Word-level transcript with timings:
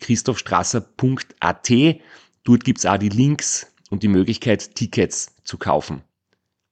www.christophstrasser.at. 0.00 1.70
Dort 2.44 2.64
gibt's 2.64 2.86
auch 2.86 2.96
die 2.98 3.08
Links 3.08 3.70
und 3.90 4.02
die 4.02 4.08
Möglichkeit, 4.08 4.74
Tickets 4.74 5.34
zu 5.44 5.58
kaufen. 5.58 6.02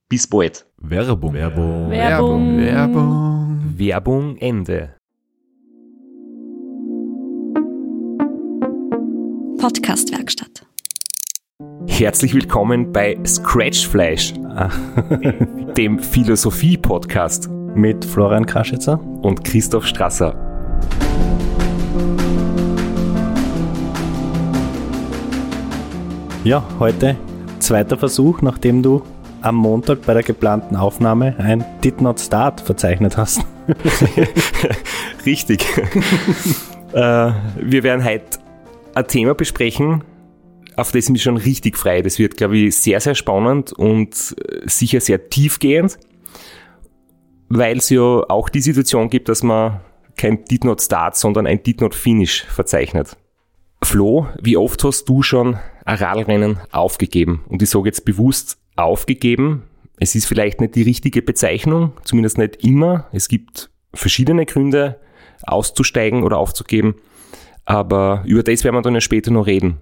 Bis 0.08 0.26
bald. 0.26 0.64
Werbung. 0.78 1.34
Werbung. 1.34 1.90
Werbung. 1.90 2.58
Werbung. 2.58 3.74
Werbung 3.76 4.36
Ende. 4.38 4.94
Podcastwerkstatt. 9.58 10.64
Herzlich 11.88 12.32
willkommen 12.32 12.92
bei 12.92 13.18
Scratchfleisch, 13.26 14.32
dem 15.76 15.98
Philosophie-Podcast 15.98 17.50
mit 17.74 18.04
Florian 18.04 18.46
Kraschitzer. 18.46 19.00
und 19.22 19.42
Christoph 19.44 19.86
Strasser. 19.86 20.47
Ja, 26.48 26.66
heute 26.78 27.14
zweiter 27.58 27.98
Versuch, 27.98 28.40
nachdem 28.40 28.82
du 28.82 29.02
am 29.42 29.54
Montag 29.54 30.00
bei 30.06 30.14
der 30.14 30.22
geplanten 30.22 30.76
Aufnahme 30.76 31.38
ein 31.38 31.62
Did 31.84 32.00
Not 32.00 32.18
Start 32.20 32.62
verzeichnet 32.62 33.18
hast. 33.18 33.42
Richtig. 35.26 35.62
äh, 36.94 37.32
wir 37.60 37.82
werden 37.82 38.02
heute 38.02 38.38
ein 38.94 39.06
Thema 39.06 39.34
besprechen, 39.34 40.02
auf 40.74 40.90
das 40.90 41.04
ich 41.04 41.10
mich 41.10 41.22
schon 41.22 41.36
richtig 41.36 41.76
frei. 41.76 42.00
Das 42.00 42.18
wird, 42.18 42.38
glaube 42.38 42.56
ich, 42.56 42.78
sehr, 42.78 43.00
sehr 43.00 43.14
spannend 43.14 43.74
und 43.74 44.34
äh, 44.38 44.66
sicher 44.66 45.02
sehr 45.02 45.28
tiefgehend, 45.28 45.98
weil 47.50 47.76
es 47.76 47.90
ja 47.90 48.00
auch 48.00 48.48
die 48.48 48.62
Situation 48.62 49.10
gibt, 49.10 49.28
dass 49.28 49.42
man 49.42 49.80
kein 50.16 50.46
Did 50.46 50.64
Not 50.64 50.80
Start, 50.80 51.14
sondern 51.14 51.46
ein 51.46 51.62
Did 51.62 51.82
Not 51.82 51.94
Finish 51.94 52.44
verzeichnet. 52.44 53.18
Flo, 53.82 54.26
wie 54.40 54.56
oft 54.56 54.82
hast 54.84 55.08
du 55.08 55.22
schon 55.22 55.56
ein 55.84 55.96
Radrennen 55.96 56.58
aufgegeben? 56.72 57.44
Und 57.48 57.62
ich 57.62 57.70
sage 57.70 57.86
jetzt 57.86 58.04
bewusst 58.04 58.58
aufgegeben. 58.76 59.64
Es 59.98 60.14
ist 60.14 60.26
vielleicht 60.26 60.60
nicht 60.60 60.74
die 60.74 60.82
richtige 60.82 61.22
Bezeichnung, 61.22 61.92
zumindest 62.04 62.38
nicht 62.38 62.64
immer. 62.64 63.06
Es 63.12 63.28
gibt 63.28 63.70
verschiedene 63.94 64.46
Gründe, 64.46 65.00
auszusteigen 65.42 66.22
oder 66.22 66.38
aufzugeben. 66.38 66.96
Aber 67.64 68.22
über 68.26 68.42
das 68.42 68.64
werden 68.64 68.76
wir 68.76 68.82
dann 68.82 68.94
ja 68.94 69.00
später 69.00 69.30
noch 69.30 69.46
reden. 69.46 69.78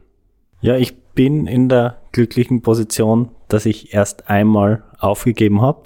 Ja, 0.61 0.77
ich 0.77 0.97
bin 1.15 1.47
in 1.47 1.69
der 1.69 2.03
glücklichen 2.13 2.63
Position, 2.63 3.31
dass 3.49 3.67
ich 3.67 3.95
erst 3.95 4.29
einmal 4.29 4.83
aufgegeben 4.99 5.61
habe. 5.63 5.83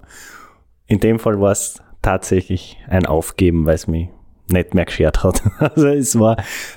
In 0.86 1.00
dem 1.00 1.18
Fall 1.18 1.40
war 1.40 1.52
es 1.52 1.82
tatsächlich 2.02 2.78
ein 2.88 3.06
Aufgeben, 3.06 3.66
weil 3.66 3.74
es 3.74 3.86
mich 3.86 4.08
nicht 4.52 4.74
mehr 4.74 4.84
geschert 4.84 5.22
hat. 5.22 5.42
Also 5.58 5.88
es 5.88 6.18
war 6.18 6.36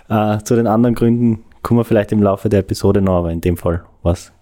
äh, 0.10 0.44
zu 0.44 0.56
den 0.56 0.68
anderen 0.68 0.96
Gründen 0.96 1.44
kommen 1.64 1.80
wir 1.80 1.86
vielleicht 1.86 2.12
im 2.12 2.22
Laufe 2.22 2.50
der 2.50 2.60
Episode 2.60 3.02
noch, 3.02 3.20
aber 3.20 3.32
in 3.32 3.42
dem 3.42 3.58
Fall 3.58 3.84
war 4.04 4.14
es 4.14 4.34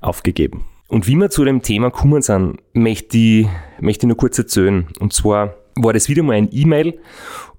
aufgegeben. 0.00 0.64
Und 0.88 1.06
wie 1.06 1.16
wir 1.16 1.30
zu 1.30 1.44
dem 1.44 1.62
Thema 1.62 1.90
gekommen 1.90 2.22
sind, 2.22 2.58
möchte 2.72 3.16
ich, 3.16 3.46
möchte 3.80 4.06
ich 4.06 4.08
nur 4.08 4.16
kurz 4.16 4.38
erzählen. 4.38 4.86
Und 5.00 5.12
zwar 5.12 5.54
war 5.76 5.92
das 5.92 6.08
wieder 6.08 6.22
mal 6.22 6.34
ein 6.34 6.48
E-Mail 6.52 6.98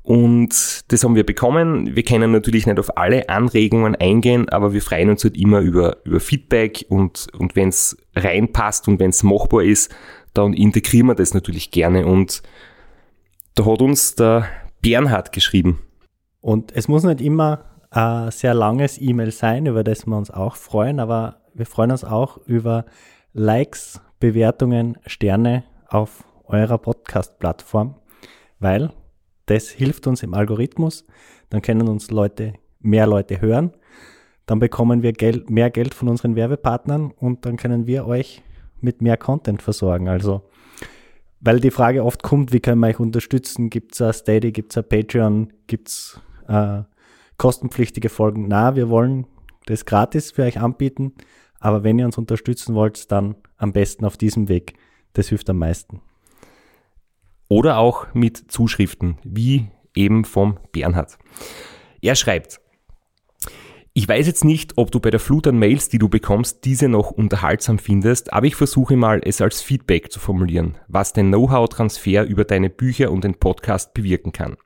und 0.04 0.84
das 0.88 1.04
haben 1.04 1.16
wir 1.16 1.26
bekommen. 1.26 1.96
Wir 1.96 2.04
können 2.04 2.32
natürlich 2.32 2.66
nicht 2.66 2.80
auf 2.80 2.98
alle 2.98 3.28
Anregungen 3.28 3.96
eingehen, 3.96 4.48
aber 4.48 4.72
wir 4.72 4.82
freuen 4.82 5.10
uns 5.10 5.24
halt 5.24 5.38
immer 5.38 5.60
über, 5.60 5.98
über 6.06 6.22
Feedback 6.22 6.86
und, 6.88 7.28
und 7.38 7.58
wenn 7.58 7.70
es 7.70 7.98
reinpasst 8.16 8.88
und 8.88 9.00
wenn 9.00 9.10
es 9.10 9.24
machbar 9.24 9.64
ist, 9.64 9.94
dann 10.34 10.54
integrieren 10.54 11.08
wir 11.08 11.16
das 11.16 11.34
natürlich 11.34 11.72
gerne. 11.72 12.06
Und 12.06 12.42
da 13.56 13.66
hat 13.66 13.82
uns 13.82 14.16
der 14.16 14.48
Bernhard 14.82 15.32
geschrieben. 15.32 15.80
Und 16.42 16.76
es 16.76 16.88
muss 16.88 17.04
nicht 17.04 17.22
immer 17.22 17.66
ein 17.90 18.32
sehr 18.32 18.54
langes 18.54 19.00
E-Mail 19.00 19.32
sein, 19.32 19.66
über 19.66 19.84
das 19.84 20.06
wir 20.06 20.18
uns 20.18 20.32
auch 20.32 20.56
freuen, 20.56 21.00
aber 21.00 21.42
wir 21.54 21.66
freuen 21.66 21.92
uns 21.92 22.04
auch 22.04 22.38
über 22.46 22.86
Likes, 23.34 24.02
Bewertungen, 24.20 24.98
Sterne 25.06 25.64
auf 25.88 26.24
eurer 26.46 26.78
Podcast-Plattform, 26.78 27.96
weil 28.60 28.92
das 29.46 29.70
hilft 29.70 30.08
uns 30.08 30.24
im 30.24 30.34
Algorithmus. 30.34 31.06
Dann 31.50 31.62
können 31.62 31.88
uns 31.88 32.12
Leute, 32.12 32.54
mehr 32.80 33.08
Leute 33.08 33.42
hören. 33.42 33.72
Dann 34.46 34.60
bekommen 34.60 35.04
wir 35.04 35.14
Geld, 35.14 35.50
mehr 35.50 35.70
Geld 35.70 35.94
von 35.94 36.10
unseren 36.10 36.36
Werbepartnern 36.36 37.12
und 37.12 37.46
dann 37.46 37.58
können 37.58 37.88
wir 37.88 38.06
euch 38.08 38.44
mit 38.80 39.02
mehr 39.02 39.18
Content 39.18 39.62
versorgen. 39.62 40.08
Also, 40.08 40.50
weil 41.40 41.60
die 41.60 41.72
Frage 41.72 42.04
oft 42.04 42.24
kommt, 42.24 42.52
wie 42.52 42.60
können 42.60 42.82
wir 42.82 42.88
euch 42.88 43.00
unterstützen? 43.00 43.70
Gibt 43.70 44.00
es 44.00 44.18
Steady, 44.20 44.52
gibt 44.52 44.76
es 44.76 44.88
Patreon, 44.88 45.54
gibt 45.68 45.90
es 45.90 46.20
äh, 46.48 46.84
kostenpflichtige 47.38 48.10
Folgen? 48.10 48.48
Na, 48.48 48.76
wir 48.76 48.90
wollen 48.90 49.28
das 49.66 49.86
gratis 49.86 50.32
für 50.32 50.44
euch 50.44 50.60
anbieten, 50.60 51.14
aber 51.60 51.84
wenn 51.84 52.00
ihr 52.00 52.06
uns 52.06 52.18
unterstützen 52.18 52.76
wollt, 52.76 53.12
dann 53.12 53.36
am 53.58 53.74
besten 53.74 54.06
auf 54.06 54.18
diesem 54.18 54.50
Weg. 54.50 54.74
Das 55.14 55.30
hilft 55.30 55.50
am 55.50 55.58
meisten. 55.58 56.02
Oder 57.50 57.78
auch 57.78 58.14
mit 58.14 58.52
Zuschriften, 58.52 59.18
wie 59.24 59.68
eben 59.96 60.26
vom 60.26 60.60
Bernhard. 60.72 61.18
Er 62.02 62.16
schreibt, 62.16 62.60
ich 63.98 64.08
weiß 64.08 64.28
jetzt 64.28 64.46
nicht, 64.46 64.74
ob 64.76 64.92
du 64.92 65.00
bei 65.00 65.10
der 65.10 65.20
Flut 65.20 65.48
an 65.48 65.58
Mails, 65.58 65.90
die 65.90 65.98
du 65.98 66.08
bekommst, 66.08 66.66
diese 66.66 66.88
noch 66.88 67.10
unterhaltsam 67.10 67.80
findest, 67.80 68.32
aber 68.32 68.46
ich 68.46 68.54
versuche 68.54 68.96
mal, 68.96 69.22
es 69.26 69.42
als 69.42 69.64
Feedback 69.64 70.12
zu 70.12 70.20
formulieren, 70.20 70.78
was 70.88 71.14
dein 71.14 71.30
Know-how-Transfer 71.30 72.24
über 72.28 72.46
deine 72.46 72.70
Bücher 72.70 73.12
und 73.12 73.24
den 73.24 73.34
Podcast 73.34 73.96
bewirken 73.96 74.34
kann. 74.34 74.58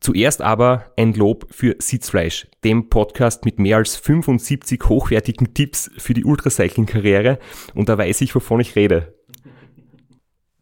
Zuerst 0.00 0.42
aber 0.42 0.86
ein 0.96 1.14
Lob 1.14 1.46
für 1.52 1.76
Sitzfleisch, 1.78 2.48
dem 2.64 2.88
Podcast 2.88 3.44
mit 3.44 3.60
mehr 3.60 3.76
als 3.76 3.94
75 3.94 4.82
hochwertigen 4.88 5.54
Tipps 5.54 5.88
für 5.96 6.12
die 6.12 6.24
Ultracycling-Karriere 6.24 7.38
und 7.76 7.88
da 7.88 7.96
weiß 7.96 8.22
ich, 8.22 8.34
wovon 8.34 8.58
ich 8.58 8.74
rede. 8.74 9.14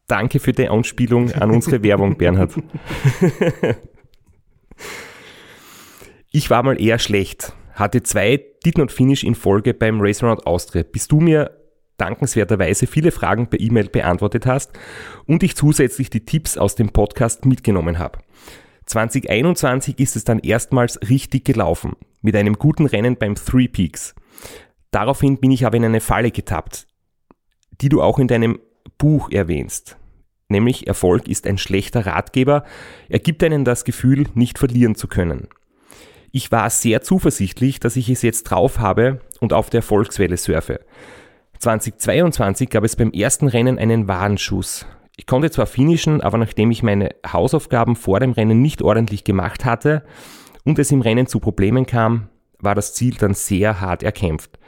Danke 0.06 0.38
für 0.38 0.52
die 0.52 0.68
Anspielung 0.68 1.32
an 1.32 1.50
unsere 1.50 1.82
Werbung, 1.82 2.18
Bernhard. 2.18 2.52
ich 6.34 6.50
war 6.50 6.64
mal 6.64 6.80
eher 6.80 6.98
schlecht, 6.98 7.52
hatte 7.74 8.02
zwei 8.02 8.44
Did 8.66 8.78
Not 8.78 8.90
Finish 8.90 9.22
in 9.22 9.36
Folge 9.36 9.72
beim 9.72 10.00
Race 10.00 10.20
Around 10.20 10.48
Austria, 10.48 10.82
bis 10.82 11.06
du 11.06 11.20
mir 11.20 11.52
dankenswerterweise 11.96 12.88
viele 12.88 13.12
Fragen 13.12 13.46
per 13.46 13.60
E-Mail 13.60 13.88
beantwortet 13.88 14.44
hast 14.44 14.72
und 15.26 15.44
ich 15.44 15.54
zusätzlich 15.54 16.10
die 16.10 16.26
Tipps 16.26 16.58
aus 16.58 16.74
dem 16.74 16.88
Podcast 16.88 17.46
mitgenommen 17.46 18.00
habe. 18.00 18.18
2021 18.86 20.00
ist 20.00 20.16
es 20.16 20.24
dann 20.24 20.40
erstmals 20.40 20.98
richtig 21.08 21.44
gelaufen, 21.44 21.92
mit 22.20 22.34
einem 22.34 22.54
guten 22.54 22.86
Rennen 22.86 23.16
beim 23.16 23.36
Three 23.36 23.68
Peaks. 23.68 24.16
Daraufhin 24.90 25.38
bin 25.38 25.52
ich 25.52 25.64
aber 25.64 25.76
in 25.76 25.84
eine 25.84 26.00
Falle 26.00 26.32
getappt, 26.32 26.88
die 27.80 27.88
du 27.88 28.02
auch 28.02 28.18
in 28.18 28.26
deinem 28.26 28.58
Buch 28.98 29.30
erwähnst. 29.30 29.98
Nämlich 30.48 30.88
Erfolg 30.88 31.28
ist 31.28 31.46
ein 31.46 31.58
schlechter 31.58 32.06
Ratgeber, 32.06 32.64
er 33.08 33.20
gibt 33.20 33.44
einen 33.44 33.64
das 33.64 33.84
Gefühl, 33.84 34.26
nicht 34.34 34.58
verlieren 34.58 34.96
zu 34.96 35.06
können. 35.06 35.46
Ich 36.36 36.50
war 36.50 36.68
sehr 36.68 37.00
zuversichtlich, 37.00 37.78
dass 37.78 37.94
ich 37.94 38.10
es 38.10 38.22
jetzt 38.22 38.42
drauf 38.42 38.80
habe 38.80 39.20
und 39.38 39.52
auf 39.52 39.70
der 39.70 39.78
Erfolgswelle 39.78 40.36
surfe. 40.36 40.80
2022 41.60 42.70
gab 42.70 42.82
es 42.82 42.96
beim 42.96 43.12
ersten 43.12 43.46
Rennen 43.46 43.78
einen 43.78 44.08
Warnschuss. 44.08 44.84
Ich 45.16 45.28
konnte 45.28 45.52
zwar 45.52 45.66
finishen, 45.66 46.22
aber 46.22 46.36
nachdem 46.36 46.72
ich 46.72 46.82
meine 46.82 47.10
Hausaufgaben 47.24 47.94
vor 47.94 48.18
dem 48.18 48.32
Rennen 48.32 48.60
nicht 48.60 48.82
ordentlich 48.82 49.22
gemacht 49.22 49.64
hatte 49.64 50.02
und 50.64 50.80
es 50.80 50.90
im 50.90 51.02
Rennen 51.02 51.28
zu 51.28 51.38
Problemen 51.38 51.86
kam, 51.86 52.30
war 52.58 52.74
das 52.74 52.94
Ziel 52.94 53.14
dann 53.14 53.34
sehr 53.34 53.80
hart 53.80 54.02
erkämpft. 54.02 54.58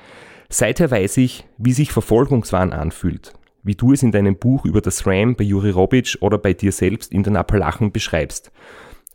Seither 0.49 0.89
weiß 0.89 1.17
ich, 1.17 1.49
wie 1.59 1.73
sich 1.73 1.91
Verfolgungswahn 1.91 2.73
anfühlt, 2.73 3.33
wie 3.65 3.75
du 3.75 3.93
es 3.93 4.05
in 4.05 4.13
deinem 4.13 4.37
Buch 4.37 4.67
über 4.67 4.83
das 4.83 5.05
Ram 5.05 5.35
bei 5.35 5.43
Juri 5.43 5.71
Robic 5.71 6.17
oder 6.21 6.39
bei 6.39 6.53
dir 6.53 6.71
selbst 6.71 7.13
in 7.13 7.25
den 7.25 7.37
Appalachen 7.37 7.91
beschreibst. 7.91 8.53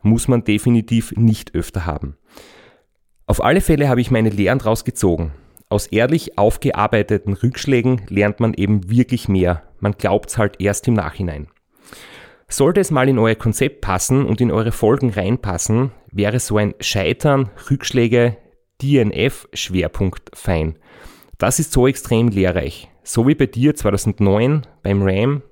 Muss 0.01 0.27
man 0.27 0.43
definitiv 0.43 1.13
nicht 1.15 1.55
öfter 1.55 1.85
haben. 1.85 2.17
Auf 3.27 3.43
alle 3.43 3.61
Fälle 3.61 3.87
habe 3.87 4.01
ich 4.01 4.11
meine 4.11 4.29
Lehren 4.29 4.59
daraus 4.59 4.83
gezogen. 4.83 5.33
Aus 5.69 5.87
ehrlich 5.87 6.37
aufgearbeiteten 6.37 7.33
Rückschlägen 7.33 8.01
lernt 8.09 8.39
man 8.41 8.53
eben 8.53 8.89
wirklich 8.89 9.29
mehr. 9.29 9.63
Man 9.79 9.93
glaubt's 9.93 10.37
halt 10.37 10.59
erst 10.59 10.87
im 10.87 10.95
Nachhinein. 10.95 11.47
Sollte 12.49 12.81
es 12.81 12.91
mal 12.91 13.07
in 13.07 13.17
euer 13.17 13.35
Konzept 13.35 13.79
passen 13.79 14.25
und 14.25 14.41
in 14.41 14.51
eure 14.51 14.73
Folgen 14.73 15.11
reinpassen, 15.11 15.91
wäre 16.11 16.41
so 16.41 16.57
ein 16.57 16.75
Scheitern, 16.81 17.49
Rückschläge, 17.69 18.35
DNF 18.81 19.47
Schwerpunkt 19.53 20.31
fein. 20.33 20.77
Das 21.37 21.59
ist 21.59 21.71
so 21.71 21.87
extrem 21.87 22.27
lehrreich. 22.27 22.89
So 23.03 23.25
wie 23.27 23.35
bei 23.35 23.45
dir 23.45 23.73
2009 23.73 24.63
beim 24.83 25.01
RAM 25.01 25.43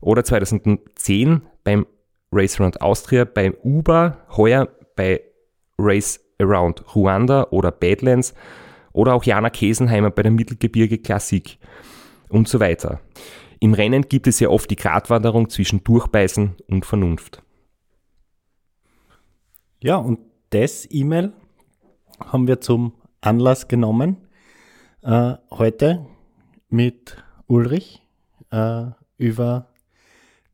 oder 0.00 0.24
2010 0.24 1.42
beim 1.62 1.86
Race 2.32 2.60
Around 2.60 2.80
Austria, 2.80 3.24
beim 3.24 3.54
Uber, 3.62 4.18
heuer 4.36 4.68
bei 4.96 5.20
Race 5.78 6.20
Around 6.38 6.94
Ruanda 6.94 7.46
oder 7.50 7.70
Badlands 7.70 8.34
oder 8.92 9.14
auch 9.14 9.24
Jana 9.24 9.50
Kesenheimer 9.50 10.10
bei 10.10 10.22
der 10.22 10.32
Mittelgebirge 10.32 10.98
Klassik 10.98 11.58
und 12.28 12.48
so 12.48 12.60
weiter. 12.60 13.00
Im 13.60 13.74
Rennen 13.74 14.02
gibt 14.02 14.26
es 14.26 14.40
ja 14.40 14.48
oft 14.48 14.70
die 14.70 14.76
Gratwanderung 14.76 15.48
zwischen 15.48 15.82
Durchbeißen 15.82 16.56
und 16.68 16.84
Vernunft. 16.84 17.42
Ja, 19.82 19.96
und 19.96 20.18
das 20.50 20.86
E-Mail 20.90 21.32
haben 22.20 22.48
wir 22.48 22.60
zum 22.60 22.94
Anlass 23.20 23.68
genommen, 23.68 24.16
äh, 25.02 25.34
heute 25.50 26.06
mit 26.68 27.16
Ulrich 27.46 28.02
äh, 28.50 28.86
über 29.18 29.68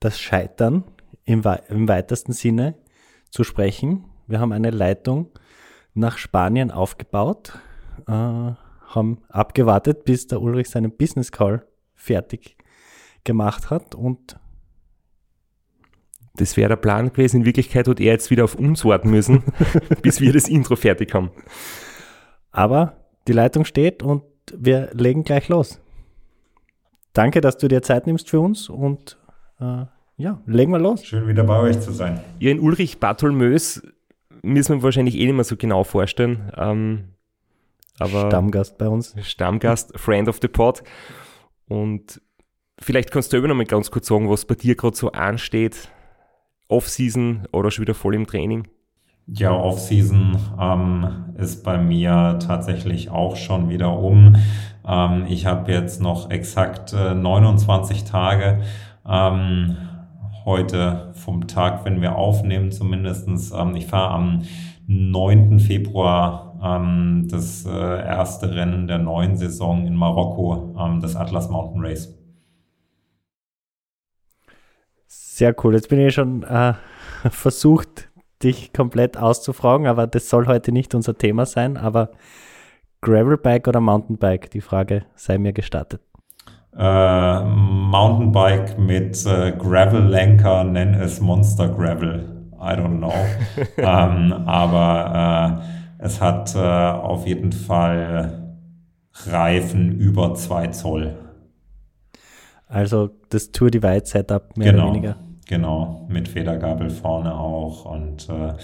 das 0.00 0.18
Scheitern 0.18 0.84
im, 1.24 1.42
im 1.68 1.88
weitesten 1.88 2.32
Sinne 2.32 2.74
zu 3.30 3.44
sprechen. 3.44 4.04
Wir 4.26 4.40
haben 4.40 4.52
eine 4.52 4.70
Leitung 4.70 5.30
nach 5.94 6.18
Spanien 6.18 6.70
aufgebaut, 6.70 7.58
äh, 8.06 8.12
haben 8.12 9.22
abgewartet, 9.28 10.04
bis 10.04 10.26
der 10.26 10.40
Ulrich 10.40 10.68
seinen 10.70 10.96
Business 10.96 11.32
Call 11.32 11.66
fertig 11.94 12.56
gemacht 13.24 13.70
hat 13.70 13.94
und 13.94 14.38
das 16.34 16.56
wäre 16.56 16.70
der 16.70 16.76
Plan 16.76 17.10
gewesen. 17.10 17.40
In 17.40 17.44
Wirklichkeit 17.44 17.86
hat 17.86 18.00
er 18.00 18.06
jetzt 18.06 18.30
wieder 18.30 18.44
auf 18.44 18.54
uns 18.54 18.84
warten 18.84 19.10
müssen, 19.10 19.44
bis 20.02 20.20
wir 20.20 20.32
das 20.32 20.48
Intro 20.48 20.76
fertig 20.76 21.12
haben. 21.14 21.30
Aber 22.50 22.96
die 23.28 23.32
Leitung 23.32 23.64
steht 23.64 24.02
und 24.02 24.22
wir 24.54 24.90
legen 24.92 25.24
gleich 25.24 25.48
los. 25.48 25.80
Danke, 27.12 27.40
dass 27.40 27.58
du 27.58 27.68
dir 27.68 27.82
Zeit 27.82 28.06
nimmst 28.06 28.30
für 28.30 28.40
uns 28.40 28.68
und 28.68 29.18
äh, 29.60 29.84
ja, 30.16 30.40
legen 30.46 30.72
wir 30.72 30.78
los. 30.78 31.04
Schön 31.04 31.26
wieder 31.26 31.44
bei 31.44 31.58
euch 31.58 31.80
zu 31.80 31.92
sein. 31.92 32.20
Ja, 32.38 32.50
in 32.50 32.60
Ulrich 32.60 32.98
Bartholmös 32.98 33.82
müssen 34.42 34.78
wir 34.78 34.82
wahrscheinlich 34.82 35.16
eh 35.16 35.26
nicht 35.26 35.34
mehr 35.34 35.44
so 35.44 35.56
genau 35.56 35.84
vorstellen. 35.84 36.52
Ähm, 36.56 37.04
aber 37.98 38.26
Stammgast 38.26 38.78
bei 38.78 38.88
uns. 38.88 39.14
Stammgast, 39.22 39.98
Friend 39.98 40.28
of 40.28 40.38
the 40.42 40.48
Pod. 40.48 40.82
Und 41.68 42.20
vielleicht 42.78 43.10
kannst 43.10 43.32
du 43.32 43.36
über 43.36 43.48
noch 43.48 43.54
mal 43.54 43.64
ganz 43.64 43.90
kurz 43.90 44.08
sagen, 44.08 44.28
was 44.28 44.44
bei 44.44 44.54
dir 44.54 44.74
gerade 44.74 44.96
so 44.96 45.12
ansteht. 45.12 45.88
Off-Season 46.68 47.46
oder 47.52 47.70
schon 47.70 47.82
wieder 47.82 47.94
voll 47.94 48.14
im 48.14 48.26
Training? 48.26 48.66
Ja, 49.26 49.52
Off-Season 49.52 50.36
ähm, 50.60 51.34
ist 51.38 51.62
bei 51.62 51.78
mir 51.78 52.38
tatsächlich 52.44 53.10
auch 53.10 53.36
schon 53.36 53.68
wieder 53.68 53.96
um. 53.98 54.36
Ähm, 54.86 55.26
ich 55.28 55.46
habe 55.46 55.70
jetzt 55.70 56.00
noch 56.00 56.30
exakt 56.30 56.92
äh, 56.92 57.14
29 57.14 58.04
Tage 58.04 58.62
ähm, 59.08 59.76
heute 60.44 61.12
vom 61.14 61.46
Tag, 61.46 61.84
wenn 61.84 62.00
wir 62.00 62.16
aufnehmen 62.16 62.70
zumindestens. 62.70 63.52
Ähm, 63.52 63.76
ich 63.76 63.86
fahre 63.86 64.14
am 64.14 64.42
9. 64.86 65.58
Februar 65.60 66.58
ähm, 66.62 67.28
das 67.30 67.66
äh, 67.66 67.70
erste 67.70 68.54
Rennen 68.54 68.86
der 68.86 68.98
neuen 68.98 69.36
Saison 69.36 69.86
in 69.86 69.96
Marokko, 69.96 70.76
ähm, 70.78 71.00
das 71.00 71.16
Atlas 71.16 71.48
Mountain 71.48 71.84
Race. 71.84 72.18
Sehr 75.06 75.54
cool. 75.64 75.74
Jetzt 75.74 75.88
bin 75.88 76.00
ich 76.00 76.14
schon 76.14 76.42
äh, 76.42 76.74
versucht, 77.30 78.10
dich 78.42 78.72
komplett 78.72 79.16
auszufragen, 79.16 79.86
aber 79.86 80.06
das 80.06 80.28
soll 80.28 80.46
heute 80.46 80.72
nicht 80.72 80.94
unser 80.94 81.16
Thema 81.16 81.46
sein. 81.46 81.76
Aber 81.76 82.10
Gravelbike 83.00 83.68
oder 83.68 83.80
Mountainbike, 83.80 84.50
die 84.50 84.60
Frage 84.60 85.04
sei 85.16 85.38
mir 85.38 85.52
gestattet. 85.52 86.00
Äh, 86.76 87.44
Mountainbike 87.44 88.78
mit 88.78 89.26
äh, 89.26 89.52
Gravel-Lenker, 89.52 90.64
nenn 90.64 90.94
es 90.94 91.20
Monster 91.20 91.68
Gravel. 91.68 92.48
I 92.58 92.74
don't 92.74 92.98
know. 92.98 93.12
ähm, 93.76 94.32
aber 94.46 95.60
äh, 96.00 96.04
es 96.04 96.20
hat 96.20 96.54
äh, 96.54 96.58
auf 96.58 97.26
jeden 97.26 97.52
Fall 97.52 98.56
Reifen 99.26 99.98
über 99.98 100.34
2 100.34 100.68
Zoll. 100.68 101.14
Also 102.68 103.10
das 103.28 103.52
Tour 103.52 103.70
Divide 103.70 104.06
Setup 104.06 104.56
mehr 104.56 104.72
genau, 104.72 104.84
oder 104.84 104.94
weniger. 104.94 105.16
Genau, 105.46 106.06
mit 106.08 106.28
Federgabel 106.28 106.88
vorne 106.88 107.34
auch. 107.34 107.84
Und 107.84 108.28
äh, 108.30 108.54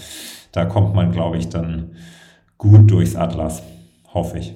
da 0.51 0.65
kommt 0.65 0.95
man, 0.95 1.11
glaube 1.11 1.37
ich, 1.37 1.49
dann 1.49 1.91
gut 2.57 2.89
durchs 2.89 3.15
Atlas. 3.15 3.61
Hoffe 4.11 4.39
ich. 4.39 4.55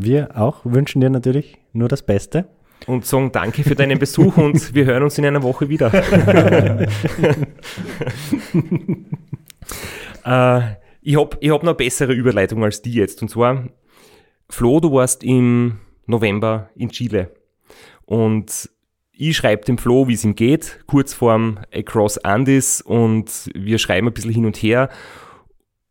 Wir 0.00 0.36
auch 0.36 0.60
wünschen 0.62 1.00
dir 1.00 1.10
natürlich 1.10 1.58
nur 1.72 1.88
das 1.88 2.02
Beste. 2.02 2.46
Und 2.86 3.04
sagen 3.04 3.32
danke 3.32 3.64
für 3.64 3.74
deinen 3.74 3.98
Besuch 3.98 4.36
und 4.36 4.72
wir 4.74 4.84
hören 4.84 5.02
uns 5.02 5.18
in 5.18 5.26
einer 5.26 5.42
Woche 5.42 5.68
wieder. 5.68 5.92
äh, 10.24 10.60
ich 11.02 11.16
habe 11.16 11.36
ich 11.40 11.50
hab 11.50 11.64
noch 11.64 11.70
eine 11.70 11.74
bessere 11.74 12.12
Überleitung 12.12 12.62
als 12.62 12.80
die 12.80 12.92
jetzt. 12.92 13.22
Und 13.22 13.28
zwar, 13.28 13.64
Flo, 14.48 14.78
du 14.78 14.92
warst 14.92 15.24
im 15.24 15.80
November 16.06 16.70
in 16.76 16.90
Chile. 16.90 17.32
Und 18.04 18.70
ich 19.10 19.36
schreibe 19.36 19.64
dem 19.64 19.78
Flo, 19.78 20.06
wie 20.06 20.14
es 20.14 20.22
ihm 20.22 20.36
geht, 20.36 20.78
kurz 20.86 21.12
vorm 21.12 21.58
Across 21.74 22.18
Andes 22.18 22.82
und 22.82 23.50
wir 23.52 23.78
schreiben 23.78 24.06
ein 24.06 24.14
bisschen 24.14 24.32
hin 24.32 24.46
und 24.46 24.58
her. 24.58 24.90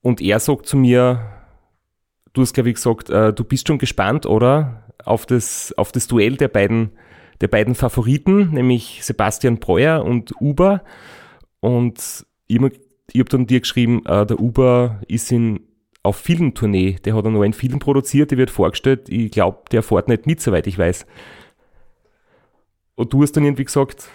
Und 0.02 0.22
er 0.22 0.40
sagt 0.40 0.66
zu 0.66 0.78
mir, 0.78 1.37
du 2.38 2.44
hast 2.44 2.54
glaube 2.54 2.70
ich 2.70 2.76
gesagt, 2.76 3.10
äh, 3.10 3.34
du 3.34 3.44
bist 3.44 3.68
schon 3.68 3.80
gespannt, 3.80 4.26
oder? 4.26 4.84
Auf 5.04 5.26
das, 5.26 5.74
auf 5.78 5.92
das 5.92 6.08
Duell 6.08 6.38
der 6.38 6.48
beiden, 6.48 6.92
der 7.42 7.48
beiden 7.48 7.76
Favoriten, 7.76 8.52
nämlich 8.52 9.00
Sebastian 9.04 9.58
Breuer 9.58 10.04
und 10.06 10.34
Uber. 10.40 10.84
Und 11.60 12.26
ich, 12.48 12.62
ich 13.12 13.20
habe 13.20 13.30
dann 13.30 13.48
dir 13.48 13.60
geschrieben, 13.60 14.06
äh, 14.06 14.26
der 14.26 14.40
Uber 14.40 15.02
ist 15.08 15.32
in, 15.32 15.62
auf 16.04 16.18
Filmtournee. 16.18 16.98
Der 17.06 17.16
hat 17.16 17.26
einen 17.26 17.36
neuen 17.36 17.54
Film 17.54 17.80
produziert, 17.80 18.32
der 18.32 18.38
wird 18.38 18.52
vorgestellt. 18.52 19.10
Ich 19.10 19.32
glaube, 19.32 19.64
der 19.72 19.82
fährt 19.82 20.08
nicht 20.08 20.28
mit, 20.28 20.42
soweit 20.42 20.68
ich 20.68 20.78
weiß. 20.78 21.06
Und 22.96 23.14
du 23.14 23.22
hast 23.22 23.34
dann 23.34 23.46
irgendwie 23.46 23.66
gesagt? 23.66 24.10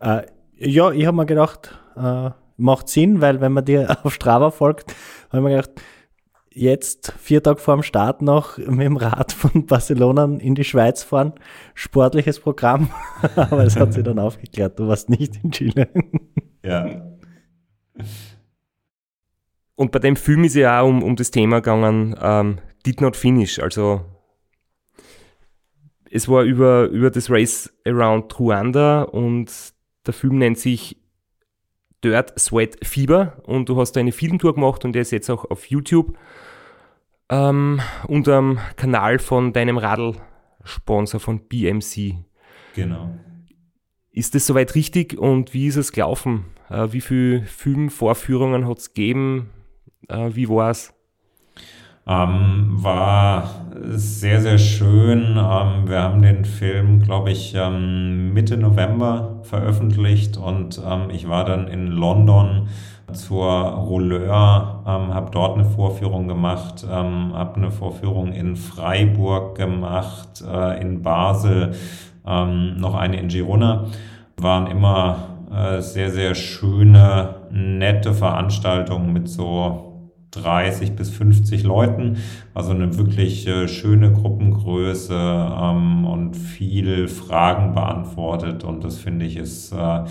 Äh, 0.00 0.22
ja, 0.56 0.90
ich 0.90 1.06
habe 1.06 1.16
mir 1.16 1.26
gedacht, 1.26 1.78
äh, 1.96 2.30
macht 2.56 2.88
Sinn, 2.88 3.20
weil 3.20 3.40
wenn 3.40 3.52
man 3.52 3.64
dir 3.64 3.96
auf 4.02 4.14
Strava 4.14 4.50
folgt, 4.50 4.94
habe 5.30 5.38
ich 5.38 5.42
mir 5.42 5.50
gedacht, 5.56 5.70
jetzt 6.58 7.12
vier 7.18 7.42
Tage 7.42 7.60
vor 7.60 7.76
dem 7.76 7.82
Start 7.82 8.22
noch 8.22 8.58
mit 8.58 8.80
dem 8.80 8.96
Rad 8.96 9.32
von 9.32 9.66
Barcelona 9.66 10.24
in 10.40 10.54
die 10.54 10.64
Schweiz 10.64 11.02
fahren. 11.02 11.32
Sportliches 11.74 12.40
Programm, 12.40 12.90
aber 13.36 13.64
es 13.64 13.76
hat 13.76 13.92
sich 13.92 14.04
dann 14.04 14.18
aufgeklärt, 14.18 14.78
du 14.78 14.88
warst 14.88 15.10
nicht 15.10 15.42
in 15.42 15.50
Chile. 15.50 15.88
Ja. 16.64 17.02
Und 19.74 19.92
bei 19.92 19.98
dem 20.00 20.16
Film 20.16 20.44
ist 20.44 20.54
ja 20.54 20.80
auch 20.80 20.88
um, 20.88 21.02
um 21.02 21.16
das 21.16 21.30
Thema 21.30 21.60
gegangen, 21.60 22.16
ähm, 22.20 22.58
Did 22.84 23.00
Not 23.00 23.16
Finish, 23.16 23.58
also 23.60 24.00
es 26.10 26.28
war 26.28 26.42
über, 26.42 26.86
über 26.86 27.10
das 27.10 27.30
Race 27.30 27.72
Around 27.86 28.38
Ruanda 28.38 29.02
und 29.02 29.52
der 30.06 30.14
Film 30.14 30.38
nennt 30.38 30.58
sich 30.58 30.96
Dirt 32.02 32.38
Sweat 32.38 32.78
Fieber 32.86 33.38
und 33.44 33.68
du 33.68 33.76
hast 33.78 33.92
da 33.92 34.00
eine 34.00 34.12
Filmtour 34.12 34.54
gemacht 34.54 34.84
und 34.84 34.92
der 34.92 35.02
ist 35.02 35.10
jetzt 35.10 35.30
auch 35.30 35.44
auf 35.50 35.66
YouTube 35.66 36.16
ähm, 37.30 37.80
unter 38.06 38.36
dem 38.36 38.58
Kanal 38.76 39.18
von 39.18 39.52
deinem 39.52 39.78
Radl-Sponsor 39.78 41.20
von 41.20 41.48
BMC. 41.48 42.16
Genau. 42.74 43.10
Ist 44.10 44.34
das 44.34 44.46
soweit 44.46 44.74
richtig 44.74 45.18
und 45.18 45.54
wie 45.54 45.66
ist 45.66 45.76
es 45.76 45.92
gelaufen? 45.92 46.46
Äh, 46.70 46.88
wie 46.92 47.00
viele 47.00 47.42
Filmvorführungen 47.42 48.66
hat 48.66 48.78
es 48.78 48.94
gegeben? 48.94 49.50
Äh, 50.08 50.30
wie 50.34 50.48
war 50.48 50.70
es? 50.70 50.92
Ähm, 52.06 52.68
war 52.70 53.66
sehr, 53.82 54.40
sehr 54.40 54.56
schön. 54.56 55.36
Ähm, 55.36 55.88
wir 55.88 56.02
haben 56.02 56.22
den 56.22 56.46
Film, 56.46 57.02
glaube 57.02 57.30
ich, 57.30 57.54
ähm, 57.54 58.32
Mitte 58.32 58.56
November 58.56 59.40
veröffentlicht 59.42 60.38
und 60.38 60.80
ähm, 60.84 61.10
ich 61.10 61.28
war 61.28 61.44
dann 61.44 61.68
in 61.68 61.88
London 61.88 62.68
zur 63.12 63.46
Rouleur, 63.46 64.82
ähm, 64.86 65.14
habe 65.14 65.30
dort 65.30 65.54
eine 65.54 65.64
Vorführung 65.64 66.28
gemacht, 66.28 66.86
ähm, 66.90 67.32
habe 67.34 67.56
eine 67.56 67.70
Vorführung 67.70 68.32
in 68.32 68.56
Freiburg 68.56 69.56
gemacht, 69.56 70.44
äh, 70.46 70.80
in 70.80 71.02
Basel, 71.02 71.74
ähm, 72.26 72.76
noch 72.76 72.94
eine 72.94 73.18
in 73.18 73.28
Girona. 73.28 73.86
Waren 74.36 74.66
immer 74.66 75.16
äh, 75.52 75.80
sehr, 75.80 76.10
sehr 76.10 76.34
schöne, 76.34 77.36
nette 77.50 78.12
Veranstaltungen 78.12 79.12
mit 79.12 79.28
so 79.28 79.84
30 80.32 80.94
bis 80.94 81.10
50 81.10 81.64
Leuten, 81.64 82.18
also 82.54 82.72
eine 82.72 82.98
wirklich 82.98 83.46
äh, 83.46 83.66
schöne 83.66 84.12
Gruppengröße 84.12 85.14
ähm, 85.14 86.04
und 86.04 86.34
viel 86.36 87.08
Fragen 87.08 87.72
beantwortet 87.74 88.62
und 88.64 88.84
das 88.84 88.98
finde 88.98 89.24
ich 89.24 89.36
ist 89.36 89.72
äh, 89.72 90.04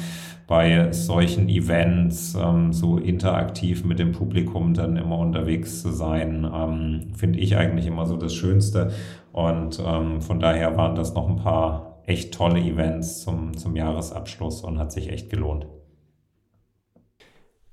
bei 0.48 0.94
solchen 0.94 1.50
Events 1.50 2.36
ähm, 2.42 2.72
so 2.72 2.98
interaktiv 2.98 3.84
mit 3.84 4.00
dem 4.00 4.14
Publikum 4.14 4.74
dann 4.74 4.96
immer 4.96 5.20
unterwegs 5.20 5.82
zu 5.82 5.92
sein, 5.92 6.50
ähm, 6.52 7.12
finde 7.16 7.40
ich 7.40 7.58
eigentlich 7.58 7.86
immer 7.86 8.06
so 8.06 8.16
das 8.16 8.34
Schönste. 8.34 8.92
Und 9.34 9.84
ähm, 9.86 10.22
von 10.22 10.40
daher 10.40 10.78
waren 10.78 10.96
das 10.96 11.14
noch 11.14 11.28
ein 11.28 11.36
paar 11.36 12.02
echt 12.06 12.34
tolle 12.34 12.62
Events 12.62 13.22
zum, 13.24 13.56
zum 13.58 13.76
Jahresabschluss 13.76 14.62
und 14.62 14.80
hat 14.80 14.94
sich 14.94 15.10
echt 15.10 15.30
gelohnt. 15.30 15.68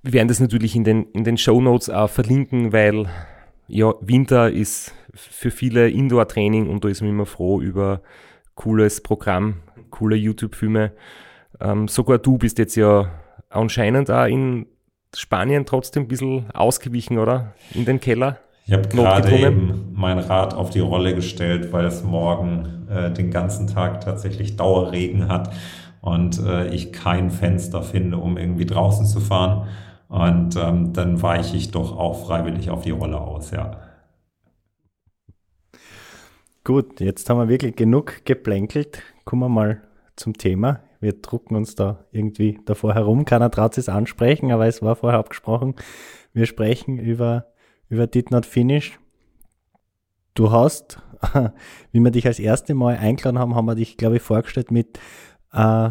Wir 0.03 0.13
werden 0.13 0.29
das 0.29 0.41
natürlich 0.41 0.75
in 0.75 0.85
den, 0.85 1.05
in 1.13 1.23
den 1.23 1.39
Show 1.39 1.61
Notes 1.61 1.89
auch 1.89 2.11
verlinken, 2.11 2.73
weil 2.73 3.07
ja, 3.69 3.95
Winter 4.01 4.51
ist 4.51 4.93
für 5.15 5.53
viele 5.53 5.89
Indoor-Training 5.89 6.69
und 6.69 6.85
da 6.85 6.89
ist 6.89 7.01
man 7.01 7.11
immer 7.11 7.25
froh 7.25 7.61
über 7.61 8.03
cooles 8.57 9.01
Programm, 9.01 9.63
coole 9.91 10.17
YouTube-Filme. 10.17 10.93
Ähm, 11.65 11.89
sogar 11.89 12.19
du 12.19 12.37
bist 12.37 12.59
jetzt 12.59 12.77
ja 12.77 13.09
anscheinend 13.49 14.11
auch 14.11 14.27
in 14.27 14.67
Spanien 15.17 15.65
trotzdem 15.65 16.05
ein 16.05 16.09
bisschen 16.09 16.51
ausgewichen, 16.53 17.19
oder? 17.19 17.55
In 17.73 17.87
den 17.87 18.01
Keller? 18.01 18.39
Ich 18.67 18.73
habe 18.73 18.89
gerade 18.89 19.31
eben 19.37 19.93
mein 19.95 20.19
Rad 20.19 20.55
auf 20.55 20.71
die 20.71 20.81
Rolle 20.81 21.15
gestellt, 21.15 21.73
weil 21.73 21.87
es 21.87 22.03
morgen 22.03 22.89
äh, 22.91 23.11
den 23.13 23.31
ganzen 23.31 23.67
Tag 23.67 24.03
tatsächlich 24.03 24.57
Dauerregen 24.57 25.29
hat 25.29 25.53
und 26.01 26.39
äh, 26.39 26.69
ich 26.69 26.93
kein 26.93 27.31
Fenster 27.31 27.83
finde, 27.83 28.19
um 28.19 28.37
irgendwie 28.37 28.67
draußen 28.67 29.07
zu 29.07 29.21
fahren. 29.21 29.69
Und 30.09 30.57
ähm, 30.57 30.93
dann 30.93 31.23
weiche 31.23 31.57
ich 31.57 31.71
doch 31.71 31.97
auch 31.97 32.27
freiwillig 32.27 32.71
auf 32.71 32.83
die 32.83 32.91
Rolle 32.91 33.19
aus, 33.19 33.51
ja. 33.51 33.81
Gut, 36.63 37.01
jetzt 37.01 37.29
haben 37.29 37.39
wir 37.39 37.49
wirklich 37.49 37.77
genug 37.77 38.25
geplänkelt. 38.25 39.03
Kommen 39.25 39.43
wir 39.43 39.49
mal 39.49 39.83
zum 40.17 40.35
Thema. 40.35 40.81
Wir 41.05 41.13
drucken 41.13 41.55
uns 41.55 41.75
da 41.75 42.07
irgendwie 42.13 42.59
davor 42.65 42.95
herum. 42.95 43.27
Keiner 43.27 43.51
traut 43.51 43.77
es 43.77 43.91
ansprechen, 43.91 44.51
aber 44.51 44.67
es 44.67 44.81
war 44.81 44.97
vorher 44.97 45.19
abgesprochen. 45.19 45.75
Wir 46.33 46.47
sprechen 46.47 46.99
über, 46.99 47.53
über 47.91 48.07
Did 48.07 48.31
Not 48.31 48.47
Finish. 48.47 48.99
Du 50.33 50.51
hast, 50.51 51.03
wie 51.93 52.01
wir 52.01 52.11
dich 52.11 52.27
als 52.27 52.39
erste 52.39 52.73
Mal 52.73 52.97
eingeladen 52.97 53.39
haben, 53.39 53.55
haben 53.55 53.67
wir 53.67 53.75
dich, 53.75 53.99
glaube 53.99 54.17
ich, 54.17 54.23
vorgestellt 54.23 54.71
mit 54.71 54.99
äh, 55.53 55.91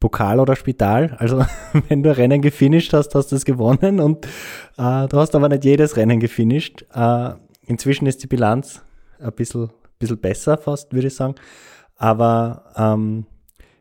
Pokal 0.00 0.40
oder 0.40 0.56
Spital. 0.56 1.14
Also 1.20 1.46
wenn 1.88 2.02
du 2.02 2.16
Rennen 2.16 2.42
gefinisht 2.42 2.92
hast, 2.94 3.14
hast 3.14 3.30
du 3.30 3.36
es 3.36 3.44
gewonnen 3.44 4.00
und 4.00 4.26
äh, 4.78 5.06
du 5.06 5.16
hast 5.16 5.36
aber 5.36 5.48
nicht 5.48 5.64
jedes 5.64 5.96
Rennen 5.96 6.18
gefinisht. 6.18 6.84
Äh, 6.92 7.34
inzwischen 7.66 8.06
ist 8.06 8.20
die 8.24 8.26
Bilanz 8.26 8.82
ein 9.20 9.30
bisschen, 9.30 9.70
bisschen 10.00 10.18
besser 10.18 10.58
fast, 10.58 10.92
würde 10.92 11.06
ich 11.06 11.14
sagen. 11.14 11.36
Aber 11.94 12.64
ähm, 12.76 13.26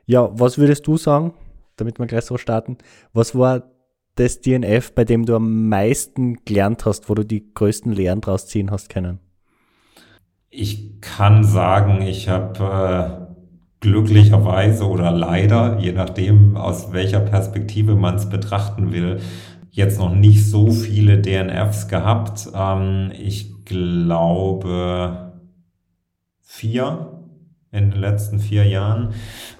ja, 0.06 0.30
was 0.34 0.58
würdest 0.58 0.88
du 0.88 0.98
sagen, 0.98 1.34
damit 1.78 2.00
wir 2.00 2.08
gleich 2.08 2.26
so 2.26 2.38
starten, 2.38 2.78
was 3.14 3.36
war 3.36 3.64
das 4.16 4.42
DNF, 4.42 4.94
bei 4.94 5.06
dem 5.06 5.26
du 5.26 5.36
am 5.36 5.70
meisten 5.70 6.44
gelernt 6.46 6.86
hast, 6.86 7.10
wo 7.10 7.16
du 7.16 7.24
die 7.24 7.54
größten 7.54 7.92
Lehren 7.94 8.22
draus 8.22 8.48
ziehen 8.48 8.72
hast 8.72 8.90
können? 8.90 9.20
Ich 10.50 11.00
kann 11.00 11.44
sagen, 11.44 12.02
ich 12.02 12.28
habe 12.28 13.30
äh, 13.30 13.32
glücklicherweise 13.80 14.86
oder 14.86 15.12
leider, 15.12 15.80
je 15.80 15.94
nachdem, 15.94 16.58
aus 16.58 16.92
welcher 16.92 17.22
Perspektive 17.22 17.96
man 17.96 18.16
es 18.16 18.30
betrachten 18.30 18.92
will, 18.92 19.22
jetzt 19.70 19.98
noch 19.98 20.14
nicht 20.14 20.46
so 20.46 20.70
viele 20.70 21.20
DNFs 21.22 21.88
gehabt. 21.88 22.50
Ähm, 22.54 23.12
ich 23.18 23.64
glaube 23.66 25.34
vier 26.42 27.21
in 27.72 27.92
den 27.92 28.00
letzten 28.00 28.40
vier 28.40 28.66
Jahren. 28.66 29.14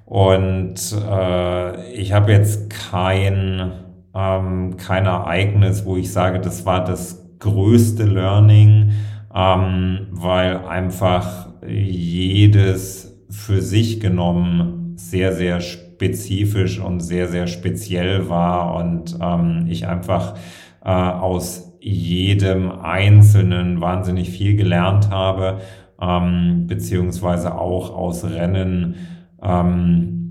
Und 0.06 0.76
äh, 0.94 1.92
ich 1.94 2.12
habe 2.12 2.32
jetzt 2.34 2.70
kein, 2.70 3.72
ähm, 4.14 4.76
kein 4.78 5.06
Ereignis, 5.06 5.86
wo 5.86 5.96
ich 5.96 6.12
sage, 6.12 6.40
das 6.40 6.66
war 6.66 6.84
das 6.84 7.38
größte 7.40 8.04
Learning, 8.04 8.92
ähm, 9.34 10.08
weil 10.12 10.58
einfach 10.66 11.48
jedes 11.66 13.26
für 13.30 13.62
sich 13.62 14.00
genommen 14.02 14.94
sehr, 14.98 15.32
sehr 15.34 15.62
spezifisch 15.62 16.80
und 16.80 17.00
sehr, 17.00 17.28
sehr 17.28 17.48
speziell 17.48 18.28
war 18.28 18.76
und 18.76 19.18
ähm, 19.22 19.68
ich 19.70 19.88
einfach 19.88 20.36
äh, 20.84 20.90
aus 20.90 21.78
jedem 21.80 22.72
Einzelnen 22.72 23.82
wahnsinnig 23.82 24.30
viel 24.30 24.56
gelernt 24.56 25.10
habe 25.10 25.62
ähm, 26.02 26.68
beziehungsweise 26.68 27.56
auch 27.56 27.96
aus 27.96 28.24
Rennen 28.24 28.96
ähm, 29.42 30.22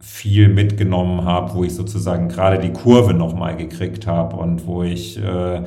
viel 0.00 0.48
mitgenommen 0.48 1.24
habe, 1.24 1.54
wo 1.54 1.64
ich 1.64 1.74
sozusagen 1.74 2.28
gerade 2.28 2.58
die 2.58 2.72
Kurve 2.72 3.14
nochmal 3.14 3.56
gekriegt 3.56 4.06
habe 4.06 4.36
und 4.36 4.66
wo 4.66 4.82
ich 4.82 5.18
äh, 5.18 5.62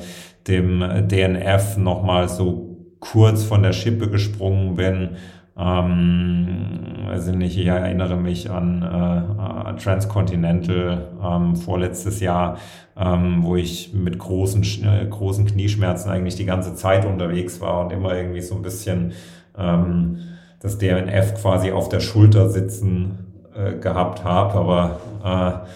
dem 0.46 0.84
DNF 1.08 1.76
nochmal 1.76 2.28
so 2.28 2.76
kurz 3.00 3.44
von 3.44 3.62
der 3.62 3.72
Schippe 3.72 4.08
gesprungen 4.08 4.76
bin. 4.76 5.10
Ähm, 5.56 7.08
also 7.08 7.32
nicht, 7.32 7.58
ich 7.58 7.66
erinnere 7.66 8.16
mich 8.16 8.48
an 8.48 8.82
äh, 8.82 9.76
Transcontinental 9.82 11.08
ähm, 11.22 11.56
vorletztes 11.56 12.20
Jahr, 12.20 12.58
ähm, 12.96 13.42
wo 13.42 13.56
ich 13.56 13.92
mit 13.92 14.18
großen, 14.18 14.62
äh, 14.84 15.06
großen 15.06 15.46
Knieschmerzen 15.46 16.10
eigentlich 16.10 16.36
die 16.36 16.44
ganze 16.44 16.74
Zeit 16.74 17.04
unterwegs 17.04 17.60
war 17.60 17.80
und 17.84 17.92
immer 17.92 18.16
irgendwie 18.16 18.40
so 18.40 18.54
ein 18.54 18.62
bisschen 18.62 19.12
ähm, 19.58 20.18
das 20.60 20.78
DNF 20.78 21.40
quasi 21.40 21.70
auf 21.70 21.88
der 21.88 22.00
Schulter 22.00 22.48
sitzen 22.48 23.44
äh, 23.54 23.74
gehabt 23.74 24.24
habe, 24.24 24.54
aber 24.54 25.00
äh, 25.24 25.68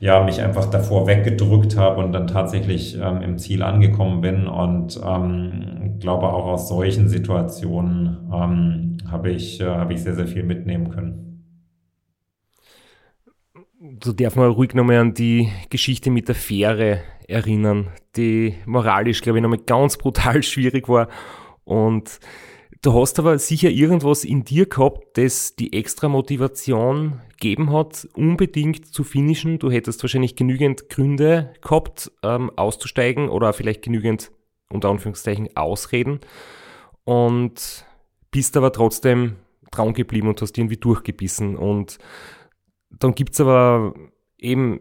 ja, 0.00 0.24
mich 0.24 0.40
einfach 0.40 0.64
davor 0.64 1.06
weggedrückt 1.06 1.76
habe 1.76 2.02
und 2.02 2.12
dann 2.12 2.26
tatsächlich 2.26 2.98
ähm, 2.98 3.20
im 3.20 3.38
Ziel 3.38 3.62
angekommen 3.62 4.22
bin. 4.22 4.46
Und 4.46 4.98
ähm, 5.04 5.98
glaube 6.00 6.28
auch 6.28 6.46
aus 6.46 6.68
solchen 6.68 7.08
Situationen 7.08 8.30
ähm, 8.32 8.96
habe 9.10 9.30
ich, 9.30 9.60
äh, 9.60 9.66
hab 9.66 9.90
ich 9.90 10.02
sehr, 10.02 10.14
sehr 10.14 10.26
viel 10.26 10.42
mitnehmen 10.42 10.88
können. 10.88 11.44
Du 13.78 14.12
darf 14.12 14.36
mal 14.36 14.48
ruhig 14.48 14.74
nochmal 14.74 14.96
an 14.96 15.12
die 15.12 15.50
Geschichte 15.68 16.10
mit 16.10 16.28
der 16.28 16.34
Fähre 16.34 17.00
erinnern, 17.28 17.88
die 18.16 18.54
moralisch, 18.64 19.20
glaube 19.20 19.38
ich, 19.38 19.42
nochmal 19.42 19.60
ganz 19.66 19.98
brutal 19.98 20.42
schwierig 20.42 20.88
war. 20.88 21.08
Und 21.64 22.20
Du 22.82 22.94
hast 22.94 23.18
aber 23.18 23.38
sicher 23.38 23.68
irgendwas 23.68 24.24
in 24.24 24.44
dir 24.44 24.64
gehabt, 24.64 25.18
das 25.18 25.54
die 25.54 25.74
extra 25.74 26.08
Motivation 26.08 27.20
gegeben 27.32 27.70
hat, 27.72 28.08
unbedingt 28.14 28.86
zu 28.86 29.04
finishen. 29.04 29.58
Du 29.58 29.70
hättest 29.70 30.02
wahrscheinlich 30.02 30.34
genügend 30.34 30.88
Gründe 30.88 31.52
gehabt, 31.60 32.10
ähm, 32.22 32.50
auszusteigen 32.56 33.28
oder 33.28 33.52
vielleicht 33.52 33.82
genügend, 33.82 34.32
unter 34.70 34.88
Anführungszeichen, 34.88 35.54
Ausreden. 35.56 36.20
Und 37.04 37.84
bist 38.30 38.56
aber 38.56 38.72
trotzdem 38.72 39.36
dran 39.70 39.92
geblieben 39.92 40.28
und 40.28 40.40
hast 40.40 40.56
irgendwie 40.56 40.78
durchgebissen. 40.78 41.56
Und 41.56 41.98
dann 42.88 43.14
gibt's 43.14 43.40
aber 43.40 43.94
eben 44.38 44.80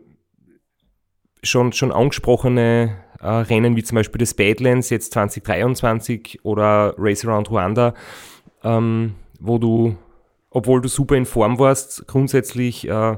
schon, 1.43 1.73
schon 1.73 1.91
angesprochene 1.91 3.03
äh, 3.21 3.27
Rennen 3.27 3.75
wie 3.75 3.83
zum 3.83 3.95
Beispiel 3.95 4.19
das 4.19 4.33
Badlands 4.33 4.89
jetzt 4.89 5.13
2023 5.13 6.39
oder 6.43 6.93
Race 6.97 7.25
Around 7.25 7.51
Rwanda, 7.51 7.93
ähm, 8.63 9.15
wo 9.39 9.57
du, 9.57 9.97
obwohl 10.49 10.81
du 10.81 10.87
super 10.87 11.15
in 11.15 11.25
Form 11.25 11.59
warst, 11.59 12.07
grundsätzlich 12.07 12.87
äh, 12.87 13.17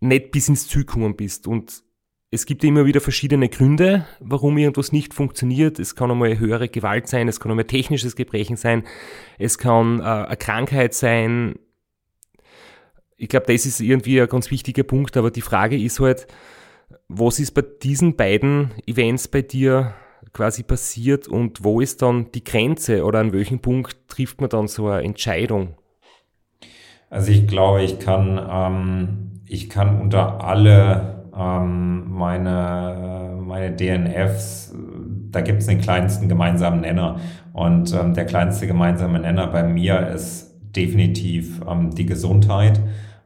nicht 0.00 0.30
bis 0.30 0.48
ins 0.48 0.68
Ziel 0.68 0.84
gekommen 0.84 1.16
bist. 1.16 1.46
Und 1.46 1.82
es 2.30 2.44
gibt 2.44 2.62
immer 2.62 2.84
wieder 2.84 3.00
verschiedene 3.00 3.48
Gründe, 3.48 4.06
warum 4.20 4.58
irgendwas 4.58 4.92
nicht 4.92 5.14
funktioniert. 5.14 5.78
Es 5.78 5.94
kann 5.94 6.10
einmal 6.10 6.38
höhere 6.38 6.68
Gewalt 6.68 7.08
sein, 7.08 7.26
es 7.28 7.40
kann 7.40 7.50
einmal 7.50 7.64
technisches 7.64 8.16
Gebrechen 8.16 8.56
sein, 8.56 8.84
es 9.38 9.56
kann 9.58 10.00
äh, 10.00 10.02
eine 10.02 10.36
Krankheit 10.36 10.94
sein. 10.94 11.58
Ich 13.16 13.28
glaube, 13.28 13.46
das 13.46 13.66
ist 13.66 13.80
irgendwie 13.80 14.20
ein 14.20 14.28
ganz 14.28 14.50
wichtiger 14.50 14.82
Punkt, 14.82 15.16
aber 15.16 15.30
die 15.30 15.40
Frage 15.40 15.76
ist 15.76 16.00
halt, 16.00 16.28
was 17.08 17.38
ist 17.38 17.52
bei 17.52 17.62
diesen 17.62 18.16
beiden 18.16 18.70
Events 18.86 19.28
bei 19.28 19.42
dir 19.42 19.94
quasi 20.32 20.62
passiert 20.62 21.26
und 21.26 21.64
wo 21.64 21.80
ist 21.80 22.02
dann 22.02 22.30
die 22.32 22.44
Grenze 22.44 23.04
oder 23.04 23.20
an 23.20 23.32
welchem 23.32 23.60
Punkt 23.60 23.96
trifft 24.08 24.40
man 24.40 24.50
dann 24.50 24.68
so 24.68 24.88
eine 24.88 25.04
Entscheidung? 25.04 25.74
Also 27.10 27.32
ich 27.32 27.46
glaube, 27.46 27.82
ich 27.82 27.98
kann, 27.98 28.38
ähm, 28.50 29.40
ich 29.46 29.70
kann 29.70 30.00
unter 30.00 30.44
alle 30.44 31.24
ähm, 31.34 32.10
meine, 32.10 33.38
meine 33.40 33.74
DNFs, 33.74 34.74
da 35.30 35.40
gibt 35.40 35.60
es 35.60 35.66
den 35.66 35.80
kleinsten 35.80 36.28
gemeinsamen 36.28 36.80
Nenner. 36.80 37.18
Und 37.52 37.94
ähm, 37.94 38.12
der 38.12 38.26
kleinste 38.26 38.66
gemeinsame 38.66 39.20
Nenner 39.20 39.46
bei 39.46 39.62
mir 39.62 40.08
ist 40.08 40.54
definitiv 40.76 41.60
ähm, 41.66 41.94
die 41.94 42.06
Gesundheit. 42.06 42.80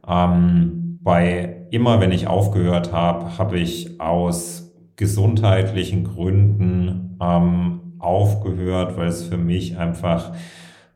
Ähm, 0.06 0.91
bei 1.02 1.66
immer, 1.70 2.00
wenn 2.00 2.12
ich 2.12 2.26
aufgehört 2.26 2.92
habe, 2.92 3.38
habe 3.38 3.58
ich 3.58 4.00
aus 4.00 4.72
gesundheitlichen 4.96 6.04
Gründen 6.04 7.18
ähm, 7.20 7.80
aufgehört, 7.98 8.96
weil 8.96 9.08
es 9.08 9.24
für 9.24 9.36
mich 9.36 9.78
einfach 9.78 10.32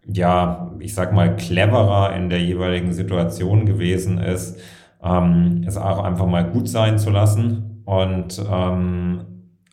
ja, 0.07 0.73
ich 0.79 0.95
sag 0.95 1.13
mal, 1.13 1.37
cleverer 1.37 2.15
in 2.15 2.31
der 2.31 2.41
jeweiligen 2.41 2.93
Situation 2.93 3.67
gewesen 3.67 4.19
ist, 4.19 4.59
ähm, 5.03 5.63
es 5.67 5.77
auch 5.77 6.03
einfach 6.03 6.27
mal 6.27 6.45
gut 6.45 6.69
sein 6.69 6.99
zu 6.99 7.11
lassen 7.11 7.83
und 7.85 8.41
ähm, 8.51 9.21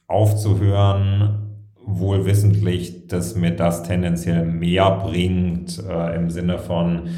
aufzuhören, 0.07 1.39
wohl 1.85 2.25
wissentlich, 2.25 3.07
dass 3.07 3.35
mir 3.35 3.51
das 3.51 3.83
tendenziell 3.83 4.45
mehr 4.45 4.89
bringt 4.91 5.83
äh, 5.87 6.15
im 6.15 6.29
Sinne 6.29 6.57
von, 6.57 7.09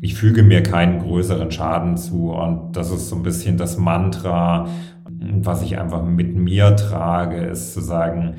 ich 0.00 0.14
füge 0.14 0.42
mir 0.42 0.62
keinen 0.62 1.00
größeren 1.00 1.50
Schaden 1.50 1.96
zu 1.96 2.32
und 2.32 2.76
das 2.76 2.90
ist 2.90 3.08
so 3.08 3.16
ein 3.16 3.22
bisschen 3.22 3.56
das 3.56 3.78
Mantra, 3.78 4.68
was 5.08 5.62
ich 5.62 5.78
einfach 5.78 6.04
mit 6.04 6.36
mir 6.36 6.76
trage, 6.76 7.38
ist 7.38 7.72
zu 7.72 7.80
sagen, 7.80 8.36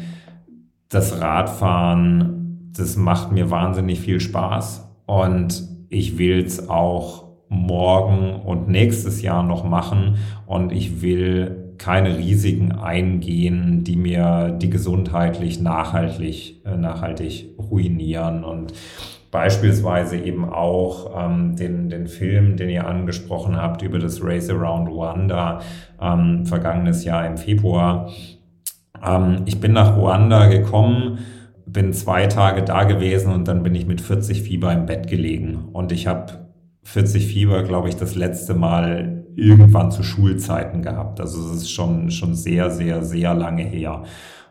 das 0.90 1.20
Radfahren, 1.20 2.72
das 2.76 2.96
macht 2.96 3.32
mir 3.32 3.50
wahnsinnig 3.50 4.00
viel 4.00 4.20
Spaß 4.20 4.88
und 5.06 5.68
ich 5.90 6.18
will 6.18 6.44
es 6.44 6.70
auch 6.70 7.28
morgen 7.50 8.36
und 8.42 8.68
nächstes 8.68 9.22
Jahr 9.22 9.44
noch 9.44 9.64
machen 9.64 10.18
und 10.46 10.72
ich 10.72 11.02
will 11.02 11.74
keine 11.78 12.18
Risiken 12.18 12.72
eingehen, 12.72 13.84
die 13.84 13.96
mir 13.96 14.58
die 14.60 14.70
gesundheitlich 14.70 15.62
nachhaltig, 15.62 16.66
äh, 16.66 16.76
nachhaltig 16.76 17.50
ruinieren 17.58 18.44
und 18.44 18.74
beispielsweise 19.38 20.18
eben 20.18 20.50
auch 20.50 21.12
ähm, 21.16 21.56
den, 21.56 21.90
den 21.90 22.08
Film, 22.08 22.58
den 22.58 22.70
ihr 22.70 22.88
angesprochen 22.88 23.56
habt 23.56 23.84
über 23.84 24.00
das 24.00 24.24
Race 24.24 24.50
Around 24.50 24.90
Rwanda 24.90 25.62
ähm, 26.02 26.44
vergangenes 26.48 27.06
Jahr 27.06 27.28
im 27.28 27.38
Februar. 27.38 28.10
Ähm, 29.06 29.44
ich 29.46 29.60
bin 29.60 29.74
nach 29.74 29.96
Ruanda 29.96 30.48
gekommen, 30.48 31.20
bin 31.68 31.94
zwei 31.94 32.26
Tage 32.26 32.64
da 32.64 32.86
gewesen 32.86 33.32
und 33.32 33.48
dann 33.48 33.62
bin 33.62 33.76
ich 33.76 33.86
mit 33.86 34.02
40 34.02 34.42
Fieber 34.42 34.74
im 34.74 34.88
Bett 34.88 35.08
gelegen 35.08 35.70
und 35.72 35.92
ich 35.92 36.08
habe 36.08 36.48
40 36.82 37.28
Fieber, 37.28 37.62
glaube 37.62 37.90
ich, 37.90 37.96
das 37.96 38.16
letzte 38.16 38.56
Mal 38.56 39.24
irgendwann 39.36 39.92
zu 39.92 40.02
Schulzeiten 40.02 40.82
gehabt. 40.82 41.22
Also 41.22 41.40
es 41.52 41.58
ist 41.58 41.72
schon, 41.72 42.10
schon 42.10 42.34
sehr, 42.34 42.72
sehr, 42.72 43.04
sehr 43.04 43.36
lange 43.36 43.62
her. 43.62 44.02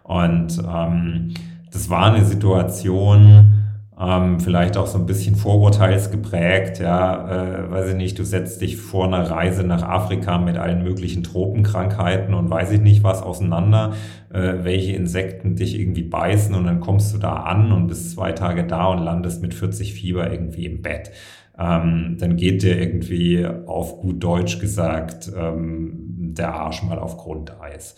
Und 0.04 0.62
ähm, 0.64 1.34
das 1.72 1.90
war 1.90 2.12
eine 2.12 2.24
Situation, 2.24 3.55
ähm, 3.98 4.40
vielleicht 4.40 4.76
auch 4.76 4.86
so 4.86 4.98
ein 4.98 5.06
bisschen 5.06 5.36
vorurteilsgeprägt, 5.36 6.80
ja, 6.80 7.64
äh, 7.64 7.70
weiß 7.70 7.90
ich 7.90 7.96
nicht, 7.96 8.18
du 8.18 8.24
setzt 8.24 8.60
dich 8.60 8.76
vor 8.76 9.06
einer 9.06 9.30
Reise 9.30 9.64
nach 9.64 9.82
Afrika 9.82 10.38
mit 10.38 10.58
allen 10.58 10.82
möglichen 10.82 11.22
Tropenkrankheiten 11.22 12.34
und 12.34 12.50
weiß 12.50 12.72
ich 12.72 12.80
nicht 12.80 13.02
was 13.02 13.22
auseinander, 13.22 13.94
äh, 14.32 14.54
welche 14.62 14.92
Insekten 14.92 15.56
dich 15.56 15.78
irgendwie 15.78 16.02
beißen 16.02 16.54
und 16.54 16.64
dann 16.64 16.80
kommst 16.80 17.14
du 17.14 17.18
da 17.18 17.34
an 17.34 17.72
und 17.72 17.86
bist 17.86 18.12
zwei 18.12 18.32
Tage 18.32 18.64
da 18.64 18.86
und 18.86 19.02
landest 19.02 19.40
mit 19.40 19.54
40 19.54 19.94
Fieber 19.94 20.30
irgendwie 20.30 20.66
im 20.66 20.82
Bett 20.82 21.10
ähm, 21.58 22.16
dann 22.18 22.36
geht 22.36 22.62
dir 22.62 22.78
irgendwie 22.78 23.46
auf 23.46 23.98
gut 24.00 24.22
Deutsch 24.22 24.58
gesagt 24.58 25.30
ähm, 25.36 26.34
der 26.34 26.54
Arsch 26.54 26.82
mal 26.82 26.98
auf 26.98 27.16
Grundeis. 27.16 27.96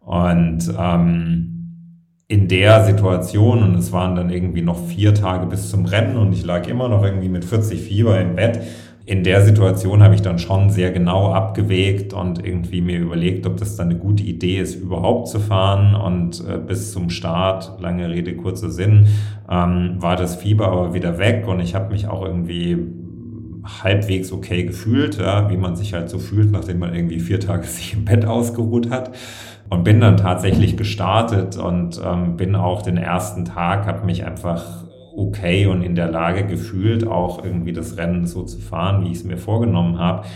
Und 0.00 0.72
ähm, 0.78 1.55
in 2.28 2.48
der 2.48 2.84
Situation, 2.84 3.62
und 3.62 3.76
es 3.76 3.92
waren 3.92 4.16
dann 4.16 4.30
irgendwie 4.30 4.62
noch 4.62 4.78
vier 4.78 5.14
Tage 5.14 5.46
bis 5.46 5.70
zum 5.70 5.84
Rennen 5.84 6.16
und 6.16 6.32
ich 6.32 6.44
lag 6.44 6.66
immer 6.66 6.88
noch 6.88 7.04
irgendwie 7.04 7.28
mit 7.28 7.44
40 7.44 7.80
Fieber 7.80 8.20
im 8.20 8.34
Bett, 8.34 8.60
in 9.06 9.22
der 9.22 9.44
Situation 9.44 10.02
habe 10.02 10.16
ich 10.16 10.22
dann 10.22 10.40
schon 10.40 10.68
sehr 10.68 10.90
genau 10.90 11.32
abgewegt 11.32 12.12
und 12.12 12.44
irgendwie 12.44 12.80
mir 12.80 12.98
überlegt, 12.98 13.46
ob 13.46 13.56
das 13.56 13.76
dann 13.76 13.90
eine 13.90 13.98
gute 14.00 14.24
Idee 14.24 14.58
ist, 14.58 14.74
überhaupt 14.74 15.28
zu 15.28 15.38
fahren. 15.38 15.94
Und 15.94 16.42
äh, 16.44 16.58
bis 16.58 16.90
zum 16.90 17.08
Start, 17.08 17.80
lange 17.80 18.10
Rede, 18.10 18.34
kurzer 18.34 18.68
Sinn, 18.68 19.06
ähm, 19.48 19.94
war 20.00 20.16
das 20.16 20.34
Fieber 20.34 20.66
aber 20.66 20.92
wieder 20.92 21.18
weg 21.18 21.46
und 21.46 21.60
ich 21.60 21.76
habe 21.76 21.92
mich 21.92 22.08
auch 22.08 22.24
irgendwie 22.24 22.78
halbwegs 23.64 24.32
okay 24.32 24.64
gefühlt, 24.64 25.18
ja, 25.18 25.48
wie 25.50 25.56
man 25.56 25.76
sich 25.76 25.94
halt 25.94 26.08
so 26.08 26.18
fühlt, 26.18 26.50
nachdem 26.50 26.80
man 26.80 26.92
irgendwie 26.92 27.20
vier 27.20 27.38
Tage 27.38 27.66
sich 27.68 27.94
im 27.94 28.04
Bett 28.04 28.24
ausgeruht 28.24 28.90
hat. 28.90 29.12
Und 29.68 29.84
bin 29.84 30.00
dann 30.00 30.16
tatsächlich 30.16 30.76
gestartet 30.76 31.56
und 31.56 32.00
ähm, 32.04 32.36
bin 32.36 32.54
auch 32.54 32.82
den 32.82 32.96
ersten 32.96 33.44
Tag, 33.44 33.86
habe 33.86 34.06
mich 34.06 34.24
einfach 34.24 34.84
okay 35.16 35.66
und 35.66 35.82
in 35.82 35.94
der 35.94 36.10
Lage 36.10 36.46
gefühlt, 36.46 37.06
auch 37.06 37.42
irgendwie 37.42 37.72
das 37.72 37.96
Rennen 37.96 38.26
so 38.26 38.42
zu 38.42 38.58
fahren, 38.58 39.04
wie 39.04 39.10
ich 39.10 39.18
es 39.18 39.24
mir 39.24 39.38
vorgenommen 39.38 39.98
habe. 39.98 40.26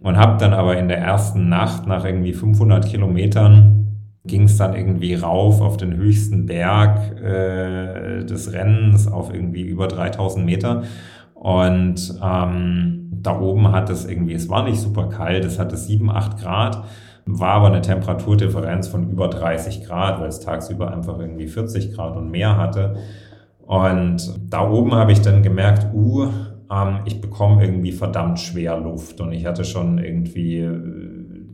Und 0.00 0.16
habe 0.16 0.38
dann 0.38 0.52
aber 0.52 0.76
in 0.76 0.88
der 0.88 0.98
ersten 0.98 1.48
Nacht 1.48 1.86
nach 1.86 2.04
irgendwie 2.04 2.32
500 2.32 2.86
Kilometern 2.86 3.86
ging 4.24 4.42
es 4.42 4.56
dann 4.56 4.74
irgendwie 4.74 5.14
rauf 5.14 5.60
auf 5.60 5.76
den 5.76 5.94
höchsten 5.94 6.46
Berg 6.46 7.20
äh, 7.20 8.24
des 8.24 8.52
Rennens 8.52 9.06
auf 9.06 9.32
irgendwie 9.32 9.62
über 9.62 9.86
3000 9.86 10.44
Meter. 10.44 10.82
Und 11.34 12.18
ähm, 12.22 13.08
da 13.12 13.38
oben 13.38 13.72
hat 13.72 13.90
es 13.90 14.04
irgendwie, 14.04 14.34
es 14.34 14.48
war 14.48 14.64
nicht 14.64 14.80
super 14.80 15.08
kalt, 15.08 15.44
es 15.44 15.58
hatte 15.58 15.76
7, 15.76 16.10
8 16.10 16.40
Grad, 16.40 16.84
war 17.26 17.54
aber 17.54 17.66
eine 17.66 17.82
Temperaturdifferenz 17.82 18.88
von 18.88 19.10
über 19.10 19.28
30 19.28 19.84
Grad, 19.84 20.20
weil 20.20 20.28
es 20.28 20.40
tagsüber 20.40 20.92
einfach 20.92 21.18
irgendwie 21.18 21.48
40 21.48 21.92
Grad 21.92 22.16
und 22.16 22.30
mehr 22.30 22.56
hatte. 22.56 22.96
Und 23.66 24.38
da 24.48 24.70
oben 24.70 24.94
habe 24.94 25.10
ich 25.10 25.20
dann 25.20 25.42
gemerkt, 25.42 25.92
uh, 25.92 26.28
ähm, 26.70 27.00
ich 27.04 27.20
bekomme 27.20 27.64
irgendwie 27.64 27.92
verdammt 27.92 28.38
schwer 28.38 28.78
Luft. 28.78 29.20
Und 29.20 29.32
ich 29.32 29.44
hatte 29.44 29.64
schon 29.64 29.98
irgendwie 29.98 30.60
äh, 30.60 30.80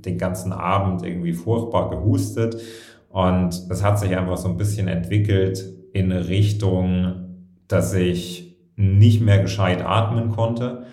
den 0.04 0.18
ganzen 0.18 0.52
Abend 0.52 1.04
irgendwie 1.04 1.32
furchtbar 1.32 1.88
gehustet. 1.88 2.56
Und 3.08 3.54
es 3.70 3.82
hat 3.82 3.98
sich 3.98 4.14
einfach 4.16 4.36
so 4.36 4.48
ein 4.48 4.58
bisschen 4.58 4.88
entwickelt 4.88 5.64
in 5.94 6.12
eine 6.12 6.28
Richtung, 6.28 7.46
dass 7.66 7.94
ich 7.94 8.58
nicht 8.76 9.22
mehr 9.22 9.38
gescheit 9.40 9.82
atmen 9.84 10.30
konnte 10.30 10.84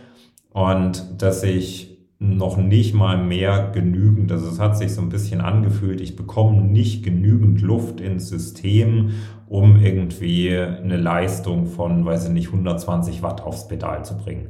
und 0.52 1.22
dass 1.22 1.44
ich 1.44 1.89
noch 2.20 2.58
nicht 2.58 2.94
mal 2.94 3.18
mehr 3.18 3.72
genügend, 3.74 4.32
also 4.32 4.50
es 4.50 4.60
hat 4.60 4.78
sich 4.78 4.94
so 4.94 5.02
ein 5.02 5.08
bisschen 5.08 5.40
angefühlt, 5.40 6.02
ich 6.02 6.18
bekomme 6.18 6.62
nicht 6.62 7.02
genügend 7.04 7.62
Luft 7.62 8.02
ins 8.02 8.28
System, 8.28 9.12
um 9.48 9.78
irgendwie 9.78 10.54
eine 10.54 10.98
Leistung 10.98 11.66
von, 11.66 12.06
weiß 12.06 12.28
ich 12.28 12.34
nicht, 12.34 12.48
120 12.48 13.24
Watt 13.24 13.42
aufs 13.42 13.70
Pedal 13.70 14.04
zu 14.04 14.18
bringen. 14.18 14.50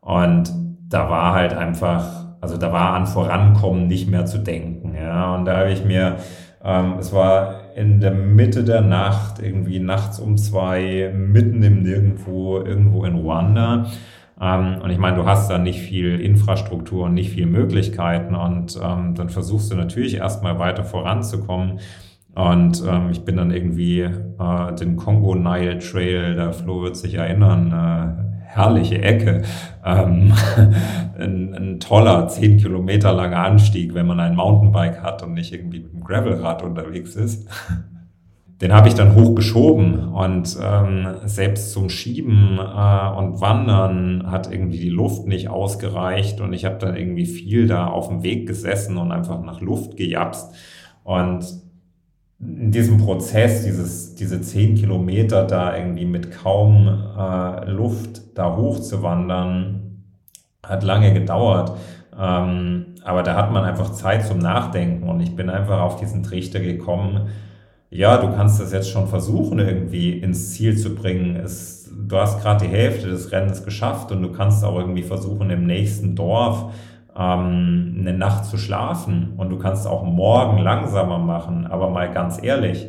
Und 0.00 0.52
da 0.88 1.08
war 1.08 1.34
halt 1.34 1.54
einfach, 1.54 2.26
also 2.40 2.56
da 2.56 2.72
war 2.72 2.94
an 2.94 3.06
Vorankommen 3.06 3.86
nicht 3.86 4.10
mehr 4.10 4.26
zu 4.26 4.38
denken. 4.38 4.94
Ja, 4.96 5.36
und 5.36 5.44
da 5.44 5.58
habe 5.58 5.70
ich 5.70 5.84
mir, 5.84 6.16
ähm, 6.64 6.94
es 6.98 7.12
war 7.12 7.76
in 7.76 8.00
der 8.00 8.10
Mitte 8.10 8.64
der 8.64 8.80
Nacht, 8.80 9.40
irgendwie 9.40 9.78
nachts 9.78 10.18
um 10.18 10.36
zwei, 10.36 11.12
mitten 11.14 11.62
im 11.62 11.84
Nirgendwo, 11.84 12.58
irgendwo 12.58 13.04
in 13.04 13.14
Ruanda 13.14 13.86
und 14.40 14.90
ich 14.90 14.98
meine, 14.98 15.16
du 15.16 15.26
hast 15.26 15.50
da 15.50 15.58
nicht 15.58 15.80
viel 15.80 16.20
Infrastruktur 16.20 17.06
und 17.06 17.14
nicht 17.14 17.30
viel 17.30 17.46
Möglichkeiten 17.46 18.36
und 18.36 18.78
ähm, 18.80 19.14
dann 19.16 19.30
versuchst 19.30 19.72
du 19.72 19.76
natürlich 19.76 20.16
erstmal 20.16 20.58
weiter 20.60 20.84
voranzukommen. 20.84 21.80
Und 22.34 22.84
ähm, 22.88 23.08
ich 23.10 23.24
bin 23.24 23.36
dann 23.36 23.50
irgendwie 23.50 24.02
äh, 24.02 24.74
den 24.78 24.96
Congo 24.96 25.34
Nile 25.34 25.78
Trail, 25.78 26.36
der 26.36 26.52
Flo 26.52 26.82
wird 26.82 26.96
sich 26.96 27.14
erinnern, 27.14 27.72
äh, 27.72 28.44
herrliche 28.44 29.02
Ecke. 29.02 29.42
Ähm, 29.84 30.32
ein, 31.18 31.54
ein, 31.54 31.80
toller, 31.80 32.28
zehn 32.28 32.58
Kilometer 32.58 33.12
langer 33.12 33.38
Anstieg, 33.40 33.92
wenn 33.94 34.06
man 34.06 34.20
ein 34.20 34.36
Mountainbike 34.36 35.02
hat 35.02 35.24
und 35.24 35.34
nicht 35.34 35.52
irgendwie 35.52 35.80
mit 35.80 35.92
einem 35.92 36.04
Gravelrad 36.04 36.62
unterwegs 36.62 37.16
ist 37.16 37.48
den 38.60 38.72
habe 38.72 38.88
ich 38.88 38.94
dann 38.94 39.14
hochgeschoben 39.14 40.08
und 40.08 40.56
ähm, 40.60 41.06
selbst 41.24 41.72
zum 41.72 41.88
Schieben 41.90 42.58
äh, 42.58 43.08
und 43.16 43.40
Wandern 43.40 44.30
hat 44.30 44.50
irgendwie 44.50 44.80
die 44.80 44.88
Luft 44.88 45.26
nicht 45.26 45.48
ausgereicht 45.48 46.40
und 46.40 46.52
ich 46.52 46.64
habe 46.64 46.78
dann 46.78 46.96
irgendwie 46.96 47.26
viel 47.26 47.68
da 47.68 47.86
auf 47.86 48.08
dem 48.08 48.24
Weg 48.24 48.48
gesessen 48.48 48.96
und 48.96 49.12
einfach 49.12 49.40
nach 49.42 49.60
Luft 49.60 49.96
gejapst 49.96 50.54
und 51.04 51.44
in 52.40 52.70
diesem 52.70 52.98
Prozess, 52.98 53.64
dieses, 53.64 54.14
diese 54.14 54.40
zehn 54.40 54.76
Kilometer 54.76 55.44
da 55.44 55.76
irgendwie 55.76 56.04
mit 56.04 56.30
kaum 56.30 56.86
äh, 56.86 57.70
Luft 57.70 58.38
da 58.38 58.56
hoch 58.56 58.78
zu 58.78 59.02
wandern, 59.02 60.04
hat 60.64 60.84
lange 60.84 61.12
gedauert. 61.12 61.72
Ähm, 62.16 62.94
aber 63.02 63.22
da 63.22 63.34
hat 63.34 63.52
man 63.52 63.64
einfach 63.64 63.90
Zeit 63.90 64.26
zum 64.26 64.38
Nachdenken 64.38 65.08
und 65.08 65.20
ich 65.20 65.34
bin 65.34 65.50
einfach 65.50 65.80
auf 65.80 65.96
diesen 65.96 66.22
Trichter 66.22 66.60
gekommen, 66.60 67.28
ja, 67.90 68.18
du 68.18 68.30
kannst 68.34 68.60
das 68.60 68.72
jetzt 68.72 68.90
schon 68.90 69.06
versuchen, 69.06 69.58
irgendwie 69.58 70.12
ins 70.12 70.52
Ziel 70.52 70.76
zu 70.76 70.94
bringen. 70.94 71.36
Es, 71.36 71.90
du 71.90 72.16
hast 72.16 72.42
gerade 72.42 72.66
die 72.66 72.70
Hälfte 72.70 73.08
des 73.08 73.32
Rennens 73.32 73.64
geschafft 73.64 74.12
und 74.12 74.22
du 74.22 74.30
kannst 74.30 74.64
auch 74.64 74.78
irgendwie 74.78 75.02
versuchen, 75.02 75.48
im 75.50 75.66
nächsten 75.66 76.14
Dorf 76.14 76.72
ähm, 77.16 77.96
eine 77.98 78.12
Nacht 78.12 78.44
zu 78.44 78.58
schlafen 78.58 79.32
und 79.38 79.48
du 79.48 79.58
kannst 79.58 79.86
auch 79.86 80.04
morgen 80.04 80.58
langsamer 80.58 81.18
machen. 81.18 81.66
Aber 81.66 81.88
mal 81.88 82.12
ganz 82.12 82.42
ehrlich, 82.42 82.88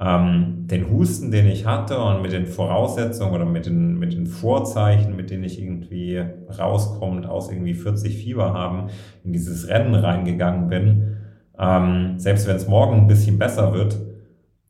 ähm, 0.00 0.66
den 0.66 0.90
Husten, 0.90 1.30
den 1.30 1.46
ich 1.46 1.66
hatte 1.66 2.00
und 2.00 2.20
mit 2.20 2.32
den 2.32 2.46
Voraussetzungen 2.46 3.32
oder 3.32 3.44
mit 3.44 3.66
den, 3.66 4.00
mit 4.00 4.14
den 4.14 4.26
Vorzeichen, 4.26 5.14
mit 5.14 5.30
denen 5.30 5.44
ich 5.44 5.62
irgendwie 5.62 6.24
rauskommend 6.58 7.26
aus 7.26 7.52
irgendwie 7.52 7.74
40 7.74 8.16
Fieber 8.16 8.52
haben, 8.52 8.88
in 9.24 9.32
dieses 9.32 9.68
Rennen 9.68 9.94
reingegangen 9.94 10.68
bin, 10.68 11.16
ähm, 11.56 12.14
selbst 12.18 12.48
wenn 12.48 12.56
es 12.56 12.66
morgen 12.66 12.96
ein 12.96 13.06
bisschen 13.06 13.38
besser 13.38 13.74
wird, 13.74 13.96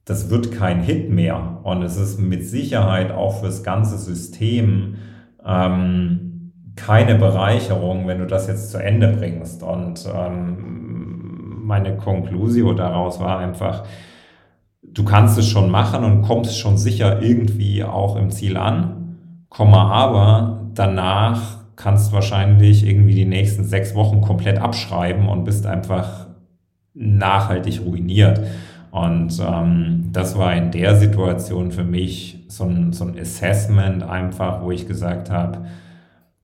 das 0.04 0.30
wird 0.30 0.52
kein 0.52 0.80
Hit 0.80 1.10
mehr. 1.10 1.60
Und 1.62 1.82
es 1.82 1.96
ist 1.96 2.18
mit 2.18 2.44
Sicherheit 2.46 3.12
auch 3.12 3.40
fürs 3.40 3.62
ganze 3.62 3.98
System 3.98 4.96
ähm, 5.44 6.52
keine 6.76 7.16
Bereicherung, 7.16 8.06
wenn 8.06 8.18
du 8.18 8.26
das 8.26 8.48
jetzt 8.48 8.70
zu 8.70 8.78
Ende 8.78 9.08
bringst. 9.08 9.62
Und 9.62 10.06
ähm, 10.12 11.62
meine 11.64 11.96
Conclusio 11.96 12.72
daraus 12.72 13.20
war 13.20 13.38
einfach, 13.38 13.84
du 14.82 15.04
kannst 15.04 15.38
es 15.38 15.48
schon 15.48 15.70
machen 15.70 16.04
und 16.04 16.22
kommst 16.22 16.58
schon 16.58 16.78
sicher 16.78 17.22
irgendwie 17.22 17.84
auch 17.84 18.16
im 18.16 18.30
Ziel 18.30 18.56
an, 18.56 18.96
Komma 19.48 19.90
aber 19.90 20.70
danach 20.74 21.58
kannst 21.76 22.12
wahrscheinlich 22.12 22.86
irgendwie 22.86 23.14
die 23.14 23.24
nächsten 23.24 23.64
sechs 23.64 23.94
Wochen 23.94 24.20
komplett 24.20 24.58
abschreiben 24.58 25.28
und 25.28 25.44
bist 25.44 25.66
einfach 25.66 26.26
nachhaltig 26.94 27.80
ruiniert. 27.84 28.40
Und 28.90 29.40
ähm, 29.40 30.08
das 30.12 30.36
war 30.36 30.54
in 30.56 30.72
der 30.72 30.96
Situation 30.96 31.70
für 31.70 31.84
mich 31.84 32.44
so 32.48 32.64
ein, 32.64 32.92
so 32.92 33.04
ein 33.04 33.18
Assessment 33.18 34.02
einfach, 34.02 34.62
wo 34.62 34.70
ich 34.70 34.88
gesagt 34.88 35.30
habe, 35.30 35.66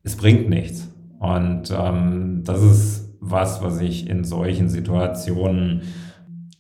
es 0.03 0.17
bringt 0.17 0.49
nichts. 0.49 0.89
Und 1.19 1.75
ähm, 1.77 2.43
das 2.45 2.63
ist 2.63 3.17
was, 3.21 3.63
was 3.63 3.81
ich 3.81 4.09
in 4.09 4.23
solchen 4.25 4.69
Situationen 4.69 5.83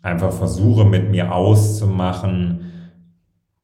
einfach 0.02 0.32
versuche 0.32 0.84
mit 0.84 1.10
mir 1.10 1.32
auszumachen, 1.32 2.60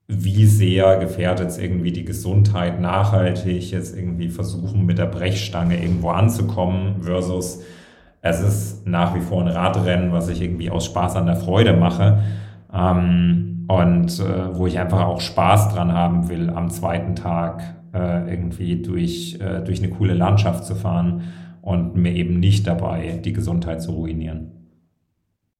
wie 0.06 0.46
sehr 0.46 0.98
gefährdet 0.98 1.48
es 1.48 1.58
irgendwie 1.58 1.92
die 1.92 2.04
Gesundheit 2.04 2.80
nachhaltig, 2.80 3.70
jetzt 3.70 3.96
irgendwie 3.96 4.28
versuchen 4.28 4.84
mit 4.84 4.98
der 4.98 5.06
Brechstange 5.06 5.80
irgendwo 5.80 6.10
anzukommen 6.10 7.02
versus 7.02 7.62
es 8.22 8.40
ist 8.40 8.86
nach 8.86 9.14
wie 9.14 9.20
vor 9.20 9.42
ein 9.42 9.48
Radrennen, 9.48 10.12
was 10.12 10.28
ich 10.28 10.40
irgendwie 10.40 10.70
aus 10.70 10.86
Spaß 10.86 11.16
an 11.16 11.26
der 11.26 11.36
Freude 11.36 11.72
mache 11.74 12.22
ähm, 12.72 13.66
und 13.68 14.20
äh, 14.20 14.56
wo 14.56 14.66
ich 14.66 14.78
einfach 14.78 15.00
auch 15.00 15.20
Spaß 15.20 15.74
dran 15.74 15.92
haben 15.92 16.28
will, 16.28 16.48
am 16.50 16.70
zweiten 16.70 17.16
Tag 17.16 17.62
äh, 17.92 18.30
irgendwie 18.30 18.80
durch, 18.80 19.38
äh, 19.40 19.60
durch 19.60 19.82
eine 19.82 19.90
coole 19.90 20.14
Landschaft 20.14 20.64
zu 20.64 20.76
fahren 20.76 21.22
und 21.62 21.96
mir 21.96 22.12
eben 22.12 22.38
nicht 22.38 22.66
dabei 22.66 23.20
die 23.24 23.32
Gesundheit 23.32 23.82
zu 23.82 23.90
ruinieren. 23.90 24.52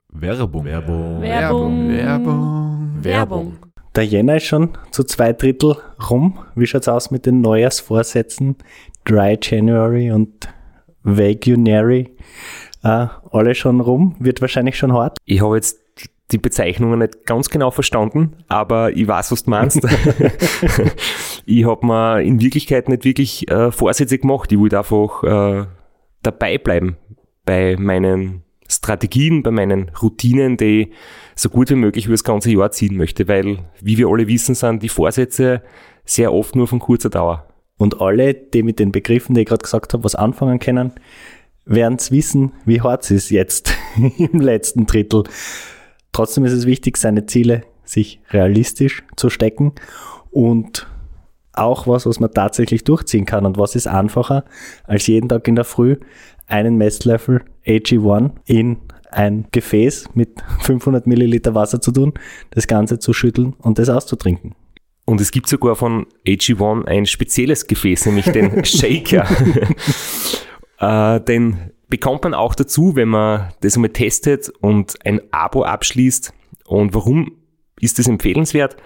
Werbung. 0.09 0.65
Werbung. 0.65 1.21
Werbung. 1.21 1.89
Werbung. 1.89 3.05
Werbung. 3.05 3.53
Der 3.97 4.07
Jänner 4.07 4.37
ist 4.37 4.45
schon 4.45 4.71
zu 4.91 5.05
zwei 5.05 5.33
Drittel 5.33 5.77
rum. 6.09 6.39
Wie 6.55 6.67
schaut's 6.67 6.89
aus 6.89 7.11
mit 7.11 7.27
den 7.27 7.41
Neujahrsvorsätzen? 7.41 8.57
Dry 9.05 9.37
January 9.43 10.13
und 10.13 10.49
Vaguenary. 11.03 12.17
Äh, 12.83 13.07
alle 13.31 13.55
schon 13.55 13.81
rum. 13.81 14.17
Wird 14.19 14.41
wahrscheinlich 14.41 14.77
schon 14.77 14.93
hart. 14.93 15.19
Ich 15.25 15.43
habe 15.43 15.57
jetzt 15.57 15.79
die 16.31 16.39
Bezeichnungen 16.39 17.01
nicht 17.01 17.27
ganz 17.27 17.51
genau 17.51 17.71
verstanden, 17.71 18.37
aber 18.49 18.97
ich 18.97 19.07
weiß, 19.07 19.33
was 19.33 19.45
du 19.45 19.51
meinst. 19.51 19.81
ich 21.47 21.67
habe 21.67 21.87
mir 21.87 22.23
in 22.23 22.41
Wirklichkeit 22.41 22.89
nicht 22.89 23.05
wirklich 23.05 23.51
äh, 23.51 23.71
Vorsätze 23.71 24.19
gemacht. 24.19 24.51
Ich 24.51 24.59
wollte 24.59 24.79
einfach 24.79 25.23
äh, 25.23 25.67
dabei 26.23 26.59
bleiben 26.59 26.97
bei 27.45 27.77
meinen 27.79 28.43
Strategien, 28.69 29.43
bei 29.43 29.51
meinen 29.51 29.91
Routinen, 29.91 30.57
die 30.57 30.83
ich 30.83 30.89
so 31.35 31.49
gut 31.49 31.71
wie 31.71 31.75
möglich 31.75 32.07
über 32.07 32.15
das 32.15 32.25
ganze 32.25 32.51
Jahr 32.53 32.71
ziehen 32.71 32.97
möchte, 32.97 33.29
weil, 33.29 33.59
wie 33.81 33.99
wir 33.99 34.09
alle 34.09 34.27
wissen, 34.29 34.55
sind 34.55 34.83
die 34.83 34.89
Vorsätze 34.89 35.63
sehr 36.05 36.33
oft 36.33 36.57
nur 36.57 36.67
von 36.67 36.79
kurzer 36.79 37.11
Dauer. 37.11 37.47
Und 37.83 38.01
alle, 38.01 38.33
die 38.33 38.63
mit 38.63 38.79
den 38.79 38.93
Begriffen, 38.93 39.35
die 39.35 39.41
ich 39.41 39.49
gerade 39.49 39.65
gesagt 39.65 39.93
habe, 39.93 40.05
was 40.05 40.15
anfangen 40.15 40.61
können, 40.61 40.93
werden 41.65 41.97
es 41.99 42.13
wissen, 42.13 42.53
wie 42.65 42.81
hart 42.81 43.03
es 43.03 43.11
ist 43.11 43.31
jetzt 43.31 43.75
im 44.19 44.41
letzten 44.41 44.87
Drittel. 44.87 45.25
Trotzdem 46.13 46.45
ist 46.45 46.53
es 46.53 46.65
wichtig, 46.65 46.97
seine 46.97 47.27
Ziele 47.27 47.63
sich 47.85 48.21
realistisch 48.31 49.03
zu 49.17 49.31
stecken 49.31 49.73
und 50.31 50.87
auch 51.55 51.89
was, 51.89 52.07
was 52.07 52.21
man 52.21 52.31
tatsächlich 52.31 52.85
durchziehen 52.85 53.25
kann. 53.25 53.45
Und 53.45 53.59
was 53.59 53.75
ist 53.75 53.89
einfacher, 53.89 54.45
als 54.85 55.09
jeden 55.09 55.29
Tag 55.29 55.49
in 55.49 55.57
der 55.57 55.65
Früh 55.65 55.97
einen 56.47 56.77
Messlöffel 56.77 57.43
AG1 57.67 58.31
in 58.47 58.77
ein 59.11 59.47
Gefäß 59.51 60.11
mit 60.15 60.41
500 60.61 61.09
Milliliter 61.09 61.57
Wasser 61.57 61.81
zu 61.81 61.91
tun, 61.91 62.15
das 62.51 62.69
Ganze 62.69 63.01
zu 63.01 63.13
schütteln 63.13 63.55
und 63.59 63.81
das 63.81 63.89
auszutrinken. 63.89 64.55
Und 65.05 65.21
es 65.21 65.31
gibt 65.31 65.49
sogar 65.49 65.77
von 65.77 66.07
AG1 66.27 66.87
ein 66.87 67.07
spezielles 67.07 67.67
Gefäß, 67.67 68.07
nämlich 68.07 68.27
den 68.27 68.65
Shaker. 68.65 69.27
äh, 70.79 71.21
den 71.21 71.73
bekommt 71.89 72.25
man 72.25 72.35
auch 72.35 72.55
dazu, 72.55 72.97
wenn 72.97 73.09
man 73.09 73.53
das 73.61 73.75
einmal 73.75 73.91
testet 73.91 74.49
und 74.61 74.95
ein 75.05 75.21
Abo 75.33 75.65
abschließt. 75.65 76.33
Und 76.67 76.95
warum 76.95 77.33
ist 77.81 77.99
das 77.99 78.07
empfehlenswert? 78.07 78.77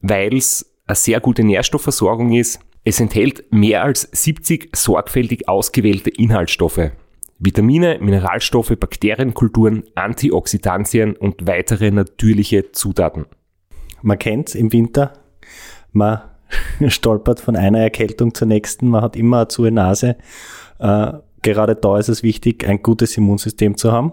Weil 0.00 0.36
es 0.36 0.74
eine 0.86 0.96
sehr 0.96 1.20
gute 1.20 1.44
Nährstoffversorgung 1.44 2.32
ist. 2.32 2.60
Es 2.84 3.00
enthält 3.00 3.52
mehr 3.52 3.82
als 3.82 4.08
70 4.12 4.70
sorgfältig 4.74 5.48
ausgewählte 5.48 6.10
Inhaltsstoffe. 6.10 6.90
Vitamine, 7.38 7.98
Mineralstoffe, 8.00 8.74
Bakterienkulturen, 8.78 9.84
Antioxidantien 9.94 11.14
und 11.16 11.46
weitere 11.46 11.90
natürliche 11.90 12.72
Zutaten. 12.72 13.26
Man 14.02 14.18
kennt 14.18 14.54
im 14.54 14.72
Winter, 14.72 15.12
man 15.92 16.20
stolpert 16.88 17.40
von 17.40 17.56
einer 17.56 17.80
Erkältung 17.80 18.34
zur 18.34 18.46
nächsten, 18.46 18.88
man 18.88 19.02
hat 19.02 19.16
immer 19.16 19.38
eine 19.38 19.48
zu 19.48 19.68
Nase. 19.70 20.16
Äh, 20.78 21.12
gerade 21.42 21.74
da 21.74 21.98
ist 21.98 22.08
es 22.08 22.22
wichtig, 22.22 22.66
ein 22.68 22.82
gutes 22.82 23.16
Immunsystem 23.16 23.76
zu 23.76 23.92
haben. 23.92 24.12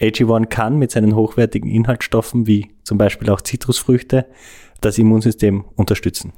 AG1 0.00 0.46
kann 0.46 0.78
mit 0.78 0.90
seinen 0.90 1.14
hochwertigen 1.14 1.70
Inhaltsstoffen, 1.70 2.46
wie 2.46 2.70
zum 2.84 2.98
Beispiel 2.98 3.28
auch 3.30 3.42
Zitrusfrüchte, 3.42 4.26
das 4.80 4.98
Immunsystem 4.98 5.64
unterstützen. 5.76 6.32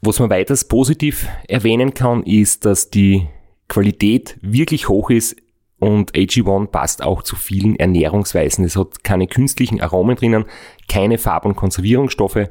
Was 0.00 0.20
man 0.20 0.30
weiters 0.30 0.68
positiv 0.68 1.26
erwähnen 1.48 1.94
kann, 1.94 2.22
ist, 2.22 2.64
dass 2.64 2.90
die 2.90 3.26
Qualität 3.66 4.38
wirklich 4.40 4.88
hoch 4.88 5.10
ist 5.10 5.36
und 5.80 6.12
AG1 6.12 6.68
passt 6.68 7.02
auch 7.02 7.22
zu 7.22 7.36
vielen 7.36 7.76
Ernährungsweisen. 7.76 8.64
Es 8.64 8.76
hat 8.76 9.02
keine 9.02 9.26
künstlichen 9.26 9.80
Aromen 9.80 10.16
drinnen, 10.16 10.44
keine 10.88 11.18
Farb- 11.18 11.44
und 11.44 11.56
Konservierungsstoffe, 11.56 12.48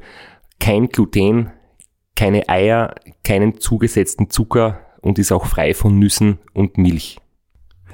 kein 0.60 0.88
Gluten, 0.88 1.50
keine 2.16 2.48
Eier, 2.48 2.94
keinen 3.24 3.60
zugesetzten 3.60 4.30
Zucker 4.30 4.80
und 5.00 5.18
ist 5.18 5.32
auch 5.32 5.46
frei 5.46 5.74
von 5.74 5.98
Nüssen 5.98 6.38
und 6.54 6.78
Milch. 6.78 7.18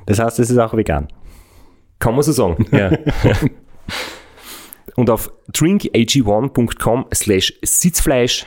Das 0.07 0.19
heißt, 0.19 0.39
es 0.39 0.51
ist 0.51 0.59
auch 0.59 0.75
vegan. 0.75 1.09
Kann 1.99 2.15
man 2.15 2.23
so 2.23 2.33
sagen, 2.33 2.67
ja. 2.73 2.91
und 4.97 5.11
auf 5.11 5.33
drinkag1.com 5.53 7.07
slash 7.15 7.55
Sitzfleisch 7.63 8.47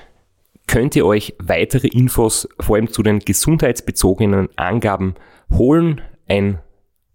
könnt 0.67 0.95
ihr 0.95 1.05
euch 1.05 1.35
weitere 1.39 1.87
Infos, 1.87 2.47
vor 2.59 2.75
allem 2.75 2.91
zu 2.91 3.01
den 3.01 3.19
gesundheitsbezogenen 3.19 4.49
Angaben, 4.57 5.15
holen, 5.51 6.01
ein 6.27 6.59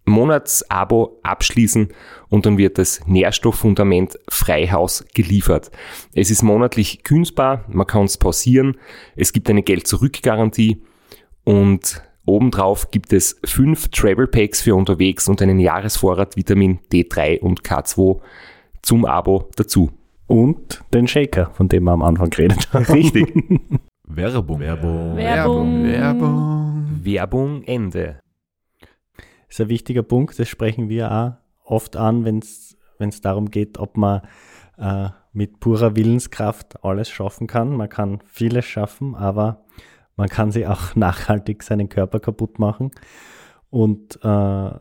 Monatsabo 0.05 1.19
abschließen 1.23 1.89
und 2.29 2.45
dann 2.45 2.57
wird 2.57 2.77
das 2.77 3.01
Nährstofffundament 3.07 4.19
Freihaus 4.29 5.05
geliefert. 5.13 5.71
Es 6.13 6.29
ist 6.29 6.43
monatlich 6.43 7.03
kündbar, 7.03 7.65
man 7.69 7.87
kann 7.87 8.05
es 8.05 8.17
pausieren, 8.17 8.77
es 9.15 9.33
gibt 9.33 9.49
eine 9.49 9.63
Geld-Zurück-Garantie 9.63 10.83
und 11.43 12.03
obendrauf 12.25 12.91
gibt 12.91 13.13
es 13.13 13.39
fünf 13.45 13.89
Travel 13.89 14.27
Packs 14.27 14.61
für 14.61 14.75
unterwegs 14.75 15.27
und 15.27 15.41
einen 15.41 15.59
Jahresvorrat 15.59 16.35
Vitamin 16.35 16.79
D3 16.91 17.39
und 17.39 17.63
K2 17.63 18.19
zum 18.81 19.05
Abo 19.05 19.49
dazu. 19.55 19.91
Und 20.27 20.83
den 20.93 21.07
Shaker, 21.07 21.51
von 21.53 21.67
dem 21.67 21.83
wir 21.83 21.91
am 21.91 22.01
Anfang 22.01 22.29
geredet 22.29 22.71
haben. 22.73 22.85
Richtig. 22.85 23.33
Werbung. 24.07 24.59
Werbung. 24.59 25.17
Werbung. 25.17 25.83
Werbung. 25.83 26.99
Werbung 27.03 27.63
Ende. 27.63 28.19
Ist 29.53 29.61
ein 29.61 29.69
wichtiger 29.69 30.03
Punkt, 30.03 30.39
das 30.39 30.49
sprechen 30.49 30.89
wir 30.89 31.11
auch 31.11 31.33
oft 31.71 31.95
an, 31.95 32.25
wenn 32.25 32.39
es 32.39 33.21
darum 33.21 33.51
geht, 33.51 33.77
ob 33.77 33.97
man 33.97 34.21
äh, 34.77 35.09
mit 35.31 35.59
purer 35.59 35.95
Willenskraft 35.95 36.83
alles 36.83 37.09
schaffen 37.09 37.45
kann. 37.45 37.75
Man 37.75 37.89
kann 37.89 38.19
vieles 38.25 38.65
schaffen, 38.65 39.15
aber 39.15 39.63
man 40.15 40.27
kann 40.27 40.51
sich 40.51 40.65
auch 40.65 40.95
nachhaltig 40.95 41.61
seinen 41.61 41.87
Körper 41.87 42.19
kaputt 42.19 42.57
machen. 42.57 42.91
Und 43.69 44.19
äh, 44.23 44.71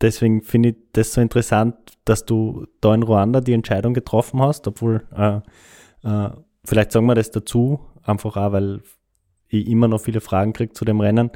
deswegen 0.00 0.42
finde 0.42 0.70
ich 0.70 0.76
das 0.92 1.12
so 1.12 1.20
interessant, 1.20 1.76
dass 2.04 2.24
du 2.24 2.66
da 2.80 2.94
in 2.94 3.04
Ruanda 3.04 3.40
die 3.40 3.52
Entscheidung 3.52 3.94
getroffen 3.94 4.40
hast, 4.42 4.66
obwohl 4.66 5.06
äh, 5.16 5.40
äh, 6.08 6.30
vielleicht 6.64 6.90
sagen 6.90 7.06
wir 7.06 7.14
das 7.14 7.30
dazu, 7.30 7.80
einfach 8.02 8.36
auch, 8.36 8.52
weil 8.52 8.82
ich 9.48 9.68
immer 9.68 9.86
noch 9.86 10.00
viele 10.00 10.20
Fragen 10.20 10.52
kriege 10.52 10.72
zu 10.72 10.84
dem 10.84 11.00
Rennen. 11.00 11.30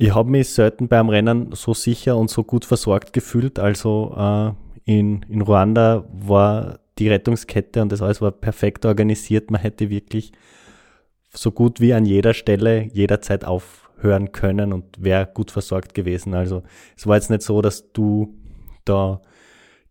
Ich 0.00 0.14
habe 0.14 0.30
mich 0.30 0.50
selten 0.50 0.86
beim 0.86 1.08
Rennen 1.08 1.50
so 1.52 1.74
sicher 1.74 2.16
und 2.16 2.30
so 2.30 2.44
gut 2.44 2.64
versorgt 2.64 3.12
gefühlt. 3.12 3.58
Also 3.58 4.14
äh, 4.16 4.52
in, 4.84 5.22
in 5.28 5.42
Ruanda 5.42 6.04
war 6.12 6.78
die 6.98 7.08
Rettungskette 7.08 7.82
und 7.82 7.90
das 7.90 8.00
alles 8.00 8.20
war 8.22 8.30
perfekt 8.30 8.86
organisiert. 8.86 9.50
Man 9.50 9.60
hätte 9.60 9.90
wirklich 9.90 10.30
so 11.30 11.50
gut 11.50 11.80
wie 11.80 11.94
an 11.94 12.04
jeder 12.04 12.32
Stelle 12.32 12.88
jederzeit 12.92 13.44
aufhören 13.44 14.30
können 14.30 14.72
und 14.72 14.84
wäre 15.02 15.28
gut 15.34 15.50
versorgt 15.50 15.94
gewesen. 15.94 16.32
Also 16.32 16.62
es 16.96 17.08
war 17.08 17.16
jetzt 17.16 17.30
nicht 17.30 17.42
so, 17.42 17.60
dass 17.60 17.92
du 17.92 18.36
da 18.84 19.20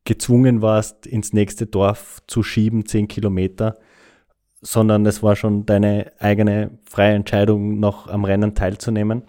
gezwungen 0.06 0.62
warst, 0.62 1.06
ins 1.06 1.34
nächste 1.34 1.66
Dorf 1.66 2.22
zu 2.28 2.44
schieben, 2.44 2.86
zehn 2.86 3.10
Kilometer, 3.10 3.78
sondern 4.62 5.06
es 5.06 5.22
war 5.22 5.36
schon 5.36 5.66
deine 5.66 6.14
eigene 6.20 6.80
freie 6.86 7.14
Entscheidung, 7.14 7.82
noch 7.82 8.08
am 8.08 8.24
Rennen 8.24 8.56
teilzunehmen. 8.56 9.24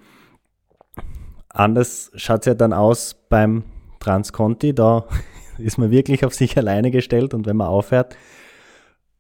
Anders 1.59 2.12
schaut 2.14 2.42
es 2.42 2.47
ja 2.47 2.55
dann 2.55 2.73
aus 2.73 3.16
beim 3.29 3.64
Transconti, 3.99 4.75
da 4.75 5.07
ist 5.59 5.77
man 5.77 5.90
wirklich 5.90 6.25
auf 6.25 6.33
sich 6.33 6.57
alleine 6.57 6.92
gestellt 6.92 7.35
und 7.35 7.47
wenn 7.47 7.57
man 7.57 7.66
aufhört, 7.66 8.16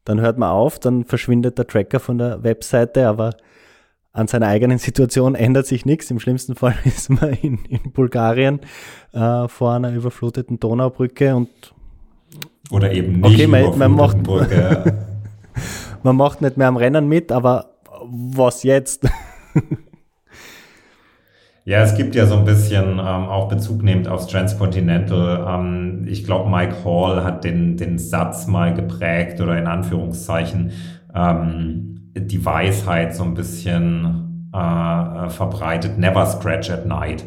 dann 0.04 0.20
hört 0.20 0.38
man 0.38 0.50
auf, 0.50 0.78
dann 0.78 1.04
verschwindet 1.04 1.58
der 1.58 1.66
Tracker 1.66 1.98
von 1.98 2.16
der 2.16 2.44
Webseite, 2.44 3.08
aber 3.08 3.34
an 4.12 4.28
seiner 4.28 4.46
eigenen 4.46 4.78
Situation 4.78 5.34
ändert 5.34 5.66
sich 5.66 5.84
nichts. 5.84 6.12
Im 6.12 6.20
schlimmsten 6.20 6.54
Fall 6.54 6.76
ist 6.84 7.10
man 7.10 7.30
in, 7.30 7.58
in 7.64 7.90
Bulgarien 7.90 8.60
äh, 9.12 9.48
vor 9.48 9.72
einer 9.72 9.92
überfluteten 9.92 10.60
Donaubrücke 10.60 11.34
und 11.34 11.48
oder 12.70 12.92
eben 12.92 13.20
nicht 13.20 13.34
okay, 13.34 13.46
man, 13.48 13.76
man 13.78 13.90
macht, 13.90 14.18
man 16.04 16.16
macht 16.16 16.40
nicht 16.40 16.56
mehr 16.56 16.68
am 16.68 16.76
Rennen 16.76 17.08
mit, 17.08 17.32
aber 17.32 17.78
was 18.04 18.62
jetzt? 18.62 19.08
Ja, 21.68 21.82
es 21.82 21.94
gibt 21.96 22.14
ja 22.14 22.24
so 22.24 22.34
ein 22.34 22.46
bisschen 22.46 22.92
ähm, 22.92 22.98
auch 22.98 23.48
Bezug 23.48 23.82
nehmend 23.82 24.08
aufs 24.08 24.26
Transcontinental. 24.26 25.44
Ähm, 25.46 26.06
ich 26.08 26.24
glaube, 26.24 26.48
Mike 26.48 26.76
Hall 26.82 27.22
hat 27.22 27.44
den, 27.44 27.76
den 27.76 27.98
Satz 27.98 28.46
mal 28.46 28.72
geprägt 28.72 29.38
oder 29.42 29.58
in 29.58 29.66
Anführungszeichen 29.66 30.70
ähm, 31.14 32.10
die 32.16 32.42
Weisheit 32.42 33.14
so 33.14 33.22
ein 33.22 33.34
bisschen 33.34 34.48
äh, 34.50 35.28
verbreitet. 35.28 35.98
Never 35.98 36.24
scratch 36.24 36.70
at 36.70 36.86
night. 36.86 37.26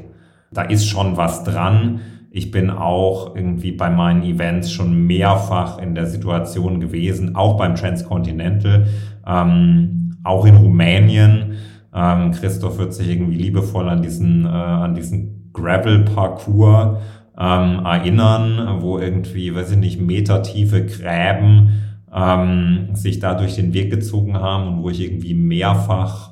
Da 0.52 0.64
ist 0.64 0.88
schon 0.88 1.18
was 1.18 1.44
dran. 1.44 2.00
Ich 2.32 2.50
bin 2.50 2.72
auch 2.72 3.36
irgendwie 3.36 3.74
bei 3.74 3.92
meinen 3.92 4.24
Events 4.24 4.72
schon 4.72 5.06
mehrfach 5.06 5.78
in 5.78 5.94
der 5.94 6.08
Situation 6.08 6.80
gewesen, 6.80 7.36
auch 7.36 7.58
beim 7.58 7.76
Transcontinental, 7.76 8.88
ähm, 9.24 10.16
auch 10.24 10.48
in 10.48 10.56
Rumänien 10.56 11.58
ähm, 11.94 12.32
Christoph 12.32 12.78
wird 12.78 12.94
sich 12.94 13.10
irgendwie 13.10 13.38
liebevoll 13.38 13.90
an 13.90 14.02
diesen, 14.02 14.46
äh, 14.46 14.50
an 14.50 14.96
diesen 14.96 15.52
Gravel-Parcours 15.54 17.00
ähm, 17.38 17.86
erinnern, 17.86 18.82
wo 18.82 18.98
irgendwie, 18.98 19.54
weiß 19.54 19.72
ich 19.72 19.78
nicht, 19.78 20.02
metertiefe 20.02 20.86
Gräben 20.86 21.82
ähm, 22.14 22.90
sich 22.94 23.20
da 23.20 23.36
durch 23.36 23.56
den 23.56 23.74
Weg 23.74 23.90
gezogen 23.90 24.38
haben 24.38 24.68
und 24.68 24.84
wo 24.84 24.90
ich 24.90 25.02
irgendwie 25.02 25.34
mehrfach 25.34 26.32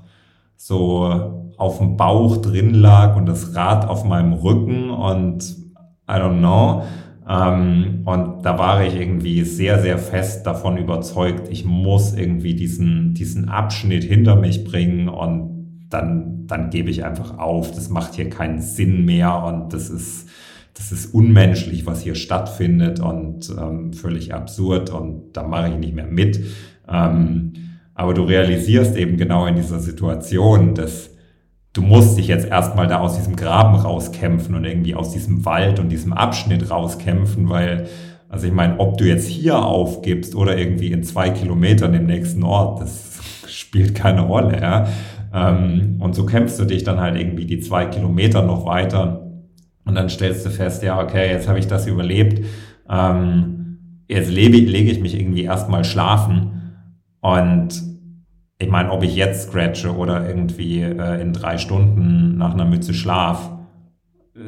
so 0.56 1.52
auf 1.58 1.80
dem 1.80 1.98
Bauch 1.98 2.38
drin 2.38 2.74
lag 2.74 3.16
und 3.16 3.26
das 3.26 3.56
Rad 3.56 3.88
auf 3.88 4.04
meinem 4.06 4.34
Rücken 4.34 4.90
und 4.90 5.44
I 6.10 6.14
don't 6.14 6.40
know. 6.40 6.84
Ähm, 7.30 8.02
und 8.06 8.44
da 8.44 8.58
war 8.58 8.84
ich 8.84 8.96
irgendwie 8.96 9.44
sehr, 9.44 9.80
sehr 9.80 10.00
fest 10.00 10.48
davon 10.48 10.78
überzeugt, 10.78 11.48
ich 11.52 11.64
muss 11.64 12.16
irgendwie 12.16 12.56
diesen, 12.56 13.14
diesen 13.14 13.50
Abschnitt 13.50 14.04
hinter 14.04 14.36
mich 14.36 14.64
bringen 14.64 15.08
und 15.10 15.86
dann, 15.90 16.48
dann 16.48 16.72
gebe 16.72 16.90
ich 16.90 17.06
einfach 17.06 17.38
auf. 17.38 17.72
Das 17.72 17.90
macht 17.90 18.16
hier 18.16 18.30
keinen 18.30 18.62
Sinn 18.62 19.06
mehr 19.06 19.44
und 19.44 19.74
das 19.74 19.92
ist, 19.92 20.28
das 20.74 20.92
ist 20.92 21.14
unmenschlich, 21.14 21.86
was 21.86 22.02
hier 22.02 22.16
stattfindet 22.16 23.00
und 23.00 23.50
ähm, 23.50 23.94
völlig 23.94 24.34
absurd 24.34 24.90
und 24.90 25.34
da 25.34 25.44
mache 25.44 25.70
ich 25.70 25.78
nicht 25.78 25.94
mehr 25.94 26.08
mit. 26.08 26.44
Ähm, 26.88 27.54
aber 27.94 28.16
du 28.16 28.24
realisierst 28.24 28.96
eben 28.96 29.18
genau 29.18 29.46
in 29.46 29.56
dieser 29.56 29.80
Situation, 29.80 30.74
dass 30.74 31.12
du 31.74 31.82
musst 31.82 32.18
dich 32.18 32.28
jetzt 32.28 32.48
erstmal 32.48 32.88
da 32.88 33.00
aus 33.00 33.16
diesem 33.16 33.36
Graben 33.36 33.76
rauskämpfen 33.76 34.56
und 34.56 34.66
irgendwie 34.66 34.96
aus 34.96 35.12
diesem 35.12 35.46
Wald 35.46 35.80
und 35.80 35.90
diesem 35.90 36.14
Abschnitt 36.14 36.70
rauskämpfen, 36.70 37.50
weil, 37.50 37.88
also 38.28 38.48
ich 38.48 38.54
meine, 38.54 38.80
ob 38.80 38.98
du 38.98 39.06
jetzt 39.06 39.28
hier 39.28 39.60
aufgibst 39.60 40.36
oder 40.36 40.58
irgendwie 40.58 40.92
in 40.92 41.04
zwei 41.04 41.30
Kilometern 41.30 41.94
im 41.94 42.06
nächsten 42.06 42.44
Ort, 42.44 42.82
das 42.82 43.20
spielt 43.48 43.96
keine 43.96 44.22
Rolle, 44.22 44.60
ja. 44.60 44.88
Ähm, 45.32 45.98
und 46.00 46.16
so 46.16 46.26
kämpfst 46.26 46.60
du 46.60 46.66
dich 46.66 46.84
dann 46.84 47.00
halt 47.00 47.16
irgendwie 47.16 47.46
die 47.46 47.60
zwei 47.60 47.86
Kilometer 47.86 48.42
noch 48.42 48.66
weiter 48.66 49.28
und 49.86 49.94
dann 49.96 50.10
stellst 50.10 50.46
du 50.46 50.50
fest, 50.50 50.82
ja, 50.82 51.00
okay, 51.00 51.32
jetzt 51.32 51.48
habe 51.48 51.60
ich 51.60 51.68
das 51.68 51.86
überlebt, 51.86 52.44
ähm, 52.90 54.04
jetzt 54.08 54.32
lebe, 54.32 54.58
lege 54.58 54.92
ich 54.92 55.00
mich 55.00 55.20
irgendwie 55.20 55.44
erstmal 55.44 55.84
schlafen 55.84 56.74
und 57.22 57.89
ich 58.62 58.70
meine, 58.70 58.92
ob 58.92 59.04
ich 59.04 59.16
jetzt 59.16 59.50
scratche 59.50 59.96
oder 59.96 60.28
irgendwie 60.28 60.82
äh, 60.82 61.22
in 61.22 61.32
drei 61.32 61.58
Stunden 61.58 62.38
nach 62.38 62.54
einer 62.54 62.66
Mütze 62.66 62.94
Schlaf, 62.94 63.50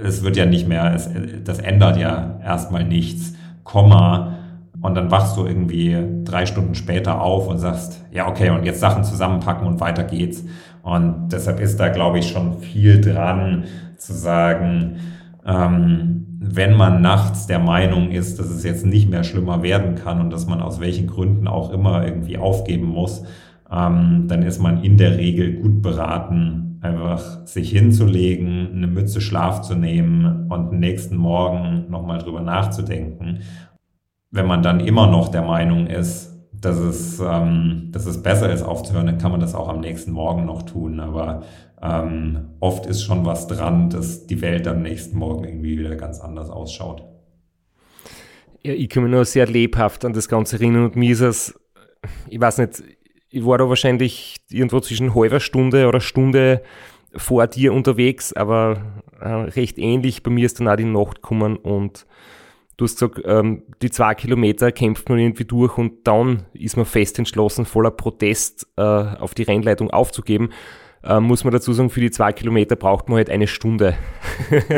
es 0.04 0.24
wird 0.24 0.36
ja 0.36 0.46
nicht 0.46 0.68
mehr, 0.68 0.94
es, 0.94 1.10
das 1.44 1.60
ändert 1.60 1.98
ja 1.98 2.40
erstmal 2.44 2.84
nichts. 2.84 3.34
Komma. 3.64 4.38
Und 4.82 4.96
dann 4.96 5.12
wachst 5.12 5.38
du 5.38 5.46
irgendwie 5.46 5.96
drei 6.24 6.46
Stunden 6.46 6.76
später 6.76 7.22
auf 7.22 7.48
und 7.48 7.60
sagst, 7.60 8.04
ja, 8.12 8.28
okay, 8.28 8.50
und 8.50 8.66
jetzt 8.66 8.80
Sachen 8.80 9.04
zusammenpacken 9.04 9.68
und 9.68 9.80
weiter 9.80 10.04
geht's. 10.04 10.44
Und 10.82 11.30
deshalb 11.32 11.60
ist 11.60 11.80
da, 11.80 11.90
glaube 11.90 12.20
ich, 12.20 12.30
schon 12.30 12.60
viel 12.60 13.00
dran 13.00 13.66
zu 13.98 14.14
sagen, 14.14 14.98
ähm, 15.46 16.26
wenn 16.40 16.76
man 16.76 17.02
nachts 17.02 17.46
der 17.46 17.60
Meinung 17.60 18.10
ist, 18.10 18.40
dass 18.40 18.50
es 18.50 18.64
jetzt 18.64 18.86
nicht 18.86 19.10
mehr 19.10 19.24
schlimmer 19.24 19.62
werden 19.62 19.96
kann 19.96 20.20
und 20.20 20.32
dass 20.32 20.48
man 20.48 20.62
aus 20.62 20.80
welchen 20.80 21.06
Gründen 21.06 21.48
auch 21.48 21.72
immer 21.72 22.04
irgendwie 22.04 22.40
aufgeben 22.40 22.88
muss, 22.88 23.24
ähm, 23.72 24.26
dann 24.28 24.44
ist 24.44 24.60
man 24.60 24.84
in 24.84 24.98
der 24.98 25.18
Regel 25.18 25.54
gut 25.54 25.82
beraten, 25.82 26.80
einfach 26.82 27.46
sich 27.46 27.72
hinzulegen, 27.72 28.72
eine 28.74 28.88
Mütze 28.88 29.22
Schlaf 29.22 29.62
zu 29.62 29.76
nehmen 29.76 30.52
und 30.52 30.74
nächsten 30.74 31.16
Morgen 31.16 31.90
nochmal 31.90 32.18
drüber 32.18 32.42
nachzudenken. 32.42 33.40
Wenn 34.32 34.48
man 34.48 34.64
dann 34.64 34.80
immer 34.80 35.08
noch 35.08 35.30
der 35.30 35.44
Meinung 35.44 35.88
ist, 35.88 36.32
dass 36.52 36.78
es, 36.78 37.20
ähm, 37.20 37.90
dass 37.92 38.06
es 38.06 38.22
besser 38.22 38.52
ist 38.52 38.62
aufzuhören, 38.62 39.08
dann 39.08 39.18
kann 39.18 39.32
man 39.32 39.40
das 39.40 39.56
auch 39.56 39.70
am 39.70 39.80
nächsten 39.80 40.12
Morgen 40.12 40.46
noch 40.46 40.64
tun. 40.64 41.00
Aber 41.00 41.44
ähm, 41.82 42.50
oft 42.60 42.86
ist 42.86 43.04
schon 43.04 43.26
was 43.26 43.48
dran, 43.48 43.90
dass 43.90 44.28
die 44.28 44.42
Welt 44.42 44.68
am 44.68 44.82
nächsten 44.82 45.18
Morgen 45.18 45.44
irgendwie 45.44 45.80
wieder 45.80 45.96
ganz 45.96 46.20
anders 46.20 46.50
ausschaut. 46.50 47.04
Ja, 48.64 48.74
ich 48.74 48.90
kann 48.90 49.04
mich 49.04 49.12
nur 49.12 49.26
sehr 49.26 49.48
lebhaft 49.48 50.06
an 50.06 50.14
das 50.14 50.28
Ganze 50.28 50.58
erinnern 50.58 50.86
und 50.86 50.96
mir 50.96 51.12
ist 51.12 51.22
es, 51.22 51.60
ich 52.30 52.40
weiß 52.40 52.60
nicht, 52.60 52.84
ich 53.32 53.46
war 53.46 53.58
da 53.58 53.70
wahrscheinlich 53.70 54.38
irgendwo 54.50 54.80
zwischen 54.82 55.16
halber 55.16 55.40
Stunde 55.40 55.88
oder 55.88 56.02
Stunde 56.02 56.62
vor 57.16 57.48
dir 57.48 57.74
unterwegs, 57.74 58.34
aber 58.34 59.04
äh, 59.20 59.28
recht 59.28 59.78
ähnlich. 59.78 60.24
Bei 60.24 60.32
mir 60.32 60.46
ist 60.46 60.60
dann 60.60 60.68
auch 60.68 60.76
die 60.76 60.84
Nacht 60.84 61.16
gekommen 61.22 61.58
und 61.58 62.06
du 62.78 62.86
hast 62.86 62.96
gesagt, 62.96 63.22
ähm, 63.26 63.64
die 63.82 63.90
zwei 63.90 64.16
Kilometer 64.16 64.72
kämpft 64.72 65.10
man 65.10 65.20
irgendwie 65.20 65.46
durch 65.46 65.78
und 65.78 66.08
dann 66.08 66.44
ist 66.54 66.78
man 66.78 66.86
fest 66.86 67.20
entschlossen, 67.20 67.66
voller 67.66 67.92
Protest 67.92 68.68
äh, 68.78 68.82
auf 68.82 69.34
die 69.34 69.44
Rennleitung 69.44 69.90
aufzugeben. 69.92 70.50
Äh, 71.04 71.20
muss 71.20 71.44
man 71.44 71.54
dazu 71.54 71.74
sagen, 71.74 71.90
für 71.90 72.02
die 72.02 72.12
zwei 72.12 72.34
Kilometer 72.34 72.76
braucht 72.76 73.10
man 73.10 73.18
halt 73.18 73.30
eine 73.30 73.48
Stunde. 73.48 73.96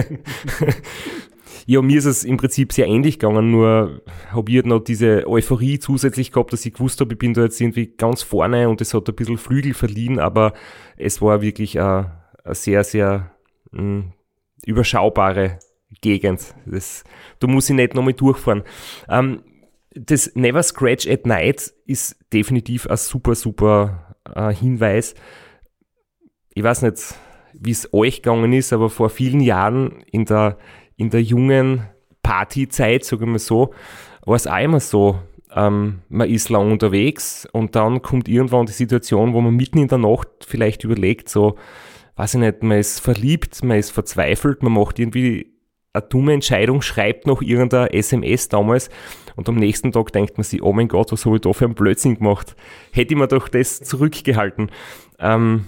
Ja, 1.65 1.81
mir 1.81 1.97
ist 1.97 2.05
es 2.05 2.23
im 2.25 2.37
Prinzip 2.37 2.73
sehr 2.73 2.87
ähnlich 2.87 3.19
gegangen, 3.19 3.51
nur 3.51 4.01
habe 4.31 4.51
ich 4.51 4.57
halt 4.57 4.65
noch 4.65 4.79
diese 4.79 5.27
Euphorie 5.27 5.79
zusätzlich 5.79 6.31
gehabt, 6.31 6.51
dass 6.51 6.65
ich 6.65 6.73
gewusst 6.73 6.99
habe, 6.99 7.13
ich 7.13 7.19
bin 7.19 7.33
da 7.33 7.43
jetzt 7.43 7.61
irgendwie 7.61 7.87
ganz 7.87 8.21
vorne 8.21 8.67
und 8.67 8.81
es 8.81 8.93
hat 8.93 9.07
ein 9.07 9.15
bisschen 9.15 9.37
Flügel 9.37 9.73
verliehen, 9.73 10.19
aber 10.19 10.53
es 10.97 11.21
war 11.21 11.41
wirklich 11.41 11.79
eine, 11.79 12.23
eine 12.43 12.55
sehr, 12.55 12.83
sehr 12.83 13.31
mh, 13.71 13.79
hm, 13.79 14.13
überschaubare 14.65 15.59
Gegend. 16.01 16.53
Das, 16.65 17.03
da 17.39 17.47
muss 17.47 17.69
ich 17.69 17.75
nicht 17.75 17.93
nochmal 17.93 18.13
durchfahren. 18.13 18.63
Ähm, 19.07 19.43
das 19.95 20.31
Never 20.35 20.63
Scratch 20.63 21.07
at 21.07 21.25
Night 21.25 21.73
ist 21.85 22.17
definitiv 22.33 22.87
ein 22.87 22.97
super, 22.97 23.35
super 23.35 24.15
äh, 24.35 24.53
Hinweis. 24.53 25.15
Ich 26.53 26.63
weiß 26.63 26.81
nicht, 26.81 27.15
wie 27.53 27.71
es 27.71 27.93
euch 27.93 28.21
gegangen 28.21 28.53
ist, 28.53 28.73
aber 28.73 28.89
vor 28.89 29.09
vielen 29.09 29.39
Jahren 29.39 30.03
in 30.11 30.25
der 30.25 30.57
in 30.97 31.09
der 31.09 31.21
jungen 31.21 31.87
Partyzeit, 32.21 33.03
sagen 33.03 33.31
wir 33.31 33.39
so, 33.39 33.73
war 34.25 34.35
es 34.35 34.47
auch 34.47 34.59
immer 34.59 34.79
so, 34.79 35.19
ähm, 35.55 35.99
man 36.09 36.29
ist 36.29 36.49
lang 36.49 36.71
unterwegs 36.71 37.47
und 37.51 37.75
dann 37.75 38.01
kommt 38.01 38.27
irgendwann 38.27 38.65
die 38.65 38.71
Situation, 38.71 39.33
wo 39.33 39.41
man 39.41 39.55
mitten 39.55 39.77
in 39.77 39.87
der 39.87 39.97
Nacht 39.97 40.29
vielleicht 40.47 40.83
überlegt, 40.83 41.29
so, 41.29 41.57
weiß 42.15 42.35
ich 42.35 42.39
nicht, 42.39 42.63
man 42.63 42.79
ist 42.79 42.99
verliebt, 42.99 43.63
man 43.63 43.77
ist 43.77 43.91
verzweifelt, 43.91 44.63
man 44.63 44.73
macht 44.73 44.99
irgendwie 44.99 45.53
eine 45.93 46.03
dumme 46.03 46.33
Entscheidung, 46.33 46.81
schreibt 46.81 47.27
noch 47.27 47.41
irgendeine 47.41 47.93
SMS 47.93 48.49
damals 48.49 48.89
und 49.35 49.47
am 49.47 49.55
nächsten 49.55 49.91
Tag 49.91 50.11
denkt 50.11 50.37
man 50.37 50.43
sich, 50.43 50.63
oh 50.63 50.73
mein 50.73 50.87
Gott, 50.87 51.11
was 51.11 51.25
habe 51.25 51.35
ich 51.35 51.41
da 51.41 51.53
für 51.53 51.65
einen 51.65 51.75
Blödsinn 51.75 52.15
gemacht? 52.15 52.55
Hätte 52.91 53.13
ich 53.13 53.19
mir 53.19 53.27
doch 53.27 53.47
das 53.47 53.79
zurückgehalten. 53.81 54.71
Ähm, 55.19 55.65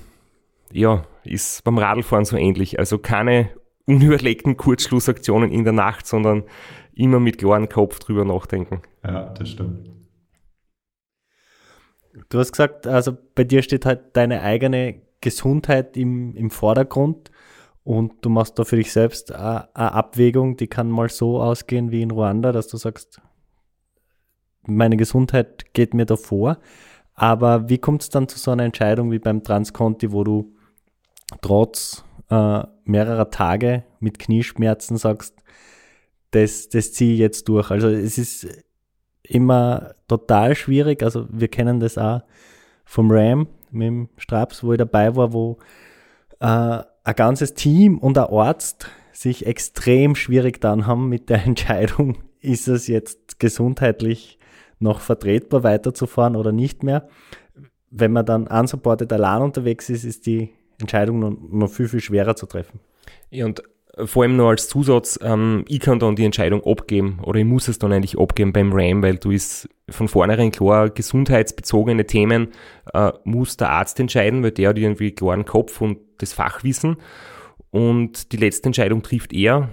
ja, 0.72 1.06
ist 1.24 1.64
beim 1.64 1.78
Radlfahren 1.78 2.26
so 2.26 2.38
ähnlich. 2.38 2.80
Also 2.80 2.98
keine 2.98 3.50
unüberlegten 3.86 4.58
Kurzschlussaktionen 4.58 5.52
in 5.52 5.64
der 5.64 5.74
Nacht, 5.74 6.08
sondern 6.08 6.44
immer 6.94 7.20
mit 7.20 7.38
klarem 7.38 7.70
Kopf 7.70 8.00
drüber 8.00 8.26
nachdenken. 8.26 8.82
Ja, 9.04 9.30
das 9.34 9.50
stimmt. 9.50 9.90
Du 12.30 12.40
hast 12.40 12.52
gesagt, 12.52 12.88
also 12.88 13.16
bei 13.36 13.44
dir 13.44 13.62
steht 13.62 13.86
halt 13.86 14.16
deine 14.16 14.42
eigene 14.42 15.02
Gesundheit 15.22 15.98
im, 15.98 16.36
im 16.36 16.50
Vordergrund 16.50 17.32
und 17.84 18.14
du 18.22 18.30
machst 18.30 18.58
da 18.58 18.64
für 18.64 18.78
dich 18.78 18.92
selbst 18.92 19.32
eine 19.32 19.70
Abwägung, 19.76 20.58
die 20.58 20.68
kann 20.68 20.90
mal 20.90 21.10
so 21.10 21.42
ausgehen 21.42 21.92
wie 21.92 22.02
in 22.02 22.12
Ruanda, 22.12 22.52
dass 22.52 22.68
du 22.68 22.78
sagst, 22.78 23.22
meine 24.64 24.98
Gesundheit 24.98 25.74
geht 25.74 25.94
mir 25.94 26.06
davor. 26.06 26.58
Aber 27.14 27.70
wie 27.70 27.78
kommt 27.78 28.02
es 28.02 28.10
dann 28.10 28.28
zu 28.28 28.40
so 28.40 28.52
einer 28.52 28.64
Entscheidung 28.64 29.12
wie 29.12 29.20
beim 29.20 29.44
Transconti, 29.44 30.12
wo 30.12 30.24
du 30.24 30.54
trotz 31.42 32.04
äh, 32.30 32.64
mehrerer 32.84 33.30
Tage 33.30 33.84
mit 34.00 34.20
Knieschmerzen 34.20 34.98
sagst, 34.98 35.36
das, 36.32 36.70
das 36.70 36.94
ziehe 36.94 37.14
ich 37.14 37.20
jetzt 37.20 37.48
durch. 37.48 37.72
Also 37.72 37.88
es 37.88 38.18
ist 38.18 38.48
immer 39.24 39.94
total 40.08 40.56
schwierig. 40.56 41.04
Also 41.04 41.28
wir 41.30 41.48
kennen 41.48 41.80
das 41.80 41.98
auch 41.98 42.22
vom 42.84 43.12
Ram 43.12 43.48
mit 43.72 43.88
dem 43.88 44.10
Straps, 44.18 44.64
wo 44.64 44.74
ich 44.74 44.78
dabei 44.78 45.16
war, 45.16 45.34
wo 45.34 45.58
äh, 46.40 46.84
ein 47.04 47.16
ganzes 47.16 47.54
Team 47.54 47.98
und 47.98 48.18
ein 48.18 48.30
Arzt 48.30 48.88
sich 49.12 49.46
extrem 49.46 50.16
schwierig 50.16 50.60
dann 50.62 50.88
haben 50.88 51.10
mit 51.10 51.30
der 51.30 51.44
Entscheidung, 51.46 52.18
ist 52.42 52.68
es 52.68 52.88
jetzt 52.88 53.40
gesundheitlich 53.40 54.40
noch 54.80 55.00
vertretbar 55.00 55.64
weiterzufahren 55.64 56.36
oder 56.36 56.52
nicht 56.52 56.84
mehr. 56.84 57.08
Wenn 57.90 58.12
man 58.12 58.26
dann 58.26 58.48
unsupported 58.48 59.12
allein 59.14 59.42
unterwegs 59.42 59.90
ist, 59.90 60.04
ist 60.04 60.26
die 60.26 60.52
Entscheidung 60.80 61.20
noch, 61.20 61.38
noch 61.50 61.70
viel, 61.70 61.88
viel 61.88 62.00
schwerer 62.00 62.36
zu 62.36 62.46
treffen. 62.46 62.80
Ja, 63.30 63.46
und 63.46 63.64
vor 64.04 64.24
allem 64.24 64.36
nur 64.36 64.50
als 64.50 64.68
Zusatz, 64.68 65.18
ähm, 65.22 65.64
ich 65.68 65.80
kann 65.80 66.00
dann 66.00 66.16
die 66.16 66.26
Entscheidung 66.26 66.64
abgeben 66.66 67.20
oder 67.24 67.40
ich 67.40 67.46
muss 67.46 67.68
es 67.68 67.80
dann 67.80 67.94
eigentlich 67.94 68.20
abgeben 68.20 68.52
beim 68.52 68.74
RAM, 68.74 69.02
weil 69.02 69.18
du 69.18 69.32
ist 69.32 69.70
von 69.90 70.08
vornherein 70.08 70.52
klar, 70.52 70.90
gesundheitsbezogene 70.90 72.06
Themen 72.06 72.50
äh, 72.94 73.14
muss 73.24 73.56
der 73.56 73.70
Arzt 73.70 74.00
entscheiden, 74.00 74.44
weil 74.44 74.52
der 74.52 74.70
hat 74.70 74.78
irgendwie 74.78 75.12
klaren 75.12 75.46
Kopf 75.46 75.80
und 75.80 76.00
das 76.18 76.34
Fachwissen 76.34 76.98
und 77.72 78.32
die 78.32 78.38
letzte 78.38 78.68
Entscheidung 78.68 79.02
trifft 79.02 79.34
er. 79.34 79.70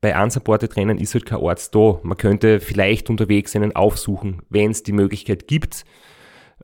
Bei 0.00 0.22
unsupported 0.22 0.76
Rennen 0.76 0.98
ist 0.98 1.14
halt 1.14 1.24
kein 1.24 1.40
Arzt 1.40 1.74
da. 1.74 1.98
Man 2.02 2.18
könnte 2.18 2.60
vielleicht 2.60 3.08
unterwegs 3.08 3.56
einen 3.56 3.74
aufsuchen, 3.74 4.42
wenn 4.50 4.72
es 4.72 4.82
die 4.82 4.92
Möglichkeit 4.92 5.48
gibt. 5.48 5.84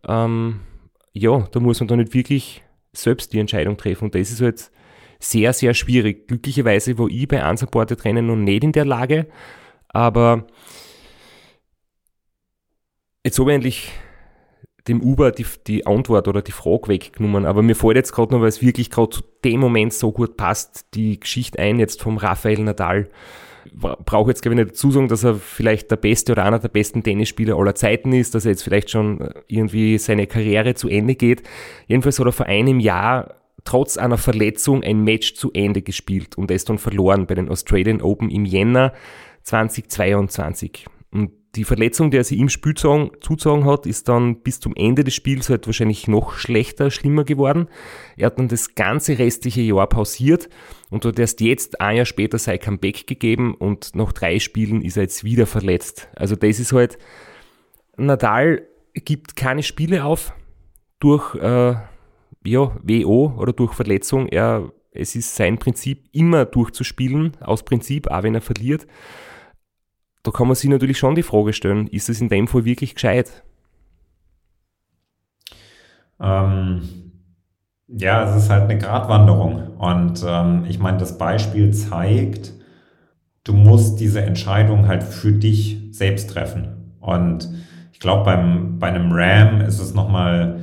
Ähm, 0.06 0.60
ja, 1.12 1.48
da 1.50 1.60
muss 1.60 1.80
man 1.80 1.88
dann 1.88 2.00
nicht 2.00 2.12
wirklich 2.12 2.62
selbst 2.92 3.32
die 3.32 3.38
Entscheidung 3.38 3.76
treffen 3.76 4.04
und 4.04 4.14
das 4.14 4.30
ist 4.30 4.40
halt 4.40 4.70
sehr, 5.18 5.52
sehr 5.52 5.74
schwierig. 5.74 6.28
Glücklicherweise 6.28 6.98
war 6.98 7.08
ich 7.08 7.28
bei 7.28 7.48
unsupported 7.48 8.04
Rennen 8.04 8.26
noch 8.26 8.36
nicht 8.36 8.64
in 8.64 8.72
der 8.72 8.86
Lage, 8.86 9.26
aber 9.88 10.46
jetzt 13.24 13.38
habe 13.38 13.50
ich 13.50 13.54
endlich 13.54 13.92
dem 14.88 15.02
Uber 15.02 15.30
die, 15.30 15.46
die 15.66 15.86
Antwort 15.86 16.26
oder 16.26 16.42
die 16.42 16.52
Frage 16.52 16.88
weggenommen, 16.88 17.44
aber 17.44 17.62
mir 17.62 17.76
fällt 17.76 17.96
jetzt 17.96 18.12
gerade 18.12 18.32
noch, 18.32 18.40
weil 18.40 18.48
es 18.48 18.62
wirklich 18.62 18.90
gerade 18.90 19.10
zu 19.10 19.22
dem 19.44 19.60
Moment 19.60 19.92
so 19.92 20.10
gut 20.10 20.36
passt, 20.36 20.86
die 20.94 21.20
Geschichte 21.20 21.58
ein 21.58 21.78
jetzt 21.78 22.02
vom 22.02 22.16
Rafael 22.16 22.58
Nadal. 22.60 23.10
Brauche 23.72 24.30
jetzt, 24.30 24.42
glaube 24.42 24.54
ich, 24.54 24.60
nicht 24.60 24.70
dazu 24.72 24.90
sagen, 24.90 25.08
dass 25.08 25.24
er 25.24 25.34
vielleicht 25.34 25.90
der 25.90 25.96
beste 25.96 26.32
oder 26.32 26.44
einer 26.44 26.58
der 26.58 26.68
besten 26.68 27.02
Tennisspieler 27.02 27.56
aller 27.56 27.74
Zeiten 27.74 28.12
ist, 28.12 28.34
dass 28.34 28.44
er 28.44 28.52
jetzt 28.52 28.62
vielleicht 28.62 28.90
schon 28.90 29.30
irgendwie 29.48 29.98
seine 29.98 30.26
Karriere 30.26 30.74
zu 30.74 30.88
Ende 30.88 31.14
geht. 31.14 31.42
Jedenfalls 31.86 32.18
hat 32.18 32.26
er 32.26 32.32
vor 32.32 32.46
einem 32.46 32.80
Jahr 32.80 33.34
trotz 33.64 33.96
einer 33.96 34.18
Verletzung 34.18 34.82
ein 34.82 35.04
Match 35.04 35.34
zu 35.34 35.52
Ende 35.52 35.82
gespielt 35.82 36.36
und 36.38 36.50
ist 36.50 36.68
dann 36.68 36.78
verloren 36.78 37.26
bei 37.26 37.34
den 37.34 37.48
Australian 37.48 38.02
Open 38.02 38.30
im 38.30 38.44
Jänner 38.44 38.92
2022. 39.42 40.86
Und 41.12 41.32
die 41.56 41.64
Verletzung, 41.64 42.12
die 42.12 42.16
er 42.16 42.24
sich 42.24 42.38
im 42.38 42.48
Spiel 42.48 42.74
zugezogen 42.74 43.64
hat, 43.64 43.84
ist 43.84 44.08
dann 44.08 44.42
bis 44.42 44.60
zum 44.60 44.74
Ende 44.76 45.02
des 45.02 45.14
Spiels 45.14 45.48
halt 45.48 45.66
wahrscheinlich 45.66 46.06
noch 46.06 46.34
schlechter, 46.34 46.90
schlimmer 46.90 47.24
geworden. 47.24 47.66
Er 48.16 48.26
hat 48.26 48.38
dann 48.38 48.46
das 48.46 48.76
ganze 48.76 49.18
restliche 49.18 49.60
Jahr 49.62 49.88
pausiert 49.88 50.48
und 50.90 51.04
hat 51.04 51.18
erst 51.18 51.40
jetzt 51.40 51.80
ein 51.80 51.96
Jahr 51.96 52.06
später 52.06 52.38
sein 52.38 52.60
Comeback 52.60 53.08
gegeben 53.08 53.54
und 53.54 53.96
nach 53.96 54.12
drei 54.12 54.38
Spielen 54.38 54.82
ist 54.82 54.96
er 54.96 55.02
jetzt 55.04 55.24
wieder 55.24 55.46
verletzt. 55.46 56.08
Also 56.14 56.36
das 56.36 56.60
ist 56.60 56.72
halt, 56.72 56.98
Nadal 57.96 58.62
gibt 58.94 59.34
keine 59.34 59.64
Spiele 59.64 60.04
auf 60.04 60.32
durch 61.00 61.34
äh, 61.34 61.74
ja, 62.44 62.76
WO 62.82 63.34
oder 63.36 63.52
durch 63.52 63.72
Verletzung. 63.72 64.28
Er, 64.28 64.72
es 64.92 65.16
ist 65.16 65.34
sein 65.34 65.58
Prinzip, 65.58 66.04
immer 66.12 66.44
durchzuspielen, 66.44 67.36
aus 67.40 67.64
Prinzip, 67.64 68.08
auch 68.08 68.22
wenn 68.22 68.34
er 68.36 68.40
verliert. 68.40 68.86
Da 70.22 70.30
kann 70.30 70.46
man 70.46 70.54
sich 70.54 70.68
natürlich 70.68 70.98
schon 70.98 71.14
die 71.14 71.22
Frage 71.22 71.52
stellen, 71.52 71.86
ist 71.86 72.08
es 72.08 72.20
in 72.20 72.28
dem 72.28 72.46
Fall 72.46 72.64
wirklich 72.64 72.94
gescheit? 72.94 73.42
Ähm, 76.20 76.82
ja, 77.88 78.24
es 78.24 78.44
ist 78.44 78.50
halt 78.50 78.64
eine 78.64 78.78
Gratwanderung. 78.78 79.76
Und 79.78 80.24
ähm, 80.26 80.66
ich 80.68 80.78
meine, 80.78 80.98
das 80.98 81.16
Beispiel 81.16 81.72
zeigt, 81.72 82.52
du 83.44 83.54
musst 83.54 84.00
diese 84.00 84.22
Entscheidung 84.22 84.86
halt 84.86 85.02
für 85.02 85.32
dich 85.32 85.78
selbst 85.92 86.30
treffen. 86.30 86.94
Und 87.00 87.48
ich 87.92 87.98
glaube, 87.98 88.24
bei 88.24 88.88
einem 88.88 89.12
RAM 89.12 89.62
ist 89.62 89.80
es 89.80 89.94
nochmal, 89.94 90.60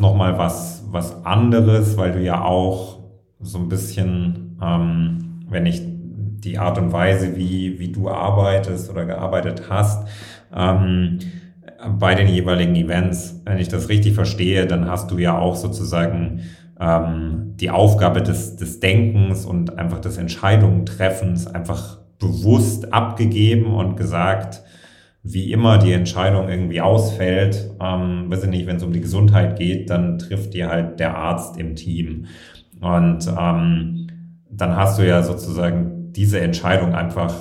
nochmal 0.00 0.38
was, 0.38 0.84
was 0.90 1.24
anderes, 1.24 1.96
weil 1.96 2.12
du 2.12 2.20
ja 2.20 2.42
auch 2.42 2.98
so 3.40 3.58
ein 3.58 3.68
bisschen, 3.68 4.58
ähm, 4.62 5.44
wenn 5.48 5.66
ich 5.66 5.82
die 6.40 6.58
Art 6.58 6.78
und 6.78 6.92
Weise, 6.92 7.36
wie, 7.36 7.78
wie 7.78 7.92
du 7.92 8.08
arbeitest 8.08 8.90
oder 8.90 9.04
gearbeitet 9.04 9.64
hast, 9.68 10.08
ähm, 10.54 11.18
bei 11.98 12.14
den 12.14 12.28
jeweiligen 12.28 12.74
Events, 12.74 13.40
wenn 13.44 13.58
ich 13.58 13.68
das 13.68 13.88
richtig 13.88 14.14
verstehe, 14.14 14.66
dann 14.66 14.88
hast 14.88 15.10
du 15.10 15.18
ja 15.18 15.38
auch 15.38 15.54
sozusagen 15.54 16.42
ähm, 16.80 17.54
die 17.56 17.70
Aufgabe 17.70 18.22
des, 18.22 18.56
des 18.56 18.80
Denkens 18.80 19.44
und 19.44 19.78
einfach 19.78 20.00
des 20.00 20.16
Entscheidungentreffens 20.16 21.46
einfach 21.46 21.98
bewusst 22.18 22.92
abgegeben 22.92 23.74
und 23.74 23.96
gesagt, 23.96 24.62
wie 25.22 25.52
immer 25.52 25.78
die 25.78 25.92
Entscheidung 25.92 26.48
irgendwie 26.48 26.80
ausfällt, 26.80 27.70
ähm, 27.80 28.30
weiß 28.30 28.44
ich 28.44 28.50
nicht, 28.50 28.66
wenn 28.66 28.76
es 28.76 28.82
um 28.82 28.92
die 28.92 29.00
Gesundheit 29.00 29.58
geht, 29.58 29.90
dann 29.90 30.18
trifft 30.18 30.54
die 30.54 30.64
halt 30.64 31.00
der 31.00 31.16
Arzt 31.16 31.58
im 31.58 31.76
Team. 31.76 32.26
Und 32.80 33.26
ähm, 33.28 34.08
dann 34.50 34.76
hast 34.76 34.98
du 34.98 35.06
ja 35.06 35.22
sozusagen 35.22 35.97
diese 36.18 36.40
Entscheidung 36.40 36.94
einfach 36.94 37.32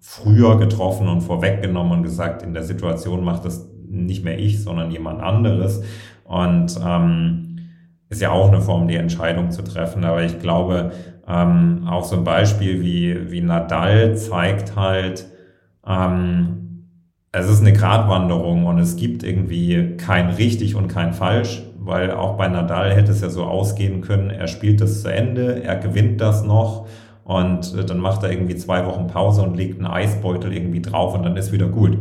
früher 0.00 0.58
getroffen 0.58 1.08
und 1.08 1.20
vorweggenommen 1.20 1.92
und 1.92 2.02
gesagt, 2.02 2.42
in 2.42 2.52
der 2.52 2.64
Situation 2.64 3.24
macht 3.24 3.44
das 3.44 3.68
nicht 3.88 4.24
mehr 4.24 4.40
ich, 4.40 4.60
sondern 4.60 4.90
jemand 4.90 5.22
anderes. 5.22 5.84
Und 6.24 6.76
ähm, 6.84 7.58
ist 8.08 8.20
ja 8.20 8.32
auch 8.32 8.48
eine 8.48 8.60
Form, 8.60 8.88
die 8.88 8.96
Entscheidung 8.96 9.52
zu 9.52 9.62
treffen. 9.62 10.04
Aber 10.04 10.24
ich 10.24 10.40
glaube, 10.40 10.90
ähm, 11.28 11.86
auch 11.88 12.02
so 12.02 12.16
ein 12.16 12.24
Beispiel 12.24 12.82
wie, 12.82 13.30
wie 13.30 13.40
Nadal 13.40 14.16
zeigt 14.16 14.74
halt, 14.74 15.26
ähm, 15.86 16.88
es 17.30 17.48
ist 17.48 17.60
eine 17.60 17.72
Gratwanderung 17.72 18.66
und 18.66 18.78
es 18.78 18.96
gibt 18.96 19.22
irgendwie 19.22 19.96
kein 19.96 20.30
richtig 20.30 20.74
und 20.74 20.88
kein 20.88 21.12
falsch, 21.12 21.62
weil 21.78 22.10
auch 22.10 22.36
bei 22.36 22.48
Nadal 22.48 22.94
hätte 22.94 23.12
es 23.12 23.20
ja 23.20 23.30
so 23.30 23.44
ausgehen 23.44 24.00
können, 24.00 24.30
er 24.30 24.48
spielt 24.48 24.80
das 24.80 25.02
zu 25.02 25.12
Ende, 25.12 25.62
er 25.62 25.76
gewinnt 25.76 26.20
das 26.20 26.44
noch 26.44 26.86
und 27.24 27.74
äh, 27.74 27.84
dann 27.84 27.98
macht 27.98 28.22
er 28.22 28.30
irgendwie 28.30 28.56
zwei 28.56 28.86
Wochen 28.86 29.06
Pause 29.06 29.42
und 29.42 29.56
legt 29.56 29.78
einen 29.78 29.90
Eisbeutel 29.90 30.52
irgendwie 30.52 30.82
drauf 30.82 31.14
und 31.14 31.24
dann 31.24 31.36
ist 31.36 31.52
wieder 31.52 31.68
gut. 31.68 31.98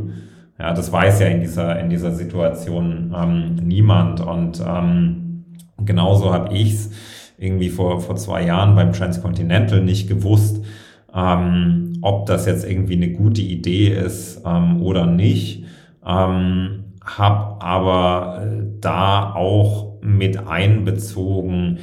Ja, 0.60 0.74
das 0.74 0.92
weiß 0.92 1.20
ja 1.22 1.28
in 1.28 1.42
dieser, 1.42 1.80
in 1.80 1.90
dieser 1.90 2.12
Situation 2.12 3.14
ähm, 3.18 3.56
niemand 3.56 4.22
und 4.22 4.64
ähm, 4.66 5.46
genauso 5.84 6.32
habe 6.32 6.54
ich 6.54 6.74
es 6.74 6.92
irgendwie 7.38 7.70
vor, 7.70 8.00
vor 8.00 8.16
zwei 8.16 8.46
Jahren 8.46 8.76
beim 8.76 8.94
Transcontinental 8.94 9.82
nicht 9.82 10.08
gewusst, 10.08 10.64
ähm, 11.14 11.94
ob 12.02 12.26
das 12.26 12.46
jetzt 12.46 12.66
irgendwie 12.70 12.96
eine 12.96 13.12
gute 13.12 13.42
Idee 13.42 13.88
ist 13.90 14.42
ähm, 14.46 14.82
oder 14.82 15.06
nicht. 15.06 15.66
Ähm, 16.06 16.84
hab 17.04 17.64
aber 17.64 18.44
äh, 18.44 18.64
da 18.80 19.34
auch 19.34 19.94
mit 20.02 20.48
einbezogen, 20.48 21.80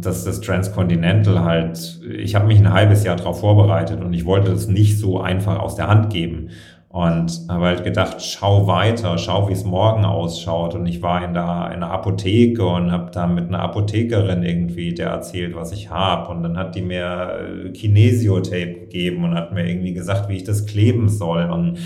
dass 0.00 0.24
das 0.24 0.40
Transcontinental 0.40 1.44
halt, 1.44 2.00
ich 2.10 2.34
habe 2.34 2.46
mich 2.46 2.58
ein 2.58 2.72
halbes 2.72 3.04
Jahr 3.04 3.16
darauf 3.16 3.40
vorbereitet 3.40 4.00
und 4.00 4.12
ich 4.12 4.24
wollte 4.24 4.50
das 4.50 4.68
nicht 4.68 4.98
so 4.98 5.20
einfach 5.20 5.58
aus 5.58 5.76
der 5.76 5.88
Hand 5.88 6.10
geben. 6.10 6.50
Und 6.88 7.46
habe 7.48 7.64
halt 7.64 7.84
gedacht, 7.84 8.20
schau 8.20 8.66
weiter, 8.66 9.16
schau, 9.16 9.48
wie 9.48 9.54
es 9.54 9.64
morgen 9.64 10.04
ausschaut. 10.04 10.74
Und 10.74 10.84
ich 10.84 11.00
war 11.00 11.24
in 11.24 11.32
der, 11.32 11.70
in 11.72 11.80
der 11.80 11.90
Apotheke 11.90 12.66
und 12.66 12.92
habe 12.92 13.10
da 13.10 13.26
mit 13.26 13.48
einer 13.48 13.60
Apothekerin 13.60 14.42
irgendwie, 14.42 14.92
der 14.92 15.08
erzählt, 15.08 15.56
was 15.56 15.72
ich 15.72 15.88
habe. 15.88 16.30
Und 16.30 16.42
dann 16.42 16.58
hat 16.58 16.74
die 16.74 16.82
mir 16.82 17.64
äh, 17.64 17.70
Kinesiotape 17.70 18.74
gegeben 18.80 19.24
und 19.24 19.34
hat 19.34 19.54
mir 19.54 19.66
irgendwie 19.66 19.94
gesagt, 19.94 20.28
wie 20.28 20.36
ich 20.36 20.44
das 20.44 20.66
kleben 20.66 21.08
soll. 21.08 21.44
Und 21.44 21.78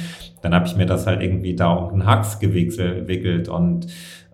dann 0.42 0.52
habe 0.52 0.66
ich 0.66 0.74
mir 0.74 0.86
das 0.86 1.06
halt 1.06 1.22
irgendwie 1.22 1.54
da 1.54 1.72
um 1.72 2.00
den 2.00 2.06
Hax 2.06 2.40
gewickelt. 2.40 3.48
Und 3.48 3.86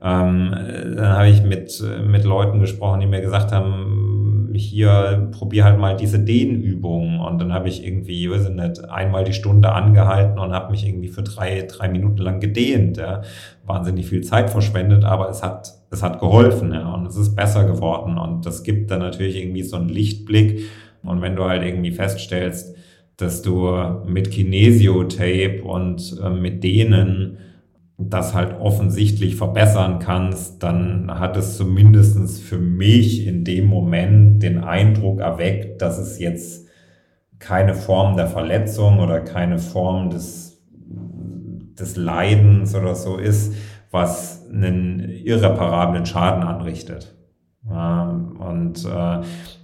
ähm, 0.03 0.55
dann 0.97 1.09
habe 1.09 1.29
ich 1.29 1.43
mit, 1.43 1.83
mit 2.07 2.25
Leuten 2.25 2.59
gesprochen, 2.59 3.01
die 3.01 3.07
mir 3.07 3.21
gesagt 3.21 3.53
haben, 3.53 4.53
hier 4.55 5.29
probier 5.33 5.65
halt 5.65 5.79
mal 5.79 5.97
diese 5.97 6.19
Dehnübungen 6.19 7.21
und 7.21 7.41
dann 7.41 7.53
habe 7.53 7.69
ich 7.69 7.87
irgendwie, 7.87 8.31
weiß 8.31 8.49
ich 8.49 8.55
nicht, 8.55 8.89
einmal 8.91 9.25
die 9.25 9.33
Stunde 9.33 9.73
angehalten 9.73 10.39
und 10.39 10.53
habe 10.53 10.73
mich 10.73 10.87
irgendwie 10.87 11.09
für 11.09 11.23
drei, 11.23 11.67
drei 11.69 11.89
Minuten 11.89 12.19
lang 12.19 12.41
gedehnt. 12.41 12.97
Ja. 12.97 13.23
Wahnsinnig 13.65 14.07
viel 14.07 14.23
Zeit 14.23 14.51
verschwendet, 14.51 15.05
aber 15.05 15.29
es 15.31 15.43
hat, 15.43 15.73
es 15.91 16.03
hat 16.03 16.21
geholfen 16.21 16.73
ja, 16.73 16.93
und 16.93 17.07
es 17.07 17.17
ist 17.17 17.35
besser 17.35 17.65
geworden 17.65 18.19
und 18.19 18.45
das 18.45 18.63
gibt 18.63 18.91
dann 18.91 19.01
natürlich 19.01 19.37
irgendwie 19.37 19.63
so 19.63 19.77
einen 19.77 19.89
Lichtblick 19.89 20.65
und 21.03 21.23
wenn 21.23 21.37
du 21.37 21.45
halt 21.45 21.63
irgendwie 21.63 21.93
feststellst, 21.93 22.77
dass 23.17 23.43
du 23.43 23.71
mit 24.07 24.31
Kinesiotape 24.31 25.63
und 25.63 26.19
äh, 26.23 26.31
mit 26.31 26.65
Dehnen 26.65 27.39
das 27.99 28.35
halt 28.35 28.59
offensichtlich 28.61 29.37
verbessern 29.37 29.99
kannst, 29.99 30.63
dann 30.63 31.11
hat 31.19 31.37
es 31.37 31.57
zumindestens 31.57 32.41
für 32.41 32.59
mich 32.59 33.27
in 33.27 33.45
dem 33.45 33.67
Moment 33.67 34.43
den 34.43 34.63
Eindruck 34.63 35.21
erweckt, 35.21 35.83
dass 35.83 35.99
es 35.99 36.19
jetzt 36.19 36.69
keine 37.39 37.75
Form 37.75 38.17
der 38.17 38.29
Verletzung 38.29 39.01
oder 39.01 39.21
keine 39.21 39.59
Form 39.59 40.11
des, 40.11 40.63
des 41.79 41.97
Leidens 41.97 42.75
oder 42.75 42.95
so 42.95 43.17
ist, 43.17 43.55
was 43.91 44.49
einen 44.51 45.01
irreparablen 45.01 46.07
Schaden 46.07 46.43
anrichtet. 46.43 47.15
und 47.69 48.85
äh, 48.85 49.21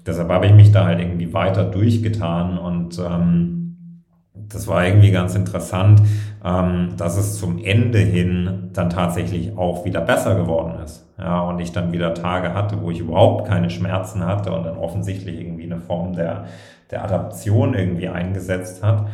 deshalb 0.07 0.29
habe 0.29 0.47
ich 0.47 0.53
mich 0.53 0.73
da 0.73 0.85
halt 0.85 1.01
irgendwie 1.01 1.33
weiter 1.33 1.65
durchgetan 1.65 2.59
und 2.59 2.99
ähm, 2.99 4.05
das 4.35 4.67
war 4.67 4.87
irgendwie 4.87 5.11
ganz 5.11 5.35
interessant, 5.35 6.03
ähm, 6.45 6.91
dass 6.97 7.17
es 7.17 7.39
zum 7.39 7.59
Ende 7.63 7.99
hin 7.99 8.71
dann 8.73 8.91
tatsächlich 8.91 9.57
auch 9.57 9.85
wieder 9.85 10.01
besser 10.01 10.35
geworden 10.35 10.81
ist. 10.85 11.07
Ja, 11.19 11.41
und 11.43 11.59
ich 11.59 11.73
dann 11.73 11.93
wieder 11.93 12.15
Tage 12.15 12.55
hatte, 12.55 12.81
wo 12.81 12.91
ich 12.91 13.01
überhaupt 13.01 13.49
keine 13.49 13.71
Schmerzen 13.71 14.25
hatte 14.25 14.53
und 14.53 14.65
dann 14.65 14.79
offensichtlich 14.79 15.41
irgendwie 15.41 15.65
eine 15.65 15.81
Form 15.81 16.15
der, 16.15 16.45
der 16.91 17.05
Adaption 17.05 17.75
irgendwie 17.75 18.09
eingesetzt 18.09 18.85
hat. 18.85 19.07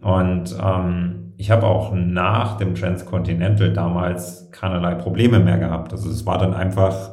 Und 0.00 0.56
ähm, 0.62 1.32
ich 1.36 1.50
habe 1.50 1.66
auch 1.66 1.92
nach 1.94 2.58
dem 2.58 2.74
Transcontinental 2.74 3.72
damals 3.72 4.50
keinerlei 4.50 4.94
Probleme 4.94 5.38
mehr 5.38 5.58
gehabt. 5.58 5.92
Also 5.92 6.10
es 6.10 6.26
war 6.26 6.38
dann 6.38 6.52
einfach 6.52 7.12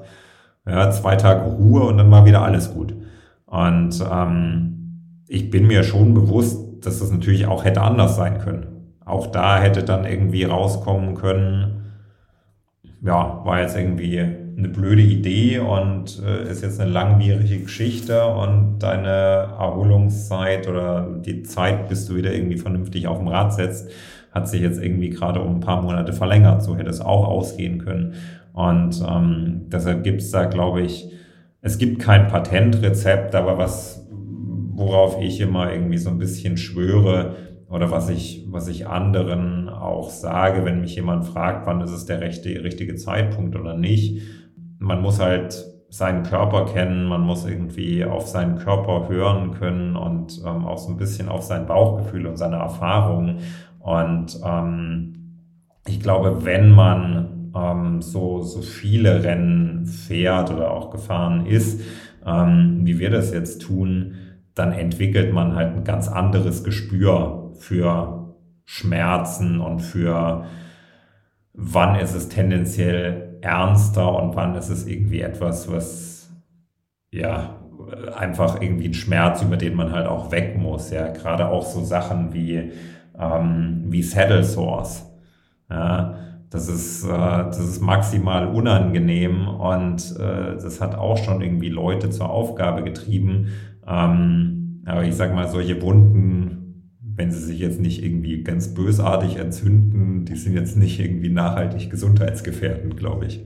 ja, 0.67 0.91
zwei 0.91 1.15
Tage 1.15 1.49
Ruhe 1.49 1.83
und 1.83 1.97
dann 1.97 2.11
war 2.11 2.25
wieder 2.25 2.41
alles 2.41 2.73
gut. 2.73 2.93
Und 3.45 4.03
ähm, 4.11 5.23
ich 5.27 5.49
bin 5.49 5.67
mir 5.67 5.83
schon 5.83 6.13
bewusst, 6.13 6.85
dass 6.85 6.99
das 6.99 7.11
natürlich 7.11 7.47
auch 7.47 7.63
hätte 7.63 7.81
anders 7.81 8.15
sein 8.15 8.39
können. 8.39 8.74
Auch 9.05 9.27
da 9.27 9.61
hätte 9.61 9.83
dann 9.83 10.05
irgendwie 10.05 10.43
rauskommen 10.43 11.15
können, 11.15 11.83
ja, 13.03 13.41
war 13.45 13.61
jetzt 13.61 13.77
irgendwie 13.77 14.19
eine 14.19 14.69
blöde 14.69 15.01
Idee 15.01 15.59
und 15.59 16.21
äh, 16.25 16.49
ist 16.49 16.63
jetzt 16.63 16.79
eine 16.79 16.89
langwierige 16.89 17.59
Geschichte 17.59 18.25
und 18.25 18.79
deine 18.79 19.49
Erholungszeit 19.59 20.67
oder 20.67 21.07
die 21.23 21.43
Zeit, 21.43 21.87
bis 21.87 22.07
du 22.07 22.15
wieder 22.15 22.33
irgendwie 22.33 22.57
vernünftig 22.57 23.07
auf 23.07 23.19
dem 23.19 23.27
Rad 23.27 23.53
setzt, 23.53 23.91
hat 24.31 24.49
sich 24.49 24.61
jetzt 24.61 24.81
irgendwie 24.81 25.09
gerade 25.09 25.41
um 25.41 25.55
ein 25.55 25.59
paar 25.59 25.81
Monate 25.81 26.13
verlängert. 26.13 26.63
So 26.63 26.75
hätte 26.75 26.89
es 26.89 27.01
auch 27.01 27.27
ausgehen 27.27 27.79
können. 27.79 28.13
Und 28.53 29.03
ähm, 29.07 29.63
deshalb 29.67 30.03
gibt 30.03 30.21
es 30.21 30.31
da, 30.31 30.45
glaube 30.45 30.81
ich, 30.81 31.11
es 31.61 31.77
gibt 31.77 32.01
kein 32.01 32.27
Patentrezept, 32.27 33.35
aber 33.35 33.57
was 33.57 34.05
worauf 34.77 35.21
ich 35.21 35.39
immer 35.39 35.71
irgendwie 35.71 35.97
so 35.97 36.09
ein 36.09 36.17
bisschen 36.17 36.57
schwöre 36.57 37.35
oder 37.69 37.89
was 37.91 38.09
ich, 38.09 38.45
was 38.49 38.67
ich 38.67 38.87
anderen 38.87 39.69
auch 39.69 40.09
sage, 40.09 40.65
wenn 40.65 40.81
mich 40.81 40.95
jemand 40.95 41.25
fragt, 41.25 41.65
wann 41.65 41.81
ist 41.81 41.91
es 41.91 42.05
der 42.05 42.21
rechte, 42.21 42.63
richtige 42.63 42.95
Zeitpunkt 42.95 43.55
oder 43.55 43.75
nicht. 43.75 44.21
Man 44.77 45.01
muss 45.01 45.19
halt 45.19 45.65
seinen 45.89 46.23
Körper 46.23 46.65
kennen, 46.65 47.05
man 47.05 47.21
muss 47.21 47.45
irgendwie 47.45 48.03
auf 48.03 48.27
seinen 48.27 48.57
Körper 48.57 49.07
hören 49.07 49.51
können 49.51 49.95
und 49.95 50.41
ähm, 50.45 50.65
auch 50.65 50.77
so 50.77 50.91
ein 50.91 50.97
bisschen 50.97 51.29
auf 51.29 51.43
sein 51.43 51.65
Bauchgefühl 51.65 52.27
und 52.27 52.37
seine 52.37 52.57
Erfahrungen. 52.57 53.37
Und 53.79 54.39
ähm, 54.45 55.13
ich 55.87 55.99
glaube, 55.99 56.45
wenn 56.45 56.71
man 56.71 57.51
ähm, 57.55 58.01
so, 58.01 58.41
so 58.41 58.61
viele 58.61 59.23
Rennen 59.23 59.85
fährt 59.85 60.51
oder 60.51 60.71
auch 60.71 60.91
gefahren 60.91 61.45
ist, 61.45 61.81
ähm, 62.25 62.81
wie 62.83 62.99
wir 62.99 63.09
das 63.09 63.33
jetzt 63.33 63.61
tun, 63.61 64.15
dann 64.53 64.71
entwickelt 64.71 65.33
man 65.33 65.55
halt 65.55 65.75
ein 65.75 65.83
ganz 65.83 66.07
anderes 66.07 66.63
Gespür 66.63 67.44
für 67.59 68.35
Schmerzen 68.65 69.61
und 69.61 69.79
für 69.79 70.45
wann 71.53 71.99
ist 71.99 72.15
es 72.15 72.29
tendenziell 72.29 73.37
ernster 73.41 74.21
und 74.21 74.35
wann 74.35 74.55
ist 74.55 74.69
es 74.69 74.87
irgendwie 74.87 75.21
etwas, 75.21 75.71
was 75.71 76.31
ja 77.11 77.61
einfach 78.15 78.61
irgendwie 78.61 78.87
ein 78.87 78.93
Schmerz, 78.93 79.41
über 79.41 79.57
den 79.57 79.75
man 79.75 79.91
halt 79.91 80.07
auch 80.07 80.31
weg 80.31 80.57
muss. 80.57 80.91
Ja, 80.91 81.09
gerade 81.09 81.47
auch 81.47 81.63
so 81.63 81.83
Sachen 81.83 82.33
wie 82.33 82.71
ähm, 83.19 83.85
wie 83.87 84.01
Saddle 84.01 84.43
Sores. 84.43 85.05
Ja, 85.69 86.15
das 86.49 86.67
ist, 86.69 87.03
äh, 87.05 87.09
das 87.09 87.59
ist 87.59 87.81
maximal 87.81 88.47
unangenehm 88.47 89.47
und 89.47 90.15
äh, 90.19 90.55
das 90.55 90.79
hat 90.79 90.95
auch 90.95 91.17
schon 91.17 91.41
irgendwie 91.41 91.69
Leute 91.69 92.09
zur 92.09 92.29
Aufgabe 92.29 92.83
getrieben, 92.83 93.47
ähm, 93.87 94.83
aber 94.85 95.03
ich 95.03 95.15
sag 95.15 95.33
mal, 95.33 95.47
solche 95.47 95.81
Wunden, 95.81 96.64
wenn 97.15 97.31
sie 97.31 97.39
sich 97.39 97.59
jetzt 97.59 97.79
nicht 97.79 98.03
irgendwie 98.03 98.43
ganz 98.43 98.73
bösartig 98.73 99.37
entzünden, 99.37 100.25
die 100.25 100.35
sind 100.35 100.53
jetzt 100.53 100.75
nicht 100.75 100.99
irgendwie 100.99 101.29
nachhaltig 101.29 101.89
gesundheitsgefährdend, 101.89 102.97
glaube 102.97 103.25
ich. 103.25 103.41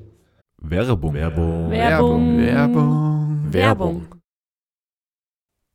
Werbung. 0.61 1.13
Werbung. 1.13 1.69
Werbung. 1.69 2.37
Werbung. 2.37 3.53
Werbung. 3.53 4.07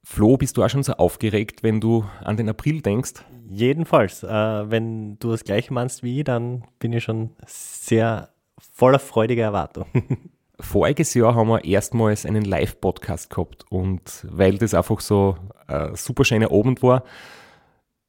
Flo, 0.07 0.37
bist 0.37 0.57
du 0.57 0.63
auch 0.63 0.69
schon 0.69 0.83
so 0.83 0.93
aufgeregt, 0.95 1.63
wenn 1.63 1.81
du 1.81 2.05
an 2.23 2.37
den 2.37 2.49
April 2.49 2.83
denkst? 2.83 3.25
Jedenfalls, 3.49 4.23
äh, 4.23 4.29
wenn 4.29 5.19
du 5.19 5.31
das 5.31 5.45
gleiche 5.45 5.73
meinst 5.73 6.03
wie 6.03 6.19
ich, 6.19 6.25
dann 6.25 6.65
bin 6.79 6.93
ich 6.93 7.05
schon 7.05 7.31
sehr 7.47 8.29
voller 8.73 8.99
freudiger 8.99 9.45
Erwartung. 9.45 9.87
Voriges 10.61 11.15
Jahr 11.15 11.35
haben 11.35 11.49
wir 11.49 11.65
erstmals 11.65 12.27
einen 12.27 12.45
Live-Podcast 12.45 13.31
gehabt 13.31 13.65
und 13.71 14.27
weil 14.31 14.59
das 14.59 14.75
einfach 14.75 15.01
so 15.01 15.37
ein 15.67 15.97
super 15.97 16.25
schöner 16.25 16.53
Abend 16.53 16.83
war, 16.83 17.03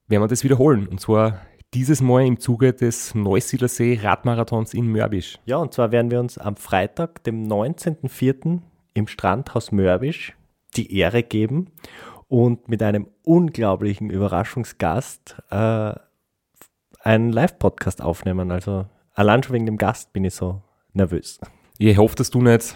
werden 0.08 0.24
wir 0.24 0.28
das 0.28 0.44
wiederholen. 0.44 0.88
Und 0.88 1.00
zwar 1.00 1.42
dieses 1.74 2.02
Mal 2.02 2.26
im 2.26 2.40
Zuge 2.40 2.74
des 2.74 3.16
Neusiedlersee 3.16 4.00
Radmarathons 4.02 4.74
in 4.74 4.92
Mörbisch. 4.92 5.40
Ja, 5.46 5.58
und 5.58 5.74
zwar 5.74 5.92
werden 5.92 6.12
wir 6.12 6.20
uns 6.20 6.38
am 6.38 6.56
Freitag, 6.56 7.24
dem 7.24 7.44
19.04. 7.44 8.60
im 8.94 9.08
Strandhaus 9.08 9.72
Mörbisch 9.72 10.36
die 10.76 10.98
Ehre 10.98 11.24
geben 11.24 11.72
und 12.28 12.70
mit 12.70 12.82
einem 12.82 13.08
unglaublichen 13.24 14.10
Überraschungsgast 14.10 15.38
äh, 15.50 15.94
einen 17.02 17.32
Live-Podcast 17.32 18.02
aufnehmen. 18.02 18.52
Also 18.52 18.86
allein 19.14 19.44
schon 19.44 19.54
wegen 19.54 19.66
dem 19.66 19.78
Gast 19.78 20.14
bin 20.14 20.24
ich 20.24 20.34
so 20.34 20.62
nervös. 20.94 21.40
Ich 21.78 21.98
hoffe, 21.98 22.16
dass 22.16 22.32
du 22.32 22.42
nicht 22.42 22.76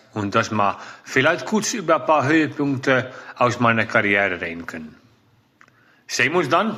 und 0.13 0.35
dass 0.35 0.51
wir 0.51 0.77
vielleicht 1.03 1.45
kurz 1.45 1.73
über 1.73 2.01
ein 2.01 2.05
paar 2.05 2.27
Höhepunkte 2.27 3.11
aus 3.35 3.59
meiner 3.59 3.85
Karriere 3.85 4.41
reden 4.41 4.65
können. 4.65 4.95
Sehen 6.07 6.33
wir 6.33 6.39
uns 6.39 6.49
dann. 6.49 6.77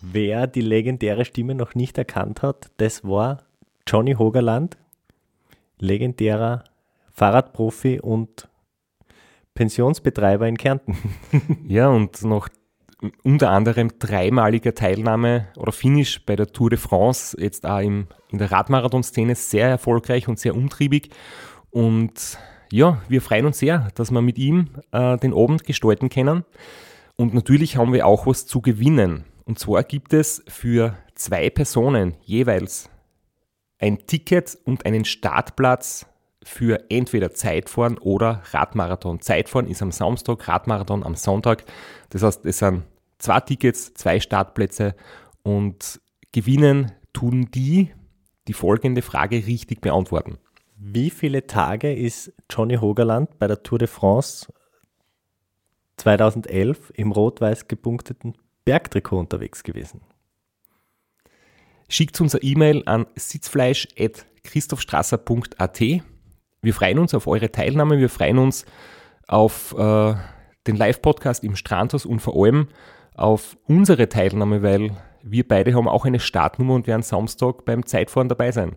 Wer 0.00 0.46
die 0.46 0.60
legendäre 0.60 1.24
Stimme 1.24 1.54
noch 1.54 1.74
nicht 1.74 1.98
erkannt 1.98 2.42
hat, 2.42 2.70
das 2.76 3.02
war 3.02 3.38
Johnny 3.86 4.14
Hogerland, 4.14 4.76
legendärer 5.78 6.64
Fahrradprofi 7.12 8.00
und 8.00 8.48
Pensionsbetreiber 9.54 10.46
in 10.46 10.56
Kärnten. 10.56 10.96
Ja, 11.66 11.88
und 11.88 12.22
nach 12.22 12.48
unter 13.22 13.50
anderem 13.50 13.98
dreimaliger 13.98 14.74
Teilnahme 14.74 15.48
oder 15.56 15.72
Finish 15.72 16.24
bei 16.24 16.36
der 16.36 16.48
Tour 16.48 16.70
de 16.70 16.78
France, 16.78 17.36
jetzt 17.40 17.66
auch 17.66 17.80
im, 17.80 18.08
in 18.30 18.38
der 18.38 18.50
Radmarathon-Szene 18.50 19.34
sehr 19.34 19.68
erfolgreich 19.68 20.28
und 20.28 20.38
sehr 20.38 20.54
umtriebig. 20.54 21.10
Und 21.70 22.38
ja, 22.70 23.00
wir 23.08 23.22
freuen 23.22 23.46
uns 23.46 23.58
sehr, 23.58 23.88
dass 23.94 24.10
wir 24.10 24.22
mit 24.22 24.38
ihm 24.38 24.70
äh, 24.92 25.16
den 25.18 25.32
Abend 25.34 25.64
gestalten 25.64 26.08
können. 26.08 26.44
Und 27.16 27.34
natürlich 27.34 27.76
haben 27.76 27.92
wir 27.92 28.06
auch 28.06 28.26
was 28.26 28.46
zu 28.46 28.60
gewinnen. 28.60 29.24
Und 29.44 29.58
zwar 29.58 29.82
gibt 29.82 30.12
es 30.12 30.42
für 30.46 30.96
zwei 31.14 31.50
Personen 31.50 32.14
jeweils 32.22 32.90
ein 33.78 34.06
Ticket 34.06 34.58
und 34.64 34.86
einen 34.86 35.04
Startplatz 35.04 36.06
für 36.42 36.90
entweder 36.90 37.32
Zeitfahren 37.32 37.98
oder 37.98 38.42
Radmarathon. 38.52 39.20
Zeitfahren 39.20 39.66
ist 39.66 39.82
am 39.82 39.92
Samstag, 39.92 40.48
Radmarathon 40.48 41.04
am 41.04 41.14
Sonntag. 41.14 41.64
Das 42.10 42.22
heißt, 42.22 42.44
es 42.46 42.58
sind 42.58 42.84
zwei 43.18 43.40
Tickets, 43.40 43.94
zwei 43.94 44.20
Startplätze 44.20 44.94
und 45.42 46.00
gewinnen 46.32 46.92
tun 47.12 47.50
die, 47.52 47.90
die 48.46 48.52
folgende 48.52 49.02
Frage 49.02 49.46
richtig 49.46 49.80
beantworten. 49.80 50.38
Wie 50.80 51.10
viele 51.10 51.48
Tage 51.48 51.92
ist 51.92 52.32
Johnny 52.48 52.76
Hogerland 52.76 53.36
bei 53.40 53.48
der 53.48 53.64
Tour 53.64 53.80
de 53.80 53.88
France 53.88 54.46
2011 55.96 56.92
im 56.94 57.10
rot-weiß 57.10 57.66
gepunkteten 57.66 58.38
Bergtrikot 58.64 59.18
unterwegs 59.18 59.64
gewesen? 59.64 60.02
Schickt 61.88 62.20
uns 62.20 62.36
eine 62.36 62.44
E-Mail 62.44 62.84
an 62.86 63.06
sitzfleisch.christophstrasser.at. 63.16 65.80
Wir 65.80 66.74
freuen 66.74 67.00
uns 67.00 67.12
auf 67.12 67.26
eure 67.26 67.50
Teilnahme, 67.50 67.98
wir 67.98 68.08
freuen 68.08 68.38
uns 68.38 68.64
auf 69.26 69.74
äh, 69.76 70.14
den 70.68 70.76
Live-Podcast 70.76 71.42
im 71.42 71.56
Strandhaus 71.56 72.06
und 72.06 72.20
vor 72.20 72.36
allem 72.36 72.68
auf 73.14 73.56
unsere 73.66 74.08
Teilnahme, 74.08 74.62
weil 74.62 74.96
wir 75.24 75.48
beide 75.48 75.74
haben 75.74 75.88
auch 75.88 76.04
eine 76.04 76.20
Startnummer 76.20 76.74
und 76.74 76.86
werden 76.86 77.02
Samstag 77.02 77.64
beim 77.64 77.84
Zeitfahren 77.84 78.28
dabei 78.28 78.52
sein. 78.52 78.76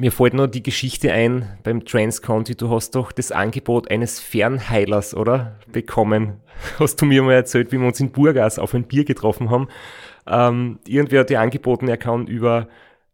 Mir 0.00 0.12
fällt 0.12 0.32
nur 0.32 0.48
die 0.48 0.62
Geschichte 0.62 1.12
ein 1.12 1.44
beim 1.62 1.84
Trans 1.84 2.22
County. 2.22 2.54
Du 2.54 2.70
hast 2.70 2.94
doch 2.94 3.12
das 3.12 3.32
Angebot 3.32 3.90
eines 3.90 4.18
Fernheilers, 4.18 5.14
oder? 5.14 5.56
Bekommen. 5.70 6.40
Hast 6.78 7.02
du 7.02 7.04
mir 7.04 7.22
mal 7.22 7.34
erzählt, 7.34 7.70
wie 7.70 7.76
wir 7.78 7.86
uns 7.86 8.00
in 8.00 8.10
Burgas 8.10 8.58
auf 8.58 8.72
ein 8.72 8.84
Bier 8.84 9.04
getroffen 9.04 9.50
haben. 9.50 9.68
Ähm, 10.26 10.78
irgendwer 10.86 11.20
hat 11.20 11.28
dir 11.28 11.42
angeboten, 11.42 11.86
er 11.86 11.98
kann 11.98 12.26
über 12.26 12.68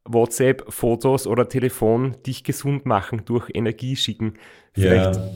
WhatsApp, 0.05 0.65
Fotos 0.73 1.27
oder 1.27 1.49
Telefon 1.49 2.15
dich 2.25 2.45
gesund 2.45 2.87
machen, 2.87 3.23
durch 3.25 3.51
Energie 3.53 3.97
schicken. 3.97 4.35
Vielleicht 4.73 5.17
Ja. 5.17 5.29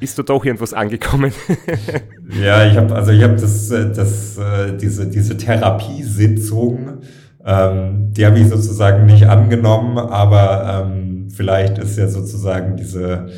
ist 0.00 0.18
da 0.18 0.24
doch 0.24 0.44
irgendwas 0.44 0.74
angekommen. 0.74 1.32
Ja, 2.42 2.66
ich 2.66 2.76
habe 2.76 2.92
also 2.94 3.12
ich 3.12 3.22
habe 3.22 3.34
das, 3.34 3.70
äh, 3.70 3.92
das 3.92 4.36
äh, 4.38 4.76
diese 4.76 5.08
diese 5.08 5.36
Therapiesitzung, 5.36 7.02
ähm, 7.44 8.12
die 8.12 8.24
habe 8.24 8.38
ich 8.38 8.48
sozusagen 8.48 9.06
nicht 9.06 9.26
angenommen, 9.26 9.98
aber 9.98 10.86
ähm, 10.86 11.28
vielleicht 11.30 11.78
ist 11.78 11.98
ja 11.98 12.08
sozusagen 12.08 12.76
diese, 12.76 13.30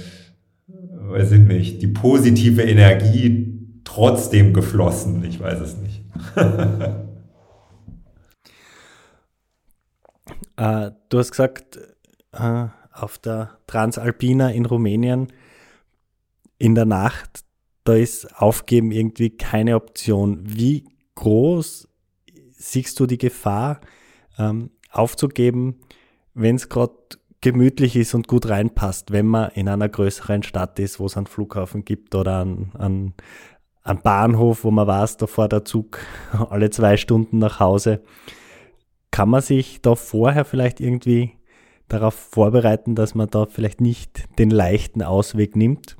weiß 0.67 1.33
ich 1.33 1.41
nicht, 1.41 1.83
die 1.83 1.89
positive 1.89 2.63
Energie 2.63 3.81
trotzdem 3.85 4.53
geflossen. 4.53 5.25
Ich 5.25 5.41
weiß 5.41 5.61
es 5.61 5.77
nicht. 5.77 6.03
Äh, 10.57 10.93
du 11.09 11.19
hast 11.19 11.33
gesagt, 11.33 11.79
äh, 12.33 12.67
auf 12.93 13.19
der 13.19 13.59
Transalpina 13.67 14.51
in 14.51 14.67
Rumänien 14.67 15.33
in 16.59 16.75
der 16.75 16.85
Nacht, 16.85 17.45
da 17.83 17.95
ist 17.95 18.41
Aufgeben 18.41 18.93
irgendwie 18.93 19.31
keine 19.31 19.75
Option. 19.75 20.43
Wie 20.45 20.85
groß 21.17 21.89
siehst 22.65 22.99
du 22.99 23.07
die 23.07 23.19
Gefahr, 23.19 23.81
ähm, 24.39 24.71
aufzugeben, 24.91 25.81
wenn 26.33 26.57
es 26.57 26.69
gerade 26.69 26.95
gemütlich 27.41 27.95
ist 27.95 28.15
und 28.15 28.27
gut 28.27 28.49
reinpasst, 28.49 29.13
wenn 29.13 29.27
man 29.27 29.51
in 29.51 29.69
einer 29.69 29.89
größeren 29.89 30.43
Stadt 30.43 30.79
ist, 30.79 30.99
wo 30.99 31.07
es 31.07 31.17
einen 31.17 31.27
Flughafen 31.27 31.85
gibt 31.85 32.15
oder 32.15 32.41
einen, 32.41 32.73
einen, 32.79 33.15
einen 33.83 34.01
Bahnhof, 34.01 34.65
wo 34.65 34.71
man 34.71 34.87
weiß, 34.87 35.19
da 35.19 35.27
fährt 35.27 35.53
der 35.53 35.65
Zug 35.65 35.99
alle 36.51 36.71
zwei 36.71 36.97
Stunden 36.97 37.39
nach 37.39 37.61
Hause. 37.61 38.03
Kann 39.11 39.29
man 39.29 39.43
sich 39.43 39.83
da 39.83 39.95
vorher 39.95 40.45
vielleicht 40.45 40.81
irgendwie 40.81 41.33
darauf 41.89 42.15
vorbereiten, 42.15 42.95
dass 42.95 43.15
man 43.15 43.29
da 43.29 43.45
vielleicht 43.45 43.81
nicht 43.81 44.39
den 44.39 44.51
leichten 44.51 45.03
Ausweg 45.03 45.55
nimmt? 45.55 45.97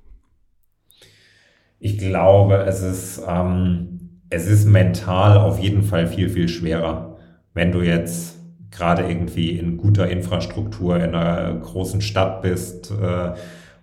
Ich 1.79 1.99
glaube, 1.99 2.65
es 2.65 2.81
ist, 2.81 3.23
ähm, 3.29 4.04
es 4.35 4.49
ist 4.49 4.67
mental 4.67 5.39
auf 5.39 5.61
jeden 5.61 5.83
Fall 5.83 6.09
viel, 6.09 6.29
viel 6.29 6.49
schwerer, 6.49 7.17
wenn 7.55 7.71
du 7.71 7.83
jetzt 7.83 8.37
gerade 8.71 9.05
irgendwie 9.05 9.51
in 9.51 9.77
guter 9.77 10.09
Infrastruktur 10.09 10.97
in 10.97 11.15
einer 11.15 11.55
großen 11.55 12.01
Stadt 12.01 12.43
bist 12.43 12.91
äh, 12.91 13.33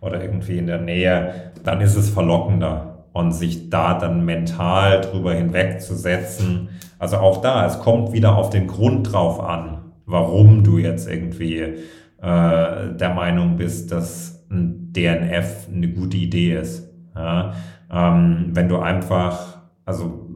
oder 0.02 0.22
irgendwie 0.22 0.58
in 0.58 0.68
der 0.68 0.82
Nähe, 0.82 1.54
dann 1.64 1.80
ist 1.80 1.96
es 1.96 2.10
verlockender 2.10 3.06
und 3.14 3.32
sich 3.32 3.70
da 3.70 3.98
dann 3.98 4.26
mental 4.26 5.00
drüber 5.00 5.34
hinwegzusetzen. 5.34 6.70
Also 7.00 7.18
auch 7.18 7.42
da, 7.42 7.66
es 7.66 7.80
kommt 7.80 8.12
wieder 8.12 8.36
auf 8.36 8.50
den 8.50 8.68
Grund 8.68 9.12
drauf 9.12 9.40
an, 9.40 9.94
warum 10.06 10.66
du 10.66 10.78
jetzt 10.78 11.10
irgendwie 11.10 11.60
äh, 11.62 11.76
der 12.20 13.14
Meinung 13.16 13.56
bist, 13.56 13.92
dass 13.94 14.46
ein 14.52 14.92
DNF 14.92 15.70
eine 15.74 15.88
gute 15.88 16.18
Idee 16.18 16.58
ist. 16.58 16.90
Ja? 17.16 17.54
Ähm, 17.90 18.50
wenn 18.52 18.68
du 18.68 18.80
einfach, 18.80 19.62
also 19.86 20.28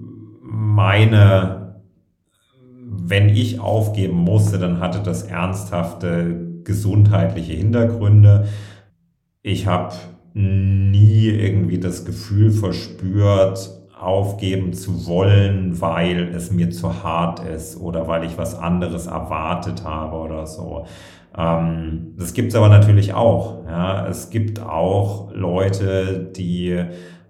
meine, 0.55 1.81
wenn 2.87 3.29
ich 3.29 3.59
aufgeben 3.59 4.17
musste, 4.17 4.57
dann 4.57 4.79
hatte 4.79 5.01
das 5.03 5.23
ernsthafte 5.23 6.61
gesundheitliche 6.63 7.53
Hintergründe. 7.53 8.47
Ich 9.41 9.67
habe 9.67 9.93
nie 10.33 11.27
irgendwie 11.27 11.79
das 11.79 12.05
Gefühl 12.05 12.51
verspürt, 12.51 13.69
aufgeben 13.97 14.73
zu 14.73 15.07
wollen, 15.07 15.79
weil 15.79 16.29
es 16.35 16.51
mir 16.51 16.69
zu 16.69 17.03
hart 17.03 17.39
ist 17.39 17.79
oder 17.79 18.07
weil 18.07 18.25
ich 18.25 18.37
was 18.37 18.57
anderes 18.57 19.07
erwartet 19.07 19.83
habe 19.83 20.17
oder 20.17 20.45
so. 20.45 20.85
Ähm, 21.37 22.13
das 22.17 22.33
gibt 22.33 22.49
es 22.49 22.55
aber 22.55 22.69
natürlich 22.69 23.13
auch. 23.13 23.65
Ja. 23.65 24.07
Es 24.07 24.29
gibt 24.29 24.61
auch 24.61 25.33
Leute, 25.33 26.31
die 26.35 26.83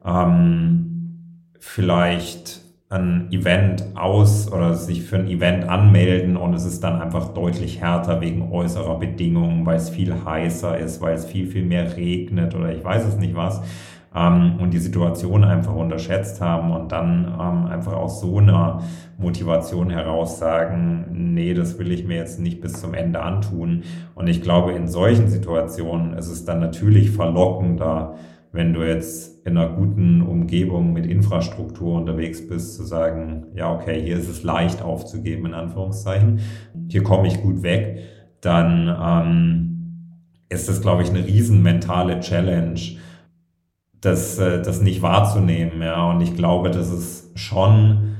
ähm, 0.04 1.52
vielleicht 1.60 2.65
ein 2.90 3.32
Event 3.32 3.84
aus 3.96 4.52
oder 4.52 4.76
sich 4.76 5.04
für 5.04 5.18
ein 5.18 5.28
Event 5.28 5.68
anmelden 5.68 6.38
und 6.38 6.54
es 6.54 6.66
ist 6.66 6.84
dann 6.84 7.02
einfach 7.02 7.34
deutlich 7.34 7.82
härter 7.82 8.22
wegen 8.22 8.52
äußerer 8.52 9.00
Bedingungen, 9.00 9.66
weil 9.66 9.78
es 9.78 9.90
viel 9.90 10.14
heißer 10.24 10.78
ist, 10.78 11.02
weil 11.02 11.16
es 11.16 11.26
viel, 11.26 11.48
viel 11.48 11.66
mehr 11.66 11.98
regnet 11.98 12.54
oder 12.54 12.72
ich 12.72 12.84
weiß 12.84 13.06
es 13.06 13.18
nicht 13.18 13.36
was 13.36 13.62
ähm, 14.16 14.58
und 14.60 14.74
die 14.74 14.80
Situation 14.80 15.44
einfach 15.44 15.76
unterschätzt 15.76 16.42
haben 16.42 16.72
und 16.72 16.92
dann 16.92 17.26
ähm, 17.40 17.66
einfach 17.66 17.94
aus 17.94 18.22
so 18.22 18.38
einer 18.38 18.82
Motivation 19.18 19.90
heraus 19.90 20.40
sagen, 20.40 21.06
nee, 21.12 21.54
das 21.54 21.78
will 21.78 21.92
ich 21.92 22.06
mir 22.06 22.18
jetzt 22.18 22.40
nicht 22.40 22.62
bis 22.62 22.74
zum 22.74 22.94
Ende 22.94 23.22
antun. 23.22 23.84
Und 24.14 24.28
ich 24.28 24.42
glaube, 24.42 24.72
in 24.72 24.88
solchen 24.88 25.28
Situationen 25.28 26.14
ist 26.14 26.30
es 26.30 26.46
dann 26.46 26.60
natürlich 26.60 27.12
verlockender, 27.12 28.16
wenn 28.56 28.74
du 28.74 28.84
jetzt 28.84 29.46
in 29.46 29.58
einer 29.58 29.70
guten 29.70 30.22
Umgebung 30.22 30.94
mit 30.94 31.06
Infrastruktur 31.06 32.00
unterwegs 32.00 32.48
bist, 32.48 32.76
zu 32.76 32.84
sagen, 32.84 33.48
ja, 33.54 33.72
okay, 33.72 34.02
hier 34.02 34.18
ist 34.18 34.30
es 34.30 34.44
leicht 34.44 34.82
aufzugeben, 34.82 35.48
in 35.48 35.54
Anführungszeichen, 35.54 36.40
hier 36.88 37.04
komme 37.04 37.28
ich 37.28 37.42
gut 37.42 37.62
weg, 37.62 38.00
dann 38.40 38.88
ähm, 38.88 39.76
ist 40.48 40.70
das, 40.70 40.82
glaube 40.82 41.04
ich, 41.04 41.10
eine 41.10 41.26
riesen 41.26 41.62
mentale 41.62 42.22
Challenge, 42.22 42.80
das, 44.00 44.40
äh, 44.40 44.62
das 44.62 44.82
nicht 44.82 45.02
wahrzunehmen. 45.02 45.82
Ja. 45.82 46.10
Und 46.12 46.22
ich 46.22 46.36
glaube, 46.36 46.72
das 46.72 46.92
ist 46.92 47.38
schon, 47.38 48.16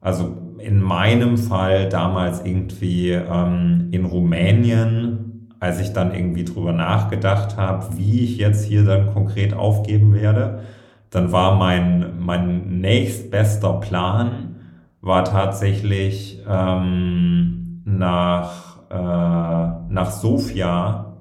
also 0.00 0.36
in 0.58 0.80
meinem 0.80 1.38
Fall 1.38 1.88
damals 1.88 2.44
irgendwie 2.44 3.10
ähm, 3.12 3.88
in 3.92 4.04
Rumänien, 4.04 5.15
als 5.66 5.80
ich 5.80 5.92
dann 5.92 6.14
irgendwie 6.14 6.44
drüber 6.44 6.72
nachgedacht 6.72 7.56
habe, 7.56 7.96
wie 7.96 8.20
ich 8.20 8.38
jetzt 8.38 8.64
hier 8.64 8.84
dann 8.84 9.12
konkret 9.12 9.52
aufgeben 9.52 10.14
werde, 10.14 10.60
dann 11.10 11.32
war 11.32 11.56
mein, 11.56 12.20
mein 12.20 12.80
nächstbester 12.80 13.74
Plan, 13.74 14.56
war 15.00 15.24
tatsächlich 15.24 16.40
ähm, 16.48 17.82
nach, 17.84 18.78
äh, 18.90 19.92
nach 19.92 20.10
Sofia, 20.10 21.16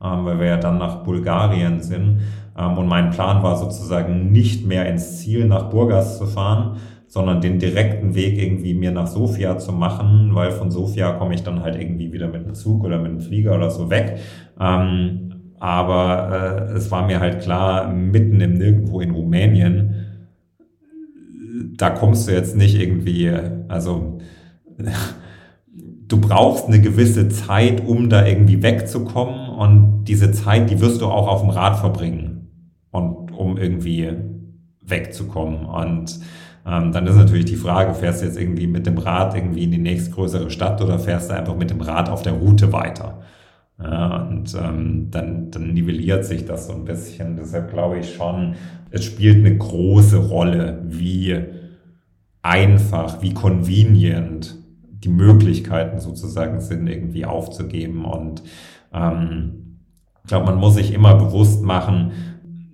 ähm, 0.00 0.24
weil 0.24 0.38
wir 0.38 0.46
ja 0.46 0.56
dann 0.56 0.78
nach 0.78 1.02
Bulgarien 1.02 1.80
sind. 1.80 2.20
Ähm, 2.56 2.78
und 2.78 2.86
mein 2.86 3.10
Plan 3.10 3.42
war 3.42 3.56
sozusagen 3.56 4.30
nicht 4.30 4.64
mehr 4.64 4.88
ins 4.88 5.18
Ziel 5.18 5.46
nach 5.46 5.70
Burgas 5.70 6.18
zu 6.18 6.26
fahren, 6.26 6.76
sondern 7.14 7.40
den 7.40 7.60
direkten 7.60 8.16
Weg 8.16 8.42
irgendwie 8.42 8.74
mir 8.74 8.90
nach 8.90 9.06
Sofia 9.06 9.56
zu 9.56 9.70
machen, 9.70 10.34
weil 10.34 10.50
von 10.50 10.72
Sofia 10.72 11.12
komme 11.12 11.32
ich 11.34 11.44
dann 11.44 11.62
halt 11.62 11.80
irgendwie 11.80 12.12
wieder 12.12 12.26
mit 12.26 12.44
dem 12.44 12.54
Zug 12.54 12.82
oder 12.82 12.98
mit 12.98 13.12
dem 13.12 13.20
Flieger 13.20 13.54
oder 13.54 13.70
so 13.70 13.88
weg. 13.88 14.18
Ähm, 14.58 15.32
aber 15.60 16.66
äh, 16.72 16.72
es 16.72 16.90
war 16.90 17.06
mir 17.06 17.20
halt 17.20 17.40
klar, 17.40 17.92
mitten 17.92 18.40
im 18.40 18.54
Nirgendwo 18.54 19.00
in 19.00 19.12
Rumänien, 19.12 19.94
da 21.76 21.90
kommst 21.90 22.26
du 22.26 22.32
jetzt 22.32 22.56
nicht 22.56 22.80
irgendwie, 22.80 23.30
also 23.68 24.18
du 26.08 26.20
brauchst 26.20 26.66
eine 26.66 26.80
gewisse 26.80 27.28
Zeit, 27.28 27.86
um 27.86 28.10
da 28.10 28.26
irgendwie 28.26 28.60
wegzukommen 28.60 29.50
und 29.50 30.06
diese 30.06 30.32
Zeit, 30.32 30.68
die 30.68 30.80
wirst 30.80 31.00
du 31.00 31.06
auch 31.06 31.28
auf 31.28 31.42
dem 31.42 31.50
Rad 31.50 31.78
verbringen 31.78 32.48
und 32.90 33.30
um 33.30 33.56
irgendwie 33.56 34.10
wegzukommen 34.80 35.64
und 35.64 36.18
ähm, 36.66 36.92
dann 36.92 37.06
ist 37.06 37.16
natürlich 37.16 37.44
die 37.44 37.56
Frage, 37.56 37.94
fährst 37.94 38.22
du 38.22 38.26
jetzt 38.26 38.38
irgendwie 38.38 38.66
mit 38.66 38.86
dem 38.86 38.98
Rad 38.98 39.34
irgendwie 39.34 39.64
in 39.64 39.70
die 39.70 39.78
nächstgrößere 39.78 40.50
Stadt 40.50 40.80
oder 40.80 40.98
fährst 40.98 41.30
du 41.30 41.34
einfach 41.34 41.56
mit 41.56 41.70
dem 41.70 41.80
Rad 41.80 42.08
auf 42.08 42.22
der 42.22 42.32
Route 42.32 42.72
weiter? 42.72 43.22
Ja, 43.78 44.22
und 44.22 44.54
ähm, 44.54 45.08
dann, 45.10 45.50
dann 45.50 45.74
nivelliert 45.74 46.24
sich 46.24 46.46
das 46.46 46.68
so 46.68 46.74
ein 46.74 46.84
bisschen. 46.84 47.36
Deshalb 47.36 47.70
glaube 47.70 47.98
ich 47.98 48.14
schon, 48.14 48.54
es 48.90 49.04
spielt 49.04 49.44
eine 49.44 49.56
große 49.56 50.28
Rolle, 50.28 50.80
wie 50.86 51.36
einfach, 52.40 53.20
wie 53.20 53.34
convenient 53.34 54.56
die 55.04 55.08
Möglichkeiten 55.08 55.98
sozusagen 55.98 56.60
sind, 56.60 56.86
irgendwie 56.86 57.26
aufzugeben. 57.26 58.04
Und 58.04 58.42
ähm, 58.92 59.78
ich 60.22 60.28
glaube, 60.28 60.46
man 60.46 60.56
muss 60.56 60.74
sich 60.74 60.94
immer 60.94 61.16
bewusst 61.16 61.62
machen, 61.62 62.12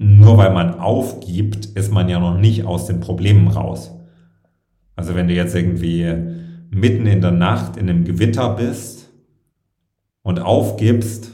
nur 0.02 0.38
weil 0.38 0.54
man 0.54 0.80
aufgibt, 0.80 1.66
ist 1.66 1.92
man 1.92 2.08
ja 2.08 2.18
noch 2.18 2.38
nicht 2.38 2.64
aus 2.64 2.86
den 2.86 3.00
Problemen 3.00 3.48
raus. 3.48 3.94
Also 4.96 5.14
wenn 5.14 5.28
du 5.28 5.34
jetzt 5.34 5.54
irgendwie 5.54 6.06
mitten 6.70 7.04
in 7.06 7.20
der 7.20 7.32
Nacht 7.32 7.76
in 7.76 7.90
einem 7.90 8.04
Gewitter 8.04 8.56
bist 8.56 9.10
und 10.22 10.40
aufgibst, 10.40 11.32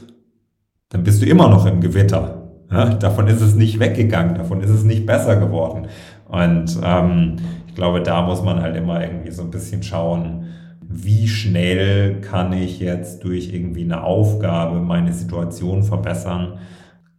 dann 0.89 1.05
bist 1.05 1.21
du 1.21 1.25
immer 1.25 1.47
noch 1.47 1.65
im 1.65 1.79
Gewitter. 1.79 2.51
Ja, 2.69 2.93
davon 2.93 3.27
ist 3.27 3.39
es 3.39 3.55
nicht 3.55 3.79
weggegangen, 3.79 4.35
davon 4.35 4.59
ist 4.59 4.71
es 4.71 4.83
nicht 4.83 5.05
besser 5.05 5.37
geworden. 5.37 5.87
Und 6.27 6.77
ähm, 6.83 7.37
ich 7.67 7.75
glaube, 7.75 8.01
da 8.01 8.21
muss 8.23 8.43
man 8.43 8.61
halt 8.61 8.75
immer 8.75 9.01
irgendwie 9.01 9.31
so 9.31 9.43
ein 9.43 9.51
bisschen 9.51 9.81
schauen, 9.81 10.47
wie 10.81 11.29
schnell 11.29 12.19
kann 12.19 12.51
ich 12.51 12.81
jetzt 12.81 13.23
durch 13.23 13.53
irgendwie 13.53 13.85
eine 13.85 14.03
Aufgabe 14.03 14.81
meine 14.81 15.13
Situation 15.13 15.83
verbessern 15.83 16.59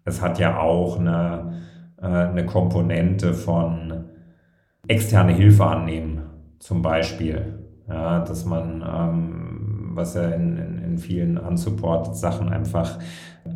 es 0.08 0.22
hat 0.22 0.38
ja 0.38 0.58
auch 0.58 0.98
eine, 0.98 1.52
äh, 2.00 2.06
eine 2.06 2.46
Komponente 2.46 3.34
von 3.34 4.04
externe 4.86 5.32
Hilfe 5.32 5.66
annehmen, 5.66 6.22
zum 6.58 6.82
Beispiel. 6.82 7.54
Ja, 7.88 8.20
dass 8.20 8.44
man, 8.44 8.84
ähm, 8.86 9.90
was 9.94 10.14
ja 10.14 10.28
in, 10.28 10.58
in, 10.58 10.78
in 10.78 10.98
vielen 10.98 11.38
Unsupported-Sachen 11.38 12.50
einfach 12.50 12.98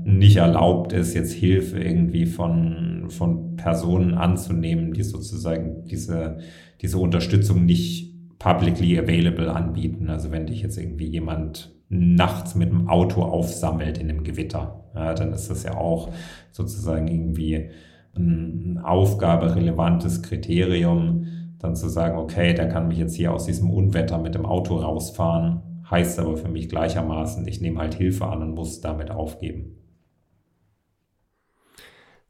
nicht 0.05 0.37
erlaubt 0.37 0.95
ist, 0.95 1.13
jetzt 1.13 1.35
Hilfe 1.35 1.79
irgendwie 1.79 2.25
von, 2.25 3.11
von 3.11 3.57
Personen 3.57 4.15
anzunehmen, 4.15 4.95
die 4.95 5.03
sozusagen 5.03 5.85
diese, 5.85 6.39
diese 6.81 6.97
Unterstützung 6.99 7.67
nicht 7.67 8.39
publicly 8.39 8.99
available 8.99 9.53
anbieten. 9.53 10.09
Also 10.09 10.31
wenn 10.31 10.47
dich 10.47 10.63
jetzt 10.63 10.79
irgendwie 10.79 11.07
jemand 11.07 11.75
nachts 11.93 12.55
mit 12.55 12.71
dem 12.71 12.89
Auto 12.89 13.23
aufsammelt 13.23 13.99
in 13.99 14.09
einem 14.09 14.25
Gewitter, 14.25 14.83
ja, 14.95 15.13
dann 15.13 15.33
ist 15.33 15.51
das 15.51 15.63
ja 15.63 15.77
auch 15.77 16.11
sozusagen 16.51 17.07
irgendwie 17.07 17.71
ein 18.17 18.79
aufgaberelevantes 18.83 20.23
Kriterium, 20.23 21.27
dann 21.59 21.77
zu 21.77 21.89
sagen, 21.89 22.19
okay, 22.19 22.55
der 22.55 22.69
kann 22.69 22.89
mich 22.89 22.99
jetzt 22.99 23.15
hier 23.15 23.33
aus 23.33 23.45
diesem 23.45 23.71
Unwetter 23.71 24.19
mit 24.19 24.35
dem 24.35 24.47
Auto 24.47 24.77
rausfahren, 24.77 25.85
heißt 25.91 26.19
aber 26.19 26.37
für 26.37 26.49
mich 26.49 26.71
gleichermaßen, 26.71 27.47
ich 27.47 27.61
nehme 27.61 27.81
halt 27.81 27.95
Hilfe 27.95 28.27
an 28.27 28.43
und 28.43 28.55
muss 28.55 28.81
damit 28.81 29.11
aufgeben. 29.11 29.77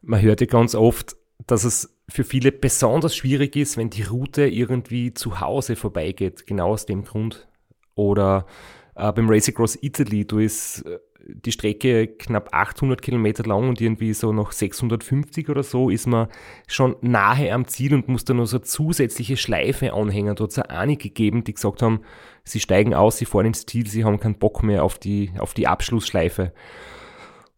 Man 0.00 0.20
hört 0.20 0.40
ja 0.40 0.48
ganz 0.48 0.74
oft, 0.74 1.16
dass 1.46 1.62
es 1.62 1.96
für 2.08 2.24
viele 2.24 2.50
besonders 2.50 3.14
schwierig 3.14 3.54
ist, 3.54 3.76
wenn 3.76 3.90
die 3.90 4.02
Route 4.02 4.46
irgendwie 4.46 5.14
zu 5.14 5.40
Hause 5.40 5.76
vorbeigeht, 5.76 6.46
genau 6.46 6.70
aus 6.72 6.86
dem 6.86 7.04
Grund. 7.04 7.48
Oder 7.94 8.46
äh, 8.94 9.12
beim 9.12 9.28
Race 9.28 9.48
Across 9.48 9.78
Italy, 9.82 10.26
du 10.26 10.38
ist 10.38 10.82
äh, 10.86 10.98
die 11.24 11.52
Strecke 11.52 12.08
knapp 12.08 12.48
800 12.52 13.00
Kilometer 13.00 13.44
lang 13.44 13.68
und 13.68 13.80
irgendwie 13.80 14.12
so 14.12 14.32
noch 14.32 14.52
650 14.52 15.48
oder 15.48 15.62
so 15.62 15.88
ist 15.88 16.06
man 16.06 16.28
schon 16.66 16.96
nahe 17.00 17.52
am 17.52 17.66
Ziel 17.68 17.94
und 17.94 18.08
muss 18.08 18.24
da 18.24 18.34
noch 18.34 18.46
so 18.46 18.58
zusätzliche 18.58 19.36
Schleife 19.36 19.92
anhängen. 19.92 20.34
Da 20.34 20.44
hat 20.44 20.50
es 20.50 20.58
einige 20.58 21.04
gegeben, 21.04 21.44
die 21.44 21.54
gesagt 21.54 21.82
haben, 21.82 22.00
sie 22.44 22.60
steigen 22.60 22.94
aus, 22.94 23.18
sie 23.18 23.24
fahren 23.24 23.46
ins 23.46 23.66
Ziel, 23.66 23.86
sie 23.86 24.04
haben 24.04 24.18
keinen 24.18 24.38
Bock 24.38 24.62
mehr 24.62 24.82
auf 24.82 24.98
die, 24.98 25.30
auf 25.38 25.54
die 25.54 25.68
Abschlussschleife. 25.68 26.52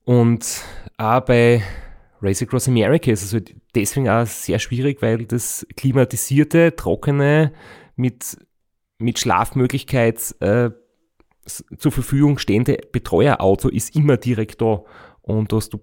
Und 0.04 0.62
auch 0.98 1.20
bei 1.20 1.62
Race 2.20 2.42
Across 2.42 2.68
America 2.68 3.10
ist 3.10 3.22
es 3.22 3.32
halt 3.32 3.54
deswegen 3.74 4.08
auch 4.08 4.26
sehr 4.26 4.58
schwierig, 4.58 5.00
weil 5.02 5.24
das 5.24 5.66
klimatisierte, 5.76 6.76
trockene, 6.76 7.52
mit, 7.96 8.36
mit 8.98 9.18
Schlafmöglichkeit 9.18 10.34
äh, 10.40 10.70
zur 11.44 11.92
Verfügung 11.92 12.38
stehende 12.38 12.78
Betreuerauto 12.92 13.68
ist 13.68 13.94
immer 13.94 14.16
direkt 14.16 14.60
da. 14.60 14.82
Und 15.22 15.52
da 15.52 15.56
hast 15.56 15.74
du, 15.74 15.80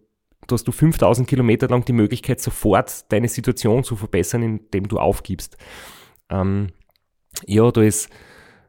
da 0.47 0.53
hast 0.53 0.68
du 0.68 0.72
5000 0.72 1.28
Kilometer 1.28 1.68
lang 1.68 1.86
die 1.86 1.93
Möglichkeit, 1.93 2.39
sofort 2.39 3.12
deine 3.12 3.28
Situation 3.28 3.84
zu 3.84 3.95
verbessern, 3.95 4.43
indem 4.43 4.88
du 4.88 4.97
aufgibst. 4.97 5.57
Ähm, 6.30 6.68
ja, 7.45 7.72
da 7.72 7.82
ist 7.82 8.09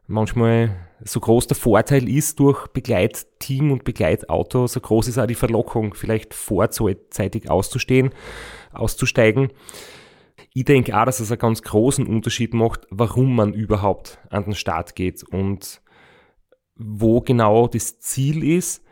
manchmal 0.07 0.75
so 1.03 1.19
groß 1.19 1.47
der 1.47 1.57
Vorteil 1.57 2.07
ist 2.07 2.39
durch 2.39 2.67
Begleitteam 2.67 3.71
und 3.71 3.83
Begleitauto, 3.83 4.67
so 4.67 4.79
groß 4.79 5.09
ist 5.09 5.17
auch 5.17 5.27
die 5.27 5.35
Verlockung, 5.35 5.93
vielleicht 5.93 6.33
vorzeitig 6.33 7.49
auszustehen, 7.49 8.11
auszusteigen. 8.71 9.49
Ich 10.53 10.65
denke 10.65 10.97
auch, 10.99 11.05
dass 11.05 11.19
es 11.19 11.31
einen 11.31 11.39
ganz 11.39 11.61
großen 11.61 12.05
Unterschied 12.05 12.53
macht, 12.53 12.87
warum 12.89 13.35
man 13.35 13.53
überhaupt 13.53 14.19
an 14.29 14.45
den 14.45 14.55
Start 14.55 14.95
geht 14.95 15.23
und 15.23 15.81
wo 16.75 17.21
genau 17.21 17.67
das 17.67 17.99
Ziel 17.99 18.43
ist. 18.43 18.83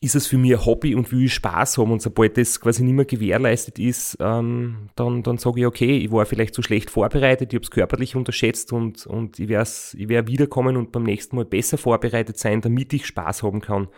Ist 0.00 0.14
es 0.14 0.26
für 0.26 0.38
mich 0.38 0.52
ein 0.52 0.64
Hobby 0.64 0.94
und 0.94 1.10
will 1.12 1.24
ich 1.24 1.34
Spaß 1.34 1.78
haben? 1.78 1.92
Und 1.92 2.02
sobald 2.02 2.36
das 2.36 2.60
quasi 2.60 2.82
nicht 2.84 2.94
mehr 2.94 3.04
gewährleistet 3.04 3.78
ist, 3.78 4.16
ähm, 4.20 4.88
dann, 4.94 5.22
dann 5.22 5.38
sage 5.38 5.60
ich, 5.60 5.66
okay, 5.66 5.98
ich 5.98 6.10
war 6.10 6.24
vielleicht 6.26 6.54
zu 6.54 6.62
schlecht 6.62 6.90
vorbereitet, 6.90 7.52
ich 7.52 7.56
habe 7.56 7.64
es 7.64 7.70
körperlich 7.70 8.16
unterschätzt 8.16 8.72
und, 8.72 9.06
und 9.06 9.38
ich 9.38 9.48
werde 9.48 9.70
ich 9.96 10.08
werd 10.08 10.28
wiederkommen 10.28 10.76
und 10.76 10.92
beim 10.92 11.02
nächsten 11.02 11.36
Mal 11.36 11.44
besser 11.44 11.78
vorbereitet 11.78 12.38
sein, 12.38 12.60
damit 12.60 12.92
ich 12.92 13.06
Spaß 13.06 13.42
haben 13.42 13.60
kann. 13.60 13.88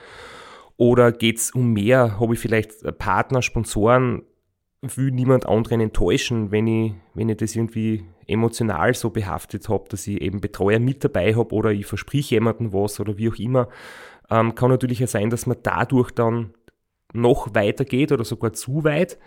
Oder 0.77 1.13
geht 1.13 1.39
es 1.39 1.51
um 1.53 1.73
mehr? 1.73 2.19
Habe 2.19 2.35
ich 2.35 2.41
vielleicht 2.41 2.99
Partner, 2.99 3.43
Sponsoren? 3.43 4.23
Will 4.97 5.11
niemand 5.11 5.47
anderen 5.47 5.81
enttäuschen, 5.81 6.51
wenn 6.51 6.67
ich, 6.67 6.93
wenn 7.15 7.29
ich 7.29 7.37
das 7.39 7.57
irgendwie 7.57 8.05
emotional 8.27 8.95
so 8.95 9.11
behaftet 9.11 9.69
habe, 9.69 9.85
dass 9.89 10.07
ich 10.07 10.21
eben 10.21 10.41
Betreuer 10.41 10.79
mit 10.79 11.05
dabei 11.05 11.35
habe 11.35 11.55
oder 11.55 11.71
ich 11.71 11.87
versprich 11.87 12.31
jemandem 12.31 12.73
was 12.73 13.01
oder 13.01 13.19
wie 13.19 13.31
auch 13.31 13.37
immer, 13.37 13.69
ähm, 14.31 14.55
kann 14.55 14.71
natürlich 14.71 14.99
ja 14.99 15.07
sein, 15.07 15.31
dass 15.31 15.47
man 15.47 15.59
dadurch 15.63 16.11
dann 16.11 16.55
noch 17.13 17.55
weiter 17.55 17.85
geht 17.85 18.13
oder 18.13 18.25
sogar 18.25 18.53
zu 18.53 18.85
weit. 18.85 19.19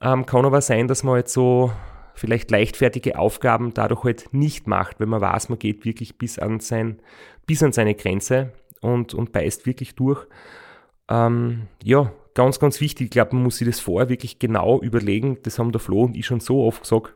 Ähm, 0.00 0.26
kann 0.26 0.46
aber 0.46 0.60
sein, 0.60 0.88
dass 0.88 1.02
man 1.02 1.14
halt 1.14 1.28
so 1.28 1.72
vielleicht 2.14 2.50
leichtfertige 2.50 3.18
Aufgaben 3.18 3.74
dadurch 3.74 4.04
halt 4.04 4.32
nicht 4.32 4.66
macht, 4.66 5.00
wenn 5.00 5.08
man 5.08 5.20
weiß, 5.20 5.48
man 5.48 5.58
geht 5.58 5.84
wirklich 5.84 6.18
bis 6.18 6.38
an, 6.38 6.60
sein, 6.60 7.00
bis 7.46 7.62
an 7.62 7.72
seine 7.72 7.94
Grenze 7.94 8.52
und, 8.80 9.14
und 9.14 9.32
beißt 9.32 9.66
wirklich 9.66 9.94
durch. 9.94 10.26
Ähm, 11.08 11.68
ja, 11.82 12.12
ganz, 12.34 12.58
ganz 12.58 12.80
wichtig. 12.80 13.06
Ich 13.06 13.10
glaube, 13.10 13.34
man 13.34 13.44
muss 13.44 13.58
sich 13.58 13.68
das 13.68 13.80
vorher 13.80 14.08
wirklich 14.08 14.38
genau 14.38 14.80
überlegen. 14.80 15.38
Das 15.42 15.58
haben 15.58 15.72
der 15.72 15.80
Flo 15.80 16.02
und 16.04 16.16
ich 16.16 16.26
schon 16.26 16.40
so 16.40 16.64
oft 16.64 16.82
gesagt 16.82 17.14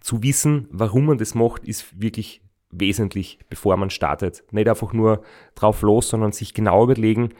zu 0.00 0.22
wissen, 0.22 0.68
warum 0.70 1.06
man 1.06 1.18
das 1.18 1.34
macht, 1.34 1.64
ist 1.64 2.00
wirklich 2.00 2.42
wesentlich, 2.70 3.40
bevor 3.48 3.76
man 3.76 3.90
startet. 3.90 4.44
Nicht 4.52 4.68
einfach 4.68 4.92
nur 4.92 5.22
drauf 5.54 5.82
los, 5.82 6.08
sondern 6.08 6.32
sich 6.32 6.54
genau 6.54 6.84
überlegen, 6.84 7.30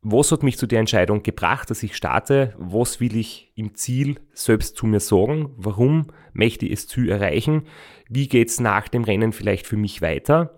was 0.00 0.30
hat 0.32 0.42
mich 0.42 0.56
zu 0.56 0.66
der 0.66 0.78
Entscheidung 0.78 1.22
gebracht, 1.22 1.70
dass 1.70 1.82
ich 1.82 1.96
starte? 1.96 2.54
Was 2.56 3.00
will 3.00 3.16
ich 3.16 3.52
im 3.56 3.74
Ziel 3.74 4.20
selbst 4.32 4.76
zu 4.76 4.86
mir 4.86 5.00
sagen? 5.00 5.50
Warum 5.56 6.06
möchte 6.32 6.66
ich 6.66 6.72
es 6.72 6.86
zu 6.86 7.02
erreichen? 7.08 7.66
Wie 8.08 8.28
geht 8.28 8.48
es 8.48 8.60
nach 8.60 8.88
dem 8.88 9.04
Rennen 9.04 9.32
vielleicht 9.32 9.66
für 9.66 9.76
mich 9.76 10.00
weiter? 10.00 10.56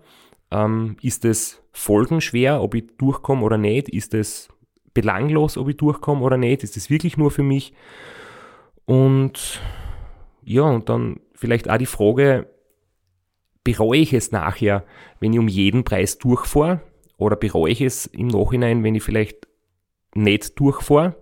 Ähm, 0.51 0.95
ist 1.01 1.25
es 1.25 1.61
folgenschwer, 1.71 2.61
ob 2.61 2.75
ich 2.75 2.95
durchkomme 2.97 3.43
oder 3.43 3.57
nicht? 3.57 3.89
Ist 3.89 4.13
es 4.13 4.49
belanglos, 4.93 5.57
ob 5.57 5.69
ich 5.69 5.77
durchkomme 5.77 6.21
oder 6.21 6.37
nicht? 6.37 6.63
Ist 6.63 6.77
es 6.77 6.89
wirklich 6.89 7.17
nur 7.17 7.31
für 7.31 7.43
mich? 7.43 7.73
Und 8.85 9.61
ja, 10.43 10.63
und 10.63 10.89
dann 10.89 11.19
vielleicht 11.33 11.69
auch 11.69 11.77
die 11.77 11.85
Frage, 11.85 12.47
bereue 13.63 13.99
ich 13.99 14.13
es 14.13 14.31
nachher, 14.31 14.83
wenn 15.19 15.33
ich 15.33 15.39
um 15.39 15.47
jeden 15.47 15.83
Preis 15.83 16.17
durchfahre? 16.17 16.81
Oder 17.17 17.35
bereue 17.35 17.71
ich 17.71 17.81
es 17.81 18.07
im 18.07 18.27
Nachhinein, 18.27 18.83
wenn 18.83 18.95
ich 18.95 19.03
vielleicht 19.03 19.47
nicht 20.15 20.59
durchfahre? 20.59 21.15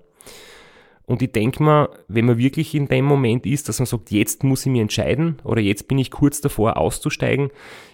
Und 1.05 1.23
ich 1.23 1.31
denke 1.31 1.63
mir, 1.63 1.89
wenn 2.07 2.25
man 2.25 2.37
wirklich 2.37 2.75
in 2.75 2.87
dem 2.87 3.03
Moment 3.03 3.47
ist, 3.47 3.67
dass 3.67 3.79
man 3.79 3.87
sagt, 3.87 4.11
jetzt 4.11 4.43
muss 4.43 4.65
ich 4.65 4.71
mich 4.71 4.81
entscheiden 4.81 5.41
oder 5.43 5.59
jetzt 5.59 5.87
bin 5.87 5.97
ich 5.97 6.11
kurz 6.11 6.39
davor 6.39 6.77
auszusteigen, 6.77 7.49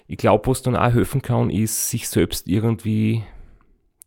ich 0.08 0.18
glaube, 0.18 0.48
was 0.48 0.62
dann 0.62 0.76
auch 0.76 0.94
helfen 0.94 1.22
kann, 1.22 1.50
ist, 1.50 1.90
sich 1.90 2.10
selbst 2.10 2.48
irgendwie 2.48 3.24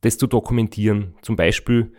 das 0.01 0.19
zu 0.19 0.27
dokumentieren. 0.27 1.15
Zum 1.23 1.37
Beispiel 1.37 1.93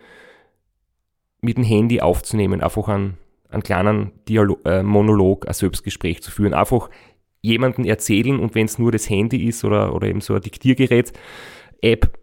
mit 1.40 1.56
dem 1.56 1.64
Handy 1.64 2.00
aufzunehmen, 2.00 2.62
einfach 2.62 2.88
einen, 2.88 3.18
einen 3.48 3.62
kleinen 3.62 4.12
Dialog, 4.28 4.60
äh, 4.64 4.82
Monolog, 4.82 5.46
ein 5.46 5.54
Selbstgespräch 5.54 6.22
zu 6.22 6.30
führen. 6.30 6.54
Einfach 6.54 6.90
jemanden 7.42 7.84
erzählen 7.84 8.38
und 8.38 8.54
wenn 8.54 8.66
es 8.66 8.78
nur 8.78 8.92
das 8.92 9.08
Handy 9.08 9.46
ist 9.46 9.64
oder, 9.64 9.94
oder 9.94 10.08
eben 10.08 10.20
so 10.20 10.34
ein 10.34 10.42
Diktiergerät, 10.42 11.12
App, 11.80 12.18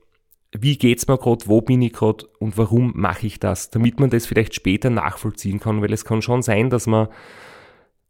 wie 0.57 0.77
geht's 0.77 1.07
mir 1.07 1.17
gerade, 1.17 1.47
wo 1.47 1.61
bin 1.61 1.81
ich 1.81 1.93
gerade 1.93 2.25
und 2.39 2.57
warum 2.57 2.93
mache 2.95 3.27
ich 3.27 3.39
das, 3.39 3.69
damit 3.69 3.99
man 3.99 4.09
das 4.09 4.25
vielleicht 4.25 4.53
später 4.53 4.89
nachvollziehen 4.89 5.59
kann, 5.59 5.81
weil 5.81 5.91
es 5.91 6.05
kann 6.05 6.21
schon 6.21 6.41
sein, 6.41 6.69
dass 6.69 6.87
man 6.87 7.07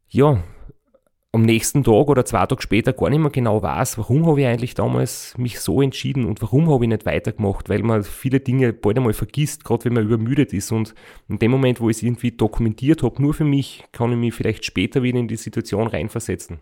ja 0.10 0.44
am 1.34 1.42
nächsten 1.44 1.84
Tag 1.84 2.08
oder 2.08 2.26
zwei 2.26 2.46
Tage 2.46 2.62
später 2.62 2.94
gar 2.94 3.10
nicht 3.10 3.20
mehr 3.20 3.30
genau 3.30 3.62
weiß, 3.62 3.98
warum 3.98 4.26
habe 4.26 4.42
ich 4.42 4.48
eigentlich 4.48 4.74
damals 4.74 5.38
mich 5.38 5.60
so 5.60 5.82
entschieden 5.82 6.26
und 6.26 6.42
warum 6.42 6.70
habe 6.72 6.86
ich 6.86 6.90
nicht 6.90 7.06
weitergemacht, 7.06 7.70
weil 7.70 7.84
man 7.84 8.04
viele 8.04 8.40
Dinge 8.40 8.74
bald 8.74 8.98
einmal 8.98 9.14
vergisst, 9.14 9.64
gerade 9.64 9.86
wenn 9.86 9.94
man 9.94 10.06
übermüdet 10.06 10.54
ist 10.54 10.72
und 10.72 10.96
in 11.28 11.38
dem 11.38 11.52
Moment, 11.52 11.82
wo 11.82 11.90
ich 11.90 11.98
es 11.98 12.04
irgendwie 12.04 12.32
dokumentiert 12.32 13.04
habe, 13.04 13.22
nur 13.22 13.34
für 13.34 13.44
mich, 13.44 13.84
kann 13.92 14.12
ich 14.12 14.18
mich 14.18 14.34
vielleicht 14.34 14.66
später 14.66 15.04
wieder 15.04 15.20
in 15.20 15.28
die 15.28 15.36
Situation 15.36 15.88
reinversetzen. 15.88 16.60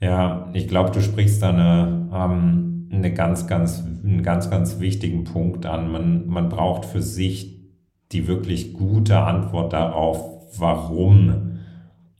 Ja, 0.00 0.50
ich 0.52 0.66
glaube, 0.68 0.90
du 0.90 1.00
sprichst 1.00 1.42
da 1.42 1.50
eine, 1.50 2.10
ähm, 2.12 2.88
eine 2.92 3.12
ganz, 3.12 3.46
ganz, 3.46 3.82
einen 3.82 4.22
ganz, 4.22 4.50
ganz 4.50 4.80
wichtigen 4.80 5.24
Punkt 5.24 5.66
an. 5.66 5.90
Man, 5.90 6.26
man 6.28 6.48
braucht 6.48 6.84
für 6.84 7.02
sich 7.02 7.54
die 8.12 8.26
wirklich 8.26 8.74
gute 8.74 9.18
Antwort 9.18 9.72
darauf, 9.72 10.58
warum 10.58 11.43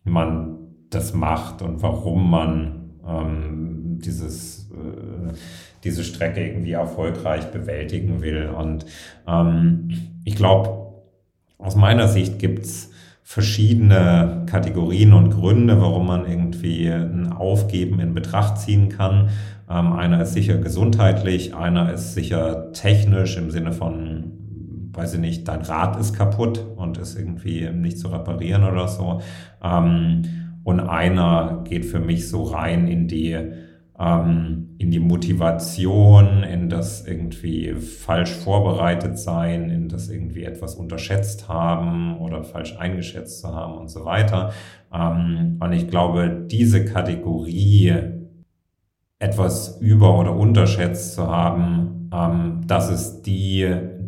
man 0.04 0.58
das 0.90 1.14
macht 1.14 1.62
und 1.62 1.82
warum 1.82 2.30
man 2.30 2.90
ähm, 3.06 3.98
dieses, 4.04 4.70
äh, 4.70 5.32
diese 5.82 6.04
Strecke 6.04 6.46
irgendwie 6.46 6.72
erfolgreich 6.72 7.50
bewältigen 7.50 8.22
will. 8.22 8.48
Und 8.48 8.86
ähm, 9.26 9.90
ich 10.24 10.36
glaube, 10.36 10.84
aus 11.58 11.76
meiner 11.76 12.08
Sicht 12.08 12.38
gibt's 12.38 12.90
verschiedene 13.22 14.44
Kategorien 14.46 15.14
und 15.14 15.30
Gründe, 15.30 15.80
warum 15.80 16.06
man 16.06 16.26
irgendwie 16.26 16.86
ein 16.88 17.32
Aufgeben 17.32 17.98
in 17.98 18.14
Betracht 18.14 18.58
ziehen 18.58 18.90
kann. 18.90 19.30
Ähm, 19.68 19.94
einer 19.94 20.22
ist 20.22 20.34
sicher 20.34 20.58
gesundheitlich, 20.58 21.54
einer 21.54 21.92
ist 21.92 22.14
sicher 22.14 22.72
technisch 22.72 23.38
im 23.38 23.50
Sinne 23.50 23.72
von, 23.72 24.43
weiß 24.96 25.14
ich 25.14 25.20
nicht, 25.20 25.48
dein 25.48 25.62
Rad 25.62 25.98
ist 25.98 26.14
kaputt 26.14 26.64
und 26.76 26.98
ist 26.98 27.18
irgendwie 27.18 27.70
nicht 27.70 27.98
zu 27.98 28.08
reparieren 28.08 28.64
oder 28.64 28.88
so. 28.88 29.20
Ähm, 29.62 30.22
und 30.64 30.80
einer 30.80 31.62
geht 31.64 31.84
für 31.84 32.00
mich 32.00 32.28
so 32.28 32.44
rein 32.44 32.88
in 32.88 33.08
die 33.08 33.36
ähm, 33.98 34.74
in 34.78 34.90
die 34.90 35.00
Motivation, 35.00 36.42
in 36.42 36.68
das 36.68 37.06
irgendwie 37.06 37.74
falsch 37.74 38.32
vorbereitet 38.32 39.18
sein, 39.18 39.70
in 39.70 39.88
das 39.88 40.08
irgendwie 40.08 40.44
etwas 40.44 40.74
unterschätzt 40.74 41.48
haben 41.48 42.18
oder 42.18 42.42
falsch 42.42 42.76
eingeschätzt 42.76 43.40
zu 43.40 43.48
haben 43.48 43.74
und 43.74 43.88
so 43.88 44.04
weiter. 44.04 44.52
Ähm, 44.92 45.58
und 45.60 45.72
ich 45.72 45.88
glaube, 45.88 46.44
diese 46.50 46.84
Kategorie 46.84 47.94
etwas 49.20 49.78
über- 49.80 50.18
oder 50.18 50.34
unterschätzt 50.34 51.14
zu 51.14 51.28
haben, 51.28 52.10
ähm, 52.12 52.62
das 52.66 52.90
ist 52.90 53.22
die, 53.22 53.62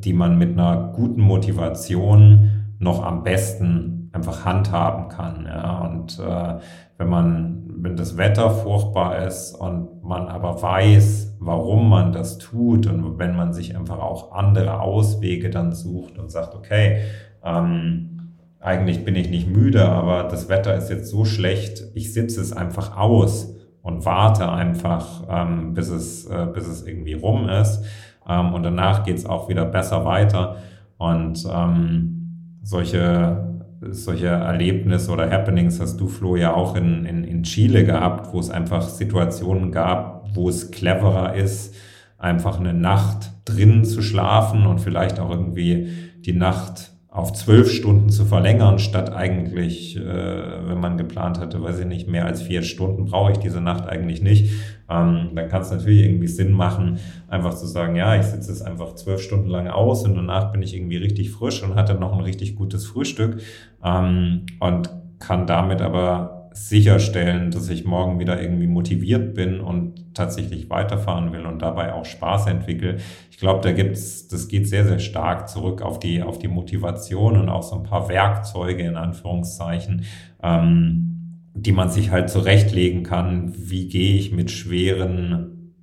die 0.05 0.13
man 0.13 0.39
mit 0.39 0.53
einer 0.53 0.93
guten 0.95 1.21
Motivation 1.21 2.75
noch 2.79 3.05
am 3.05 3.23
besten 3.23 4.11
einfach 4.13 4.45
handhaben 4.45 5.09
kann. 5.09 5.45
Ja? 5.47 5.87
Und 5.87 6.19
äh, 6.19 6.59
wenn 6.99 7.09
man 7.09 7.57
wenn 7.79 7.97
das 7.97 8.17
Wetter 8.17 8.51
furchtbar 8.51 9.27
ist 9.27 9.55
und 9.55 10.03
man 10.03 10.29
aber 10.29 10.61
weiß, 10.63 11.37
warum 11.41 11.89
man 11.89 12.13
das 12.13 12.39
tut 12.39 12.87
und 12.87 13.19
wenn 13.19 13.37
man 13.37 13.53
sich 13.53 13.77
einfach 13.77 13.99
auch 13.99 14.33
andere 14.33 14.81
Auswege 14.81 15.51
dann 15.51 15.73
sucht 15.73 16.19
und 16.19 16.31
sagt, 16.31 16.55
okay, 16.55 17.03
ähm, 17.45 18.35
eigentlich 18.61 19.05
bin 19.05 19.15
ich 19.15 19.31
nicht 19.31 19.49
müde, 19.49 19.87
aber 19.89 20.25
das 20.25 20.49
Wetter 20.49 20.75
ist 20.75 20.91
jetzt 20.91 21.11
so 21.11 21.25
schlecht, 21.25 21.85
ich 21.95 22.13
sitze 22.13 22.41
es 22.41 22.53
einfach 22.53 22.97
aus 22.97 23.55
und 23.83 24.05
warte 24.05 24.51
einfach, 24.51 25.25
ähm, 25.29 25.75
bis, 25.75 25.91
es, 25.91 26.27
äh, 26.27 26.47
bis 26.53 26.67
es 26.67 26.87
irgendwie 26.87 27.15
rum 27.15 27.49
ist. 27.49 27.85
Ähm, 28.29 28.55
und 28.55 28.63
danach 28.63 29.05
geht 29.05 29.17
es 29.17 29.27
auch 29.27 29.49
wieder 29.49 29.65
besser 29.65 30.05
weiter. 30.05 30.57
Und 30.99 31.47
ähm, 31.53 32.59
solche 32.63 33.47
solche 33.91 34.27
Erlebnisse 34.27 35.11
oder 35.11 35.31
Happenings 35.31 35.81
hast 35.81 35.99
du, 36.01 36.09
Flo, 36.09 36.37
ja 36.37 36.55
auch 36.55 36.77
in, 36.77 37.05
in, 37.05 37.25
in 37.25 37.43
Chile 37.43 37.85
gehabt, 37.85 38.33
wo 38.33 38.41
es 38.41 38.51
einfach 38.51 38.83
Situationen 38.83 39.73
gab, 39.73 40.35
wo 40.35 40.49
es 40.49 40.71
cleverer 40.71 41.35
ist, 41.35 41.75
einfach 42.19 42.59
eine 42.59 42.75
Nacht 42.75 43.33
drin 43.45 43.85
zu 43.85 44.03
schlafen 44.03 44.67
und 44.67 44.81
vielleicht 44.81 45.21
auch 45.21 45.31
irgendwie 45.31 45.89
die 46.21 46.33
Nacht 46.33 46.93
auf 47.17 47.33
zwölf 47.33 47.71
Stunden 47.73 48.11
zu 48.11 48.27
verlängern, 48.27 48.79
statt 48.79 49.11
eigentlich, 49.11 49.97
äh, 49.97 50.03
wenn 50.03 50.79
man 50.79 50.99
geplant 50.99 51.41
hatte, 51.41 51.63
weiß 51.63 51.79
ich 51.79 51.87
nicht, 51.87 52.07
mehr 52.07 52.27
als 52.27 52.43
vier 52.43 52.61
Stunden 52.61 53.07
brauche 53.07 53.33
ich 53.33 53.39
diese 53.39 53.63
Nacht 53.63 53.89
eigentlich 53.89 54.21
nicht. 54.21 54.53
Ähm, 54.91 55.31
dann 55.35 55.49
kann 55.49 55.63
es 55.63 55.71
natürlich 55.71 56.03
irgendwie 56.03 56.27
Sinn 56.27 56.53
machen, 56.53 56.99
einfach 57.29 57.55
zu 57.55 57.67
sagen, 57.67 57.97
ja, 57.97 58.15
ich 58.17 58.27
sitze 58.27 58.53
es 58.53 58.61
einfach 58.61 58.97
zwölf 58.97 59.23
Stunden 59.23 59.49
lang 59.49 59.67
aus 59.67 60.05
und 60.05 60.15
danach 60.15 60.53
bin 60.53 60.63
ich 60.63 60.77
irgendwie 60.77 60.99
richtig 60.99 61.31
frisch 61.31 61.63
und 61.63 61.75
hatte 61.75 61.95
noch 61.95 62.13
ein 62.13 62.21
richtig 62.21 62.55
gutes 62.55 62.85
Frühstück 62.85 63.41
ähm, 63.83 64.45
und 64.61 64.91
kann 65.19 65.47
damit 65.47 65.81
aber 65.81 66.36
sicherstellen, 66.57 67.51
dass 67.51 67.69
ich 67.69 67.85
morgen 67.85 68.19
wieder 68.19 68.41
irgendwie 68.41 68.67
motiviert 68.67 69.35
bin 69.35 69.61
und 69.61 70.15
tatsächlich 70.15 70.71
weiterfahren 70.71 71.33
will 71.33 71.45
und 71.45 71.61
dabei 71.61 71.93
auch 71.93 72.05
Spaß 72.05 72.47
entwickle. 72.47 72.97
Ich 73.31 73.37
glaube, 73.37 73.61
da 73.63 73.73
gibt's, 73.73 74.27
das 74.29 74.49
geht 74.49 74.67
sehr, 74.67 74.87
sehr 74.87 74.99
stark 74.99 75.49
zurück 75.49 75.83
auf 75.83 75.99
die, 75.99 76.23
auf 76.23 76.39
die 76.39 76.49
Motivation 76.49 77.37
und 77.37 77.49
auch 77.51 77.63
so 77.63 77.77
ein 77.77 77.83
paar 77.83 78.09
Werkzeuge 78.09 78.83
in 78.83 78.97
Anführungszeichen, 78.97 80.05
ähm, 80.43 81.51
die 81.55 81.73
man 81.73 81.91
sich 81.91 82.11
halt 82.11 82.31
zurechtlegen 82.31 83.03
kann. 83.03 83.53
Wie 83.57 83.89
gehe 83.89 84.17
ich 84.17 84.33
mit 84.33 84.51
schweren 84.51 85.75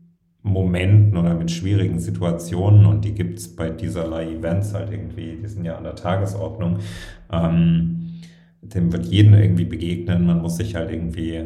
Momenten 0.41 1.17
oder 1.17 1.35
mit 1.35 1.51
schwierigen 1.51 1.99
Situationen 1.99 2.85
und 2.85 3.05
die 3.05 3.13
gibt's 3.13 3.55
bei 3.55 3.69
dieserlei 3.69 4.29
Events 4.33 4.73
halt 4.73 4.91
irgendwie, 4.91 5.37
die 5.41 5.47
sind 5.47 5.63
ja 5.65 5.77
an 5.77 5.83
der 5.83 5.95
Tagesordnung. 5.95 6.79
Ähm, 7.31 8.02
dem 8.63 8.91
wird 8.91 9.05
jeden 9.05 9.33
irgendwie 9.33 9.65
begegnen. 9.65 10.25
Man 10.25 10.41
muss 10.41 10.57
sich 10.57 10.75
halt 10.75 10.91
irgendwie 10.91 11.43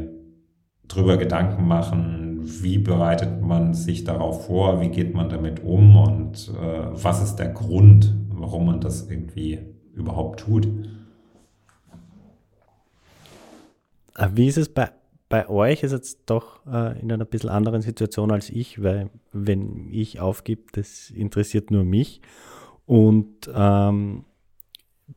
drüber 0.88 1.18
Gedanken 1.18 1.68
machen, 1.68 2.40
wie 2.62 2.78
bereitet 2.78 3.42
man 3.42 3.74
sich 3.74 4.04
darauf 4.04 4.46
vor, 4.46 4.80
wie 4.82 4.90
geht 4.90 5.14
man 5.14 5.30
damit 5.30 5.64
um 5.64 5.98
und 5.98 6.50
äh, 6.50 6.88
was 6.92 7.22
ist 7.22 7.36
der 7.36 7.50
Grund, 7.50 8.16
warum 8.30 8.68
man 8.68 8.80
das 8.80 9.10
irgendwie 9.10 9.60
überhaupt 9.94 10.40
tut. 10.42 10.68
Wie 14.34 14.48
ist 14.48 14.58
es 14.58 14.70
bei, 14.70 14.92
bei 15.30 15.48
euch? 15.50 15.84
Ist 15.84 15.92
jetzt 15.92 16.22
doch 16.26 16.66
äh, 16.66 17.00
in 17.00 17.12
einer 17.12 17.26
bisschen 17.26 17.50
anderen 17.50 17.82
Situation 17.82 18.32
als 18.32 18.50
ich, 18.50 18.82
weil 18.82 19.10
wenn 19.32 19.90
ich 19.92 20.20
aufgebe, 20.20 20.64
das 20.72 21.10
interessiert 21.10 21.70
nur 21.70 21.84
mich. 21.84 22.22
Und 22.86 23.52
ähm, 23.54 24.24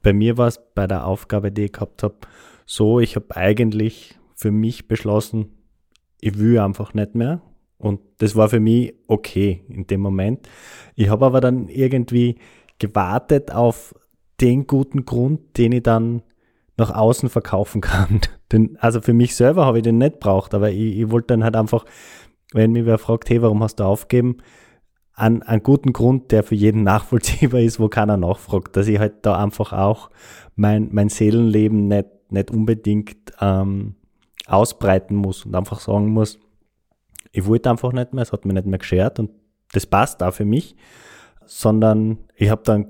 bei 0.02 0.12
mir 0.12 0.38
war 0.38 0.48
es 0.48 0.60
bei 0.74 0.86
der 0.86 1.06
Aufgabe, 1.06 1.52
die 1.52 1.64
ich 1.64 1.72
gehabt 1.72 2.02
habe, 2.02 2.16
so, 2.66 3.00
ich 3.00 3.16
habe 3.16 3.36
eigentlich 3.36 4.18
für 4.34 4.50
mich 4.50 4.88
beschlossen, 4.88 5.50
ich 6.20 6.38
will 6.38 6.58
einfach 6.58 6.94
nicht 6.94 7.14
mehr. 7.14 7.42
Und 7.78 8.00
das 8.18 8.36
war 8.36 8.48
für 8.48 8.60
mich 8.60 8.94
okay 9.06 9.64
in 9.68 9.86
dem 9.86 10.00
Moment. 10.00 10.48
Ich 10.94 11.08
habe 11.08 11.26
aber 11.26 11.40
dann 11.40 11.68
irgendwie 11.68 12.36
gewartet 12.78 13.52
auf 13.52 13.94
den 14.40 14.66
guten 14.66 15.04
Grund, 15.04 15.56
den 15.56 15.72
ich 15.72 15.82
dann 15.82 16.22
nach 16.76 16.94
außen 16.94 17.28
verkaufen 17.28 17.80
kann. 17.80 18.20
Den, 18.52 18.76
also 18.80 19.00
für 19.00 19.12
mich 19.12 19.34
selber 19.34 19.64
habe 19.66 19.78
ich 19.78 19.84
den 19.84 19.98
nicht 19.98 20.20
braucht, 20.20 20.54
aber 20.54 20.70
ich, 20.70 20.98
ich 20.98 21.10
wollte 21.10 21.28
dann 21.28 21.44
halt 21.44 21.56
einfach, 21.56 21.84
wenn 22.52 22.72
mich 22.72 22.84
wer 22.84 22.98
fragt, 22.98 23.30
hey, 23.30 23.42
warum 23.42 23.62
hast 23.62 23.76
du 23.76 23.84
aufgegeben, 23.84 24.38
einen, 25.20 25.42
einen 25.42 25.62
guten 25.62 25.92
Grund, 25.92 26.32
der 26.32 26.42
für 26.42 26.54
jeden 26.54 26.82
nachvollziehbar 26.84 27.60
ist, 27.60 27.80
wo 27.80 27.88
keiner 27.88 28.16
nachfragt, 28.16 28.76
dass 28.76 28.88
ich 28.88 28.98
halt 28.98 29.14
da 29.22 29.42
einfach 29.42 29.72
auch 29.72 30.10
mein, 30.56 30.88
mein 30.92 31.08
Seelenleben 31.08 31.88
nicht, 31.88 32.08
nicht 32.30 32.50
unbedingt 32.50 33.32
ähm, 33.40 33.94
ausbreiten 34.46 35.16
muss 35.16 35.46
und 35.46 35.54
einfach 35.54 35.80
sagen 35.80 36.08
muss, 36.08 36.38
ich 37.32 37.46
wollte 37.46 37.70
einfach 37.70 37.92
nicht 37.92 38.12
mehr, 38.12 38.22
es 38.22 38.32
hat 38.32 38.44
mir 38.44 38.54
nicht 38.54 38.66
mehr 38.66 38.78
geschert 38.78 39.18
und 39.18 39.30
das 39.72 39.86
passt 39.86 40.22
auch 40.22 40.34
für 40.34 40.44
mich, 40.44 40.74
sondern 41.46 42.18
ich 42.34 42.50
habe 42.50 42.62
dann 42.64 42.86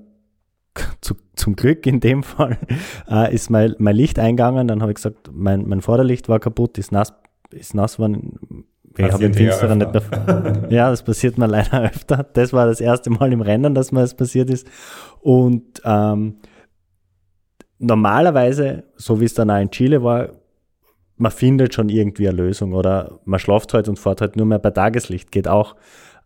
zu, 1.01 1.15
zum 1.35 1.57
Glück 1.57 1.87
in 1.87 2.01
dem 2.01 2.23
Fall 2.23 2.59
äh, 3.11 3.35
ist 3.35 3.51
mein, 3.51 3.75
mein 3.79 3.97
Licht 3.97 4.19
eingegangen. 4.19 4.69
Dann 4.69 4.83
habe 4.83 4.93
ich 4.93 4.97
gesagt, 4.97 5.31
mein, 5.33 5.69
mein 5.69 5.81
Vorderlicht 5.81 6.29
war 6.29 6.41
kaputt, 6.41 6.79
ist 6.79 6.93
nass, 6.93 7.13
ist 7.51 7.75
nass 7.75 7.99
worden. 7.99 8.67
Ich 9.07 9.13
habe 9.13 9.25
im 9.25 9.35
Finsteren 9.35 9.79
nicht 9.79 9.93
mehr. 9.93 10.67
ja, 10.71 10.91
das 10.91 11.03
passiert 11.03 11.39
mir 11.39 11.47
leider 11.47 11.83
öfter. 11.85 12.27
Das 12.33 12.53
war 12.53 12.67
das 12.67 12.81
erste 12.81 13.11
Mal 13.11 13.33
im 13.33 13.41
Rennen, 13.41 13.75
dass 13.75 13.93
mir 13.93 14.01
das 14.01 14.15
passiert 14.15 14.51
ist. 14.51 14.67
Und 15.21 15.83
ähm, 15.85 16.37
normalerweise, 17.79 18.85
so 18.97 19.21
wie 19.21 19.25
es 19.25 19.35
dann 19.35 19.51
auch 19.51 19.61
in 19.61 19.71
Chile 19.71 20.03
war, 20.03 20.31
man 21.17 21.33
findet 21.33 21.75
schon 21.75 21.89
irgendwie 21.89 22.29
eine 22.29 22.37
Lösung 22.37 22.73
oder 22.73 23.21
man 23.25 23.39
schlaft 23.39 23.75
halt 23.75 23.89
und 23.89 23.99
fährt 23.99 24.23
halt 24.23 24.37
nur 24.37 24.47
mehr 24.47 24.59
bei 24.59 24.71
Tageslicht, 24.71 25.31
geht 25.31 25.49
auch. 25.49 25.77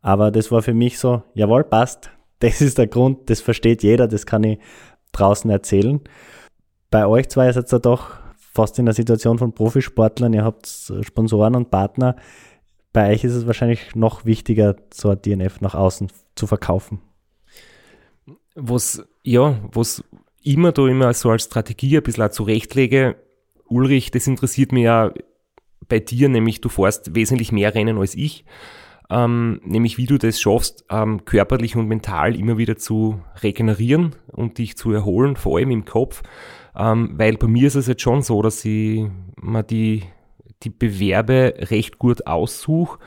Aber 0.03 0.31
das 0.31 0.53
war 0.53 0.63
für 0.63 0.75
mich 0.75 0.99
so, 0.99 1.23
jawohl, 1.35 1.65
passt. 1.65 2.11
Das 2.39 2.61
ist 2.61 2.79
der 2.79 2.87
Grund, 2.87 3.31
das 3.31 3.41
versteht 3.41 3.83
jeder, 3.83 4.07
das 4.07 4.27
kann 4.27 4.45
ich 4.45 4.59
draußen 5.13 5.51
erzählen. 5.51 6.01
Bei 6.91 7.07
euch 7.07 7.29
zwei 7.29 7.47
jetzt 7.47 7.73
ja 7.73 7.79
doch 7.79 8.11
fast 8.37 8.79
in 8.79 8.85
der 8.85 8.95
Situation 8.95 9.39
von 9.39 9.53
Profisportlern, 9.53 10.33
ihr 10.33 10.45
habt 10.45 10.69
Sponsoren 11.03 11.57
und 11.57 11.71
Partner. 11.71 12.17
Bei 12.95 13.11
euch 13.11 13.25
ist 13.25 13.35
es 13.35 13.47
wahrscheinlich 13.47 13.97
noch 13.97 14.25
wichtiger, 14.25 14.77
so 14.95 15.11
ein 15.11 15.21
DNF 15.21 15.61
nach 15.61 15.75
außen 15.75 16.11
zu 16.37 16.47
verkaufen. 16.47 17.01
Was, 18.55 19.05
ja, 19.25 19.59
was 19.73 20.05
immer 20.45 20.71
da 20.71 20.87
immer 20.87 21.13
so 21.13 21.29
als 21.29 21.45
Strategie 21.45 21.97
ein 21.97 22.05
bisschen 22.05 22.23
auch 22.23 22.31
zurechtlege, 22.31 23.17
Ulrich, 23.67 24.13
das 24.13 24.29
interessiert 24.29 24.71
mich 24.71 24.85
ja 24.85 25.13
bei 25.89 25.99
dir, 25.99 26.29
nämlich 26.29 26.61
du 26.61 26.69
fährst 26.69 27.17
wesentlich 27.17 27.51
mehr 27.51 27.75
Rennen 27.75 27.99
als 27.99 28.15
ich, 28.15 28.45
ähm, 29.11 29.61
nämlich 29.65 29.99
wie 29.99 30.07
du 30.07 30.17
das 30.17 30.41
schaffst, 30.41 30.85
ähm, 30.89 31.25
körperlich 31.25 31.75
und 31.75 31.89
mental 31.89 32.37
immer 32.37 32.59
wieder 32.59 32.77
zu 32.77 33.21
regenerieren 33.43 34.15
und 34.29 34.59
dich 34.59 34.77
zu 34.77 34.93
erholen, 34.93 35.35
vor 35.35 35.59
allem 35.59 35.73
im 35.73 35.85
Kopf, 35.85 36.23
ähm, 36.77 37.15
weil 37.17 37.39
bei 37.39 37.49
mir 37.49 37.67
ist 37.67 37.75
es 37.75 37.89
jetzt 37.89 38.03
schon 38.03 38.23
so, 38.23 38.41
dass 38.41 38.65
ich 38.65 39.05
mir 39.43 39.65
die, 39.65 40.05
die 40.63 40.71
Bewerbe 40.71 41.55
recht 41.71 41.99
gut 41.99 42.27
aussuche 42.27 42.99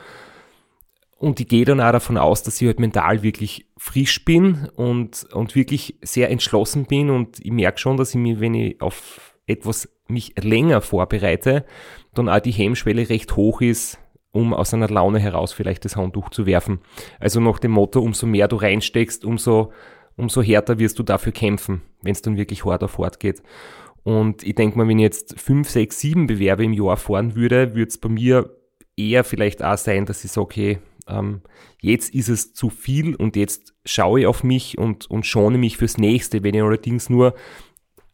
und 1.18 1.40
ich 1.40 1.48
gehe 1.48 1.64
dann 1.64 1.80
auch 1.80 1.90
davon 1.90 2.16
aus, 2.16 2.44
dass 2.44 2.60
ich 2.60 2.68
halt 2.68 2.78
mental 2.78 3.24
wirklich 3.24 3.66
frisch 3.76 4.24
bin 4.24 4.68
und, 4.76 5.26
und 5.32 5.56
wirklich 5.56 5.96
sehr 6.00 6.30
entschlossen 6.30 6.86
bin 6.86 7.10
und 7.10 7.44
ich 7.44 7.50
merke 7.50 7.78
schon, 7.78 7.96
dass 7.96 8.10
ich 8.10 8.20
mich, 8.20 8.38
wenn 8.38 8.54
ich 8.54 8.80
auf 8.80 9.34
etwas 9.48 9.88
mich 10.06 10.34
länger 10.40 10.80
vorbereite, 10.80 11.64
dann 12.14 12.28
auch 12.28 12.38
die 12.38 12.52
Hemmschwelle 12.52 13.08
recht 13.08 13.34
hoch 13.34 13.60
ist, 13.60 13.98
um 14.30 14.54
aus 14.54 14.72
einer 14.72 14.88
Laune 14.88 15.18
heraus 15.18 15.52
vielleicht 15.52 15.84
das 15.84 15.96
Handtuch 15.96 16.30
zu 16.30 16.46
werfen. 16.46 16.78
Also 17.18 17.40
nach 17.40 17.58
dem 17.58 17.72
Motto, 17.72 18.00
umso 18.00 18.26
mehr 18.26 18.46
du 18.46 18.56
reinsteckst, 18.56 19.24
umso, 19.24 19.72
umso 20.16 20.40
härter 20.40 20.78
wirst 20.78 21.00
du 21.00 21.02
dafür 21.02 21.32
kämpfen, 21.32 21.82
wenn 22.00 22.12
es 22.12 22.22
dann 22.22 22.36
wirklich 22.36 22.64
hart 22.64 22.84
auf 22.84 22.96
hart 22.98 23.18
geht. 23.18 23.42
Und 24.04 24.42
ich 24.42 24.54
denke 24.54 24.78
mal, 24.78 24.88
wenn 24.88 24.98
ich 24.98 25.04
jetzt 25.04 25.38
fünf, 25.38 25.68
sechs, 25.68 26.00
sieben 26.00 26.26
Bewerbe 26.26 26.64
im 26.64 26.72
Jahr 26.72 26.96
fahren 26.96 27.34
würde, 27.34 27.74
würde 27.74 27.88
es 27.88 27.98
bei 27.98 28.08
mir 28.08 28.56
eher 28.96 29.24
vielleicht 29.24 29.62
auch 29.62 29.78
sein, 29.78 30.06
dass 30.06 30.24
ich 30.24 30.32
sage, 30.32 30.44
okay, 30.44 30.78
ähm, 31.08 31.42
jetzt 31.80 32.14
ist 32.14 32.28
es 32.28 32.54
zu 32.54 32.70
viel 32.70 33.14
und 33.14 33.36
jetzt 33.36 33.74
schaue 33.84 34.20
ich 34.20 34.26
auf 34.26 34.44
mich 34.44 34.78
und, 34.78 35.10
und 35.10 35.26
schone 35.26 35.58
mich 35.58 35.76
fürs 35.76 35.98
nächste. 35.98 36.42
Wenn 36.42 36.54
ich 36.54 36.62
allerdings 36.62 37.08
nur 37.08 37.34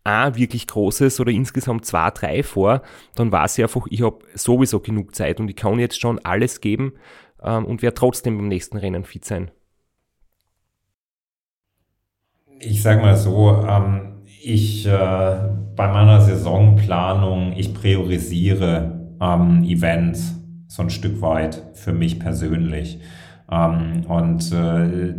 ein 0.05 0.37
wirklich 0.37 0.66
großes 0.66 1.18
oder 1.20 1.32
insgesamt 1.32 1.87
zwei, 1.87 2.11
drei 2.11 2.43
vor, 2.43 2.82
dann 3.14 3.32
weiß 3.32 3.59
ich 3.59 3.64
einfach, 3.64 3.87
ich 3.89 4.03
habe 4.03 4.18
sowieso 4.35 4.80
genug 4.80 5.14
Zeit 5.14 5.41
und 5.41 5.49
ich 5.49 5.57
kann 5.57 5.78
jetzt 5.78 6.01
schon 6.01 6.18
alles 6.20 6.61
geben 6.61 6.95
ähm, 7.43 7.64
und 7.64 7.82
werde 7.82 7.95
trotzdem 7.95 8.37
beim 8.37 8.49
nächsten 8.49 8.76
Rennen 8.76 9.05
fit 9.05 9.24
sein. 9.24 9.51
Ich 12.61 12.82
sage 12.82 13.01
mal 13.01 13.16
so, 13.16 13.64
ähm, 13.66 14.14
ich 14.45 14.87
äh, 14.87 15.37
bei 15.75 15.89
meiner 15.89 16.21
Saisonplanung, 16.21 17.53
ich 17.57 17.75
priorisiere 17.75 19.01
ähm, 19.21 19.65
Events 19.65 20.39
so 20.69 20.83
ein 20.83 20.91
Stück 20.91 21.23
weit 21.23 21.63
für 21.75 21.93
mich 21.93 22.21
persönlich. 22.21 23.01
Ähm, 23.51 24.05
und 24.07 24.53
äh, 24.53 25.15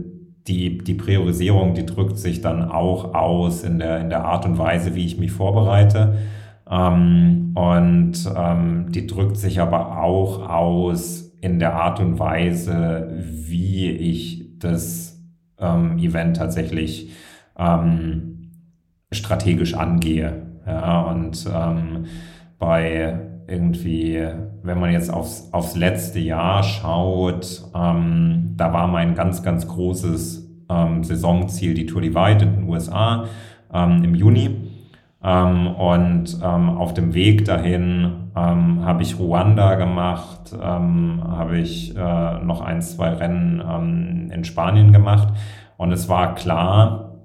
die, 0.47 0.77
die 0.77 0.93
Priorisierung, 0.93 1.73
die 1.73 1.85
drückt 1.85 2.17
sich 2.17 2.41
dann 2.41 2.69
auch 2.69 3.15
aus 3.15 3.63
in 3.63 3.79
der, 3.79 3.99
in 3.99 4.09
der 4.09 4.25
Art 4.25 4.45
und 4.45 4.57
Weise, 4.57 4.95
wie 4.95 5.05
ich 5.05 5.17
mich 5.17 5.31
vorbereite. 5.31 6.17
Ähm, 6.69 7.53
und 7.55 8.13
ähm, 8.35 8.91
die 8.91 9.07
drückt 9.07 9.37
sich 9.37 9.59
aber 9.59 10.03
auch 10.03 10.47
aus 10.47 11.33
in 11.41 11.59
der 11.59 11.73
Art 11.75 11.99
und 11.99 12.19
Weise, 12.19 13.07
wie 13.17 13.89
ich 13.89 14.59
das 14.59 15.19
ähm, 15.59 15.97
Event 15.97 16.37
tatsächlich 16.37 17.11
ähm, 17.57 18.34
strategisch 19.11 19.73
angehe. 19.73 20.45
Ja, 20.65 21.01
und 21.01 21.45
ähm, 21.53 22.05
bei 22.57 23.19
irgendwie, 23.47 24.27
wenn 24.63 24.79
man 24.79 24.91
jetzt 24.91 25.13
aufs, 25.13 25.49
aufs 25.51 25.75
letzte 25.75 26.19
Jahr 26.19 26.63
schaut, 26.63 27.63
ähm, 27.75 28.53
da 28.57 28.73
war 28.73 28.87
mein 28.87 29.15
ganz, 29.15 29.43
ganz 29.43 29.67
großes 29.67 30.49
ähm, 30.69 31.03
Saisonziel 31.03 31.73
die 31.73 31.85
Tour 31.85 32.01
Divide 32.01 32.45
in 32.45 32.55
den 32.55 32.69
USA 32.69 33.25
ähm, 33.73 34.03
im 34.03 34.15
Juni. 34.15 34.71
Ähm, 35.23 35.67
und 35.67 36.39
ähm, 36.43 36.69
auf 36.69 36.93
dem 36.93 37.13
Weg 37.13 37.45
dahin 37.45 38.31
ähm, 38.35 38.83
habe 38.83 39.03
ich 39.03 39.19
Ruanda 39.19 39.75
gemacht, 39.75 40.53
habe 40.53 41.57
ich 41.57 41.95
äh, 41.95 42.39
noch 42.43 42.61
ein, 42.61 42.81
zwei 42.81 43.09
Rennen 43.09 44.29
in 44.31 44.43
Spanien 44.43 44.91
gemacht. 44.91 45.29
Und 45.77 45.91
es 45.91 46.09
war 46.09 46.35
klar, 46.35 47.15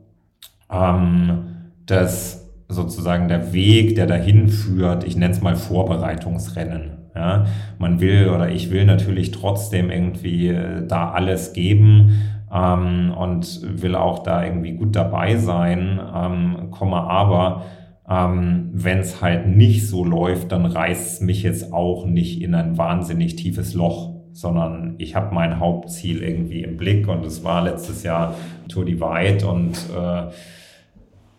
dass 1.91 2.51
sozusagen 2.69 3.29
der 3.29 3.53
Weg, 3.53 3.97
der 3.97 4.07
dahin 4.07 4.49
führt, 4.49 5.05
ich 5.05 5.17
nenne 5.17 5.33
es 5.33 5.43
mal 5.43 5.57
Vorbereitungsrennen. 5.57 6.99
Ja, 7.15 7.47
man 7.81 7.99
will 8.01 8.29
oder 8.29 8.51
ich 8.51 8.71
will 8.71 8.85
natürlich 8.85 9.33
trotzdem 9.33 9.91
irgendwie 9.91 10.49
äh, 10.49 10.87
da 10.87 11.11
alles 11.11 11.53
geben 11.53 12.21
ähm, 12.53 13.13
und 13.19 13.83
will 13.83 13.97
auch 13.97 14.21
da 14.21 14.45
irgendwie 14.45 14.73
gut 14.73 14.95
dabei 14.95 15.37
sein, 15.37 16.01
ähm, 16.15 16.71
komme 16.71 16.99
aber 16.99 17.65
ähm, 18.09 18.71
wenn 18.73 19.01
es 19.01 19.21
halt 19.21 19.49
nicht 19.49 19.89
so 19.89 20.05
läuft, 20.05 20.53
dann 20.53 20.67
reißt 20.67 21.15
es 21.15 21.21
mich 21.21 21.43
jetzt 21.43 21.73
auch 21.73 22.07
nicht 22.07 22.41
in 22.41 22.55
ein 22.55 22.79
wahnsinnig 22.79 23.35
tiefes 23.35 23.75
Loch, 23.75 24.15
sondern 24.33 24.95
ich 24.99 25.17
habe 25.17 25.35
mein 25.35 25.59
Hauptziel 25.59 26.23
irgendwie 26.23 26.63
im 26.63 26.77
Blick 26.77 27.09
und 27.09 27.25
es 27.27 27.43
war 27.43 27.63
letztes 27.63 28.05
Jahr 28.05 28.35
Tour 28.69 28.85
Divide 28.85 29.47
und 29.49 29.75
äh, 29.97 30.31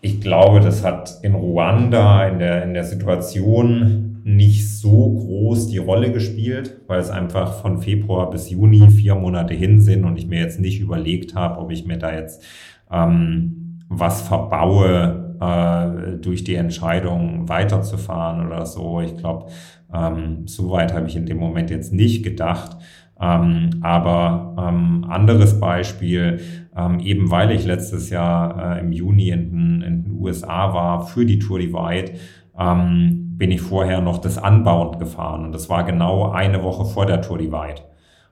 ich 0.01 0.19
glaube, 0.19 0.59
das 0.59 0.83
hat 0.83 1.19
in 1.21 1.35
Ruanda 1.35 2.27
in 2.27 2.39
der, 2.39 2.63
in 2.63 2.73
der 2.73 2.83
Situation 2.83 4.21
nicht 4.23 4.77
so 4.77 5.13
groß 5.13 5.67
die 5.67 5.77
Rolle 5.77 6.11
gespielt, 6.11 6.81
weil 6.87 6.99
es 6.99 7.09
einfach 7.09 7.61
von 7.61 7.79
Februar 7.79 8.29
bis 8.29 8.49
Juni 8.49 8.89
vier 8.89 9.15
Monate 9.15 9.53
hin 9.53 9.79
sind 9.79 10.05
und 10.05 10.17
ich 10.17 10.27
mir 10.27 10.39
jetzt 10.39 10.59
nicht 10.59 10.79
überlegt 10.79 11.35
habe, 11.35 11.59
ob 11.59 11.71
ich 11.71 11.85
mir 11.85 11.97
da 11.97 12.13
jetzt 12.13 12.43
ähm, 12.91 13.79
was 13.89 14.21
verbaue 14.21 15.37
äh, 15.39 16.17
durch 16.17 16.43
die 16.43 16.55
Entscheidung 16.55 17.49
weiterzufahren 17.49 18.45
oder 18.45 18.65
so. 18.65 19.01
Ich 19.01 19.17
glaube, 19.17 19.47
ähm, 19.93 20.47
so 20.47 20.71
weit 20.71 20.93
habe 20.93 21.07
ich 21.07 21.15
in 21.15 21.25
dem 21.25 21.37
Moment 21.37 21.69
jetzt 21.69 21.93
nicht 21.93 22.23
gedacht. 22.23 22.77
Ähm, 23.21 23.69
aber 23.81 24.55
ähm, 24.57 25.05
anderes 25.07 25.59
Beispiel, 25.59 26.39
ähm, 26.75 26.99
eben 26.99 27.29
weil 27.29 27.51
ich 27.51 27.65
letztes 27.65 28.09
Jahr 28.09 28.77
äh, 28.77 28.79
im 28.79 28.91
Juni 28.91 29.29
in 29.29 29.51
den, 29.51 29.81
in 29.81 30.03
den, 30.03 30.11
USA 30.21 30.73
war 30.73 31.05
für 31.05 31.25
die 31.25 31.39
Tour 31.39 31.59
Divide, 31.59 32.13
ähm, 32.57 33.37
bin 33.37 33.51
ich 33.51 33.61
vorher 33.61 34.01
noch 34.01 34.19
das 34.19 34.37
Unbound 34.37 34.99
gefahren. 34.99 35.45
Und 35.45 35.51
das 35.51 35.69
war 35.69 35.83
genau 35.83 36.31
eine 36.31 36.63
Woche 36.63 36.85
vor 36.85 37.05
der 37.05 37.21
Tour 37.21 37.37
Divide. 37.37 37.81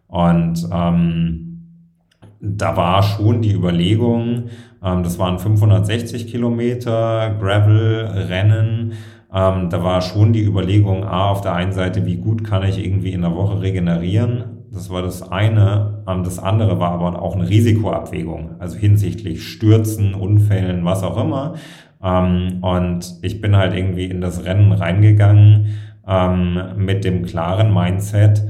Und 0.07 0.67
ähm, 0.71 1.49
da 2.41 2.75
war 2.75 3.03
schon 3.03 3.41
die 3.41 3.53
Überlegung, 3.53 4.45
ähm, 4.83 5.03
das 5.03 5.19
waren 5.19 5.37
560 5.37 6.27
Kilometer 6.27 7.35
Gravel-Rennen, 7.39 8.93
ähm, 9.31 9.69
da 9.69 9.83
war 9.83 10.01
schon 10.01 10.33
die 10.33 10.43
Überlegung, 10.43 11.03
A, 11.03 11.29
auf 11.29 11.41
der 11.41 11.53
einen 11.53 11.73
Seite, 11.73 12.05
wie 12.05 12.17
gut 12.17 12.43
kann 12.43 12.63
ich 12.63 12.83
irgendwie 12.83 13.11
in 13.11 13.21
der 13.21 13.35
Woche 13.35 13.61
regenerieren, 13.61 14.58
das 14.71 14.89
war 14.89 15.01
das 15.01 15.21
eine. 15.31 16.03
Ähm, 16.07 16.23
das 16.23 16.39
andere 16.39 16.79
war 16.79 16.91
aber 16.91 17.21
auch 17.21 17.35
eine 17.35 17.49
Risikoabwägung, 17.49 18.55
also 18.59 18.77
hinsichtlich 18.77 19.43
Stürzen, 19.43 20.13
Unfällen, 20.13 20.85
was 20.85 21.03
auch 21.03 21.21
immer. 21.21 21.55
Ähm, 22.03 22.59
und 22.61 23.15
ich 23.21 23.41
bin 23.41 23.55
halt 23.55 23.73
irgendwie 23.73 24.05
in 24.05 24.21
das 24.21 24.45
Rennen 24.45 24.71
reingegangen 24.71 25.77
ähm, 26.07 26.59
mit 26.77 27.03
dem 27.03 27.25
klaren 27.25 27.73
Mindset, 27.73 28.43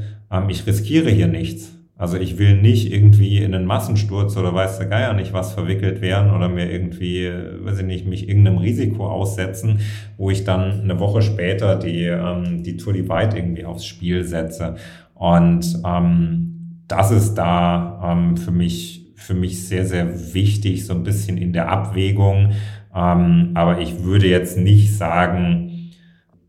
ich 0.47 0.67
riskiere 0.67 1.09
hier 1.09 1.27
nichts. 1.27 1.75
Also 1.97 2.17
ich 2.17 2.37
will 2.37 2.55
nicht 2.55 2.93
irgendwie 2.93 3.39
in 3.39 3.53
einen 3.53 3.65
Massensturz 3.65 4.37
oder 4.37 4.53
weiß 4.53 4.77
der 4.77 4.87
Geier 4.87 5.13
nicht 5.13 5.33
was 5.33 5.53
verwickelt 5.53 6.01
werden 6.01 6.31
oder 6.31 6.47
mir 6.47 6.71
irgendwie, 6.71 7.29
weiß 7.61 7.79
ich 7.79 7.85
nicht, 7.85 8.07
mich 8.07 8.29
irgendeinem 8.29 8.59
Risiko 8.59 9.09
aussetzen, 9.09 9.79
wo 10.17 10.29
ich 10.29 10.45
dann 10.45 10.81
eine 10.81 10.99
Woche 10.99 11.21
später 11.21 11.75
die, 11.75 12.15
die 12.63 12.77
Tour 12.77 12.93
Divide 12.93 13.35
irgendwie 13.35 13.65
aufs 13.65 13.85
Spiel 13.85 14.23
setze. 14.23 14.75
Und 15.19 15.81
ähm, 15.85 16.83
das 16.87 17.11
ist 17.11 17.35
da 17.35 18.01
ähm, 18.03 18.37
für 18.37 18.51
mich 18.51 18.99
für 19.15 19.33
mich 19.33 19.67
sehr, 19.67 19.85
sehr 19.85 20.33
wichtig, 20.33 20.85
so 20.85 20.93
ein 20.93 21.03
bisschen 21.03 21.37
in 21.37 21.51
der 21.51 21.69
Abwägung. 21.69 22.53
Ähm, 22.95 23.51
aber 23.53 23.79
ich 23.79 24.03
würde 24.03 24.27
jetzt 24.27 24.57
nicht 24.57 24.95
sagen, 24.95 25.91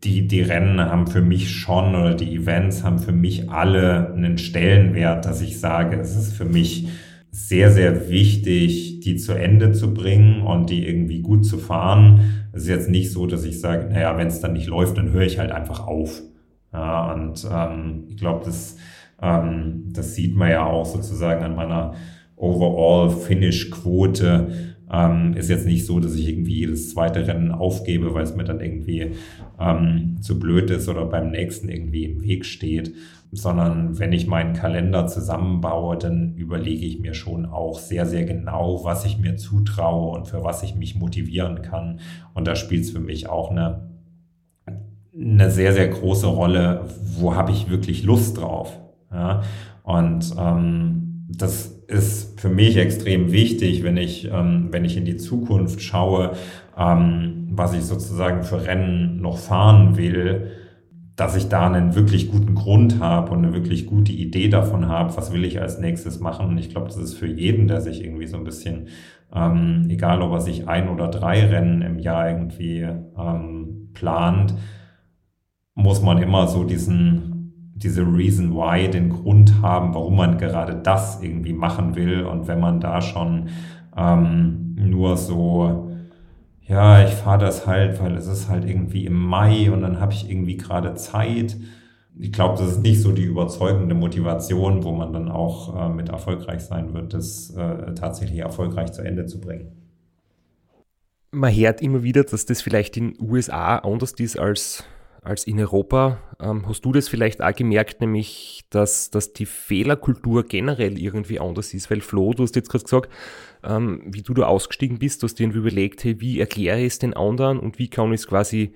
die, 0.04 0.26
die 0.28 0.40
Rennen 0.40 0.80
haben 0.80 1.08
für 1.08 1.20
mich 1.20 1.50
schon 1.50 1.94
oder 1.94 2.14
die 2.14 2.34
Events 2.34 2.84
haben 2.84 3.00
für 3.00 3.12
mich 3.12 3.50
alle 3.50 4.14
einen 4.14 4.38
Stellenwert, 4.38 5.26
dass 5.26 5.42
ich 5.42 5.58
sage, 5.58 5.98
es 5.98 6.16
ist 6.16 6.32
für 6.32 6.46
mich 6.46 6.88
sehr, 7.32 7.70
sehr 7.70 8.08
wichtig, 8.08 9.00
die 9.00 9.16
zu 9.16 9.32
Ende 9.34 9.72
zu 9.72 9.92
bringen 9.92 10.42
und 10.42 10.70
die 10.70 10.86
irgendwie 10.86 11.20
gut 11.20 11.44
zu 11.44 11.58
fahren. 11.58 12.44
Es 12.52 12.62
ist 12.62 12.68
jetzt 12.68 12.88
nicht 12.88 13.10
so, 13.10 13.26
dass 13.26 13.44
ich 13.44 13.60
sage, 13.60 13.88
naja, 13.92 14.16
wenn 14.16 14.28
es 14.28 14.40
dann 14.40 14.54
nicht 14.54 14.68
läuft, 14.68 14.96
dann 14.96 15.10
höre 15.10 15.26
ich 15.26 15.38
halt 15.38 15.50
einfach 15.50 15.86
auf. 15.86 16.22
Ja, 16.72 17.12
und 17.12 17.46
ähm, 17.50 18.04
ich 18.08 18.16
glaube, 18.16 18.44
das, 18.44 18.76
ähm, 19.20 19.88
das 19.92 20.14
sieht 20.14 20.36
man 20.36 20.50
ja 20.50 20.64
auch 20.64 20.86
sozusagen 20.86 21.42
an 21.44 21.56
meiner 21.56 21.94
Overall-Finish-Quote. 22.36 24.76
Ähm, 24.92 25.34
ist 25.34 25.50
jetzt 25.50 25.66
nicht 25.66 25.86
so, 25.86 26.00
dass 26.00 26.14
ich 26.14 26.28
irgendwie 26.28 26.60
jedes 26.60 26.90
zweite 26.90 27.26
Rennen 27.26 27.52
aufgebe, 27.52 28.14
weil 28.14 28.24
es 28.24 28.34
mir 28.34 28.44
dann 28.44 28.60
irgendwie 28.60 29.12
ähm, 29.60 30.16
zu 30.20 30.38
blöd 30.38 30.70
ist 30.70 30.88
oder 30.88 31.06
beim 31.06 31.30
nächsten 31.30 31.68
irgendwie 31.68 32.04
im 32.04 32.22
Weg 32.22 32.44
steht, 32.44 32.92
sondern 33.30 34.00
wenn 34.00 34.12
ich 34.12 34.26
meinen 34.26 34.54
Kalender 34.54 35.06
zusammenbaue, 35.06 35.96
dann 35.96 36.34
überlege 36.34 36.86
ich 36.86 36.98
mir 36.98 37.14
schon 37.14 37.46
auch 37.46 37.78
sehr, 37.78 38.06
sehr 38.06 38.24
genau, 38.24 38.82
was 38.82 39.04
ich 39.04 39.18
mir 39.18 39.36
zutraue 39.36 40.16
und 40.16 40.26
für 40.26 40.42
was 40.42 40.64
ich 40.64 40.74
mich 40.74 40.96
motivieren 40.96 41.62
kann. 41.62 42.00
Und 42.34 42.48
da 42.48 42.56
spielt 42.56 42.82
es 42.82 42.90
für 42.90 43.00
mich 43.00 43.28
auch 43.28 43.52
eine, 43.52 43.89
eine 45.14 45.50
sehr, 45.50 45.72
sehr 45.72 45.88
große 45.88 46.26
Rolle, 46.26 46.86
wo 47.18 47.34
habe 47.34 47.52
ich 47.52 47.70
wirklich 47.70 48.04
Lust 48.04 48.38
drauf. 48.38 48.78
Ja? 49.12 49.42
Und 49.82 50.34
ähm, 50.38 51.26
das 51.28 51.66
ist 51.86 52.40
für 52.40 52.48
mich 52.48 52.76
extrem 52.76 53.32
wichtig, 53.32 53.82
wenn 53.82 53.96
ich, 53.96 54.30
ähm, 54.32 54.68
wenn 54.70 54.84
ich 54.84 54.96
in 54.96 55.04
die 55.04 55.16
Zukunft 55.16 55.82
schaue, 55.82 56.32
ähm, 56.76 57.48
was 57.50 57.74
ich 57.74 57.82
sozusagen 57.82 58.44
für 58.44 58.64
Rennen 58.66 59.20
noch 59.20 59.38
fahren 59.38 59.96
will, 59.96 60.52
dass 61.16 61.36
ich 61.36 61.48
da 61.48 61.66
einen 61.66 61.94
wirklich 61.94 62.30
guten 62.30 62.54
Grund 62.54 63.00
habe 63.00 63.32
und 63.32 63.44
eine 63.44 63.52
wirklich 63.52 63.86
gute 63.86 64.12
Idee 64.12 64.48
davon 64.48 64.88
habe, 64.88 65.14
was 65.16 65.32
will 65.32 65.44
ich 65.44 65.61
als 65.61 65.78
nächstes 65.78 66.20
machen. 66.20 66.46
Und 66.48 66.58
ich 66.58 66.70
glaube, 66.70 66.86
das 66.86 66.96
ist 66.96 67.14
für 67.14 67.26
jeden, 67.26 67.68
der 67.68 67.80
sich 67.82 68.02
irgendwie 68.02 68.26
so 68.26 68.38
ein 68.38 68.44
bisschen, 68.44 68.88
ähm, 69.34 69.86
egal 69.90 70.22
ob 70.22 70.32
er 70.32 70.40
sich 70.40 70.66
ein 70.68 70.88
oder 70.88 71.08
drei 71.08 71.44
Rennen 71.44 71.82
im 71.82 71.98
Jahr 71.98 72.30
irgendwie 72.30 72.88
ähm, 73.18 73.90
plant, 73.92 74.54
muss 75.83 76.03
man 76.03 76.18
immer 76.22 76.49
so 76.49 76.64
diesen 76.64 77.31
diese 77.83 78.03
Reason 78.03 78.55
Why, 78.55 78.91
den 78.91 79.09
Grund 79.09 79.62
haben, 79.62 79.95
warum 79.95 80.16
man 80.16 80.39
gerade 80.39 80.76
das 80.76 81.22
irgendwie 81.22 81.53
machen 81.53 81.97
will. 81.97 82.24
Und 82.24 82.47
wenn 82.47 82.61
man 82.61 82.81
da 82.81 83.01
schon 83.01 83.49
ähm, 83.97 84.74
nur 84.76 85.16
so, 85.16 85.91
ja, 86.66 87.05
ich 87.05 87.11
fahre 87.11 87.39
das 87.39 87.66
halt, 87.66 88.01
weil 88.03 88.16
es 88.16 88.26
ist 88.26 88.49
halt 88.49 88.64
irgendwie 88.64 89.07
im 89.07 89.14
Mai 89.14 89.70
und 89.70 89.81
dann 89.81 90.01
habe 90.01 90.12
ich 90.12 90.31
irgendwie 90.31 90.57
gerade 90.57 90.95
Zeit. 90.95 91.57
Ich 92.18 92.33
glaube, 92.33 92.59
das 92.59 92.72
ist 92.72 92.83
nicht 92.83 93.01
so 93.01 93.12
die 93.12 93.24
überzeugende 93.24 93.95
Motivation, 93.95 94.85
wo 94.85 94.93
man 94.93 95.12
dann 95.12 95.31
auch 95.31 95.87
äh, 95.87 95.89
mit 95.89 96.11
erfolgreich 96.11 96.61
sein 96.61 96.93
wird, 96.93 97.14
das 97.14 97.51
äh, 97.51 97.95
tatsächlich 97.95 98.41
erfolgreich 98.41 98.93
zu 98.93 99.03
Ende 99.03 99.24
zu 99.24 99.41
bringen. 99.41 99.72
Man 101.33 101.55
hört 101.55 101.81
immer 101.81 102.03
wieder, 102.03 102.24
dass 102.24 102.45
das 102.45 102.61
vielleicht 102.61 102.97
in 102.97 103.14
den 103.14 103.31
USA 103.31 103.76
anders 103.76 104.12
ist 104.12 104.39
als 104.39 104.85
als 105.22 105.46
in 105.46 105.60
Europa. 105.60 106.18
Ähm, 106.40 106.66
hast 106.66 106.84
du 106.84 106.92
das 106.92 107.08
vielleicht 107.08 107.42
auch 107.42 107.54
gemerkt, 107.54 108.00
nämlich, 108.00 108.64
dass, 108.70 109.10
dass 109.10 109.32
die 109.32 109.46
Fehlerkultur 109.46 110.44
generell 110.44 110.98
irgendwie 110.98 111.40
anders 111.40 111.74
ist? 111.74 111.90
Weil 111.90 112.00
Flo, 112.00 112.32
du 112.32 112.42
hast 112.42 112.56
jetzt 112.56 112.70
gerade 112.70 112.84
gesagt, 112.84 113.10
ähm, 113.62 114.02
wie 114.06 114.22
du 114.22 114.34
da 114.34 114.46
ausgestiegen 114.46 114.98
bist, 114.98 115.22
du 115.22 115.26
hast 115.26 115.38
dir 115.38 115.44
irgendwie 115.44 115.60
überlegt, 115.60 116.04
hey, 116.04 116.20
wie 116.20 116.40
erkläre 116.40 116.80
ich 116.80 116.86
es 116.86 116.98
den 116.98 117.14
anderen 117.14 117.58
und 117.58 117.78
wie 117.78 117.88
kann 117.88 118.12
ich 118.12 118.20
es 118.20 118.26
quasi 118.26 118.74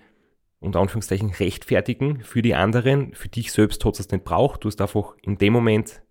unter 0.61 0.81
Anführungszeichen 0.81 1.31
rechtfertigen 1.31 2.23
für 2.23 2.43
die 2.43 2.55
anderen. 2.55 3.15
Für 3.15 3.29
dich 3.29 3.53
selbst 3.53 3.85
hat 3.85 3.99
es 4.01 4.11
nicht 4.11 4.25
braucht. 4.25 4.65
Du 4.65 4.69
hast 4.69 4.81
einfach 4.81 5.15
in 5.23 5.37
dem 5.37 5.53
Moment 5.53 6.03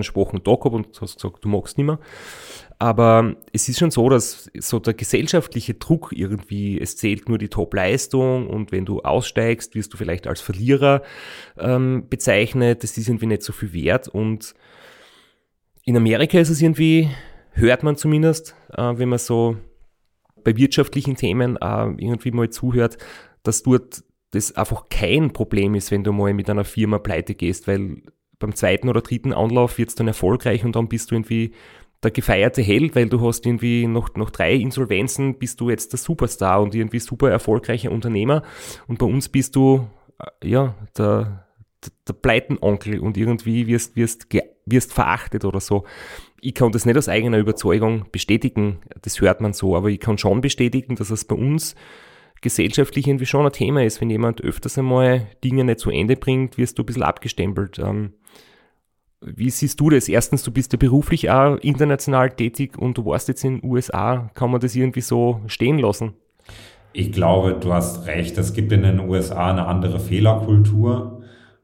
schwachen 0.00 0.42
Tag 0.42 0.60
gehabt 0.60 0.74
und 0.74 1.00
hast 1.00 1.16
gesagt, 1.16 1.44
du 1.44 1.48
magst 1.48 1.76
nicht 1.76 1.86
mehr. 1.86 1.98
Aber 2.78 3.36
es 3.52 3.68
ist 3.68 3.78
schon 3.78 3.90
so, 3.90 4.08
dass 4.08 4.50
so 4.58 4.80
der 4.80 4.94
gesellschaftliche 4.94 5.74
Druck 5.74 6.12
irgendwie, 6.12 6.80
es 6.80 6.96
zählt 6.96 7.28
nur 7.28 7.38
die 7.38 7.48
Top-Leistung 7.48 8.48
und 8.48 8.72
wenn 8.72 8.86
du 8.86 9.02
aussteigst, 9.02 9.74
wirst 9.74 9.92
du 9.92 9.96
vielleicht 9.96 10.26
als 10.26 10.40
Verlierer 10.40 11.02
ähm, 11.58 12.06
bezeichnet. 12.08 12.82
Das 12.82 12.96
ist 12.96 13.08
irgendwie 13.08 13.26
nicht 13.26 13.42
so 13.42 13.52
viel 13.52 13.72
wert. 13.72 14.08
Und 14.08 14.54
in 15.84 15.96
Amerika 15.96 16.38
ist 16.38 16.48
es 16.48 16.60
irgendwie, 16.60 17.08
hört 17.52 17.82
man 17.82 17.96
zumindest, 17.96 18.56
äh, 18.72 18.92
wenn 18.96 19.10
man 19.10 19.18
so 19.18 19.56
bei 20.42 20.56
wirtschaftlichen 20.56 21.16
Themen 21.16 21.56
äh, 21.56 21.84
irgendwie 21.98 22.32
mal 22.32 22.50
zuhört, 22.50 22.98
dass 23.42 23.62
dort 23.62 24.02
das 24.32 24.56
einfach 24.56 24.88
kein 24.88 25.32
Problem 25.32 25.74
ist, 25.74 25.90
wenn 25.90 26.04
du 26.04 26.12
mal 26.12 26.32
mit 26.32 26.48
einer 26.48 26.64
Firma 26.64 26.98
pleite 26.98 27.34
gehst, 27.34 27.68
weil 27.68 28.02
beim 28.42 28.54
zweiten 28.54 28.88
oder 28.88 29.00
dritten 29.00 29.32
Anlauf 29.32 29.78
wird 29.78 29.88
es 29.88 29.94
dann 29.94 30.08
erfolgreich 30.08 30.64
und 30.64 30.76
dann 30.76 30.88
bist 30.88 31.10
du 31.10 31.14
irgendwie 31.14 31.52
der 32.02 32.10
gefeierte 32.10 32.62
Held, 32.62 32.96
weil 32.96 33.08
du 33.08 33.20
hast 33.26 33.46
irgendwie 33.46 33.86
noch, 33.86 34.14
noch 34.16 34.30
drei 34.30 34.54
Insolvenzen, 34.54 35.38
bist 35.38 35.60
du 35.60 35.70
jetzt 35.70 35.92
der 35.92 35.98
Superstar 35.98 36.60
und 36.60 36.74
irgendwie 36.74 36.98
super 36.98 37.30
erfolgreicher 37.30 37.92
Unternehmer. 37.92 38.42
Und 38.88 38.98
bei 38.98 39.06
uns 39.06 39.28
bist 39.28 39.54
du, 39.54 39.86
äh, 40.18 40.48
ja, 40.48 40.74
der, 40.98 41.46
der, 41.84 41.92
der 42.08 42.12
Pleitenonkel 42.14 42.98
und 42.98 43.16
irgendwie 43.16 43.68
wirst, 43.68 43.94
wirst, 43.94 44.26
wirst 44.66 44.92
verachtet 44.92 45.44
oder 45.44 45.60
so. 45.60 45.84
Ich 46.40 46.54
kann 46.54 46.72
das 46.72 46.84
nicht 46.84 46.98
aus 46.98 47.08
eigener 47.08 47.38
Überzeugung 47.38 48.06
bestätigen, 48.10 48.80
das 49.00 49.20
hört 49.20 49.40
man 49.40 49.52
so, 49.52 49.76
aber 49.76 49.88
ich 49.88 50.00
kann 50.00 50.18
schon 50.18 50.40
bestätigen, 50.40 50.96
dass 50.96 51.10
es 51.10 51.24
bei 51.24 51.36
uns 51.36 51.76
gesellschaftlich 52.40 53.06
irgendwie 53.06 53.26
schon 53.26 53.46
ein 53.46 53.52
Thema 53.52 53.84
ist. 53.84 54.00
Wenn 54.00 54.10
jemand 54.10 54.42
öfters 54.42 54.76
einmal 54.76 55.28
Dinge 55.44 55.62
nicht 55.62 55.78
zu 55.78 55.90
Ende 55.90 56.16
bringt, 56.16 56.58
wirst 56.58 56.76
du 56.76 56.82
ein 56.82 56.86
bisschen 56.86 57.04
abgestempelt. 57.04 57.78
Ähm, 57.78 58.14
wie 59.24 59.50
siehst 59.50 59.80
du 59.80 59.90
das? 59.90 60.08
Erstens, 60.08 60.42
du 60.42 60.50
bist 60.50 60.72
ja 60.72 60.78
beruflich 60.78 61.30
auch 61.30 61.56
international 61.56 62.30
tätig 62.30 62.78
und 62.78 62.98
du 62.98 63.06
warst 63.06 63.28
jetzt 63.28 63.44
in 63.44 63.60
den 63.60 63.70
USA. 63.70 64.30
Kann 64.34 64.50
man 64.50 64.60
das 64.60 64.74
irgendwie 64.74 65.00
so 65.00 65.40
stehen 65.46 65.78
lassen? 65.78 66.14
Ich 66.92 67.12
glaube, 67.12 67.56
du 67.58 67.72
hast 67.72 68.06
recht. 68.06 68.36
Es 68.38 68.52
gibt 68.52 68.72
in 68.72 68.82
den 68.82 69.00
USA 69.00 69.50
eine 69.50 69.66
andere 69.66 69.98
Fehlerkultur. 69.98 71.22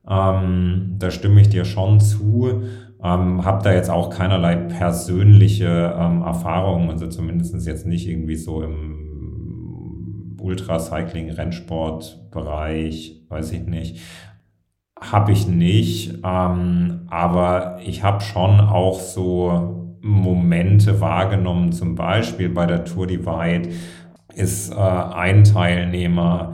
Ähm, 0.09 0.97
da 0.99 1.11
stimme 1.11 1.41
ich 1.41 1.51
dir 1.51 1.65
schon 1.65 2.01
zu. 2.01 2.63
Ähm, 3.03 3.45
habe 3.45 3.63
da 3.63 3.73
jetzt 3.73 3.91
auch 3.91 4.11
keinerlei 4.11 4.57
persönliche 4.57 5.95
ähm, 5.97 6.23
Erfahrungen, 6.23 6.91
also 6.91 7.07
zumindest 7.07 7.67
jetzt 7.67 7.87
nicht 7.87 8.09
irgendwie 8.09 8.37
so 8.37 8.63
im 8.63 10.37
Ultracycling-Rennsport-Bereich, 10.41 13.23
weiß 13.29 13.53
ich 13.53 13.67
nicht. 13.67 14.01
Habe 15.01 15.33
ich 15.33 15.47
nicht, 15.47 16.19
ähm, 16.25 17.03
aber 17.09 17.79
ich 17.85 18.03
habe 18.03 18.21
schon 18.21 18.61
auch 18.61 18.99
so 18.99 19.97
Momente 20.01 21.01
wahrgenommen, 21.01 21.73
zum 21.73 21.95
Beispiel 21.95 22.49
bei 22.49 22.67
der 22.67 22.85
Tour 22.85 23.07
Divide 23.07 23.71
ist 24.35 24.73
äh, 24.73 24.77
ein 24.77 25.45
Teilnehmer, 25.45 26.53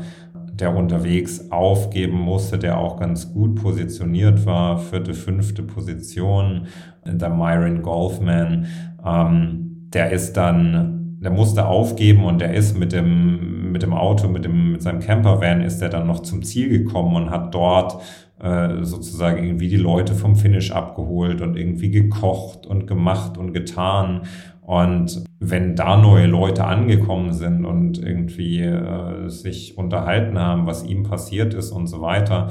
der 0.53 0.75
unterwegs 0.77 1.51
aufgeben 1.51 2.19
musste, 2.19 2.59
der 2.59 2.79
auch 2.79 2.99
ganz 2.99 3.33
gut 3.33 3.57
positioniert 3.57 4.47
war, 4.47 4.79
vierte, 4.79 5.13
fünfte 5.13 5.63
Position, 5.63 6.67
der 7.05 7.31
Myron 7.31 7.83
Golfman, 7.83 8.67
ähm, 9.05 9.89
der 9.93 10.11
ist 10.11 10.37
dann, 10.37 11.19
der 11.21 11.31
musste 11.31 11.67
aufgeben 11.67 12.25
und 12.25 12.41
der 12.41 12.55
ist 12.55 12.79
mit 12.79 12.93
dem, 12.93 13.73
mit 13.73 13.83
dem 13.83 13.93
Auto, 13.93 14.29
mit 14.29 14.45
dem, 14.45 14.73
mit 14.73 14.83
seinem 14.83 15.01
Campervan 15.01 15.61
ist 15.61 15.83
er 15.83 15.89
dann 15.89 16.07
noch 16.07 16.21
zum 16.21 16.43
Ziel 16.43 16.69
gekommen 16.69 17.17
und 17.17 17.31
hat 17.31 17.55
dort 17.55 18.01
äh, 18.41 18.82
sozusagen 18.82 19.45
irgendwie 19.45 19.68
die 19.68 19.76
Leute 19.76 20.14
vom 20.14 20.37
Finish 20.37 20.72
abgeholt 20.72 21.41
und 21.41 21.57
irgendwie 21.57 21.91
gekocht 21.91 22.66
und 22.66 22.87
gemacht 22.87 23.39
und 23.39 23.53
getan. 23.53 24.22
Und 24.61 25.24
wenn 25.41 25.76
da 25.76 25.97
neue 25.97 26.26
Leute 26.26 26.64
angekommen 26.64 27.32
sind 27.32 27.64
und 27.64 27.99
irgendwie 27.99 28.61
äh, 28.61 29.28
sich 29.28 29.76
unterhalten 29.76 30.39
haben, 30.39 30.66
was 30.66 30.85
ihm 30.85 31.03
passiert 31.03 31.55
ist 31.55 31.70
und 31.70 31.87
so 31.87 32.01
weiter, 32.01 32.51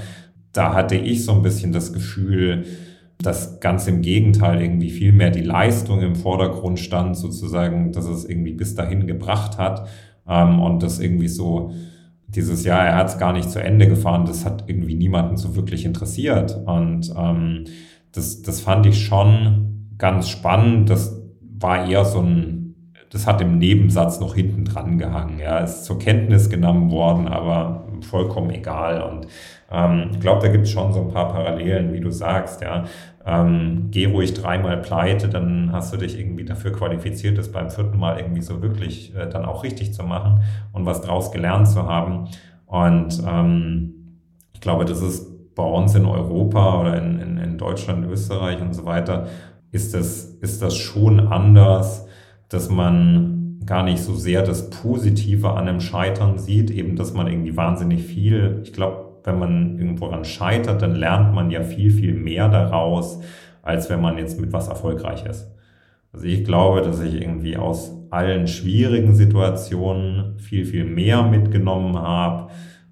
da 0.51 0.73
hatte 0.73 0.95
ich 0.95 1.25
so 1.25 1.33
ein 1.33 1.41
bisschen 1.41 1.73
das 1.73 1.91
Gefühl, 1.91 2.65
dass 3.17 3.59
ganz 3.59 3.87
im 3.87 4.01
Gegenteil 4.01 4.61
irgendwie 4.61 4.89
viel 4.89 5.11
mehr 5.11 5.31
die 5.31 5.41
Leistung 5.41 6.01
im 6.01 6.15
Vordergrund 6.15 6.79
stand, 6.79 7.17
sozusagen, 7.17 7.91
dass 7.91 8.05
es 8.05 8.25
irgendwie 8.25 8.53
bis 8.53 8.75
dahin 8.75 9.07
gebracht 9.07 9.57
hat 9.57 9.87
ähm, 10.27 10.59
und 10.59 10.83
das 10.83 10.99
irgendwie 10.99 11.27
so 11.27 11.73
dieses 12.35 12.63
Jahr, 12.63 12.85
er 12.85 12.95
hat 12.95 13.07
es 13.07 13.17
gar 13.17 13.33
nicht 13.33 13.49
zu 13.49 13.61
Ende 13.61 13.87
gefahren, 13.87 14.25
das 14.25 14.45
hat 14.45 14.65
irgendwie 14.67 14.95
niemanden 14.95 15.37
so 15.37 15.55
wirklich 15.55 15.85
interessiert. 15.85 16.59
Und 16.65 17.13
ähm, 17.17 17.65
das, 18.11 18.41
das 18.41 18.61
fand 18.61 18.85
ich 18.85 19.05
schon 19.05 19.89
ganz 19.97 20.29
spannend. 20.29 20.89
Das 20.89 21.21
war 21.59 21.87
eher 21.87 22.05
so 22.05 22.21
ein, 22.21 22.75
das 23.09 23.27
hat 23.27 23.41
im 23.41 23.57
Nebensatz 23.57 24.19
noch 24.19 24.35
hinten 24.35 24.65
dran 24.65 24.97
gehangen. 24.97 25.39
Ja, 25.39 25.59
ist 25.59 25.85
zur 25.85 25.99
Kenntnis 25.99 26.49
genommen 26.49 26.91
worden, 26.91 27.27
aber 27.27 27.87
vollkommen 28.01 28.49
egal. 28.49 29.01
Und 29.03 29.27
ähm, 29.71 30.09
ich 30.11 30.19
glaube, 30.19 30.41
da 30.41 30.51
gibt 30.51 30.65
es 30.65 30.71
schon 30.71 30.93
so 30.93 31.01
ein 31.01 31.09
paar 31.09 31.29
Parallelen, 31.29 31.93
wie 31.93 31.99
du 31.99 32.09
sagst, 32.09 32.61
ja. 32.61 32.85
Ähm, 33.25 33.87
geh 33.91 34.05
ruhig 34.05 34.33
dreimal 34.33 34.77
pleite, 34.77 35.29
dann 35.29 35.71
hast 35.71 35.93
du 35.93 35.97
dich 35.97 36.19
irgendwie 36.19 36.43
dafür 36.43 36.73
qualifiziert, 36.73 37.37
das 37.37 37.51
beim 37.51 37.69
vierten 37.69 37.97
Mal 37.97 38.19
irgendwie 38.19 38.41
so 38.41 38.61
wirklich 38.61 39.15
äh, 39.15 39.27
dann 39.29 39.45
auch 39.45 39.63
richtig 39.63 39.93
zu 39.93 40.03
machen 40.03 40.41
und 40.73 40.85
was 40.85 41.01
draus 41.01 41.31
gelernt 41.31 41.67
zu 41.67 41.83
haben. 41.87 42.27
Und 42.65 43.21
ähm, 43.25 44.19
ich 44.53 44.61
glaube, 44.61 44.85
das 44.85 45.01
ist 45.01 45.55
bei 45.55 45.63
uns 45.63 45.95
in 45.95 46.05
Europa 46.05 46.81
oder 46.81 46.97
in, 46.97 47.19
in, 47.19 47.37
in 47.37 47.57
Deutschland, 47.57 48.05
Österreich 48.05 48.61
und 48.61 48.73
so 48.73 48.85
weiter, 48.85 49.27
ist 49.71 49.93
das, 49.93 50.25
ist 50.25 50.61
das 50.61 50.75
schon 50.75 51.19
anders, 51.19 52.07
dass 52.49 52.69
man 52.69 53.59
gar 53.65 53.83
nicht 53.83 54.01
so 54.01 54.15
sehr 54.15 54.43
das 54.43 54.69
Positive 54.69 55.51
an 55.51 55.67
einem 55.67 55.79
Scheitern 55.79 56.37
sieht, 56.37 56.69
eben, 56.69 56.95
dass 56.95 57.13
man 57.13 57.27
irgendwie 57.27 57.55
wahnsinnig 57.55 58.03
viel, 58.03 58.61
ich 58.63 58.73
glaube, 58.73 59.12
wenn 59.23 59.39
man 59.39 59.77
irgendwo 59.77 60.07
ran 60.07 60.25
scheitert, 60.25 60.81
dann 60.81 60.95
lernt 60.95 61.33
man 61.33 61.51
ja 61.51 61.63
viel, 61.63 61.91
viel 61.91 62.13
mehr 62.13 62.49
daraus, 62.49 63.21
als 63.61 63.89
wenn 63.89 64.01
man 64.01 64.17
jetzt 64.17 64.39
mit 64.39 64.51
was 64.53 64.67
erfolgreich 64.67 65.25
ist. 65.25 65.51
Also 66.11 66.25
ich 66.25 66.43
glaube, 66.43 66.81
dass 66.81 67.01
ich 67.01 67.21
irgendwie 67.21 67.57
aus 67.57 67.91
allen 68.11 68.47
schwierigen 68.47 69.15
Situationen 69.15 70.37
viel, 70.37 70.65
viel 70.65 70.85
mehr 70.85 71.23
mitgenommen 71.23 71.97
habe, 71.97 72.51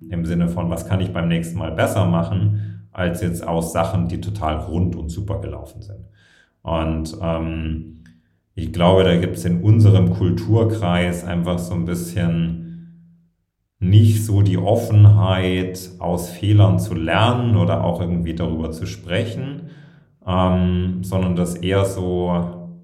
im 0.10 0.26
Sinne 0.26 0.50
von, 0.50 0.70
was 0.70 0.88
kann 0.88 1.00
ich 1.00 1.14
beim 1.14 1.28
nächsten 1.28 1.60
Mal 1.60 1.72
besser 1.72 2.06
machen, 2.06 2.88
als 2.92 3.22
jetzt 3.22 3.48
aus 3.48 3.72
Sachen, 3.72 4.08
die 4.08 4.20
total 4.20 4.58
rund 4.58 4.96
und 4.96 5.10
super 5.10 5.40
gelaufen 5.40 5.82
sind. 5.82 6.06
Und 6.64 7.16
ähm, 7.22 8.04
ich 8.56 8.74
glaube, 8.74 9.04
da 9.04 9.16
gibt 9.16 9.38
es 9.38 9.46
in 9.46 9.62
unserem 9.62 10.12
Kulturkreis 10.12 11.24
einfach 11.24 11.60
so 11.60 11.74
ein 11.74 11.86
bisschen 11.86 12.71
nicht 13.82 14.24
so 14.24 14.44
die 14.44 14.60
Offenheit, 14.60 15.90
aus 15.98 16.30
Fehlern 16.30 16.80
zu 16.80 16.94
lernen 16.94 17.58
oder 17.58 17.84
auch 17.84 18.00
irgendwie 18.00 18.36
darüber 18.36 18.72
zu 18.72 18.86
sprechen, 18.86 19.72
ähm, 20.26 21.04
sondern 21.04 21.36
das 21.36 21.56
eher 21.56 21.84
so, 21.86 22.78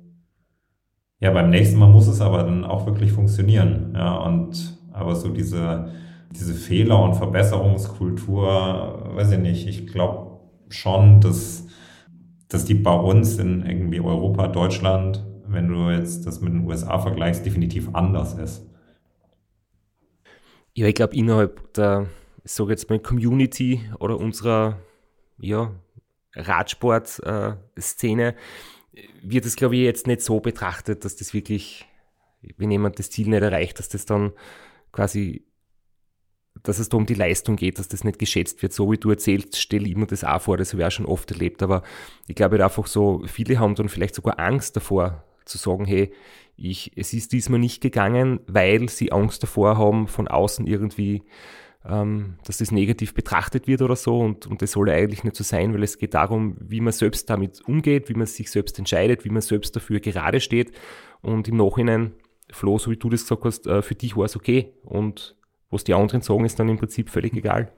ja, 1.19 1.31
beim 1.31 1.51
nächsten 1.51 1.77
Mal 1.77 1.89
muss 1.89 2.07
es 2.07 2.19
aber 2.19 2.43
dann 2.43 2.65
auch 2.65 2.87
wirklich 2.87 3.11
funktionieren. 3.11 3.93
Ja, 3.95 4.15
und 4.17 4.75
aber 4.91 5.15
so 5.15 5.29
diese, 5.29 5.91
diese 6.31 6.55
Fehler- 6.55 7.03
und 7.03 7.13
Verbesserungskultur, 7.13 9.11
weiß 9.13 9.33
ich 9.33 9.39
nicht, 9.39 9.67
ich 9.67 9.85
glaube 9.85 10.39
schon, 10.69 11.21
dass, 11.21 11.67
dass 12.49 12.65
die 12.65 12.73
bei 12.73 12.95
uns 12.95 13.37
in 13.37 13.63
irgendwie 13.63 14.01
Europa, 14.01 14.47
Deutschland, 14.47 15.23
wenn 15.45 15.67
du 15.67 15.91
jetzt 15.91 16.25
das 16.25 16.41
mit 16.41 16.53
den 16.53 16.65
USA 16.65 16.97
vergleichst, 16.97 17.45
definitiv 17.45 17.93
anders 17.93 18.33
ist. 18.33 18.67
Ja, 20.77 20.85
ich 20.85 20.93
glaube, 20.93 21.15
innerhalb 21.15 21.73
der, 21.73 22.05
sage 22.43 22.69
jetzt 22.69 22.87
mal, 22.87 22.99
Community 22.99 23.81
oder 23.99 24.19
unserer 24.19 24.77
ja, 25.39 25.73
Radsport-Szene 26.35 28.35
wird 29.23 29.45
es, 29.47 29.55
glaube 29.55 29.75
ich, 29.75 29.81
jetzt 29.81 30.05
nicht 30.05 30.21
so 30.21 30.39
betrachtet, 30.39 31.03
dass 31.03 31.15
das 31.15 31.33
wirklich, 31.33 31.87
wenn 32.57 32.69
jemand 32.69 32.99
das 32.99 33.09
Ziel 33.09 33.27
nicht 33.27 33.41
erreicht, 33.41 33.79
dass 33.79 33.89
das 33.89 34.05
dann 34.05 34.33
quasi, 34.91 35.47
dass 36.61 36.77
es 36.77 36.89
da 36.89 36.97
um 36.97 37.07
die 37.07 37.15
Leistung 37.15 37.55
geht, 37.55 37.79
dass 37.79 37.87
das 37.87 38.03
nicht 38.03 38.19
geschätzt 38.19 38.61
wird. 38.61 38.71
So 38.71 38.91
wie 38.91 38.99
du 38.99 39.09
erzählst, 39.09 39.59
stelle 39.59 39.87
ich 39.87 39.95
mir 39.95 40.05
das 40.05 40.23
auch 40.23 40.43
vor, 40.43 40.57
das 40.57 40.73
habe 40.73 40.83
ich 40.83 40.87
auch 40.87 40.91
schon 40.91 41.07
oft 41.07 41.31
erlebt. 41.31 41.63
Aber 41.63 41.81
ich 42.27 42.35
glaube 42.35 42.63
einfach 42.63 42.85
so, 42.85 43.23
viele 43.25 43.57
haben 43.57 43.73
dann 43.73 43.89
vielleicht 43.89 44.13
sogar 44.13 44.37
Angst 44.37 44.75
davor, 44.75 45.23
zu 45.47 45.57
sagen, 45.57 45.85
hey, 45.85 46.11
ich, 46.57 46.91
es 46.95 47.13
ist 47.13 47.31
diesmal 47.33 47.59
nicht 47.59 47.81
gegangen, 47.81 48.39
weil 48.47 48.89
sie 48.89 49.11
Angst 49.11 49.43
davor 49.43 49.77
haben, 49.77 50.07
von 50.07 50.27
außen 50.27 50.65
irgendwie, 50.65 51.23
ähm, 51.87 52.35
dass 52.45 52.57
das 52.57 52.71
negativ 52.71 53.13
betrachtet 53.13 53.67
wird 53.67 53.81
oder 53.81 53.95
so. 53.95 54.19
Und, 54.19 54.47
und 54.47 54.61
das 54.61 54.71
soll 54.71 54.89
eigentlich 54.89 55.23
nicht 55.23 55.35
so 55.35 55.43
sein, 55.43 55.73
weil 55.73 55.83
es 55.83 55.99
geht 55.99 56.15
darum, 56.15 56.57
wie 56.59 56.81
man 56.81 56.93
selbst 56.93 57.29
damit 57.29 57.61
umgeht, 57.67 58.09
wie 58.09 58.15
man 58.15 58.25
sich 58.25 58.49
selbst 58.49 58.79
entscheidet, 58.79 59.23
wie 59.23 59.29
man 59.29 59.41
selbst 59.41 59.75
dafür 59.75 59.99
gerade 59.99 60.39
steht. 60.39 60.71
Und 61.21 61.47
im 61.47 61.57
Nachhinein, 61.57 62.13
Flo, 62.51 62.77
so 62.79 62.89
wie 62.91 62.97
du 62.97 63.09
das 63.09 63.21
gesagt 63.21 63.45
hast, 63.45 63.67
äh, 63.67 63.81
für 63.81 63.95
dich 63.95 64.17
war 64.17 64.25
es 64.25 64.35
okay. 64.35 64.73
Und 64.83 65.35
was 65.69 65.83
die 65.83 65.93
anderen 65.93 66.21
sagen, 66.21 66.45
ist 66.45 66.59
dann 66.59 66.69
im 66.69 66.77
Prinzip 66.77 67.09
völlig 67.09 67.33
egal. 67.33 67.71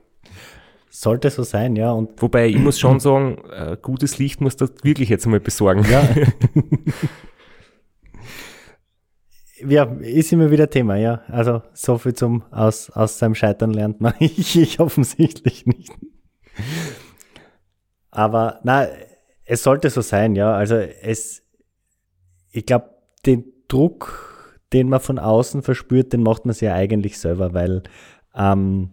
Sollte 0.91 1.30
so 1.30 1.43
sein, 1.43 1.76
ja. 1.76 1.91
Und 1.91 2.20
Wobei 2.22 2.47
ich 2.47 2.57
muss 2.57 2.80
schon 2.80 2.99
sagen, 2.99 3.38
äh, 3.51 3.78
gutes 3.80 4.17
Licht 4.17 4.41
muss 4.41 4.55
das 4.55 4.72
wirklich 4.84 5.09
jetzt 5.09 5.26
einmal 5.26 5.39
besorgen. 5.39 5.86
Ja. 5.89 6.07
ja, 9.68 9.84
ist 10.01 10.32
immer 10.32 10.51
wieder 10.51 10.70
Thema, 10.70 10.95
ja. 10.95 11.22
Also 11.28 11.62
so 11.74 11.97
viel 11.97 12.14
zum 12.14 12.43
aus, 12.51 12.89
aus 12.89 13.20
seinem 13.20 13.36
Scheitern 13.36 13.72
lernt 13.72 14.01
man. 14.01 14.14
ich, 14.20 14.57
ich 14.57 14.80
offensichtlich 14.80 15.66
nicht. 15.66 15.91
Aber 18.12 18.60
na, 18.64 18.88
es 19.45 19.64
sollte 19.64 19.89
so 19.89 20.01
sein, 20.01 20.36
ja. 20.36 20.53
Also 20.53 20.76
es, 20.76 21.43
ich 22.51 22.66
glaube, 22.66 22.89
den 23.26 23.45
Druck, 23.68 24.57
den 24.74 24.89
man 24.89 24.99
von 24.99 25.20
außen 25.20 25.62
verspürt, 25.62 26.14
den 26.14 26.24
macht 26.24 26.45
man 26.45 26.53
sich 26.53 26.64
ja 26.64 26.74
eigentlich 26.74 27.20
selber, 27.20 27.53
weil 27.53 27.84
ähm, 28.36 28.91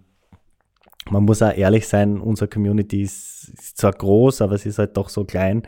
man 1.10 1.24
muss 1.24 1.42
auch 1.42 1.56
ehrlich 1.56 1.86
sein, 1.86 2.20
unsere 2.20 2.48
Community 2.48 3.02
ist, 3.02 3.52
ist 3.54 3.78
zwar 3.78 3.92
groß, 3.92 4.42
aber 4.42 4.58
sie 4.58 4.70
ist 4.70 4.78
halt 4.78 4.96
doch 4.96 5.08
so 5.08 5.24
klein. 5.24 5.62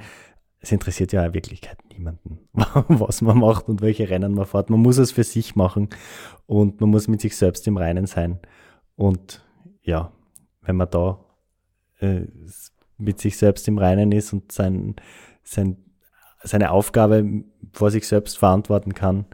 Es 0.61 0.73
interessiert 0.73 1.13
ja 1.13 1.25
in 1.25 1.35
Wirklichkeit 1.35 1.79
niemanden, 1.93 2.41
was 2.53 3.23
man 3.23 3.39
macht 3.39 3.69
und 3.69 3.81
welche 3.81 4.11
Rennen 4.11 4.35
man 4.35 4.47
fährt. 4.47 4.71
Man 4.71 4.81
muss 4.81 4.99
es 4.99 5.13
für 5.13 5.25
sich 5.25 5.55
machen 5.55 5.89
und 6.47 6.81
man 6.81 6.91
muss 6.91 7.07
mit 7.09 7.21
sich 7.21 7.37
selbst 7.37 7.67
im 7.69 7.77
Reinen 7.77 8.07
sein. 8.07 8.41
Und 8.97 9.45
ja, 9.83 10.13
wenn 10.63 10.77
man 10.77 10.91
da 10.91 11.25
äh, 12.01 12.23
mit 12.97 13.21
sich 13.21 13.39
selbst 13.39 13.69
im 13.69 13.79
Reinen 13.79 14.11
ist 14.11 14.33
und 14.33 14.51
sein, 14.51 14.97
sein, 15.45 15.77
seine 16.43 16.73
Aufgabe 16.73 17.45
vor 17.73 17.91
sich 17.91 18.07
selbst 18.07 18.39
verantworten 18.39 18.95
kann, 18.95 19.27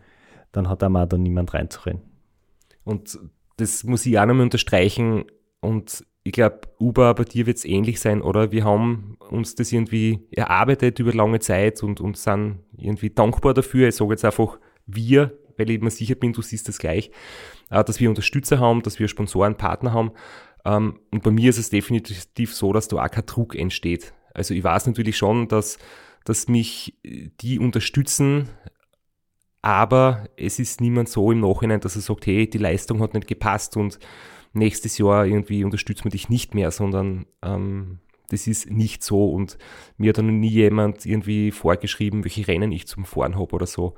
dann 0.53 0.69
hat 0.69 0.83
einmal 0.83 1.09
da 1.09 1.17
niemand 1.17 1.55
reinzureden. 1.55 2.03
Und 2.85 3.19
das 3.57 3.85
muss 3.85 4.07
ich 4.07 4.19
auch 4.19 4.27
nochmal 4.27 4.45
unterstreichen. 4.45 5.25
Und 5.61 6.05
ich 6.25 6.33
glaube, 6.33 6.63
Uber, 6.81 7.15
bei 7.15 7.25
dir 7.25 7.45
wird 7.45 7.59
es 7.59 7.67
ähnlich 7.67 8.01
sein, 8.01 8.23
oder? 8.23 8.51
Wir 8.51 8.65
haben 8.65 9.19
uns 9.29 9.55
das 9.55 9.71
irgendwie 9.73 10.21
erarbeitet 10.31 10.99
über 10.99 11.13
lange 11.13 11.39
Zeit 11.39 11.83
und, 11.83 12.01
und 12.01 12.17
sind 12.17 12.61
irgendwie 12.79 13.11
dankbar 13.11 13.53
dafür. 13.53 13.89
Ich 13.89 13.97
sage 13.97 14.13
jetzt 14.13 14.25
einfach 14.25 14.59
wir, 14.87 15.39
weil 15.59 15.69
ich 15.69 15.83
mir 15.83 15.91
sicher 15.91 16.15
bin, 16.15 16.33
du 16.33 16.41
siehst 16.41 16.67
das 16.67 16.79
gleich, 16.79 17.11
äh, 17.69 17.85
dass 17.85 18.01
wir 18.01 18.09
Unterstützer 18.09 18.59
haben, 18.59 18.83
dass 18.83 18.99
wir 18.99 19.07
Sponsoren, 19.07 19.57
Partner 19.57 19.93
haben. 19.93 20.13
Ähm, 20.65 20.99
und 21.11 21.23
bei 21.23 21.31
mir 21.31 21.51
ist 21.51 21.59
es 21.59 21.69
definitiv 21.69 22.55
so, 22.55 22.73
dass 22.73 22.89
da 22.89 23.05
auch 23.05 23.11
kein 23.11 23.27
Druck 23.27 23.55
entsteht. 23.55 24.15
Also 24.33 24.55
ich 24.55 24.65
weiß 24.65 24.87
natürlich 24.87 25.19
schon, 25.19 25.47
dass, 25.49 25.79
dass 26.25 26.49
mich 26.49 26.99
die 27.05 27.59
unterstützen, 27.59 28.49
aber 29.61 30.27
es 30.39 30.59
ist 30.59 30.81
niemand 30.81 31.11
so 31.11 31.31
im 31.31 31.41
Nachhinein, 31.41 31.81
dass 31.81 31.97
er 31.97 32.03
sagt, 32.03 32.27
hey, 32.27 32.49
die 32.49 32.59
Leistung 32.59 33.01
hat 33.01 33.13
nicht 33.13 33.27
gepasst 33.27 33.77
und 33.77 33.99
nächstes 34.55 34.99
Jahr 34.99 35.27
irgendwie 35.27 35.65
unterstützen 35.65 36.05
wir 36.05 36.11
dich 36.11 36.29
nicht 36.29 36.55
mehr, 36.55 36.71
sondern 36.71 37.27
ähm, 37.43 37.99
das 38.31 38.47
ist 38.47 38.71
nicht 38.71 39.03
so 39.03 39.31
und 39.31 39.59
mir 39.97 40.11
hat 40.11 40.19
dann 40.19 40.41
nie 40.41 40.49
jemand 40.49 41.05
irgendwie 41.05 41.51
vorgeschrieben, 41.51 42.25
welche 42.25 42.49
Rennen 42.49 42.73
ich 42.73 42.87
zum 42.87 43.05
Fahren 43.05 43.37
habe 43.39 43.55
oder 43.55 43.67
so. 43.67 43.95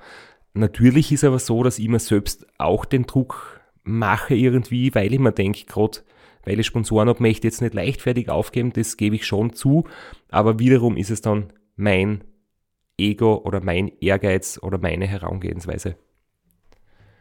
Natürlich 0.55 1.13
ist 1.13 1.25
aber 1.25 1.39
so, 1.39 1.63
dass 1.63 1.79
ich 1.79 1.89
mir 1.89 1.99
selbst 1.99 2.47
auch 2.59 2.85
den 2.85 3.05
Druck 3.05 3.61
mache 3.85 4.35
irgendwie, 4.35 4.95
weil 4.95 5.13
ich 5.13 5.21
mir 5.21 5.33
denke, 5.33 5.65
gerade 5.67 5.99
weil 6.45 6.61
ich 6.61 6.67
Sponsoren 6.67 7.09
habe, 7.09 7.23
möchte 7.23 7.47
ich 7.47 7.53
jetzt 7.53 7.63
nicht 7.63 7.75
leichtfertig 7.75 8.31
aufgeben, 8.31 8.73
das 8.73 8.97
gebe 8.97 9.17
ich 9.17 9.27
schon 9.27 9.53
zu, 9.53 9.85
aber 10.31 10.59
wiederum 10.59 10.97
ist 10.97 11.11
es 11.11 11.21
dann 11.21 11.53
mein 11.77 12.25
Ego 12.97 13.43
oder 13.45 13.61
mein 13.61 13.93
Ehrgeiz 14.01 14.59
oder 14.63 14.79
meine 14.79 15.07
Herangehensweise. 15.07 15.97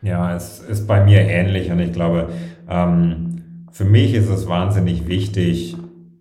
Ja, 0.05 0.35
es 0.35 0.59
ist 0.59 0.85
bei 0.85 1.03
mir 1.03 1.21
ähnlich 1.21 1.71
und 1.71 1.79
ich 1.79 1.91
glaube, 1.91 2.29
ähm, 2.69 3.65
für 3.71 3.85
mich 3.85 4.13
ist 4.13 4.29
es 4.29 4.47
wahnsinnig 4.47 5.07
wichtig, 5.07 5.75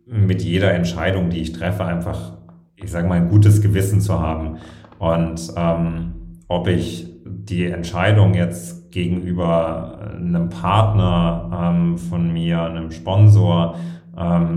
mit 0.07 0.43
jeder 0.43 0.73
Entscheidung, 0.73 1.29
die 1.29 1.43
ich 1.43 1.53
treffe, 1.53 1.85
einfach, 1.85 2.39
ich 2.77 2.91
sage 2.91 3.07
mal, 3.07 3.17
ein 3.17 3.29
gutes 3.29 3.61
Gewissen 3.61 4.01
zu 4.01 4.19
haben. 4.19 4.57
Und 4.99 5.53
ähm, 5.57 6.15
ob 6.49 6.67
ich 6.67 7.11
die 7.27 7.67
Entscheidung 7.67 8.33
jetzt 8.33 8.91
gegenüber 8.91 10.15
einem 10.17 10.49
Partner 10.49 11.51
ähm, 11.53 11.99
von 11.99 12.33
mir, 12.33 12.63
einem 12.63 12.91
Sponsor 12.91 13.77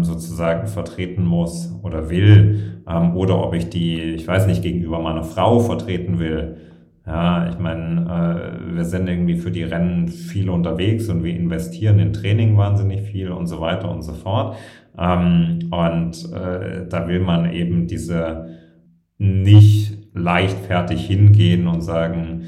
sozusagen 0.02 0.68
vertreten 0.68 1.26
muss 1.26 1.74
oder 1.82 2.12
will, 2.12 2.84
oder 3.16 3.44
ob 3.44 3.56
ich 3.56 3.72
die, 3.72 4.00
ich 4.00 4.28
weiß 4.28 4.46
nicht, 4.46 4.62
gegenüber 4.62 5.00
meiner 5.00 5.24
Frau 5.24 5.58
vertreten 5.58 6.20
will, 6.20 6.58
ja, 7.08 7.50
ich 7.50 7.58
meine, 7.58 8.60
äh, 8.62 8.76
wir 8.76 8.84
sind 8.84 9.08
irgendwie 9.08 9.38
für 9.38 9.50
die 9.50 9.64
Rennen 9.64 10.10
viel 10.10 10.50
unterwegs 10.50 11.08
und 11.08 11.24
wir 11.24 11.34
investieren 11.34 12.00
in 12.00 12.12
Training 12.12 12.58
wahnsinnig 12.58 13.02
viel 13.10 13.32
und 13.32 13.48
so 13.48 13.62
weiter 13.62 13.90
und 13.90 14.02
so 14.02 14.12
fort. 14.12 14.58
Ähm, 14.98 15.70
und 15.72 16.34
äh, 16.34 16.86
da 16.90 17.08
will 17.08 17.22
man 17.22 17.50
eben 17.54 17.88
diese 17.88 18.50
nicht 19.18 19.98
leichtfertig 20.14 21.08
hingehen 21.08 21.68
und 21.68 21.82
sagen, 21.82 22.44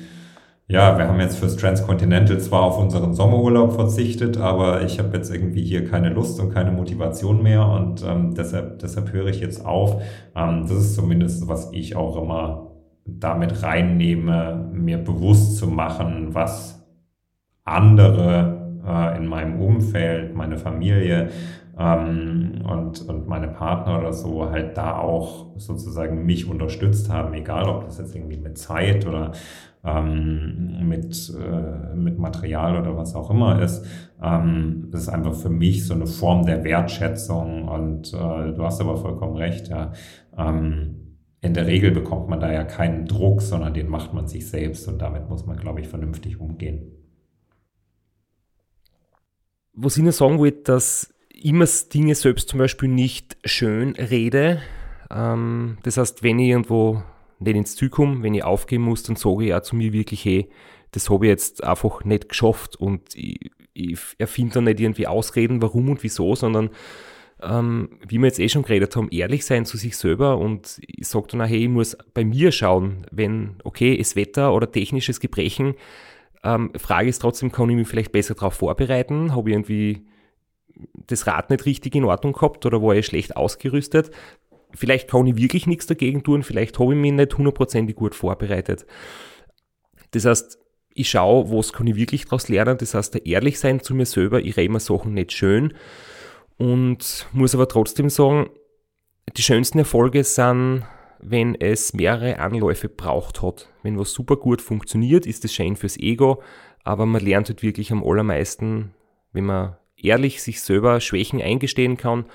ja, 0.68 0.98
wir 0.98 1.08
haben 1.08 1.20
jetzt 1.22 1.40
fürs 1.40 1.56
Transcontinental 1.56 2.40
zwar 2.40 2.64
auf 2.64 2.78
unseren 2.78 3.14
Sommerurlaub 3.14 3.74
verzichtet, 3.74 4.38
aber 4.38 4.84
ich 4.84 5.00
habe 5.00 5.16
jetzt 5.16 5.34
irgendwie 5.34 5.64
hier 5.64 5.86
keine 5.86 6.10
Lust 6.10 6.40
und 6.40 6.54
keine 6.54 6.72
Motivation 6.72 7.42
mehr 7.42 7.66
und 7.66 8.04
ähm, 8.06 8.36
deshalb, 8.36 8.80
deshalb 8.80 9.14
höre 9.14 9.28
ich 9.28 9.40
jetzt 9.40 9.66
auf. 9.66 10.02
Ähm, 10.36 10.64
das 10.68 10.78
ist 10.78 10.96
zumindest, 10.96 11.48
was 11.48 11.72
ich 11.72 11.96
auch 11.96 12.22
immer 12.22 12.69
damit 13.20 13.64
reinnehme, 13.64 14.70
mir 14.74 14.98
bewusst 14.98 15.58
zu 15.58 15.68
machen, 15.68 16.34
was 16.34 16.86
andere 17.64 18.82
äh, 18.86 19.18
in 19.18 19.28
meinem 19.28 19.60
Umfeld, 19.60 20.36
meine 20.36 20.58
Familie 20.58 21.30
ähm, 21.78 22.62
und, 22.68 23.08
und 23.08 23.28
meine 23.28 23.48
Partner 23.48 24.00
oder 24.00 24.14
so 24.14 24.50
halt 24.50 24.78
da 24.78 24.98
auch 24.98 25.48
sozusagen 25.58 26.26
mich 26.26 26.50
unterstützt 26.50 27.10
haben, 27.10 27.34
egal 27.34 27.70
ob 27.70 27.86
das 27.86 27.98
jetzt 27.98 28.16
irgendwie 28.16 28.38
mit 28.38 28.58
Zeit 28.58 29.08
oder 29.08 29.32
ähm, 29.84 30.88
mit, 30.88 31.34
äh, 31.40 31.96
mit 31.96 32.20
Material 32.20 32.82
oder 32.82 32.98
was 32.98 33.16
auch 33.16 33.30
immer 33.30 33.62
ist. 33.62 33.86
Ähm, 34.22 34.90
das 34.92 35.04
ist 35.04 35.10
einfach 35.10 35.34
für 35.34 35.50
mich 35.50 35.88
so 35.88 35.94
eine 35.94 36.08
Form 36.08 36.46
der 36.46 36.64
Wertschätzung 36.64 37.68
und 37.68 38.14
äh, 38.14 38.54
du 38.54 38.64
hast 38.64 38.82
aber 38.82 38.98
vollkommen 38.98 39.38
recht, 39.38 39.70
ja. 39.70 39.94
Ähm, 40.38 41.09
in 41.42 41.54
der 41.54 41.68
Regel 41.68 41.92
bekommt 41.92 42.30
man 42.30 42.40
da 42.40 42.52
ja 42.52 42.64
keinen 42.64 43.06
Druck, 43.06 43.42
sondern 43.42 43.74
den 43.74 43.88
macht 43.88 44.14
man 44.14 44.28
sich 44.28 44.48
selbst 44.48 44.88
und 44.88 45.00
damit 45.00 45.30
muss 45.30 45.46
man, 45.46 45.58
glaube 45.58 45.80
ich, 45.80 45.88
vernünftig 45.88 46.40
umgehen. 46.40 46.92
Was 49.74 49.96
ich 49.96 50.04
nur 50.04 50.12
sagen 50.12 50.40
wollte, 50.40 50.64
dass 50.64 51.14
immer 51.42 51.66
Dinge 51.94 52.16
selbst 52.16 52.50
zum 52.50 52.60
Beispiel 52.60 52.90
nicht 52.90 53.38
schön 53.46 53.96
rede. 53.96 54.62
Ähm, 55.10 55.78
das 55.84 55.96
heißt, 55.96 56.24
wenn 56.24 56.40
ich 56.40 56.50
irgendwo 56.50 57.02
nicht 57.40 57.56
ins 57.56 57.76
Ziel 57.78 57.90
komme, 57.90 58.22
wenn 58.22 58.34
ich 58.34 58.44
aufgeben 58.44 58.84
muss, 58.84 59.04
dann 59.04 59.16
sage 59.16 59.46
ich 59.46 59.54
auch 59.54 59.62
zu 59.62 59.78
mir 59.78 59.94
wirklich, 59.94 60.26
hey, 60.26 60.50
das 60.92 61.10
habe 61.10 61.26
ich 61.26 61.30
jetzt 61.30 61.64
einfach 61.64 62.04
nicht 62.04 62.28
geschafft 62.30 62.76
und 62.76 63.16
ich, 63.16 63.52
ich 63.74 64.00
erfinde 64.18 64.56
da 64.56 64.62
nicht 64.62 64.80
irgendwie 64.82 65.08
Ausreden, 65.08 65.62
warum 65.62 65.90
und 65.90 66.04
wieso, 66.04 66.36
sondern 66.36 66.72
ähm, 67.42 68.00
wie 68.08 68.18
wir 68.18 68.26
jetzt 68.28 68.40
eh 68.40 68.50
schon 68.50 68.64
geredet 68.64 68.96
haben, 68.96 69.10
ehrlich 69.12 69.46
sein 69.46 69.66
zu 69.66 69.78
sich 69.78 69.98
selber 69.98 70.38
und 70.38 70.80
ich 70.86 71.08
sage 71.08 71.28
dann 71.32 71.42
auch, 71.42 71.48
hey, 71.48 71.64
ich 71.64 71.70
muss 71.70 71.98
bei 72.14 72.24
mir 72.24 72.52
schauen, 72.52 73.06
wenn, 73.12 73.56
okay, 73.64 73.98
es 74.00 74.16
Wetter 74.16 74.54
oder 74.54 74.72
technisches 74.72 75.20
Gebrechen, 75.20 75.76
ähm, 76.44 76.72
Frage 76.78 77.10
ist 77.10 77.20
trotzdem, 77.20 77.52
kann 77.52 77.70
ich 77.70 77.76
mich 77.76 77.88
vielleicht 77.88 78.12
besser 78.12 78.34
darauf 78.34 78.54
vorbereiten? 78.54 79.36
Habe 79.36 79.50
ich 79.50 79.56
irgendwie 79.56 80.06
das 81.08 81.28
Rad 81.28 81.50
nicht 81.50 81.66
richtig 81.66 81.96
in 81.96 82.06
Ordnung 82.06 82.34
gehabt 82.34 82.66
oder 82.66 82.82
war 82.82 82.96
ich 82.96 83.06
schlecht 83.06 83.36
ausgerüstet? 83.36 84.12
vielleicht 84.76 85.10
kann 85.10 85.28
ich 85.28 85.36
wirklich 85.36 85.68
nichts 85.68 85.88
dagegen 85.88 86.24
tun, 86.24 86.44
vielleicht 86.44 86.80
habe 86.80 86.94
ich 86.94 87.00
mich 87.00 87.12
nicht 87.12 87.38
hundertprozentig 87.38 87.96
gut 87.96 88.16
vorbereitet. 88.16 88.86
Das 90.12 90.26
heißt, 90.26 90.60
ich 90.94 91.10
schaue, 91.10 91.52
was 91.52 91.74
kann 91.74 91.88
ich 91.88 91.96
wirklich 91.96 92.26
daraus 92.26 92.50
lernen. 92.50 92.78
Das 92.78 92.94
heißt, 92.94 93.16
ehrlich 93.26 93.60
sein 93.60 93.80
zu 93.80 93.96
mir 93.96 94.06
selber, 94.06 94.42
ich 94.42 94.58
rede 94.58 94.74
mir 94.74 94.80
Sachen 94.80 95.14
nicht 95.14 95.32
schön 95.32 95.74
und 96.60 97.26
muss 97.32 97.56
aber 97.56 97.68
trotzdem 97.68 98.10
sagen, 98.10 98.50
die 99.36 99.42
schönsten 99.42 99.80
Erfolge 99.80 100.24
sind, 100.24 100.84
wenn 101.20 101.56
es 101.56 101.94
mehrere 101.94 102.40
Anläufe 102.40 102.90
braucht 102.90 103.42
hat. 103.42 103.70
Wenn 103.82 103.98
was 103.98 104.12
super 104.12 104.36
gut 104.36 104.62
funktioniert, 104.62 105.26
ist 105.26 105.44
das 105.44 105.54
schön 105.54 105.76
fürs 105.76 105.98
Ego, 105.98 106.44
aber 106.84 107.06
man 107.06 107.24
lernt 107.24 107.50
halt 107.50 107.64
wirklich 107.64 107.92
am 107.92 108.04
allermeisten, 108.04 108.94
wenn 109.32 109.46
man 109.46 109.78
ehrlich 109.98 110.42
sich 110.42 110.62
selber 110.62 111.00
Schwächen 111.00 111.42
eingestehen 111.42 111.98
kann 111.98 112.26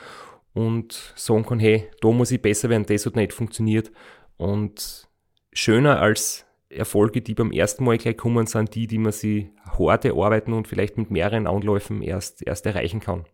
und 0.54 1.12
sagen 1.16 1.44
kann, 1.44 1.58
hey, 1.58 1.88
da 2.00 2.10
muss 2.10 2.30
ich 2.30 2.40
besser 2.40 2.70
werden, 2.70 2.86
das 2.86 3.06
hat 3.06 3.16
nicht 3.16 3.32
funktioniert. 3.32 3.92
Und 4.36 5.08
schöner 5.52 6.00
als 6.00 6.46
Erfolge, 6.70 7.20
die 7.20 7.34
beim 7.34 7.52
ersten 7.52 7.84
Mal 7.84 7.98
gleich 7.98 8.16
kommen, 8.16 8.46
sind 8.46 8.74
die, 8.74 8.86
die 8.86 8.98
man 8.98 9.12
sich 9.12 9.48
hart 9.78 10.04
erarbeiten 10.04 10.52
und 10.54 10.66
vielleicht 10.66 10.96
mit 10.96 11.10
mehreren 11.10 11.46
Anläufen 11.46 12.02
erst, 12.02 12.46
erst 12.46 12.64
erreichen 12.66 13.00
kann. 13.00 13.24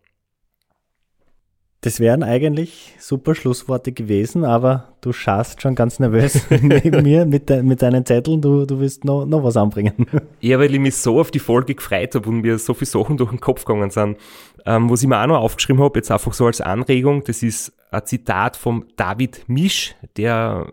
Das 1.83 1.99
wären 1.99 2.21
eigentlich 2.21 2.93
super 2.99 3.33
Schlussworte 3.33 3.91
gewesen, 3.91 4.45
aber 4.45 4.93
du 5.01 5.13
schaust 5.13 5.63
schon 5.63 5.73
ganz 5.73 5.97
nervös 5.97 6.45
neben 6.61 7.01
mir 7.01 7.25
mit, 7.25 7.49
de, 7.49 7.63
mit 7.63 7.81
deinen 7.81 8.05
Zetteln. 8.05 8.39
Du, 8.39 8.67
du 8.67 8.79
willst 8.79 9.03
noch, 9.03 9.25
noch 9.25 9.43
was 9.43 9.57
anbringen. 9.57 10.05
Ja, 10.41 10.59
weil 10.59 10.73
ich 10.73 10.79
mich 10.79 10.95
so 10.95 11.19
auf 11.19 11.31
die 11.31 11.39
Folge 11.39 11.73
gefreut 11.73 12.13
habe 12.13 12.29
und 12.29 12.41
mir 12.41 12.59
so 12.59 12.75
viele 12.75 12.85
Sachen 12.89 13.17
durch 13.17 13.31
den 13.31 13.39
Kopf 13.39 13.65
gegangen 13.65 13.89
sind. 13.89 14.17
Ähm, 14.63 14.91
was 14.91 15.01
ich 15.01 15.07
mir 15.07 15.19
auch 15.19 15.25
noch 15.25 15.39
aufgeschrieben 15.39 15.81
habe, 15.81 15.97
jetzt 15.97 16.11
einfach 16.11 16.33
so 16.33 16.45
als 16.45 16.61
Anregung, 16.61 17.23
das 17.23 17.41
ist 17.41 17.73
ein 17.89 18.05
Zitat 18.05 18.57
vom 18.57 18.85
David 18.95 19.43
Misch, 19.47 19.95
der 20.17 20.71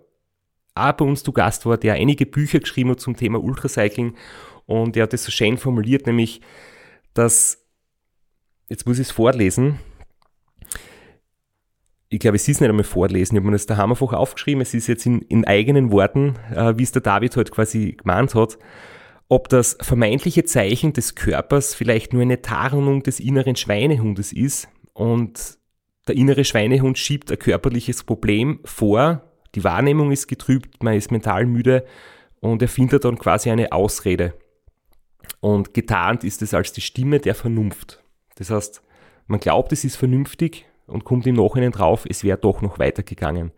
auch 0.75 0.93
bei 0.93 1.05
uns 1.07 1.23
zu 1.23 1.33
Gast 1.33 1.65
war, 1.65 1.79
der 1.79 1.95
einige 1.95 2.27
Bücher 2.27 2.61
geschrieben 2.61 2.91
hat 2.91 3.01
zum 3.01 3.17
Thema 3.17 3.43
Ultracycling 3.43 4.15
und 4.67 4.95
der 4.95 5.05
hat 5.05 5.15
das 5.15 5.25
so 5.25 5.31
schön 5.31 5.57
formuliert, 5.57 6.07
nämlich, 6.07 6.43
dass, 7.15 7.65
jetzt 8.69 8.87
muss 8.87 8.99
ich 8.99 9.09
es 9.09 9.11
vorlesen, 9.11 9.79
ich 12.11 12.21
glaube, 12.21 12.37
es 12.37 12.49
ist 12.49 12.61
nicht 12.61 12.71
einmal 12.71 12.85
vorlesen, 12.85 13.35
ich 13.35 13.41
habe 13.41 13.47
mir 13.47 13.53
das 13.53 13.67
daheim 13.67 13.91
einfach 13.91 14.13
aufgeschrieben, 14.13 14.63
es 14.63 14.75
ist 14.75 14.87
jetzt 14.87 15.05
in, 15.07 15.21
in 15.23 15.45
eigenen 15.45 15.93
Worten, 15.93 16.37
äh, 16.55 16.75
wie 16.77 16.83
es 16.83 16.93
der 16.93 17.03
David 17.03 17.37
halt 17.37 17.51
quasi 17.51 17.93
gemeint 17.93 18.35
hat, 18.35 18.59
ob 19.29 19.49
das 19.49 19.77
vermeintliche 19.81 20.45
Zeichen 20.45 20.95
des 20.95 21.15
Körpers 21.15 21.75
vielleicht 21.75 22.15
nur 22.15 22.23
eine 22.23 22.41
Tarnung 22.41 23.03
des 23.03 23.21
inneren 23.21 23.57
Schweinehundes 23.57 24.33
ist 24.33 24.69
und 24.95 25.59
der 26.07 26.17
innere 26.17 26.45
Schweinehund 26.45 26.97
schiebt 26.97 27.31
ein 27.31 27.39
körperliches 27.39 28.05
Problem 28.05 28.61
vor, 28.65 29.23
die 29.55 29.65
Wahrnehmung 29.65 30.11
ist 30.11 30.29
getrübt, 30.29 30.83
man 30.83 30.95
ist 30.95 31.11
mental 31.11 31.45
müde 31.45 31.85
und 32.41 32.63
er 32.63 32.69
findet 32.69 33.05
dann 33.05 33.19
quasi 33.19 33.51
eine 33.51 33.73
Ausrede. 33.73 34.35
Und 35.41 35.75
getarnt 35.75 36.25
ist 36.25 36.41
es 36.41 36.55
als 36.55 36.73
die 36.73 36.81
Stimme 36.81 37.21
der 37.21 37.35
Vernunft. 37.35 38.03
Das 38.37 38.51
heißt, 38.51 38.83
man 39.27 39.41
glaubt, 39.41 39.73
es 39.73 39.85
ist 39.85 39.97
vernünftig, 39.97 40.68
und 40.89 41.05
kommt 41.05 41.27
im 41.27 41.37
Nachhinein 41.37 41.73
drauf, 41.73 42.05
es 42.09 42.25
wäre 42.25 42.39
doch 42.39 42.63
noch 42.63 42.79
weitergegangen. 42.79 43.53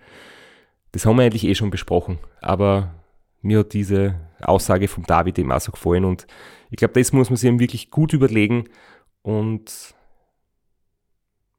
Das 0.92 1.06
haben 1.06 1.16
wir 1.16 1.22
eigentlich 1.22 1.46
eh 1.46 1.54
schon 1.54 1.70
besprochen, 1.70 2.18
aber 2.40 2.94
mir 3.42 3.60
hat 3.60 3.72
diese 3.72 4.16
Aussage 4.40 4.88
vom 4.88 5.04
David 5.04 5.38
eben 5.38 5.52
auch 5.52 5.60
so 5.60 5.72
gefallen 5.72 6.04
und 6.04 6.26
ich 6.70 6.76
glaube, 6.76 6.94
das 6.94 7.12
muss 7.12 7.30
man 7.30 7.36
sich 7.36 7.48
eben 7.48 7.60
wirklich 7.60 7.90
gut 7.90 8.12
überlegen 8.12 8.64
und 9.22 9.94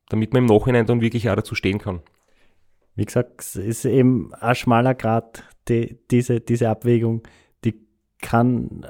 damit 0.09 0.33
man 0.33 0.43
im 0.43 0.55
Nachhinein 0.55 0.85
dann 0.85 1.01
wirklich 1.01 1.29
auch 1.29 1.35
dazu 1.35 1.55
stehen 1.55 1.79
kann. 1.79 2.01
Wie 2.95 3.05
gesagt, 3.05 3.39
es 3.39 3.55
ist 3.55 3.85
eben 3.85 4.33
ein 4.33 4.55
schmaler 4.55 4.93
Grad, 4.93 5.43
die, 5.69 5.97
diese, 6.11 6.41
diese 6.41 6.69
Abwägung, 6.69 7.23
die 7.63 7.87
kann 8.21 8.85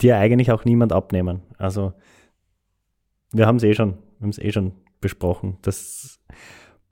dir 0.00 0.18
eigentlich 0.18 0.52
auch 0.52 0.64
niemand 0.64 0.92
abnehmen. 0.92 1.42
Also 1.58 1.92
wir 3.32 3.46
haben 3.46 3.56
es 3.56 3.64
eh 3.64 3.74
schon, 3.74 3.94
wir 4.18 4.22
haben 4.22 4.30
es 4.30 4.38
eh 4.38 4.52
schon 4.52 4.72
besprochen. 5.04 5.58
dass 5.60 6.18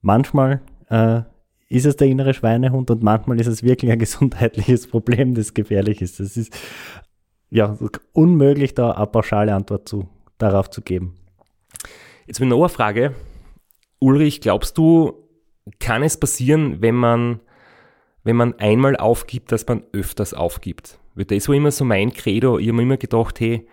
manchmal 0.01 0.61
äh, 0.89 1.23
ist 1.67 1.87
es 1.87 1.95
der 1.95 2.07
innere 2.07 2.35
Schweinehund 2.35 2.91
und 2.91 3.01
manchmal 3.01 3.39
ist 3.39 3.47
es 3.47 3.63
wirklich 3.63 3.91
ein 3.91 3.97
gesundheitliches 4.07 4.87
Problem, 4.87 5.33
das 5.33 5.55
gefährlich 5.55 5.99
ist. 6.03 6.19
Es 6.19 6.37
ist 6.37 6.55
ja 7.49 7.75
unmöglich, 8.13 8.75
da 8.75 8.91
eine 8.91 9.07
pauschale 9.07 9.55
Antwort 9.55 9.89
zu, 9.89 10.07
darauf 10.37 10.69
zu 10.69 10.81
geben. 10.83 11.15
Jetzt 12.27 12.39
noch 12.39 12.59
eine 12.59 12.69
Frage. 12.69 13.15
Ulrich, 13.97 14.41
glaubst 14.41 14.77
du, 14.77 15.13
kann 15.79 16.03
es 16.03 16.19
passieren, 16.19 16.81
wenn 16.81 16.95
man, 16.95 17.39
wenn 18.23 18.35
man 18.35 18.53
einmal 18.59 18.95
aufgibt, 18.95 19.51
dass 19.51 19.65
man 19.65 19.83
öfters 19.91 20.35
aufgibt? 20.35 20.99
Weil 21.15 21.25
das 21.25 21.47
war 21.47 21.55
immer 21.55 21.71
so 21.71 21.83
mein 21.85 22.13
Credo. 22.13 22.59
Ich 22.59 22.67
habe 22.67 22.77
mir 22.77 22.83
immer 22.83 22.97
gedacht, 22.97 23.39
hey, 23.39 23.67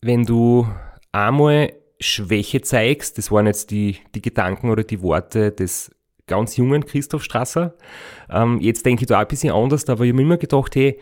wenn 0.00 0.24
du 0.24 0.68
einmal 1.10 1.72
Schwäche 2.00 2.62
zeigst. 2.62 3.18
Das 3.18 3.30
waren 3.30 3.46
jetzt 3.46 3.70
die, 3.70 3.98
die 4.14 4.22
Gedanken 4.22 4.70
oder 4.70 4.84
die 4.84 5.02
Worte 5.02 5.52
des 5.52 5.90
ganz 6.26 6.56
jungen 6.56 6.86
Christoph 6.86 7.22
Strasser. 7.22 7.74
Ähm, 8.30 8.60
jetzt 8.60 8.86
denke 8.86 9.02
ich 9.02 9.08
da 9.08 9.20
ein 9.20 9.28
bisschen 9.28 9.52
anders, 9.52 9.88
aber 9.88 10.04
ich 10.04 10.10
habe 10.10 10.16
mir 10.16 10.22
immer 10.22 10.36
gedacht, 10.36 10.74
hey, 10.76 10.98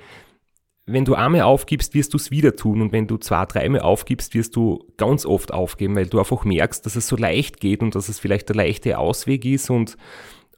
wenn 0.86 1.04
du 1.04 1.14
einmal 1.14 1.42
aufgibst, 1.42 1.94
wirst 1.94 2.14
du 2.14 2.16
es 2.16 2.30
wieder 2.30 2.56
tun. 2.56 2.80
Und 2.80 2.92
wenn 2.92 3.06
du 3.06 3.18
zwei, 3.18 3.44
dreimal 3.44 3.82
aufgibst, 3.82 4.34
wirst 4.34 4.56
du 4.56 4.86
ganz 4.96 5.26
oft 5.26 5.52
aufgeben, 5.52 5.94
weil 5.96 6.06
du 6.06 6.18
einfach 6.18 6.44
merkst, 6.44 6.84
dass 6.84 6.96
es 6.96 7.06
so 7.06 7.16
leicht 7.16 7.60
geht 7.60 7.82
und 7.82 7.94
dass 7.94 8.08
es 8.08 8.18
vielleicht 8.18 8.48
der 8.48 8.56
leichte 8.56 8.98
Ausweg 8.98 9.44
ist. 9.44 9.68
Und, 9.68 9.96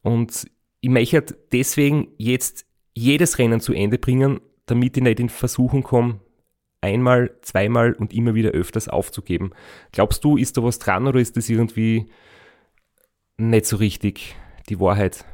und 0.03 0.47
ich 0.81 0.89
möchte 0.89 1.37
deswegen 1.53 2.09
jetzt 2.17 2.65
jedes 2.95 3.39
Rennen 3.39 3.61
zu 3.61 3.73
Ende 3.73 3.99
bringen, 3.99 4.41
damit 4.67 4.97
ich 4.97 5.03
nicht 5.03 5.19
in 5.19 5.29
Versuchung 5.29 5.83
komme, 5.83 6.21
einmal, 6.81 7.31
zweimal 7.43 7.93
und 7.93 8.13
immer 8.13 8.35
wieder 8.35 8.51
öfters 8.51 8.89
aufzugeben. 8.89 9.51
Glaubst 9.93 10.25
du, 10.25 10.37
ist 10.37 10.57
da 10.57 10.63
was 10.63 10.79
dran 10.79 11.07
oder 11.07 11.21
ist 11.21 11.37
das 11.37 11.49
irgendwie 11.49 12.07
nicht 13.37 13.67
so 13.67 13.77
richtig 13.77 14.37
die 14.69 14.81
Wahrheit? 14.81 15.25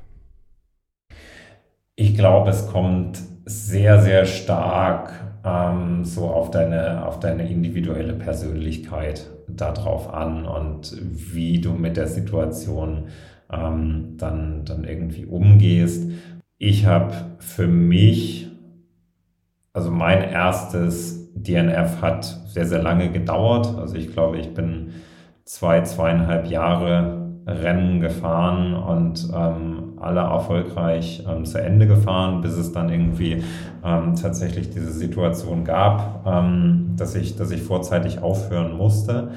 Ich 1.96 2.14
glaube, 2.14 2.50
es 2.50 2.66
kommt 2.68 3.20
sehr, 3.44 4.02
sehr 4.02 4.26
stark 4.26 5.12
ähm, 5.44 6.04
so 6.04 6.26
auf 6.26 6.50
deine, 6.50 7.06
auf 7.06 7.20
deine 7.20 7.48
individuelle 7.48 8.12
Persönlichkeit 8.12 9.30
darauf 9.48 10.12
an 10.12 10.44
und 10.44 10.96
wie 11.00 11.60
du 11.60 11.72
mit 11.72 11.96
der 11.96 12.08
Situation 12.08 13.08
ähm, 13.50 14.14
dann, 14.16 14.64
dann 14.64 14.84
irgendwie 14.84 15.24
umgehst. 15.24 16.10
Ich 16.58 16.86
habe 16.86 17.14
für 17.38 17.68
mich 17.68 18.50
also 19.76 19.90
mein 19.90 20.22
erstes 20.22 21.25
DNF 21.36 22.00
hat 22.02 22.24
sehr, 22.48 22.66
sehr 22.66 22.82
lange 22.82 23.10
gedauert. 23.10 23.76
Also 23.78 23.96
ich 23.96 24.12
glaube, 24.12 24.38
ich 24.38 24.54
bin 24.54 24.92
zwei, 25.44 25.82
zweieinhalb 25.82 26.46
Jahre 26.46 27.26
Rennen 27.46 28.00
gefahren 28.00 28.74
und 28.74 29.28
ähm, 29.32 29.98
alle 30.00 30.20
erfolgreich 30.20 31.24
ähm, 31.28 31.44
zu 31.44 31.62
Ende 31.62 31.86
gefahren, 31.86 32.40
bis 32.40 32.56
es 32.56 32.72
dann 32.72 32.88
irgendwie 32.88 33.44
ähm, 33.84 34.14
tatsächlich 34.20 34.70
diese 34.70 34.90
Situation 34.90 35.64
gab, 35.64 36.26
ähm, 36.26 36.94
dass, 36.96 37.14
ich, 37.14 37.36
dass 37.36 37.52
ich 37.52 37.62
vorzeitig 37.62 38.20
aufhören 38.20 38.76
musste 38.76 39.30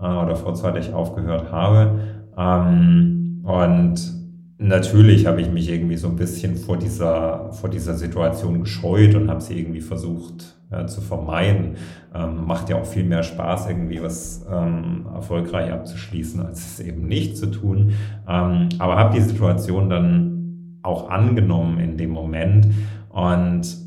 äh, 0.00 0.04
oder 0.04 0.34
vorzeitig 0.34 0.92
aufgehört 0.92 1.52
habe. 1.52 2.00
Ähm, 2.36 3.44
und 3.44 4.12
natürlich 4.58 5.26
habe 5.26 5.40
ich 5.40 5.50
mich 5.50 5.70
irgendwie 5.70 5.96
so 5.96 6.08
ein 6.08 6.16
bisschen 6.16 6.56
vor 6.56 6.78
dieser, 6.78 7.52
vor 7.52 7.70
dieser 7.70 7.94
Situation 7.94 8.60
gescheut 8.60 9.14
und 9.14 9.30
habe 9.30 9.40
sie 9.40 9.56
irgendwie 9.56 9.82
versucht 9.82 10.56
äh, 10.72 10.86
zu 10.86 11.00
vermeiden. 11.00 11.76
Ähm, 12.14 12.46
macht 12.46 12.68
ja 12.68 12.76
auch 12.76 12.86
viel 12.86 13.04
mehr 13.04 13.22
Spaß, 13.22 13.68
irgendwie 13.68 14.02
was 14.02 14.46
ähm, 14.50 15.06
erfolgreich 15.14 15.72
abzuschließen, 15.72 16.44
als 16.44 16.60
es 16.60 16.80
eben 16.80 17.06
nicht 17.06 17.36
zu 17.36 17.46
tun. 17.46 17.92
Ähm, 18.28 18.68
aber 18.78 18.96
habe 18.96 19.14
die 19.14 19.22
Situation 19.22 19.88
dann 19.88 20.78
auch 20.82 21.10
angenommen 21.10 21.78
in 21.78 21.96
dem 21.96 22.10
Moment 22.10 22.68
und 23.08 23.82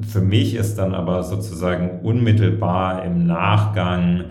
für 0.00 0.20
mich 0.20 0.54
ist 0.54 0.78
dann 0.78 0.94
aber 0.94 1.22
sozusagen 1.22 2.00
unmittelbar 2.02 3.04
im 3.04 3.26
Nachgang 3.26 4.24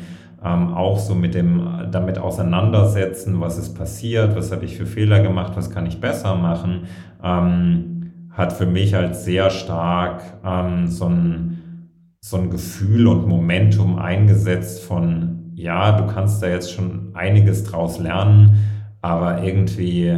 ähm, 0.44 0.74
auch 0.74 1.00
so 1.00 1.16
mit 1.16 1.34
dem, 1.34 1.88
damit 1.92 2.20
auseinandersetzen, 2.20 3.40
was 3.42 3.58
ist 3.58 3.76
passiert, 3.76 4.36
was 4.36 4.52
habe 4.52 4.66
ich 4.66 4.78
für 4.78 4.86
Fehler 4.86 5.20
gemacht, 5.22 5.54
was 5.56 5.70
kann 5.70 5.86
ich 5.86 6.00
besser 6.00 6.36
machen, 6.36 6.84
ähm, 7.24 7.97
hat 8.38 8.54
für 8.54 8.68
mich 8.68 8.96
als 8.96 9.26
sehr 9.26 9.50
stark 9.50 10.22
ähm, 10.46 10.88
so, 10.88 11.06
ein, 11.06 11.90
so 12.22 12.38
ein 12.38 12.52
Gefühl 12.52 13.08
und 13.08 13.28
Momentum 13.28 13.98
eingesetzt 13.98 14.84
von, 14.84 15.52
ja, 15.56 16.00
du 16.00 16.06
kannst 16.06 16.44
da 16.44 16.48
jetzt 16.48 16.72
schon 16.72 17.16
einiges 17.16 17.64
draus 17.64 17.98
lernen, 17.98 18.58
aber 19.02 19.44
irgendwie 19.44 20.14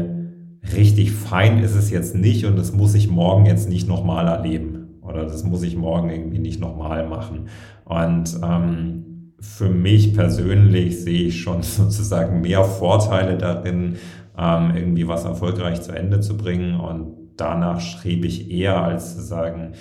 richtig 0.75 1.13
fein 1.13 1.59
ist 1.59 1.75
es 1.75 1.89
jetzt 1.89 2.13
nicht 2.13 2.45
und 2.45 2.59
das 2.59 2.73
muss 2.73 2.93
ich 2.93 3.09
morgen 3.09 3.45
jetzt 3.45 3.69
nicht 3.69 3.87
nochmal 3.87 4.27
erleben 4.27 4.99
oder 5.01 5.23
das 5.23 5.45
muss 5.45 5.63
ich 5.63 5.77
morgen 5.77 6.09
irgendwie 6.09 6.39
nicht 6.39 6.59
nochmal 6.59 7.07
machen. 7.07 7.47
Und 7.85 8.37
ähm, 8.43 9.33
für 9.39 9.69
mich 9.69 10.13
persönlich 10.13 11.01
sehe 11.01 11.27
ich 11.27 11.41
schon 11.41 11.63
sozusagen 11.63 12.41
mehr 12.41 12.65
Vorteile 12.65 13.37
darin, 13.37 13.95
ähm, 14.37 14.71
irgendwie 14.75 15.07
was 15.07 15.23
erfolgreich 15.23 15.81
zu 15.81 15.93
Ende 15.93 16.19
zu 16.19 16.35
bringen. 16.35 16.79
Und 16.79 17.18
danach 17.39 17.79
schrieb 17.79 18.25
ich 18.25 18.51
eher, 18.51 18.81
als 18.83 19.15
zu 19.15 19.21
sagen, 19.21 19.73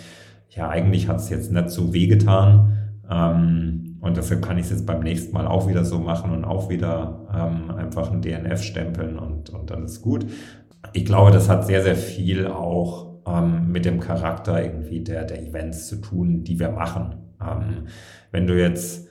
ja, 0.50 0.68
eigentlich 0.68 1.08
hat 1.08 1.16
es 1.16 1.30
jetzt 1.30 1.52
nicht 1.52 1.70
so 1.70 1.92
wehgetan. 1.92 2.78
Ähm, 3.10 3.98
und 4.00 4.16
deshalb 4.16 4.42
kann 4.42 4.58
ich 4.58 4.64
es 4.64 4.70
jetzt 4.70 4.86
beim 4.86 5.00
nächsten 5.00 5.32
Mal 5.32 5.46
auch 5.46 5.68
wieder 5.68 5.84
so 5.84 5.98
machen 5.98 6.32
und 6.32 6.44
auch 6.44 6.68
wieder 6.68 7.26
ähm, 7.34 7.70
einfach 7.70 8.12
ein 8.12 8.22
DNF 8.22 8.62
stempeln 8.62 9.18
und, 9.18 9.50
und 9.50 9.70
dann 9.70 9.84
ist 9.84 10.02
gut. 10.02 10.26
Ich 10.92 11.04
glaube, 11.04 11.32
das 11.32 11.48
hat 11.48 11.66
sehr, 11.66 11.82
sehr 11.82 11.96
viel 11.96 12.46
auch 12.46 13.08
ähm, 13.26 13.72
mit 13.72 13.84
dem 13.84 14.00
Charakter 14.00 14.62
irgendwie 14.62 15.00
der, 15.00 15.24
der 15.24 15.42
Events 15.42 15.88
zu 15.88 15.96
tun, 15.96 16.44
die 16.44 16.58
wir 16.60 16.70
machen. 16.70 17.16
Ähm, 17.40 17.86
wenn 18.30 18.46
du 18.46 18.58
jetzt 18.58 19.08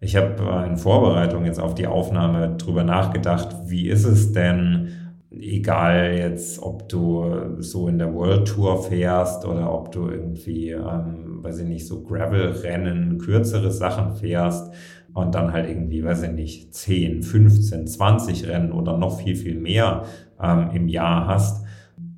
ich 0.00 0.16
habe 0.16 0.42
äh, 0.42 0.66
in 0.66 0.78
Vorbereitung 0.78 1.44
jetzt 1.44 1.60
auf 1.60 1.74
die 1.74 1.86
Aufnahme 1.86 2.56
drüber 2.56 2.84
nachgedacht, 2.84 3.54
wie 3.66 3.86
ist 3.88 4.04
es 4.04 4.32
denn, 4.32 4.88
egal 5.30 6.14
jetzt, 6.18 6.60
ob 6.62 6.88
du 6.88 7.56
so 7.58 7.88
in 7.88 7.98
der 7.98 8.12
World 8.14 8.48
Tour 8.48 8.82
fährst 8.82 9.44
oder 9.44 9.72
ob 9.72 9.92
du 9.92 10.08
irgendwie, 10.08 10.70
ähm, 10.70 11.42
weiß 11.42 11.60
ich 11.60 11.68
nicht, 11.68 11.86
so 11.86 12.02
Gravel-Rennen, 12.02 13.18
kürzere 13.18 13.70
Sachen 13.70 14.16
fährst 14.16 14.72
und 15.14 15.34
dann 15.34 15.52
halt 15.52 15.68
irgendwie, 15.68 16.04
weiß 16.04 16.22
ich 16.24 16.32
nicht, 16.32 16.74
10, 16.74 17.22
15, 17.22 17.86
20 17.86 18.48
Rennen 18.48 18.72
oder 18.72 18.96
noch 18.96 19.20
viel, 19.20 19.36
viel 19.36 19.58
mehr 19.58 20.04
ähm, 20.42 20.70
im 20.74 20.88
Jahr 20.88 21.26
hast. 21.26 21.64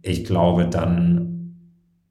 Ich 0.03 0.25
glaube, 0.25 0.67
dann 0.67 1.33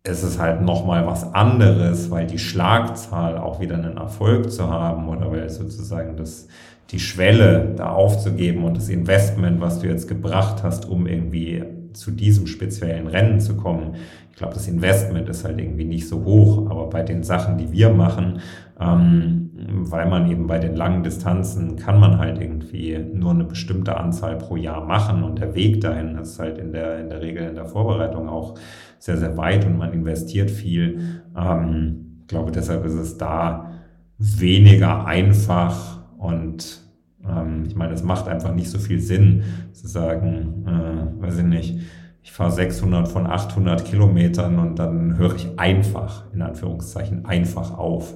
ist 0.04 0.24
es 0.24 0.40
halt 0.40 0.62
nochmal 0.62 1.06
was 1.06 1.34
anderes, 1.34 2.10
weil 2.10 2.26
die 2.26 2.40
Schlagzahl 2.40 3.38
auch 3.38 3.60
wieder 3.60 3.76
einen 3.76 3.98
Erfolg 3.98 4.52
zu 4.52 4.68
haben 4.68 5.08
oder 5.08 5.32
weil 5.32 5.48
sozusagen 5.50 6.18
das, 6.18 6.48
die 6.92 7.00
Schwelle 7.00 7.74
da 7.76 7.90
aufzugeben 7.92 8.64
und 8.66 8.76
das 8.76 8.90
Investment, 8.90 9.62
was 9.62 9.80
du 9.80 9.88
jetzt 9.88 10.08
gebracht 10.08 10.62
hast, 10.64 10.90
um 10.90 11.08
irgendwie 11.08 11.64
zu 11.94 12.12
diesem 12.12 12.48
speziellen 12.48 13.08
Rennen 13.08 13.40
zu 13.40 13.56
kommen. 13.56 13.96
Ich 14.32 14.38
glaube, 14.38 14.54
das 14.54 14.68
Investment 14.68 15.30
ist 15.30 15.46
halt 15.46 15.60
irgendwie 15.60 15.86
nicht 15.86 16.08
so 16.08 16.24
hoch, 16.24 16.70
aber 16.70 16.90
bei 16.90 17.04
den 17.04 17.24
Sachen, 17.24 17.58
die 17.58 17.72
wir 17.72 17.90
machen, 17.90 18.40
ähm, 18.80 19.52
weil 19.54 20.10
man 20.10 20.30
eben 20.30 20.48
bei 20.48 20.58
den 20.58 20.76
langen 20.76 21.04
Distanzen 21.04 21.76
kann 21.76 22.00
man 22.00 22.18
halt 22.18 22.42
irgendwie 22.42 22.98
nur 22.98 23.32
eine 23.32 23.44
bestimmte 23.44 23.98
Anzahl 23.98 24.38
pro 24.38 24.56
Jahr 24.56 24.84
machen 24.86 25.24
und 25.24 25.40
der 25.40 25.54
Weg 25.54 25.82
dahin 25.82 26.18
ist 26.18 26.40
halt 26.40 26.58
in 26.58 26.72
der, 26.72 27.00
in 27.00 27.10
der 27.10 27.22
Regel 27.22 27.48
in 27.48 27.56
der 27.56 27.66
Vorbereitung 27.66 28.30
auch 28.30 28.58
sehr, 29.00 29.18
sehr 29.18 29.38
weit 29.38 29.66
und 29.66 29.78
man 29.78 29.94
investiert 29.94 30.50
viel. 30.50 31.22
Ähm, 31.38 32.18
ich 32.22 32.28
glaube, 32.28 32.52
deshalb 32.52 32.86
ist 32.86 32.94
es 32.94 33.18
da 33.18 33.72
weniger 34.18 35.06
einfach 35.06 36.00
und 36.18 36.81
ähm, 37.28 37.64
ich 37.68 37.76
meine, 37.76 37.94
es 37.94 38.04
macht 38.04 38.28
einfach 38.28 38.54
nicht 38.54 38.70
so 38.70 38.80
viel 38.80 39.00
Sinn 39.00 39.44
zu 39.72 39.88
sagen, 39.88 40.66
äh, 40.68 41.22
weiß 41.22 41.40
ich 41.40 41.46
nicht, 41.46 41.80
ich 42.24 42.32
fahre 42.32 42.52
600 42.52 43.08
von 43.08 43.26
800 43.26 43.84
Kilometern 43.84 44.60
und 44.60 44.78
dann 44.78 45.18
höre 45.18 45.36
ich 45.36 45.60
einfach, 45.60 46.32
in 46.34 46.42
Anführungszeichen, 46.42 47.26
einfach 47.26 47.78
auf. 47.78 48.14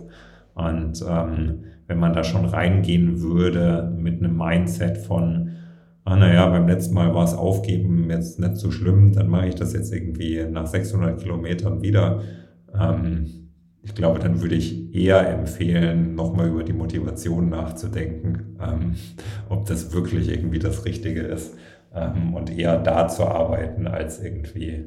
Und 0.53 1.03
ähm, 1.07 1.63
wenn 1.87 1.99
man 1.99 2.13
da 2.13 2.23
schon 2.23 2.45
reingehen 2.45 3.21
würde 3.21 3.91
mit 3.97 4.19
einem 4.19 4.37
Mindset 4.37 4.97
von, 4.97 5.51
ah, 6.03 6.15
naja, 6.15 6.47
beim 6.49 6.67
letzten 6.67 6.93
Mal 6.93 7.13
war 7.13 7.23
es 7.23 7.33
aufgeben 7.33 8.09
jetzt 8.09 8.39
nicht 8.39 8.57
so 8.57 8.71
schlimm, 8.71 9.11
dann 9.13 9.27
mache 9.27 9.47
ich 9.47 9.55
das 9.55 9.73
jetzt 9.73 9.91
irgendwie 9.91 10.45
nach 10.49 10.67
600 10.67 11.19
Kilometern 11.19 11.81
wieder. 11.81 12.21
Ähm, 12.79 13.44
ich 13.85 13.93
glaube, 13.93 14.19
dann 14.19 14.41
würde 14.41 14.55
ich 14.55 14.95
eher 14.95 15.29
empfehlen, 15.29 16.15
nochmal 16.15 16.49
über 16.49 16.63
die 16.63 16.73
Motivation 16.73 17.49
nachzudenken, 17.49 18.57
ähm, 18.59 18.95
ob 19.47 19.67
das 19.67 19.93
wirklich 19.93 20.27
irgendwie 20.27 20.59
das 20.59 20.85
Richtige 20.85 21.21
ist 21.21 21.55
ähm, 21.93 22.33
und 22.33 22.55
eher 22.55 22.79
da 22.79 23.07
zu 23.07 23.25
arbeiten, 23.25 23.87
als 23.87 24.21
irgendwie 24.21 24.85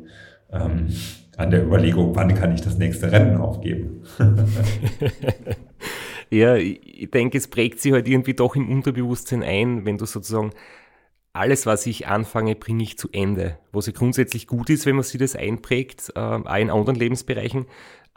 ähm, 0.52 0.88
an 1.36 1.50
der 1.50 1.64
Überlegung, 1.64 2.16
wann 2.16 2.34
kann 2.34 2.52
ich 2.52 2.60
das 2.60 2.76
nächste 2.76 3.12
Rennen 3.12 3.36
aufgeben. 3.36 4.02
ja, 6.30 6.56
ich 6.56 7.10
denke, 7.12 7.38
es 7.38 7.46
prägt 7.46 7.80
sich 7.80 7.92
halt 7.92 8.08
irgendwie 8.08 8.34
doch 8.34 8.56
im 8.56 8.68
Unterbewusstsein 8.68 9.44
ein, 9.44 9.84
wenn 9.84 9.98
du 9.98 10.06
sozusagen 10.06 10.50
alles, 11.32 11.66
was 11.66 11.86
ich 11.86 12.08
anfange, 12.08 12.56
bringe 12.56 12.82
ich 12.82 12.98
zu 12.98 13.08
Ende. 13.12 13.58
Was 13.70 13.86
ja 13.86 13.92
grundsätzlich 13.92 14.48
gut 14.48 14.70
ist, 14.70 14.86
wenn 14.86 14.96
man 14.96 15.04
sich 15.04 15.20
das 15.20 15.36
einprägt, 15.36 16.12
äh, 16.16 16.18
auch 16.18 16.56
in 16.56 16.70
anderen 16.70 16.96
Lebensbereichen. 16.96 17.66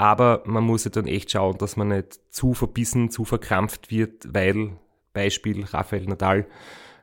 Aber 0.02 0.42
man 0.46 0.64
muss 0.64 0.84
ja 0.84 0.90
dann 0.90 1.06
echt 1.06 1.30
schauen, 1.30 1.60
dass 1.60 1.78
man 1.78 1.90
nicht 1.90 2.20
zu 2.32 2.56
verbissen, 2.56 3.12
zu 3.12 3.24
verkrampft 3.24 3.92
wird, 3.92 4.34
weil, 4.34 4.72
Beispiel 5.14 5.64
Rafael 5.64 6.06
Nadal, 6.06 6.48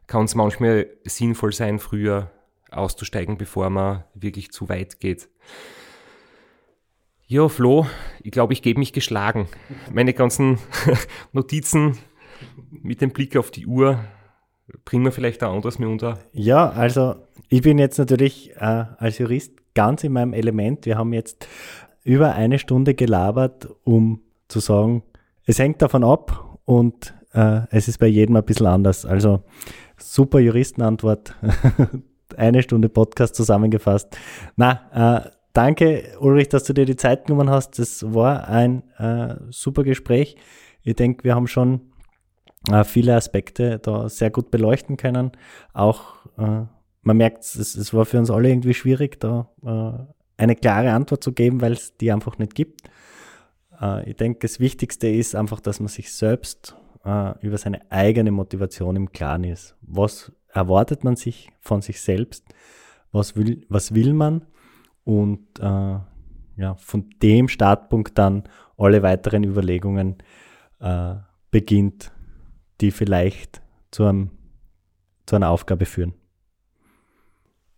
kann 0.08 0.24
es 0.24 0.34
manchmal 0.34 0.88
sinnvoll 1.04 1.52
sein, 1.52 1.78
früher 1.78 2.32
auszusteigen, 2.72 3.38
bevor 3.38 3.70
man 3.70 4.02
wirklich 4.14 4.50
zu 4.50 4.68
weit 4.68 4.98
geht. 4.98 5.28
Ja, 7.28 7.48
Flo, 7.48 7.86
ich 8.20 8.32
glaube, 8.32 8.52
ich 8.52 8.62
gebe 8.62 8.80
mich 8.80 8.92
geschlagen. 8.92 9.46
Meine 9.92 10.12
ganzen 10.12 10.58
Notizen 11.32 11.98
mit 12.70 13.00
dem 13.00 13.12
Blick 13.12 13.36
auf 13.36 13.52
die 13.52 13.66
Uhr 13.66 14.00
bringen 14.84 15.04
wir 15.04 15.12
vielleicht 15.12 15.44
auch 15.44 15.54
anders 15.54 15.78
mir 15.78 15.88
unter. 15.88 16.18
Ja, 16.32 16.68
also 16.70 17.14
ich 17.48 17.62
bin 17.62 17.78
jetzt 17.78 17.98
natürlich 17.98 18.56
äh, 18.56 18.86
als 18.98 19.18
Jurist 19.18 19.52
ganz 19.76 20.02
in 20.02 20.14
meinem 20.14 20.32
Element. 20.32 20.84
Wir 20.84 20.98
haben 20.98 21.12
jetzt 21.12 21.46
über 22.09 22.35
eine 22.35 22.59
Stunde 22.59 22.94
gelabert, 22.94 23.68
um 23.85 24.22
zu 24.48 24.60
sagen, 24.60 25.02
es 25.44 25.59
hängt 25.59 25.82
davon 25.82 26.05
ab 26.05 26.59
und 26.64 27.14
äh, 27.35 27.60
es 27.70 27.86
ist 27.86 27.98
bei 27.98 28.06
jedem 28.06 28.36
ein 28.36 28.44
bisschen 28.44 28.66
anders. 28.66 29.05
Also 29.05 29.43
super 29.98 30.39
Juristenantwort. 30.39 31.35
eine 32.36 32.62
Stunde 32.62 32.89
Podcast 32.89 33.35
zusammengefasst. 33.35 34.16
Na, 34.56 35.26
äh, 35.26 35.30
danke 35.52 36.16
Ulrich, 36.18 36.48
dass 36.48 36.64
du 36.64 36.72
dir 36.72 36.86
die 36.86 36.97
Zeit 36.97 37.26
genommen 37.26 37.51
hast. 37.51 37.78
Das 37.78 38.02
war 38.14 38.48
ein 38.48 38.85
äh, 38.97 39.35
super 39.51 39.85
Gespräch. 39.85 40.36
Ich 40.82 40.97
denke, 40.97 41.24
wir 41.24 41.35
haben 41.35 41.47
schon 41.47 41.93
äh, 42.72 42.85
viele 42.85 43.16
Aspekte 43.16 43.80
da 43.80 44.09
sehr 44.09 44.30
gut 44.30 44.51
beleuchten 44.51 44.97
können. 44.97 45.32
Auch 45.74 46.24
äh, 46.39 46.62
man 47.02 47.16
merkt, 47.18 47.44
es, 47.44 47.74
es 47.74 47.93
war 47.93 48.06
für 48.06 48.18
uns 48.18 48.30
alle 48.30 48.48
irgendwie 48.48 48.72
schwierig, 48.72 49.20
da 49.20 49.51
äh, 49.62 50.18
eine 50.39 50.56
klare 50.56 50.93
Antwort 50.93 51.23
zu 51.23 51.32
geben, 51.32 51.60
weil 51.60 51.73
es 51.73 51.97
die 51.97 52.10
einfach 52.10 52.39
nicht 52.39 52.55
gibt. 52.55 52.82
Äh, 53.81 54.09
ich 54.09 54.16
denke, 54.16 54.39
das 54.40 54.60
Wichtigste 54.60 55.09
ist 55.09 55.35
einfach, 55.35 55.60
dass 55.60 55.81
man 55.81 55.89
sich 55.89 56.12
selbst 56.12 56.74
über 57.40 57.56
seine 57.56 57.90
eigene 57.90 58.32
Motivation 58.32 58.94
im 58.97 59.12
Klaren 59.12 59.44
ist. 59.44 59.77
Was 59.81 60.31
erwartet 60.48 61.05
man 61.05 61.16
sich 61.16 61.48
von 61.60 61.81
sich 61.81 62.02
selbst? 62.02 62.44
Was 63.12 63.35
will, 63.35 63.65
was 63.70 63.94
will 63.94 64.12
man? 64.12 64.44
Und 65.05 65.59
äh, 65.59 65.98
ja, 66.59 66.74
von 66.77 67.09
dem 67.23 67.48
Startpunkt 67.48 68.19
dann 68.19 68.44
alle 68.77 69.02
weiteren 69.02 69.44
Überlegungen 69.44 70.16
äh, 70.81 71.15
beginnt, 71.51 72.12
die 72.81 72.90
vielleicht 72.90 73.62
zu, 73.90 74.05
einem, 74.05 74.31
zu 75.24 75.36
einer 75.36 75.48
Aufgabe 75.48 75.86
führen. 75.86 76.12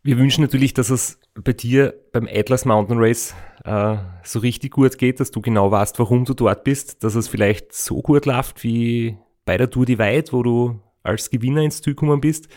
Wir 0.02 0.18
wünschen 0.18 0.42
natürlich, 0.42 0.74
dass 0.74 0.90
es 0.90 1.19
bei 1.34 1.52
dir 1.52 1.94
beim 2.12 2.28
Atlas 2.30 2.64
Mountain 2.64 2.98
Race 2.98 3.34
äh, 3.64 3.96
so 4.22 4.40
richtig 4.40 4.72
gut 4.72 4.98
geht, 4.98 5.20
dass 5.20 5.30
du 5.30 5.40
genau 5.40 5.70
weißt, 5.70 5.98
warum 5.98 6.24
du 6.24 6.34
dort 6.34 6.64
bist, 6.64 7.04
dass 7.04 7.14
es 7.14 7.28
vielleicht 7.28 7.72
so 7.72 8.02
gut 8.02 8.26
läuft 8.26 8.62
wie 8.64 9.16
bei 9.44 9.56
der 9.56 9.70
Tour 9.70 9.86
Divide, 9.86 10.32
wo 10.32 10.42
du 10.42 10.80
als 11.02 11.30
Gewinner 11.30 11.62
ins 11.62 11.82
Ziel 11.82 11.94
gekommen 11.94 12.20
bist. 12.20 12.48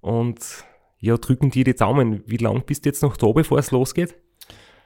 Und 0.00 0.64
ja, 0.98 1.16
drücken 1.16 1.50
dir 1.50 1.64
die 1.64 1.74
Daumen. 1.74 2.22
Wie 2.26 2.36
lang 2.36 2.64
bist 2.64 2.84
du 2.84 2.88
jetzt 2.88 3.02
noch 3.02 3.16
da, 3.16 3.30
bevor 3.32 3.58
es 3.58 3.70
losgeht? 3.70 4.16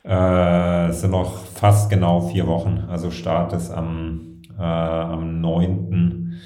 Äh, 0.05 0.89
es 0.89 1.03
sind 1.03 1.11
noch 1.11 1.45
fast 1.47 1.91
genau 1.91 2.21
vier 2.21 2.47
Wochen. 2.47 2.85
Also 2.89 3.11
Start 3.11 3.53
ist 3.53 3.71
am, 3.71 4.43
äh, 4.59 4.63
am 4.63 5.41
9. 5.41 6.41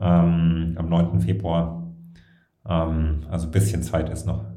Ähm, 0.00 0.74
am 0.78 0.88
9. 0.88 1.20
Februar. 1.20 1.92
Ähm, 2.68 3.24
also 3.30 3.48
ein 3.48 3.50
bisschen 3.50 3.82
Zeit 3.82 4.08
ist 4.10 4.26
noch. 4.26 4.49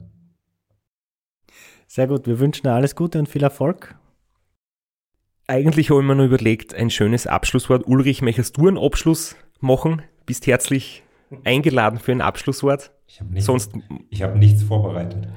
Sehr 1.94 2.08
gut, 2.08 2.26
wir 2.26 2.40
wünschen 2.40 2.64
dir 2.64 2.72
alles 2.72 2.96
Gute 2.96 3.20
und 3.20 3.30
viel 3.30 3.44
Erfolg. 3.44 3.94
Eigentlich 5.46 5.92
habe 5.92 6.02
ich 6.02 6.08
mir 6.08 6.16
nur 6.16 6.26
überlegt, 6.26 6.74
ein 6.74 6.90
schönes 6.90 7.28
Abschlusswort. 7.28 7.86
Ulrich, 7.86 8.24
möchtest 8.24 8.58
du 8.58 8.68
einen 8.68 8.80
Abschluss 8.80 9.36
machen? 9.60 10.02
Bist 10.26 10.48
herzlich 10.48 11.04
eingeladen 11.44 12.00
für 12.00 12.12
ein 12.12 12.22
Abschlusswort. 12.22 12.92
Ich 13.06 13.20
habe 13.20 13.30
nichts, 13.32 13.46
Sonst, 13.46 13.74
ich 14.10 14.24
hab 14.24 14.36
nichts 14.36 14.64
vorbereitet. 14.64 15.28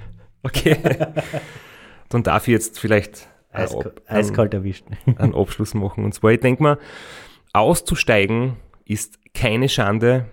okay. 0.45 0.79
Dann 2.09 2.23
darf 2.23 2.49
ich 2.49 2.53
jetzt 2.53 2.81
vielleicht 2.81 3.29
Eiskal 3.53 3.93
eiskalt 4.07 4.55
erwischt. 4.55 4.87
einen 5.19 5.35
Abschluss 5.35 5.75
machen. 5.75 6.07
Und 6.07 6.15
zwar, 6.15 6.33
ich 6.33 6.41
denke 6.41 6.63
mal, 6.63 6.79
auszusteigen 7.53 8.57
ist 8.87 9.19
keine 9.35 9.69
Schande 9.69 10.25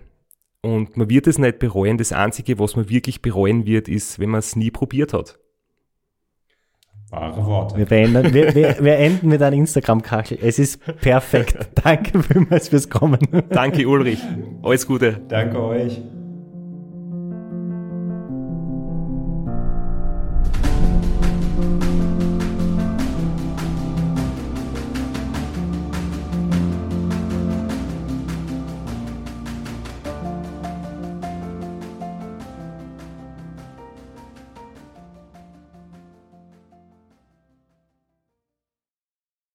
und 0.61 0.95
man 0.95 1.09
wird 1.09 1.27
es 1.27 1.37
nicht 1.37 1.59
bereuen. 1.59 1.97
Das 1.97 2.13
Einzige, 2.13 2.59
was 2.59 2.77
man 2.77 2.87
wirklich 2.87 3.21
bereuen 3.21 3.65
wird, 3.65 3.89
ist, 3.89 4.19
wenn 4.19 4.29
man 4.29 4.39
es 4.39 4.55
nie 4.55 4.71
probiert 4.71 5.11
hat. 5.11 5.37
Wahre 7.13 7.45
Worte. 7.45 7.77
Wir, 7.77 7.85
beenden, 7.85 8.33
wir, 8.33 8.55
wir, 8.55 8.77
wir 8.79 8.97
enden 8.97 9.29
mit 9.29 9.41
einem 9.41 9.59
Instagram-Kachel. 9.59 10.39
Es 10.41 10.57
ist 10.57 10.79
perfekt. 11.01 11.57
Danke 11.83 12.23
vielmals 12.23 12.69
fürs 12.69 12.89
Kommen. 12.89 13.19
Danke, 13.49 13.87
Ulrich. 13.87 14.19
Alles 14.63 14.87
Gute. 14.87 15.21
Danke 15.27 15.61
euch. 15.61 16.01